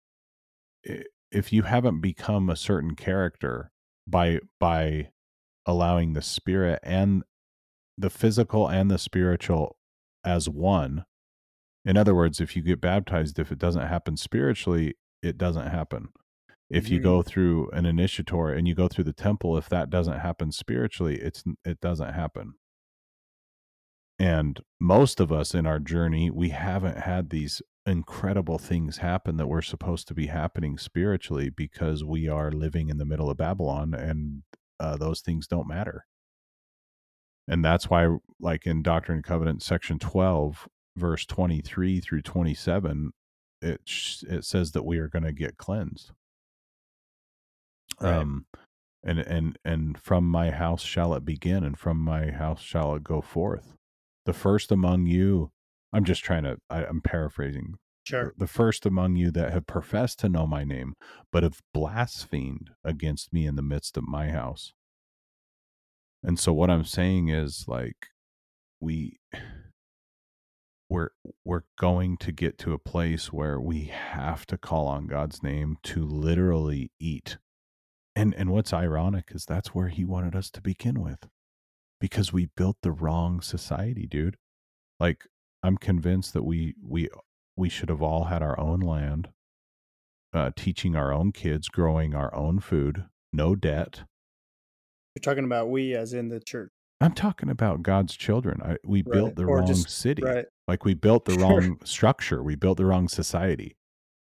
if 1.31 1.53
you 1.53 1.63
haven't 1.63 2.01
become 2.01 2.49
a 2.49 2.55
certain 2.55 2.95
character 2.95 3.71
by 4.07 4.39
by 4.59 5.11
allowing 5.65 6.13
the 6.13 6.21
spirit 6.21 6.79
and 6.83 7.23
the 7.97 8.09
physical 8.09 8.69
and 8.69 8.91
the 8.91 8.97
spiritual 8.97 9.77
as 10.25 10.49
one 10.49 11.05
in 11.85 11.97
other 11.97 12.15
words 12.15 12.39
if 12.41 12.55
you 12.55 12.61
get 12.61 12.81
baptized 12.81 13.39
if 13.39 13.51
it 13.51 13.59
doesn't 13.59 13.87
happen 13.87 14.17
spiritually 14.17 14.95
it 15.23 15.37
doesn't 15.37 15.67
happen. 15.69 16.09
If 16.69 16.91
you 16.91 16.99
Mhm. 16.99 17.03
go 17.03 17.21
through 17.23 17.69
an 17.71 17.85
initiatory 17.85 18.57
and 18.59 18.67
you 18.67 18.75
go 18.75 18.87
through 18.89 19.05
the 19.05 19.13
temple 19.13 19.57
if 19.57 19.69
that 19.69 19.89
doesn't 19.89 20.19
happen 20.19 20.51
spiritually 20.51 21.17
it's 21.21 21.43
it 21.65 21.81
doesn't 21.81 22.13
happen 22.13 22.55
and 24.21 24.61
most 24.79 25.19
of 25.19 25.31
us 25.31 25.53
in 25.53 25.65
our 25.65 25.79
journey 25.79 26.29
we 26.29 26.49
haven't 26.49 26.97
had 26.97 27.29
these 27.29 27.61
incredible 27.85 28.59
things 28.59 28.97
happen 28.97 29.37
that 29.37 29.47
were 29.47 29.61
supposed 29.61 30.07
to 30.07 30.13
be 30.13 30.27
happening 30.27 30.77
spiritually 30.77 31.49
because 31.49 32.03
we 32.03 32.27
are 32.27 32.51
living 32.51 32.89
in 32.89 32.97
the 32.97 33.05
middle 33.05 33.29
of 33.29 33.37
babylon 33.37 33.93
and 33.93 34.43
uh, 34.81 34.97
those 34.97 35.21
things 35.21 35.47
don't 35.47 35.67
matter. 35.67 36.05
And 37.47 37.63
that's 37.63 37.89
why 37.89 38.17
like 38.39 38.65
in 38.65 38.81
doctrine 38.81 39.17
and 39.17 39.23
covenant 39.23 39.61
section 39.61 39.99
12 39.99 40.67
verse 40.97 41.25
23 41.25 41.99
through 42.01 42.21
27 42.21 43.11
it 43.61 43.81
sh- 43.85 44.23
it 44.23 44.43
says 44.43 44.71
that 44.71 44.83
we 44.83 44.97
are 44.97 45.07
going 45.07 45.23
to 45.23 45.31
get 45.31 45.57
cleansed. 45.57 46.11
Right. 47.99 48.13
um 48.15 48.45
and 49.03 49.19
and 49.19 49.59
and 49.63 49.99
from 49.99 50.27
my 50.27 50.49
house 50.49 50.81
shall 50.81 51.13
it 51.13 51.25
begin 51.25 51.63
and 51.63 51.77
from 51.77 51.97
my 51.97 52.31
house 52.31 52.61
shall 52.61 52.95
it 52.95 53.03
go 53.03 53.21
forth 53.21 53.75
the 54.25 54.33
first 54.33 54.71
among 54.71 55.05
you 55.05 55.51
i'm 55.93 56.03
just 56.05 56.23
trying 56.23 56.43
to 56.43 56.57
I, 56.69 56.85
i'm 56.85 57.01
paraphrasing 57.01 57.75
Sure. 58.03 58.33
the 58.35 58.47
first 58.47 58.85
among 58.87 59.15
you 59.15 59.29
that 59.31 59.53
have 59.53 59.67
professed 59.67 60.19
to 60.19 60.29
know 60.29 60.47
my 60.47 60.63
name 60.63 60.95
but 61.31 61.43
have 61.43 61.61
blasphemed 61.71 62.71
against 62.83 63.31
me 63.31 63.45
in 63.45 63.55
the 63.55 63.61
midst 63.61 63.95
of 63.95 64.07
my 64.07 64.29
house. 64.29 64.73
And 66.23 66.39
so 66.39 66.51
what 66.51 66.69
i'm 66.71 66.83
saying 66.83 67.29
is 67.29 67.65
like 67.67 68.07
we 68.79 69.19
we're 70.89 71.11
we're 71.45 71.63
going 71.79 72.17
to 72.17 72.31
get 72.31 72.57
to 72.59 72.73
a 72.73 72.79
place 72.79 73.31
where 73.31 73.59
we 73.59 73.85
have 73.85 74.45
to 74.47 74.57
call 74.57 74.87
on 74.87 75.05
god's 75.07 75.43
name 75.43 75.77
to 75.83 76.03
literally 76.03 76.91
eat. 76.99 77.37
And 78.15 78.33
and 78.33 78.49
what's 78.49 78.73
ironic 78.73 79.31
is 79.31 79.45
that's 79.45 79.75
where 79.75 79.89
he 79.89 80.03
wanted 80.05 80.35
us 80.35 80.49
to 80.51 80.61
begin 80.61 81.01
with 81.01 81.27
because 82.01 82.33
we 82.33 82.47
built 82.57 82.75
the 82.81 82.91
wrong 82.91 83.39
society 83.39 84.05
dude 84.07 84.35
like 84.99 85.23
i'm 85.63 85.77
convinced 85.77 86.33
that 86.33 86.43
we 86.43 86.73
we 86.83 87.07
we 87.55 87.69
should 87.69 87.87
have 87.89 88.01
all 88.01 88.25
had 88.25 88.41
our 88.43 88.59
own 88.59 88.79
land 88.81 89.29
uh 90.33 90.49
teaching 90.55 90.95
our 90.95 91.13
own 91.13 91.31
kids 91.31 91.69
growing 91.69 92.13
our 92.13 92.33
own 92.35 92.59
food 92.59 93.05
no 93.31 93.55
debt 93.55 94.01
You're 95.15 95.21
talking 95.21 95.45
about 95.45 95.69
we 95.69 95.93
as 95.95 96.11
in 96.13 96.27
the 96.29 96.39
church. 96.39 96.71
i'm 96.99 97.13
talking 97.13 97.49
about 97.49 97.83
god's 97.83 98.15
children 98.17 98.59
I, 98.63 98.77
we 98.83 99.03
Right. 99.03 99.13
built 99.13 99.35
the 99.35 99.45
Or 99.45 99.57
wrong 99.59 99.67
just- 99.67 99.89
city 99.89 100.23
Right. 100.23 100.45
like 100.67 100.83
we 100.83 100.93
built 100.95 101.25
the 101.25 101.35
wrong 101.39 101.79
structure 101.85 102.41
we 102.43 102.55
built 102.55 102.77
the 102.77 102.85
wrong 102.85 103.07
society 103.07 103.77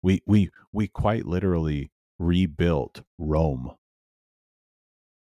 we 0.02 0.22
we 0.28 0.50
we 0.74 0.88
quite 0.88 1.26
literally 1.26 1.92
rebuilt 2.20 3.02
rome 3.18 3.72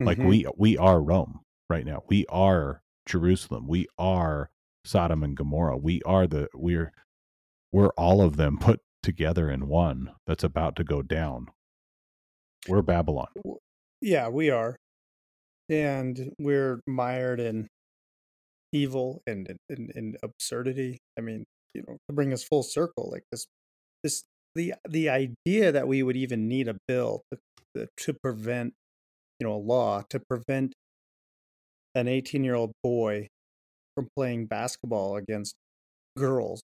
like 0.01 0.19
Mhm. 0.19 0.29
we 0.29 0.47
we 0.57 0.77
are 0.79 1.01
rome 1.01 1.41
right 1.73 1.87
now. 1.87 2.03
We 2.07 2.27
are 2.29 2.83
jerusalem. 3.07 3.67
We 3.67 3.87
are 3.99 4.51
sodom 4.85 5.23
and 5.23 5.35
gomorrah. 5.35 5.79
We 5.79 6.03
are 6.05 6.27
the 6.27 6.49
we're 6.55 6.93
we're 7.73 7.95
all 7.97 8.21
of 8.21 8.37
them 8.37 8.59
put 8.59 8.81
together 9.03 9.51
in 9.51 9.69
one 9.69 10.11
that's 10.27 10.45
about 10.45 10.77
to 10.77 10.85
go 10.85 11.01
down. 11.01 11.47
We're 12.69 12.83
babylon. 12.83 13.29
Yeah, 14.03 14.29
we 14.29 14.51
are. 14.51 14.77
And 15.71 16.33
we're 16.39 16.81
mired 16.87 17.41
in 17.41 17.69
evil 18.73 19.23
and 19.27 19.57
in, 19.71 20.17
absurdity. 20.23 20.99
I 21.19 21.23
mean, 21.23 21.45
you 21.73 21.83
know, 21.89 21.97
to 22.09 22.15
bring 22.15 22.35
us 22.35 22.45
full 22.45 22.63
circle, 22.63 23.09
like 23.11 23.23
this 23.33 23.47
this 24.03 24.25
the 24.55 24.75
the 24.87 25.09
idea 25.09 25.73
that 25.73 25.89
we 25.89 26.03
would 26.03 26.17
even 26.17 26.49
need 26.49 26.69
a 26.69 26.77
bill 26.87 27.23
to, 27.75 27.87
to 27.97 28.13
prevent, 28.13 28.75
you 29.41 29.47
know, 29.47 29.55
a 29.55 29.57
law 29.57 30.03
to 30.11 30.21
prevent 30.21 30.75
an 31.95 32.09
18 32.09 32.45
year 32.45 32.55
old 32.55 32.73
boy 32.83 33.29
from 33.95 34.09
playing 34.17 34.47
basketball 34.47 35.17
against 35.17 35.55
girls 36.17 36.63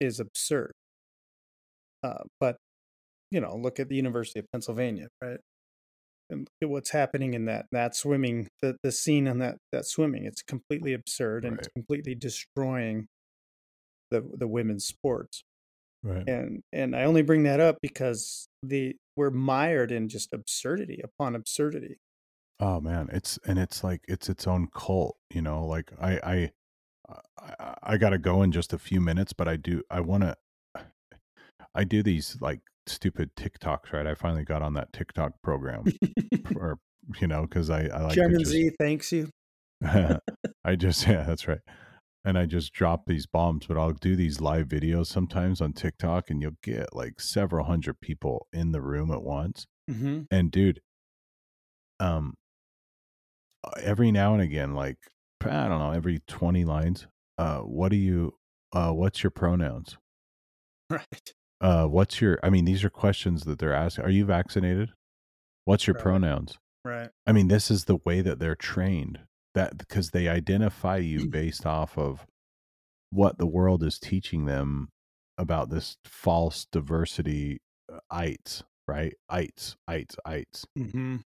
is 0.00 0.20
absurd. 0.20 0.72
Uh, 2.02 2.24
but 2.40 2.56
you 3.30 3.40
know, 3.40 3.56
look 3.56 3.78
at 3.78 3.88
the 3.88 3.96
University 3.96 4.38
of 4.38 4.46
Pennsylvania, 4.52 5.08
right? 5.22 5.38
And 6.30 6.40
look 6.40 6.48
at 6.62 6.68
what's 6.68 6.90
happening 6.90 7.34
in 7.34 7.46
that 7.46 7.66
that 7.72 7.96
swimming, 7.96 8.48
the 8.62 8.76
the 8.82 8.92
scene 8.92 9.28
on 9.28 9.38
that 9.38 9.56
that 9.72 9.86
swimming. 9.86 10.24
It's 10.24 10.42
completely 10.42 10.92
absurd 10.92 11.44
and 11.44 11.58
it's 11.58 11.68
completely 11.68 12.14
destroying 12.14 13.06
the 14.10 14.24
the 14.34 14.48
women's 14.48 14.86
sports. 14.86 15.42
right 16.02 16.28
And 16.28 16.62
and 16.72 16.94
I 16.94 17.04
only 17.04 17.22
bring 17.22 17.44
that 17.44 17.60
up 17.60 17.78
because 17.82 18.48
the 18.62 18.96
we're 19.16 19.30
mired 19.30 19.90
in 19.90 20.08
just 20.08 20.32
absurdity 20.32 21.00
upon 21.02 21.34
absurdity. 21.34 21.96
Oh 22.60 22.80
man 22.80 23.08
it's 23.12 23.38
and 23.46 23.58
it's 23.58 23.84
like 23.84 24.02
it's 24.08 24.28
its 24.28 24.46
own 24.46 24.68
cult 24.74 25.16
you 25.30 25.40
know 25.40 25.64
like 25.64 25.92
i 26.00 26.18
i 26.24 26.50
i, 27.38 27.74
I 27.82 27.96
gotta 27.96 28.18
go 28.18 28.42
in 28.42 28.52
just 28.52 28.72
a 28.72 28.78
few 28.78 29.00
minutes 29.00 29.32
but 29.32 29.48
i 29.48 29.56
do 29.56 29.82
i 29.90 30.00
want 30.00 30.24
to 30.24 30.36
I 31.74 31.84
do 31.84 32.02
these 32.02 32.36
like 32.40 32.60
stupid 32.88 33.34
TikToks, 33.36 33.92
right? 33.92 34.06
I 34.06 34.14
finally 34.14 34.44
got 34.44 34.62
on 34.62 34.74
that 34.74 34.92
TikTok 34.92 35.32
program, 35.42 35.84
or 36.56 36.78
you 37.20 37.26
know, 37.26 37.42
because 37.42 37.70
I, 37.70 37.86
I 37.86 38.02
like 38.02 38.14
Chairman 38.14 38.40
just, 38.40 38.50
Z 38.50 38.70
thanks 38.78 39.12
you. 39.12 39.30
I 39.84 40.76
just 40.76 41.06
yeah, 41.06 41.22
that's 41.22 41.46
right. 41.46 41.60
And 42.24 42.36
I 42.36 42.46
just 42.46 42.72
drop 42.72 43.06
these 43.06 43.26
bombs, 43.26 43.66
but 43.66 43.78
I'll 43.78 43.92
do 43.92 44.16
these 44.16 44.40
live 44.40 44.66
videos 44.66 45.06
sometimes 45.06 45.60
on 45.60 45.72
TikTok, 45.72 46.30
and 46.30 46.42
you'll 46.42 46.58
get 46.62 46.94
like 46.94 47.20
several 47.20 47.64
hundred 47.64 48.00
people 48.00 48.48
in 48.52 48.72
the 48.72 48.80
room 48.80 49.10
at 49.12 49.22
once. 49.22 49.66
hmm 49.88 50.22
And 50.30 50.50
dude, 50.50 50.80
um, 52.00 52.34
every 53.80 54.12
now 54.12 54.32
and 54.34 54.42
again, 54.42 54.74
like 54.74 54.98
I 55.42 55.68
don't 55.68 55.78
know, 55.78 55.92
every 55.92 56.20
twenty 56.26 56.64
lines, 56.64 57.06
uh, 57.38 57.60
what 57.60 57.90
do 57.90 57.96
you, 57.96 58.34
uh, 58.72 58.92
what's 58.92 59.22
your 59.22 59.30
pronouns? 59.30 59.96
Right. 60.90 61.32
Uh, 61.60 61.86
what's 61.86 62.20
your? 62.20 62.38
I 62.42 62.50
mean, 62.50 62.64
these 62.64 62.84
are 62.84 62.90
questions 62.90 63.44
that 63.44 63.58
they're 63.58 63.74
asking. 63.74 64.04
Are 64.04 64.10
you 64.10 64.24
vaccinated? 64.24 64.90
What's 65.64 65.86
your 65.86 65.94
Right. 65.94 66.02
pronouns? 66.02 66.58
Right. 66.84 67.10
I 67.26 67.32
mean, 67.32 67.48
this 67.48 67.70
is 67.70 67.84
the 67.84 67.98
way 68.04 68.20
that 68.22 68.38
they're 68.38 68.54
trained. 68.56 69.20
That 69.54 69.76
because 69.76 70.10
they 70.10 70.28
identify 70.28 70.98
you 70.98 71.26
based 71.26 71.66
off 71.66 71.98
of 71.98 72.26
what 73.10 73.38
the 73.38 73.46
world 73.46 73.82
is 73.82 73.98
teaching 73.98 74.44
them 74.44 74.88
about 75.38 75.70
this 75.70 75.96
false 76.04 76.66
diversity 76.70 77.58
uh, 77.92 77.98
ites, 78.10 78.62
right? 78.86 79.14
Ites, 79.28 79.76
ites, 79.88 80.16
ites. 80.24 80.66
hmm 80.76 81.16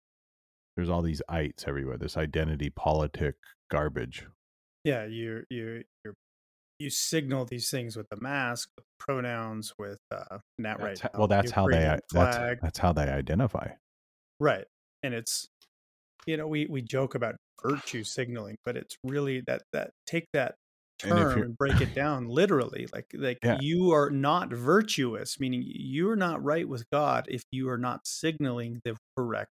There's 0.76 0.88
all 0.88 1.02
these 1.02 1.22
ites 1.28 1.64
everywhere. 1.66 1.98
This 1.98 2.16
identity 2.16 2.70
politic 2.70 3.34
garbage. 3.70 4.26
Yeah. 4.84 5.04
You 5.06 5.44
you 5.50 5.82
you 6.04 6.12
you 6.78 6.90
signal 6.90 7.44
these 7.44 7.70
things 7.70 7.96
with 7.96 8.08
the 8.10 8.16
mask, 8.20 8.68
with 8.76 8.84
pronouns, 8.98 9.72
with 9.78 9.98
uh, 10.10 10.38
not 10.58 10.80
right. 10.80 10.88
That's 10.88 11.00
ho- 11.02 11.08
now, 11.12 11.18
well, 11.20 11.28
that's 11.28 11.50
how 11.50 11.66
they 11.68 11.78
that's 11.78 12.00
flag. 12.12 12.58
that's 12.62 12.78
how 12.78 12.92
they 12.92 13.02
identify. 13.08 13.68
Right. 14.40 14.64
And 15.02 15.14
it's 15.14 15.46
you 16.26 16.36
know, 16.36 16.46
we 16.46 16.66
we 16.66 16.82
joke 16.82 17.14
about 17.14 17.36
virtue 17.62 18.02
signaling, 18.04 18.56
but 18.64 18.76
it's 18.76 18.96
really 19.04 19.42
that 19.46 19.62
that 19.72 19.90
take 20.06 20.26
that 20.32 20.54
And 21.04 21.10
term 21.12 21.30
you're- 21.30 21.42
and 21.42 21.56
break 21.56 21.80
it 21.80 21.94
down 21.94 22.26
literally. 22.28 22.88
Like 22.92 23.06
like 23.14 23.38
Yeah. 23.44 23.58
you 23.60 23.90
are 23.92 24.10
not 24.10 24.52
virtuous, 24.52 25.38
meaning 25.38 25.62
you're 25.66 26.16
not 26.16 26.42
right 26.42 26.68
with 26.68 26.84
God 26.92 27.26
if 27.28 27.42
you 27.52 27.68
are 27.68 27.78
not 27.78 28.00
signaling 28.06 28.80
the 28.84 28.96
correct 29.16 29.50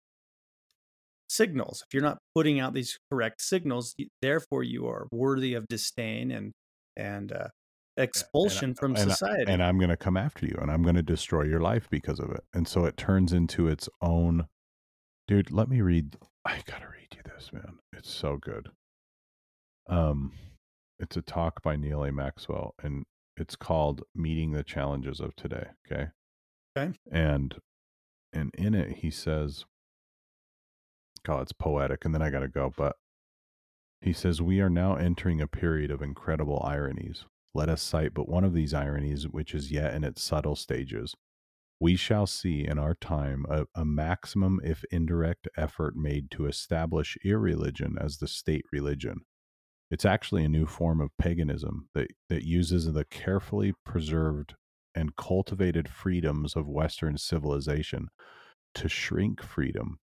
signals. 1.39 1.83
If 1.87 1.93
you're 1.93 2.03
not 2.03 2.17
putting 2.35 2.59
out 2.59 2.73
these 2.73 2.99
correct 3.09 3.41
signals, 3.41 3.95
therefore 4.21 4.63
you 4.63 4.87
are 4.87 5.07
worthy 5.11 5.53
of 5.53 5.65
disdain 5.67 6.31
and 6.31 6.51
and 6.97 7.31
uh, 7.31 7.47
expulsion 7.95 8.75
from 8.75 8.95
and 8.95 9.09
society. 9.09 9.49
and 9.51 9.63
I'm 9.63 9.77
going 9.77 9.89
to 9.89 9.97
come 9.97 10.17
after 10.17 10.45
you 10.45 10.57
and 10.61 10.69
I'm 10.69 10.83
going 10.83 10.95
to 10.95 11.03
destroy 11.03 11.43
your 11.43 11.61
life 11.61 11.87
because 11.89 12.19
of 12.19 12.29
it. 12.31 12.43
And 12.53 12.67
so 12.67 12.83
it 12.83 12.97
turns 12.97 13.31
into 13.31 13.67
its 13.69 13.87
own. 14.01 14.47
Dude, 15.27 15.49
let 15.49 15.69
me 15.69 15.79
read. 15.79 16.17
I 16.43 16.59
got 16.65 16.81
to 16.81 16.87
read 16.87 17.07
you 17.15 17.21
this, 17.23 17.53
man. 17.53 17.79
It's 17.93 18.11
so 18.11 18.37
good. 18.37 18.69
Um, 19.87 20.33
it's 20.99 21.15
a 21.15 21.21
talk 21.21 21.63
by 21.63 21.77
Neal 21.77 22.03
A. 22.03 22.11
Maxwell, 22.11 22.73
and 22.83 23.05
it's 23.37 23.55
called 23.55 24.03
"Meeting 24.13 24.51
the 24.51 24.63
Challenges 24.63 25.21
of 25.21 25.35
Today." 25.35 25.67
Okay. 25.89 26.07
Okay. 26.77 26.97
And 27.11 27.55
and 28.33 28.51
in 28.55 28.73
it, 28.75 28.97
he 28.97 29.09
says, 29.09 29.65
"God, 31.23 31.43
it's 31.43 31.53
poetic." 31.53 32.05
And 32.05 32.13
then 32.13 32.21
I 32.21 32.29
got 32.29 32.39
to 32.39 32.47
go, 32.47 32.73
but 32.75 32.95
he 34.01 34.13
says, 34.13 34.41
We 34.41 34.61
are 34.61 34.69
now 34.69 34.95
entering 34.95 35.41
a 35.41 35.47
period 35.47 35.91
of 35.91 36.01
incredible 36.01 36.61
ironies. 36.63 37.25
Let 37.53 37.69
us 37.69 37.81
cite 37.81 38.13
but 38.13 38.29
one 38.29 38.43
of 38.43 38.53
these 38.53 38.73
ironies, 38.73 39.27
which 39.27 39.53
is 39.53 39.71
yet 39.71 39.93
in 39.93 40.03
its 40.03 40.21
subtle 40.21 40.55
stages. 40.55 41.15
We 41.81 41.95
shall 41.95 42.27
see 42.27 42.65
in 42.65 42.77
our 42.77 42.93
time 42.93 43.45
a, 43.49 43.65
a 43.73 43.85
maximum, 43.85 44.59
if 44.63 44.83
indirect, 44.91 45.47
effort 45.57 45.95
made 45.95 46.29
to 46.31 46.45
establish 46.45 47.17
irreligion 47.23 47.97
as 47.99 48.17
the 48.17 48.27
state 48.27 48.65
religion. 48.71 49.21
It's 49.89 50.05
actually 50.05 50.43
a 50.45 50.49
new 50.49 50.65
form 50.65 51.01
of 51.01 51.17
paganism 51.17 51.89
that, 51.95 52.11
that 52.29 52.43
uses 52.43 52.91
the 52.91 53.05
carefully 53.05 53.73
preserved 53.85 54.55
and 54.93 55.15
cultivated 55.15 55.89
freedoms 55.89 56.55
of 56.55 56.67
Western 56.67 57.17
civilization 57.17 58.09
to 58.75 58.87
shrink 58.87 59.41
freedom 59.41 59.99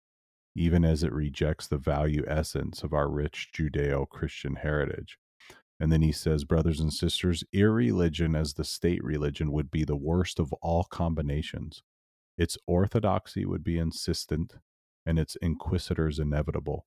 even 0.54 0.84
as 0.84 1.02
it 1.02 1.12
rejects 1.12 1.66
the 1.66 1.78
value 1.78 2.24
essence 2.26 2.82
of 2.82 2.92
our 2.92 3.08
rich 3.08 3.50
Judeo 3.52 4.08
Christian 4.08 4.56
heritage. 4.56 5.18
And 5.80 5.90
then 5.90 6.02
he 6.02 6.12
says, 6.12 6.44
brothers 6.44 6.80
and 6.80 6.92
sisters, 6.92 7.42
irreligion 7.52 8.36
as 8.36 8.54
the 8.54 8.64
state 8.64 9.02
religion 9.02 9.50
would 9.50 9.70
be 9.70 9.84
the 9.84 9.96
worst 9.96 10.38
of 10.38 10.52
all 10.54 10.84
combinations. 10.84 11.82
Its 12.38 12.56
orthodoxy 12.66 13.44
would 13.44 13.64
be 13.64 13.78
insistent, 13.78 14.54
and 15.04 15.18
its 15.18 15.36
inquisitors 15.36 16.18
inevitable. 16.18 16.86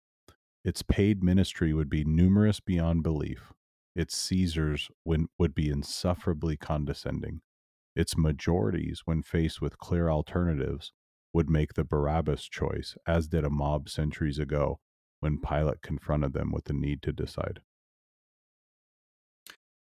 Its 0.63 0.81
paid 0.81 1.23
ministry 1.23 1.73
would 1.73 1.89
be 1.89 2.03
numerous 2.03 2.59
beyond 2.59 3.03
belief. 3.03 3.53
Its 3.95 4.15
Caesars 4.15 4.89
would, 5.05 5.55
be 5.55 5.69
insufferably 5.69 6.55
condescending. 6.55 7.41
Its 7.95 8.17
majorities, 8.17 9.01
when 9.05 9.23
faced 9.23 9.61
with 9.61 9.79
clear 9.79 10.09
alternatives, 10.09 10.93
would 11.37 11.49
make 11.51 11.75
the 11.75 11.83
Barabbas 11.83 12.45
choice, 12.49 12.97
as 13.05 13.27
did 13.27 13.43
a 13.43 13.49
mob 13.51 13.89
centuries 13.89 14.39
ago 14.39 14.79
when 15.19 15.37
Pilate 15.39 15.83
confronted 15.83 16.33
them 16.33 16.51
with 16.51 16.63
the 16.63 16.73
need 16.73 17.03
to 17.03 17.11
decide. 17.13 17.59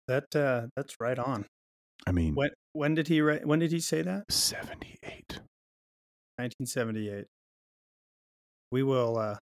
that 0.08 0.34
uh, 0.34 0.68
that's 0.74 0.96
right 0.98 1.18
on. 1.18 1.44
I 2.06 2.12
mean, 2.12 2.34
When 2.34 2.50
when 2.72 2.94
did 2.94 3.08
he 3.08 3.20
write, 3.20 3.46
when 3.46 3.58
did 3.58 3.70
he 3.70 3.80
say 3.80 4.00
that? 4.00 4.24
78. 4.32 5.40
1978. 6.38 7.26
We 8.70 8.82
will. 8.82 9.18
Uh, 9.18 9.36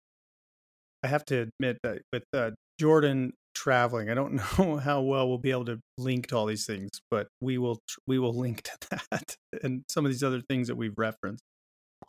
I 1.04 1.06
have 1.06 1.24
to 1.26 1.42
admit 1.48 1.78
that 1.84 2.02
with 2.12 2.24
uh, 2.34 2.50
Jordan 2.80 3.34
traveling, 3.54 4.10
I 4.10 4.14
don't 4.14 4.34
know 4.58 4.76
how 4.78 5.00
well 5.00 5.28
we'll 5.28 5.38
be 5.38 5.52
able 5.52 5.66
to 5.66 5.78
link 5.96 6.26
to 6.28 6.36
all 6.36 6.46
these 6.46 6.66
things, 6.66 6.90
but 7.08 7.28
we 7.40 7.56
will. 7.56 7.76
tr- 7.88 8.00
We 8.08 8.18
will 8.18 8.34
link 8.34 8.62
to 8.62 8.72
that 9.12 9.36
and 9.62 9.84
some 9.88 10.04
of 10.04 10.10
these 10.10 10.24
other 10.24 10.42
things 10.48 10.66
that 10.66 10.74
we've 10.76 10.98
referenced. 10.98 11.44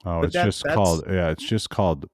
Oh, 0.05 0.19
But 0.21 0.25
it's 0.27 0.33
that- 0.35 0.45
just 0.45 0.63
that's- 0.63 0.75
called, 0.77 1.03
yeah, 1.07 1.29
it's 1.29 1.47
just 1.47 1.69
called 1.69 2.05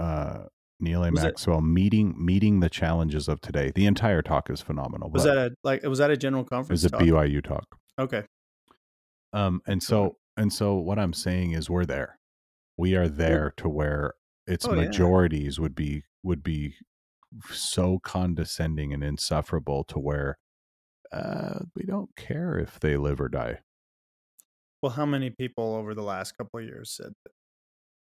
uh, 0.00 0.44
Neal 0.80 1.04
A. 1.04 1.10
Was 1.10 1.22
it- 1.22 1.26
Maxwell 1.26 1.60
meeting 1.60 2.14
meeting 2.18 2.60
the 2.60 2.68
challenges 2.70 3.28
of 3.28 3.40
today. 3.40 3.70
The 3.74 3.86
entire 3.86 4.22
talk 4.22 4.50
is 4.50 4.60
phenomenal. 4.60 5.10
Was 5.10 5.24
that 5.24 5.36
a 5.36 5.50
like? 5.64 5.82
Was 5.84 5.98
that 5.98 6.10
a 6.10 6.16
general 6.16 6.44
it 6.44 6.50
conference? 6.50 6.82
was 6.82 6.84
a 6.86 6.90
talk? 6.90 7.00
BYU 7.02 7.42
talk. 7.42 7.64
Okay. 7.98 8.24
Um, 9.32 9.60
and 9.66 9.82
so 9.82 10.16
and 10.36 10.52
so 10.52 10.74
what 10.76 10.98
I'm 10.98 11.12
saying 11.12 11.52
is 11.52 11.68
we're 11.70 11.86
there. 11.86 12.18
We 12.76 12.94
are 12.94 13.08
there 13.08 13.52
to 13.58 13.68
where 13.68 14.14
its 14.46 14.66
Oh, 14.66 14.74
yeah. 14.74 14.82
majorities 14.82 15.58
would 15.58 15.74
be 15.74 16.04
would 16.22 16.42
be 16.42 16.74
so 17.50 17.98
condescending 17.98 18.92
and 18.92 19.02
insufferable 19.04 19.84
to 19.84 19.98
where 19.98 20.38
uh, 21.12 21.60
we 21.74 21.84
don't 21.84 22.14
care 22.16 22.58
if 22.58 22.78
they 22.80 22.96
live 22.96 23.20
or 23.20 23.28
die. 23.28 23.60
Well, 24.82 24.92
how 24.92 25.06
many 25.06 25.30
people 25.30 25.74
over 25.74 25.94
the 25.94 26.02
last 26.02 26.36
couple 26.36 26.60
of 26.60 26.66
years 26.66 26.90
said 26.90 27.12
that 27.24 27.32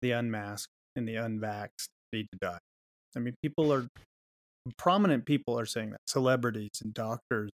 the 0.01 0.11
unmasked 0.11 0.71
and 0.95 1.07
the 1.07 1.15
unvaxxed 1.15 1.87
need 2.13 2.27
to 2.31 2.37
die? 2.41 2.59
I 3.15 3.19
mean, 3.19 3.35
people 3.43 3.73
are 3.73 3.87
prominent 4.77 5.25
people 5.25 5.59
are 5.59 5.65
saying 5.65 5.91
that 5.91 5.99
celebrities 6.07 6.81
and 6.83 6.93
doctors, 6.93 7.49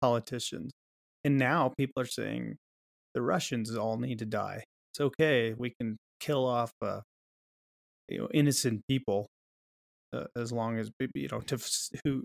politicians, 0.00 0.72
and 1.24 1.38
now 1.38 1.72
people 1.76 2.02
are 2.02 2.06
saying 2.06 2.56
the 3.14 3.22
Russians 3.22 3.74
all 3.76 3.98
need 3.98 4.18
to 4.20 4.26
die. 4.26 4.64
It's 4.92 5.00
okay. 5.00 5.54
We 5.56 5.74
can 5.80 5.96
kill 6.20 6.46
off, 6.46 6.72
uh, 6.80 7.00
you 8.08 8.18
know, 8.18 8.28
innocent 8.32 8.82
people 8.88 9.26
uh, 10.12 10.24
as 10.36 10.52
long 10.52 10.78
as 10.78 10.90
you 11.14 11.28
know 11.28 11.40
to 11.40 11.58
who, 12.04 12.24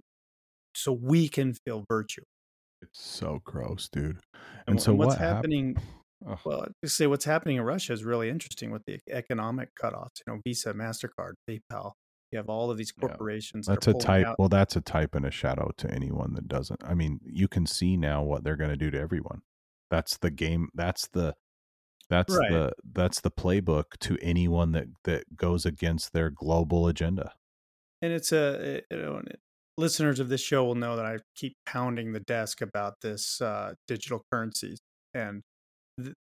so 0.76 0.92
we 0.92 1.28
can 1.28 1.56
feel 1.66 1.84
virtue. 1.90 2.22
It's 2.82 3.02
so 3.02 3.42
gross, 3.44 3.90
dude. 3.90 4.20
And, 4.68 4.76
And, 4.76 4.82
so 4.82 4.94
what's 4.94 5.10
what 5.10 5.18
hap- 5.18 5.36
happening? 5.38 5.78
Ugh. 6.28 6.40
Well, 6.46 6.68
to 6.84 6.90
say 6.90 7.08
what's 7.08 7.26
happening 7.26 7.58
in 7.58 7.64
Russia 7.64 7.94
is 7.94 8.04
really 8.04 8.30
interesting 8.30 8.72
with 8.72 8.84
the 8.86 9.00
economic 9.10 9.70
cutoffs. 9.82 10.20
You 10.26 10.34
know, 10.34 10.42
Visa, 10.44 10.74
Mastercard, 10.74 11.34
PayPal. 11.50 11.94
You 12.32 12.38
have 12.38 12.50
all 12.50 12.70
of 12.70 12.78
these 12.78 12.94
Yeah. 13.02 13.08
corporations. 13.08 13.66
that 13.68 13.76
That's 13.76 13.88
are 13.88 13.92
a 13.92 14.00
type. 14.00 14.26
out- 14.28 14.40
Well, 14.40 14.50
that's 14.50 14.76
a 14.76 14.82
type 14.82 15.16
and 15.16 15.26
a 15.26 15.32
shadow 15.32 15.72
to 15.78 15.90
anyone 15.92 16.34
that 16.36 16.48
doesn't. 16.48 16.84
I 16.84 16.94
mean, 16.94 17.20
you 17.24 17.48
can 17.48 17.66
see 17.66 17.98
now 17.98 18.24
what 18.24 18.44
they're 18.44 18.58
going 18.58 18.70
to 18.70 18.78
do 18.78 18.92
to 18.92 19.00
everyone. 19.00 19.42
That's 19.90 20.18
the 20.18 20.30
game. 20.32 20.70
That's 20.74 21.08
the. 21.08 21.36
That's 22.10 22.36
Right. 22.36 22.50
the 22.52 22.74
that's 22.84 23.22
the 23.22 23.30
playbook 23.32 23.98
to 24.00 24.18
anyone 24.20 24.72
that 24.72 24.88
that 25.04 25.36
goes 25.36 25.64
against 25.66 26.12
their 26.12 26.30
global 26.32 26.88
agenda. 26.88 27.34
and 28.02 28.14
it's 28.14 28.32
a 28.32 28.82
you 28.90 28.98
know, 28.98 29.22
listeners 29.78 30.20
of 30.20 30.30
this 30.30 30.42
show 30.42 30.64
will 30.66 30.74
know 30.76 30.96
that 30.96 31.06
I 31.06 31.18
keep 31.36 31.58
pounding 31.66 32.14
the 32.14 32.20
desk 32.22 32.62
about 32.62 33.02
this 33.02 33.42
uh, 33.42 33.74
digital 33.88 34.26
currencies, 34.32 34.80
and 35.14 35.44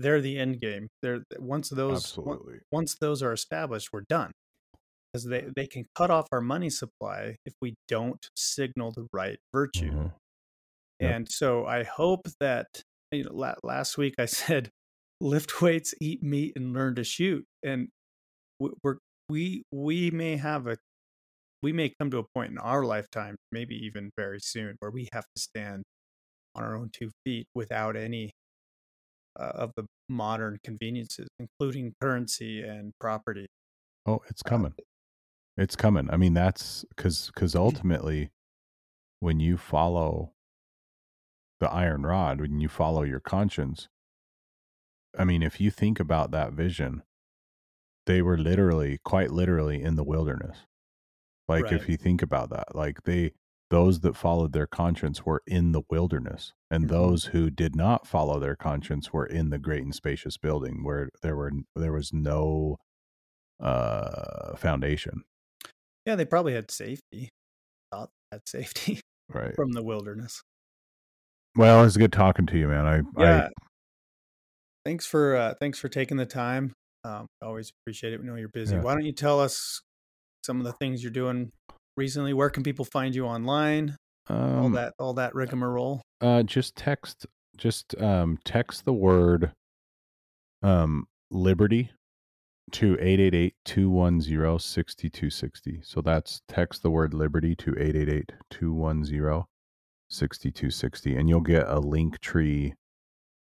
they're 0.01 0.21
the 0.21 0.39
end 0.39 0.61
game. 0.61 0.89
They're 1.03 1.23
once 1.39 1.71
those 1.71 2.05
Absolutely. 2.05 2.61
once 2.73 2.97
those 3.01 3.23
are 3.23 3.33
established, 3.33 3.89
we're 3.93 4.05
done 4.09 4.33
because 5.13 5.25
they 5.25 5.47
they 5.57 5.67
can 5.67 5.85
cut 5.95 6.11
off 6.11 6.27
our 6.33 6.41
money 6.41 6.71
supply 6.71 7.37
if 7.47 7.55
we 7.61 7.75
don't 7.89 8.29
signal 8.37 8.93
the 8.93 9.07
right 9.13 9.39
virtue. 9.53 9.93
Mhm. 9.93 10.13
Yep. 11.01 11.15
And 11.15 11.31
so 11.31 11.67
I 11.67 11.85
hope 11.85 12.29
that 12.41 12.67
you 13.13 13.25
know 13.25 13.55
last 13.63 13.99
week 13.99 14.15
I 14.19 14.27
said 14.27 14.71
lift 15.21 15.61
weights, 15.61 15.95
eat 16.01 16.23
meat, 16.23 16.53
and 16.57 16.73
learn 16.73 16.95
to 16.97 17.05
shoot. 17.05 17.45
And 17.63 17.89
we're 18.61 18.99
we 19.29 19.63
we 19.73 20.11
may 20.11 20.37
have 20.37 20.67
a 20.67 20.79
we 21.63 21.73
may 21.73 21.93
come 22.01 22.11
to 22.13 22.19
a 22.19 22.25
point 22.35 22.53
in 22.53 22.59
our 22.59 22.85
lifetime, 22.85 23.37
maybe 23.51 23.75
even 23.85 24.11
very 24.17 24.39
soon, 24.41 24.77
where 24.79 24.91
we 24.91 25.09
have 25.13 25.25
to 25.25 25.41
stand 25.43 25.83
on 26.55 26.65
our 26.65 26.77
own 26.77 26.91
two 26.93 27.11
feet 27.25 27.47
without 27.55 27.97
any 27.97 28.33
of 29.39 29.73
the 29.77 29.87
modern 30.09 30.59
conveniences, 30.65 31.29
including 31.39 31.95
currency 32.01 32.63
and 32.63 32.93
property. 33.01 33.47
Oh, 34.07 34.21
it's 34.29 34.43
coming. 34.43 34.75
Uh, 34.79 34.83
it's 35.57 35.77
coming. 35.77 36.09
I 36.11 36.17
mean, 36.17 36.35
that's 36.35 36.85
because 36.97 37.31
because 37.35 37.55
ultimately, 37.55 38.31
when 39.21 39.41
you 39.41 39.57
follow 39.57 40.33
the 41.61 41.71
iron 41.71 42.05
rod, 42.05 42.41
when 42.41 42.61
you 42.61 42.69
follow 42.69 43.03
your 43.03 43.21
conscience, 43.21 43.89
I 45.19 45.25
mean, 45.25 45.43
if 45.43 45.61
you 45.61 45.71
think 45.71 45.99
about 45.99 46.31
that 46.31 46.53
vision, 46.53 47.03
they 48.07 48.23
were 48.23 48.39
literally, 48.39 48.99
quite 49.05 49.31
literally, 49.31 49.83
in 49.83 49.97
the 49.97 50.05
wilderness. 50.05 50.59
Like, 51.49 51.65
right. 51.65 51.73
if 51.73 51.89
you 51.89 51.97
think 51.97 52.23
about 52.23 52.51
that, 52.51 52.75
like 52.75 53.03
they, 53.03 53.33
those 53.71 54.01
that 54.01 54.17
followed 54.17 54.53
their 54.53 54.67
conscience 54.67 55.25
were 55.25 55.43
in 55.47 55.73
the 55.73 55.83
wilderness, 55.91 56.53
and 56.71 56.85
mm-hmm. 56.85 56.95
those 56.95 57.25
who 57.27 57.51
did 57.51 57.77
not 57.77 58.07
follow 58.07 58.39
their 58.39 58.57
conscience 58.57 59.13
were 59.13 59.27
in 59.27 59.51
the 59.51 59.59
great 59.59 59.83
and 59.83 59.95
spacious 59.95 60.37
building 60.37 60.83
where 60.85 61.11
there 61.23 61.37
were 61.37 61.53
there 61.77 61.93
was 61.93 62.13
no 62.13 62.79
uh 63.61 64.57
foundation. 64.57 65.25
Yeah, 66.07 66.15
they 66.15 66.25
probably 66.25 66.55
had 66.55 66.71
safety. 66.71 67.29
Thought 67.93 68.11
had 68.33 68.43
safety 68.47 69.01
right 69.29 69.55
from 69.55 69.73
the 69.73 69.83
wilderness. 69.83 70.43
Well, 71.57 71.85
it's 71.85 71.97
good 71.97 72.13
talking 72.13 72.47
to 72.47 72.59
you, 72.59 72.69
man. 72.69 72.87
I 72.87 73.21
yeah. 73.21 73.41
I, 73.41 73.49
thanks 74.85 75.07
for 75.07 75.37
uh, 75.37 75.55
thanks 75.61 75.79
for 75.79 75.89
taking 75.89 76.17
the 76.17 76.27
time. 76.27 76.73
Um, 77.05 77.27
always 77.43 77.71
appreciate 77.83 78.13
it. 78.13 78.21
We 78.21 78.27
know 78.27 78.37
you're 78.37 78.49
busy. 78.49 78.77
Yeah. 78.77 78.83
Why 78.83 78.95
don't 78.95 79.05
you 79.05 79.13
tell 79.13 79.41
us 79.41 79.83
some 80.45 80.59
of 80.59 80.65
the 80.65 80.73
things 80.73 81.03
you're 81.03 81.13
doing 81.13 81.51
recently? 81.99 82.33
Where 82.33 82.49
can 82.49 82.63
people 82.63 82.87
find 82.87 83.15
you 83.15 83.27
online? 83.27 83.95
Um, 84.29 84.59
all 84.59 84.71
that 84.71 84.95
all 84.99 85.13
that 85.15 85.35
rigmarole. 85.35 86.03
Uh, 86.21 86.43
just 86.43 86.77
text 86.77 87.25
just 87.57 87.95
um 88.01 88.39
text 88.45 88.85
the 88.85 88.93
word 88.93 89.53
um 90.63 91.07
liberty 91.31 91.91
to 92.71 92.97
888-210-6260. 93.67 95.85
So 95.85 96.03
that's 96.03 96.43
text 96.49 96.83
the 96.83 96.91
word 96.91 97.15
liberty 97.15 97.57
to 97.57 97.73
888-210-6260 98.53 101.19
and 101.19 101.31
you'll 101.31 101.41
get 101.41 101.67
a 101.67 101.79
link 101.79 102.21
tree 102.21 102.75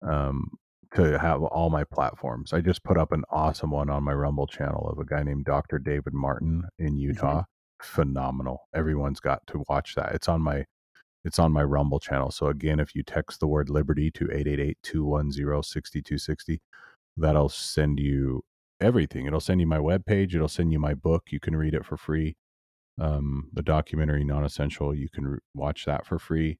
um 0.03 0.53
to 0.95 1.19
have 1.19 1.43
all 1.43 1.71
my 1.71 1.85
platforms. 1.85 2.53
I 2.53 2.61
just 2.61 2.85
put 2.85 2.99
up 2.99 3.13
an 3.13 3.25
awesome 3.31 3.71
one 3.71 3.89
on 3.89 4.05
my 4.05 4.13
Rumble 4.13 4.47
channel 4.47 4.91
of 4.91 4.99
a 4.99 5.05
guy 5.05 5.23
named 5.23 5.47
Dr. 5.47 5.79
David 5.79 6.13
Martin 6.13 6.65
in 6.79 6.89
mm-hmm. 6.89 6.99
Utah. 6.99 7.45
Phenomenal. 7.83 8.69
Everyone's 8.75 9.21
got 9.21 9.47
to 9.49 9.65
watch 9.69 9.95
that. 9.95 10.15
It's 10.15 10.29
on 10.29 10.41
my 10.43 10.65
it's 11.25 11.39
on 11.39 11.53
my 11.53 11.63
Rumble 11.63 12.01
channel. 12.01 12.31
So 12.31 12.47
again, 12.47 12.81
if 12.81 12.97
you 12.97 13.03
text 13.05 13.41
the 13.41 13.47
word 13.47 13.71
liberty 13.71 14.11
to 14.13 14.27
888-210-6260, 14.27 16.59
that'll 17.17 17.49
send 17.49 18.01
you 18.01 18.43
everything. 18.81 19.27
It'll 19.27 19.41
send 19.41 19.61
you 19.61 19.67
my 19.67 19.79
webpage, 19.79 20.35
it'll 20.35 20.49
send 20.49 20.73
you 20.73 20.81
my 20.81 20.95
book. 20.95 21.25
You 21.31 21.39
can 21.39 21.55
read 21.57 21.75
it 21.75 21.87
for 21.87 21.97
free. 21.97 22.37
Um, 23.01 23.49
the 23.53 23.63
documentary 23.63 24.25
non-essential, 24.25 24.95
you 24.95 25.09
can 25.09 25.27
re- 25.27 25.39
watch 25.55 25.85
that 25.87 26.07
for 26.07 26.19
free. 26.19 26.59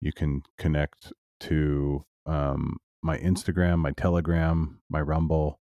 You 0.00 0.12
can 0.12 0.42
connect 0.58 1.12
to 1.40 2.04
um, 2.26 2.78
my 3.02 3.18
Instagram, 3.18 3.78
my 3.78 3.92
Telegram, 3.92 4.80
my 4.88 5.00
Rumble. 5.00 5.60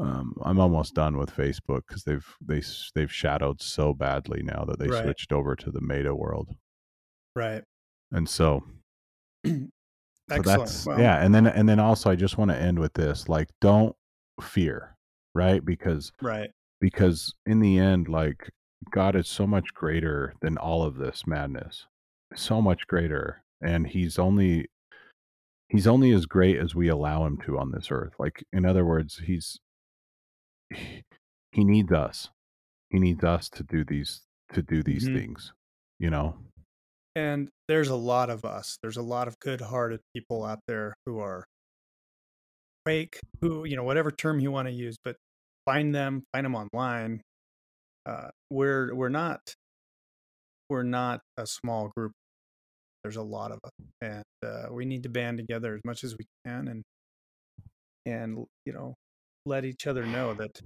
Um, 0.00 0.34
I'm 0.42 0.58
almost 0.58 0.94
done 0.94 1.18
with 1.18 1.34
Facebook 1.34 1.82
because 1.86 2.04
they've 2.04 2.26
they 2.40 2.62
they've 2.94 3.12
shadowed 3.12 3.60
so 3.60 3.92
badly 3.92 4.42
now 4.42 4.64
that 4.66 4.78
they 4.78 4.88
right. 4.88 5.02
switched 5.02 5.30
over 5.30 5.54
to 5.56 5.70
the 5.70 5.80
Meta 5.80 6.14
world. 6.14 6.54
Right. 7.36 7.62
And 8.10 8.28
so, 8.28 8.64
so 9.46 9.60
that's 10.28 10.86
wow. 10.86 10.96
yeah, 10.96 11.22
and 11.22 11.34
then 11.34 11.46
and 11.46 11.68
then 11.68 11.78
also 11.78 12.10
I 12.10 12.16
just 12.16 12.38
want 12.38 12.50
to 12.50 12.56
end 12.56 12.78
with 12.78 12.94
this: 12.94 13.28
like, 13.28 13.48
don't 13.60 13.94
fear, 14.40 14.96
right? 15.34 15.62
Because 15.62 16.12
right 16.22 16.50
because 16.80 17.34
in 17.44 17.60
the 17.60 17.78
end, 17.78 18.08
like 18.08 18.50
God 18.90 19.14
is 19.14 19.28
so 19.28 19.46
much 19.46 19.74
greater 19.74 20.32
than 20.40 20.56
all 20.56 20.82
of 20.82 20.96
this 20.96 21.24
madness, 21.26 21.86
so 22.34 22.62
much 22.62 22.86
greater, 22.86 23.42
and 23.60 23.86
He's 23.86 24.18
only 24.18 24.68
he's 25.70 25.86
only 25.86 26.10
as 26.10 26.26
great 26.26 26.56
as 26.56 26.74
we 26.74 26.88
allow 26.88 27.24
him 27.24 27.38
to 27.38 27.56
on 27.56 27.70
this 27.70 27.92
earth 27.92 28.12
like 28.18 28.44
in 28.52 28.66
other 28.66 28.84
words 28.84 29.20
he's 29.24 29.60
he 30.70 31.64
needs 31.64 31.92
us. 31.92 32.30
He 32.90 32.98
needs 32.98 33.24
us 33.24 33.48
to 33.50 33.62
do 33.62 33.84
these 33.84 34.22
to 34.52 34.62
do 34.62 34.82
these 34.82 35.06
mm-hmm. 35.06 35.16
things 35.16 35.52
you 36.00 36.10
know? 36.10 36.34
And 37.14 37.48
there's 37.68 37.88
a 37.88 37.96
lot 37.96 38.30
of 38.30 38.44
us. 38.44 38.78
There's 38.82 38.96
a 38.96 39.02
lot 39.02 39.28
of 39.28 39.38
good-hearted 39.38 40.00
people 40.14 40.44
out 40.44 40.60
there 40.66 40.94
who 41.06 41.20
are 41.20 41.44
fake 42.86 43.20
who 43.42 43.66
you 43.66 43.76
know 43.76 43.84
whatever 43.84 44.10
term 44.10 44.40
you 44.40 44.50
want 44.50 44.66
to 44.66 44.72
use 44.72 44.96
but 45.04 45.14
find 45.66 45.94
them 45.94 46.22
find 46.32 46.46
them 46.46 46.54
online. 46.54 47.20
Uh 48.06 48.28
we're 48.48 48.94
we're 48.94 49.10
not 49.10 49.40
we're 50.70 50.82
not 50.82 51.20
a 51.36 51.46
small 51.46 51.90
group. 51.94 52.12
There's 53.04 53.16
a 53.16 53.22
lot 53.22 53.50
of 53.50 53.58
us, 53.64 53.70
and 54.02 54.24
uh, 54.44 54.72
we 54.72 54.84
need 54.84 55.02
to 55.02 55.08
band 55.08 55.38
together 55.38 55.74
as 55.74 55.80
much 55.84 56.04
as 56.04 56.14
we 56.16 56.26
can, 56.46 56.68
and 56.68 56.82
and 58.06 58.44
you 58.66 58.72
know, 58.72 58.94
let 59.46 59.64
each 59.64 59.86
other 59.86 60.04
know 60.04 60.34
that 60.34 60.60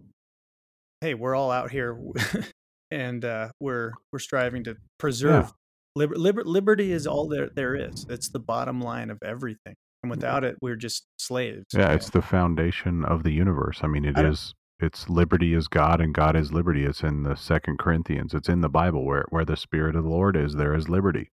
hey, 1.01 1.15
we're 1.15 1.35
all 1.35 1.51
out 1.51 1.71
here, 1.71 1.99
and 2.91 3.25
uh, 3.25 3.51
we're 3.61 3.93
we're 4.13 4.19
striving 4.19 4.65
to 4.65 4.77
preserve. 4.99 5.47
Yeah. 5.47 5.51
Liber- 5.97 6.17
liber- 6.17 6.45
liberty 6.45 6.93
is 6.93 7.07
all 7.07 7.29
there 7.29 7.51
there 7.55 7.75
is. 7.77 8.07
It's 8.09 8.29
the 8.29 8.41
bottom 8.41 8.81
line 8.81 9.11
of 9.11 9.19
everything, 9.25 9.75
and 10.03 10.11
without 10.11 10.45
it, 10.45 10.57
we're 10.61 10.77
just 10.77 11.05
slaves. 11.19 11.67
Yeah, 11.73 11.93
it's 11.93 12.11
the 12.11 12.23
foundation 12.23 13.05
of 13.05 13.23
the 13.23 13.33
universe. 13.33 13.81
I 13.83 13.87
mean, 13.87 14.05
it 14.05 14.19
I 14.19 14.27
is 14.29 14.55
it's 14.81 15.09
liberty 15.09 15.55
is 15.55 15.69
God 15.69 16.01
and 16.01 16.13
God 16.13 16.37
is 16.37 16.53
liberty. 16.53 16.85
It's 16.85 17.03
in 17.03 17.23
the 17.23 17.37
Second 17.37 17.79
Corinthians. 17.79 18.35
It's 18.35 18.49
in 18.49 18.61
the 18.61 18.69
Bible 18.69 19.05
where 19.05 19.25
where 19.31 19.45
the 19.45 19.57
Spirit 19.57 19.95
of 19.97 20.05
the 20.05 20.11
Lord 20.11 20.37
is, 20.37 20.55
there 20.55 20.75
is 20.75 20.89
liberty. 20.89 21.31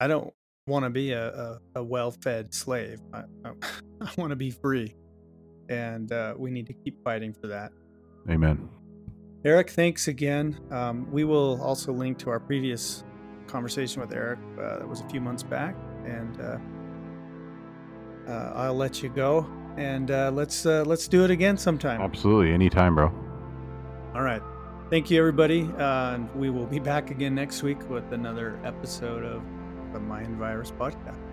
I 0.00 0.06
don't 0.06 0.32
want 0.66 0.84
to 0.84 0.90
be 0.90 1.12
a, 1.12 1.28
a, 1.28 1.58
a 1.76 1.84
well-fed 1.84 2.54
slave. 2.54 3.00
I, 3.12 3.24
I, 3.44 3.52
I 4.00 4.10
want 4.16 4.30
to 4.30 4.36
be 4.36 4.50
free, 4.50 4.94
and 5.68 6.12
uh, 6.12 6.34
we 6.36 6.50
need 6.50 6.66
to 6.66 6.72
keep 6.72 7.02
fighting 7.02 7.32
for 7.32 7.46
that. 7.48 7.72
Amen. 8.28 8.68
Eric, 9.44 9.70
thanks 9.70 10.08
again. 10.08 10.58
Um, 10.70 11.10
we 11.12 11.24
will 11.24 11.60
also 11.62 11.92
link 11.92 12.18
to 12.18 12.30
our 12.30 12.40
previous 12.40 13.04
conversation 13.46 14.00
with 14.00 14.12
Eric 14.12 14.38
uh, 14.58 14.78
that 14.78 14.88
was 14.88 15.02
a 15.02 15.08
few 15.08 15.20
months 15.20 15.42
back, 15.42 15.76
and 16.04 16.40
uh, 16.40 16.58
uh 18.30 18.52
I'll 18.54 18.74
let 18.74 19.02
you 19.02 19.10
go. 19.10 19.46
And 19.76 20.10
uh, 20.10 20.30
let's 20.32 20.64
uh, 20.66 20.84
let's 20.86 21.08
do 21.08 21.24
it 21.24 21.30
again 21.30 21.56
sometime. 21.56 22.00
Absolutely, 22.00 22.52
anytime, 22.52 22.94
bro. 22.94 23.12
All 24.14 24.22
right. 24.22 24.42
Thank 24.88 25.10
you, 25.10 25.18
everybody. 25.18 25.68
and 25.78 26.32
we 26.34 26.48
will 26.48 26.66
be 26.66 26.78
back 26.78 27.10
again 27.10 27.34
next 27.34 27.62
week 27.62 27.88
with 27.90 28.12
another 28.12 28.60
episode 28.64 29.24
of 29.24 29.42
the 29.92 29.98
Mind 30.00 30.36
Virus 30.36 30.70
Podcast. 30.70 31.23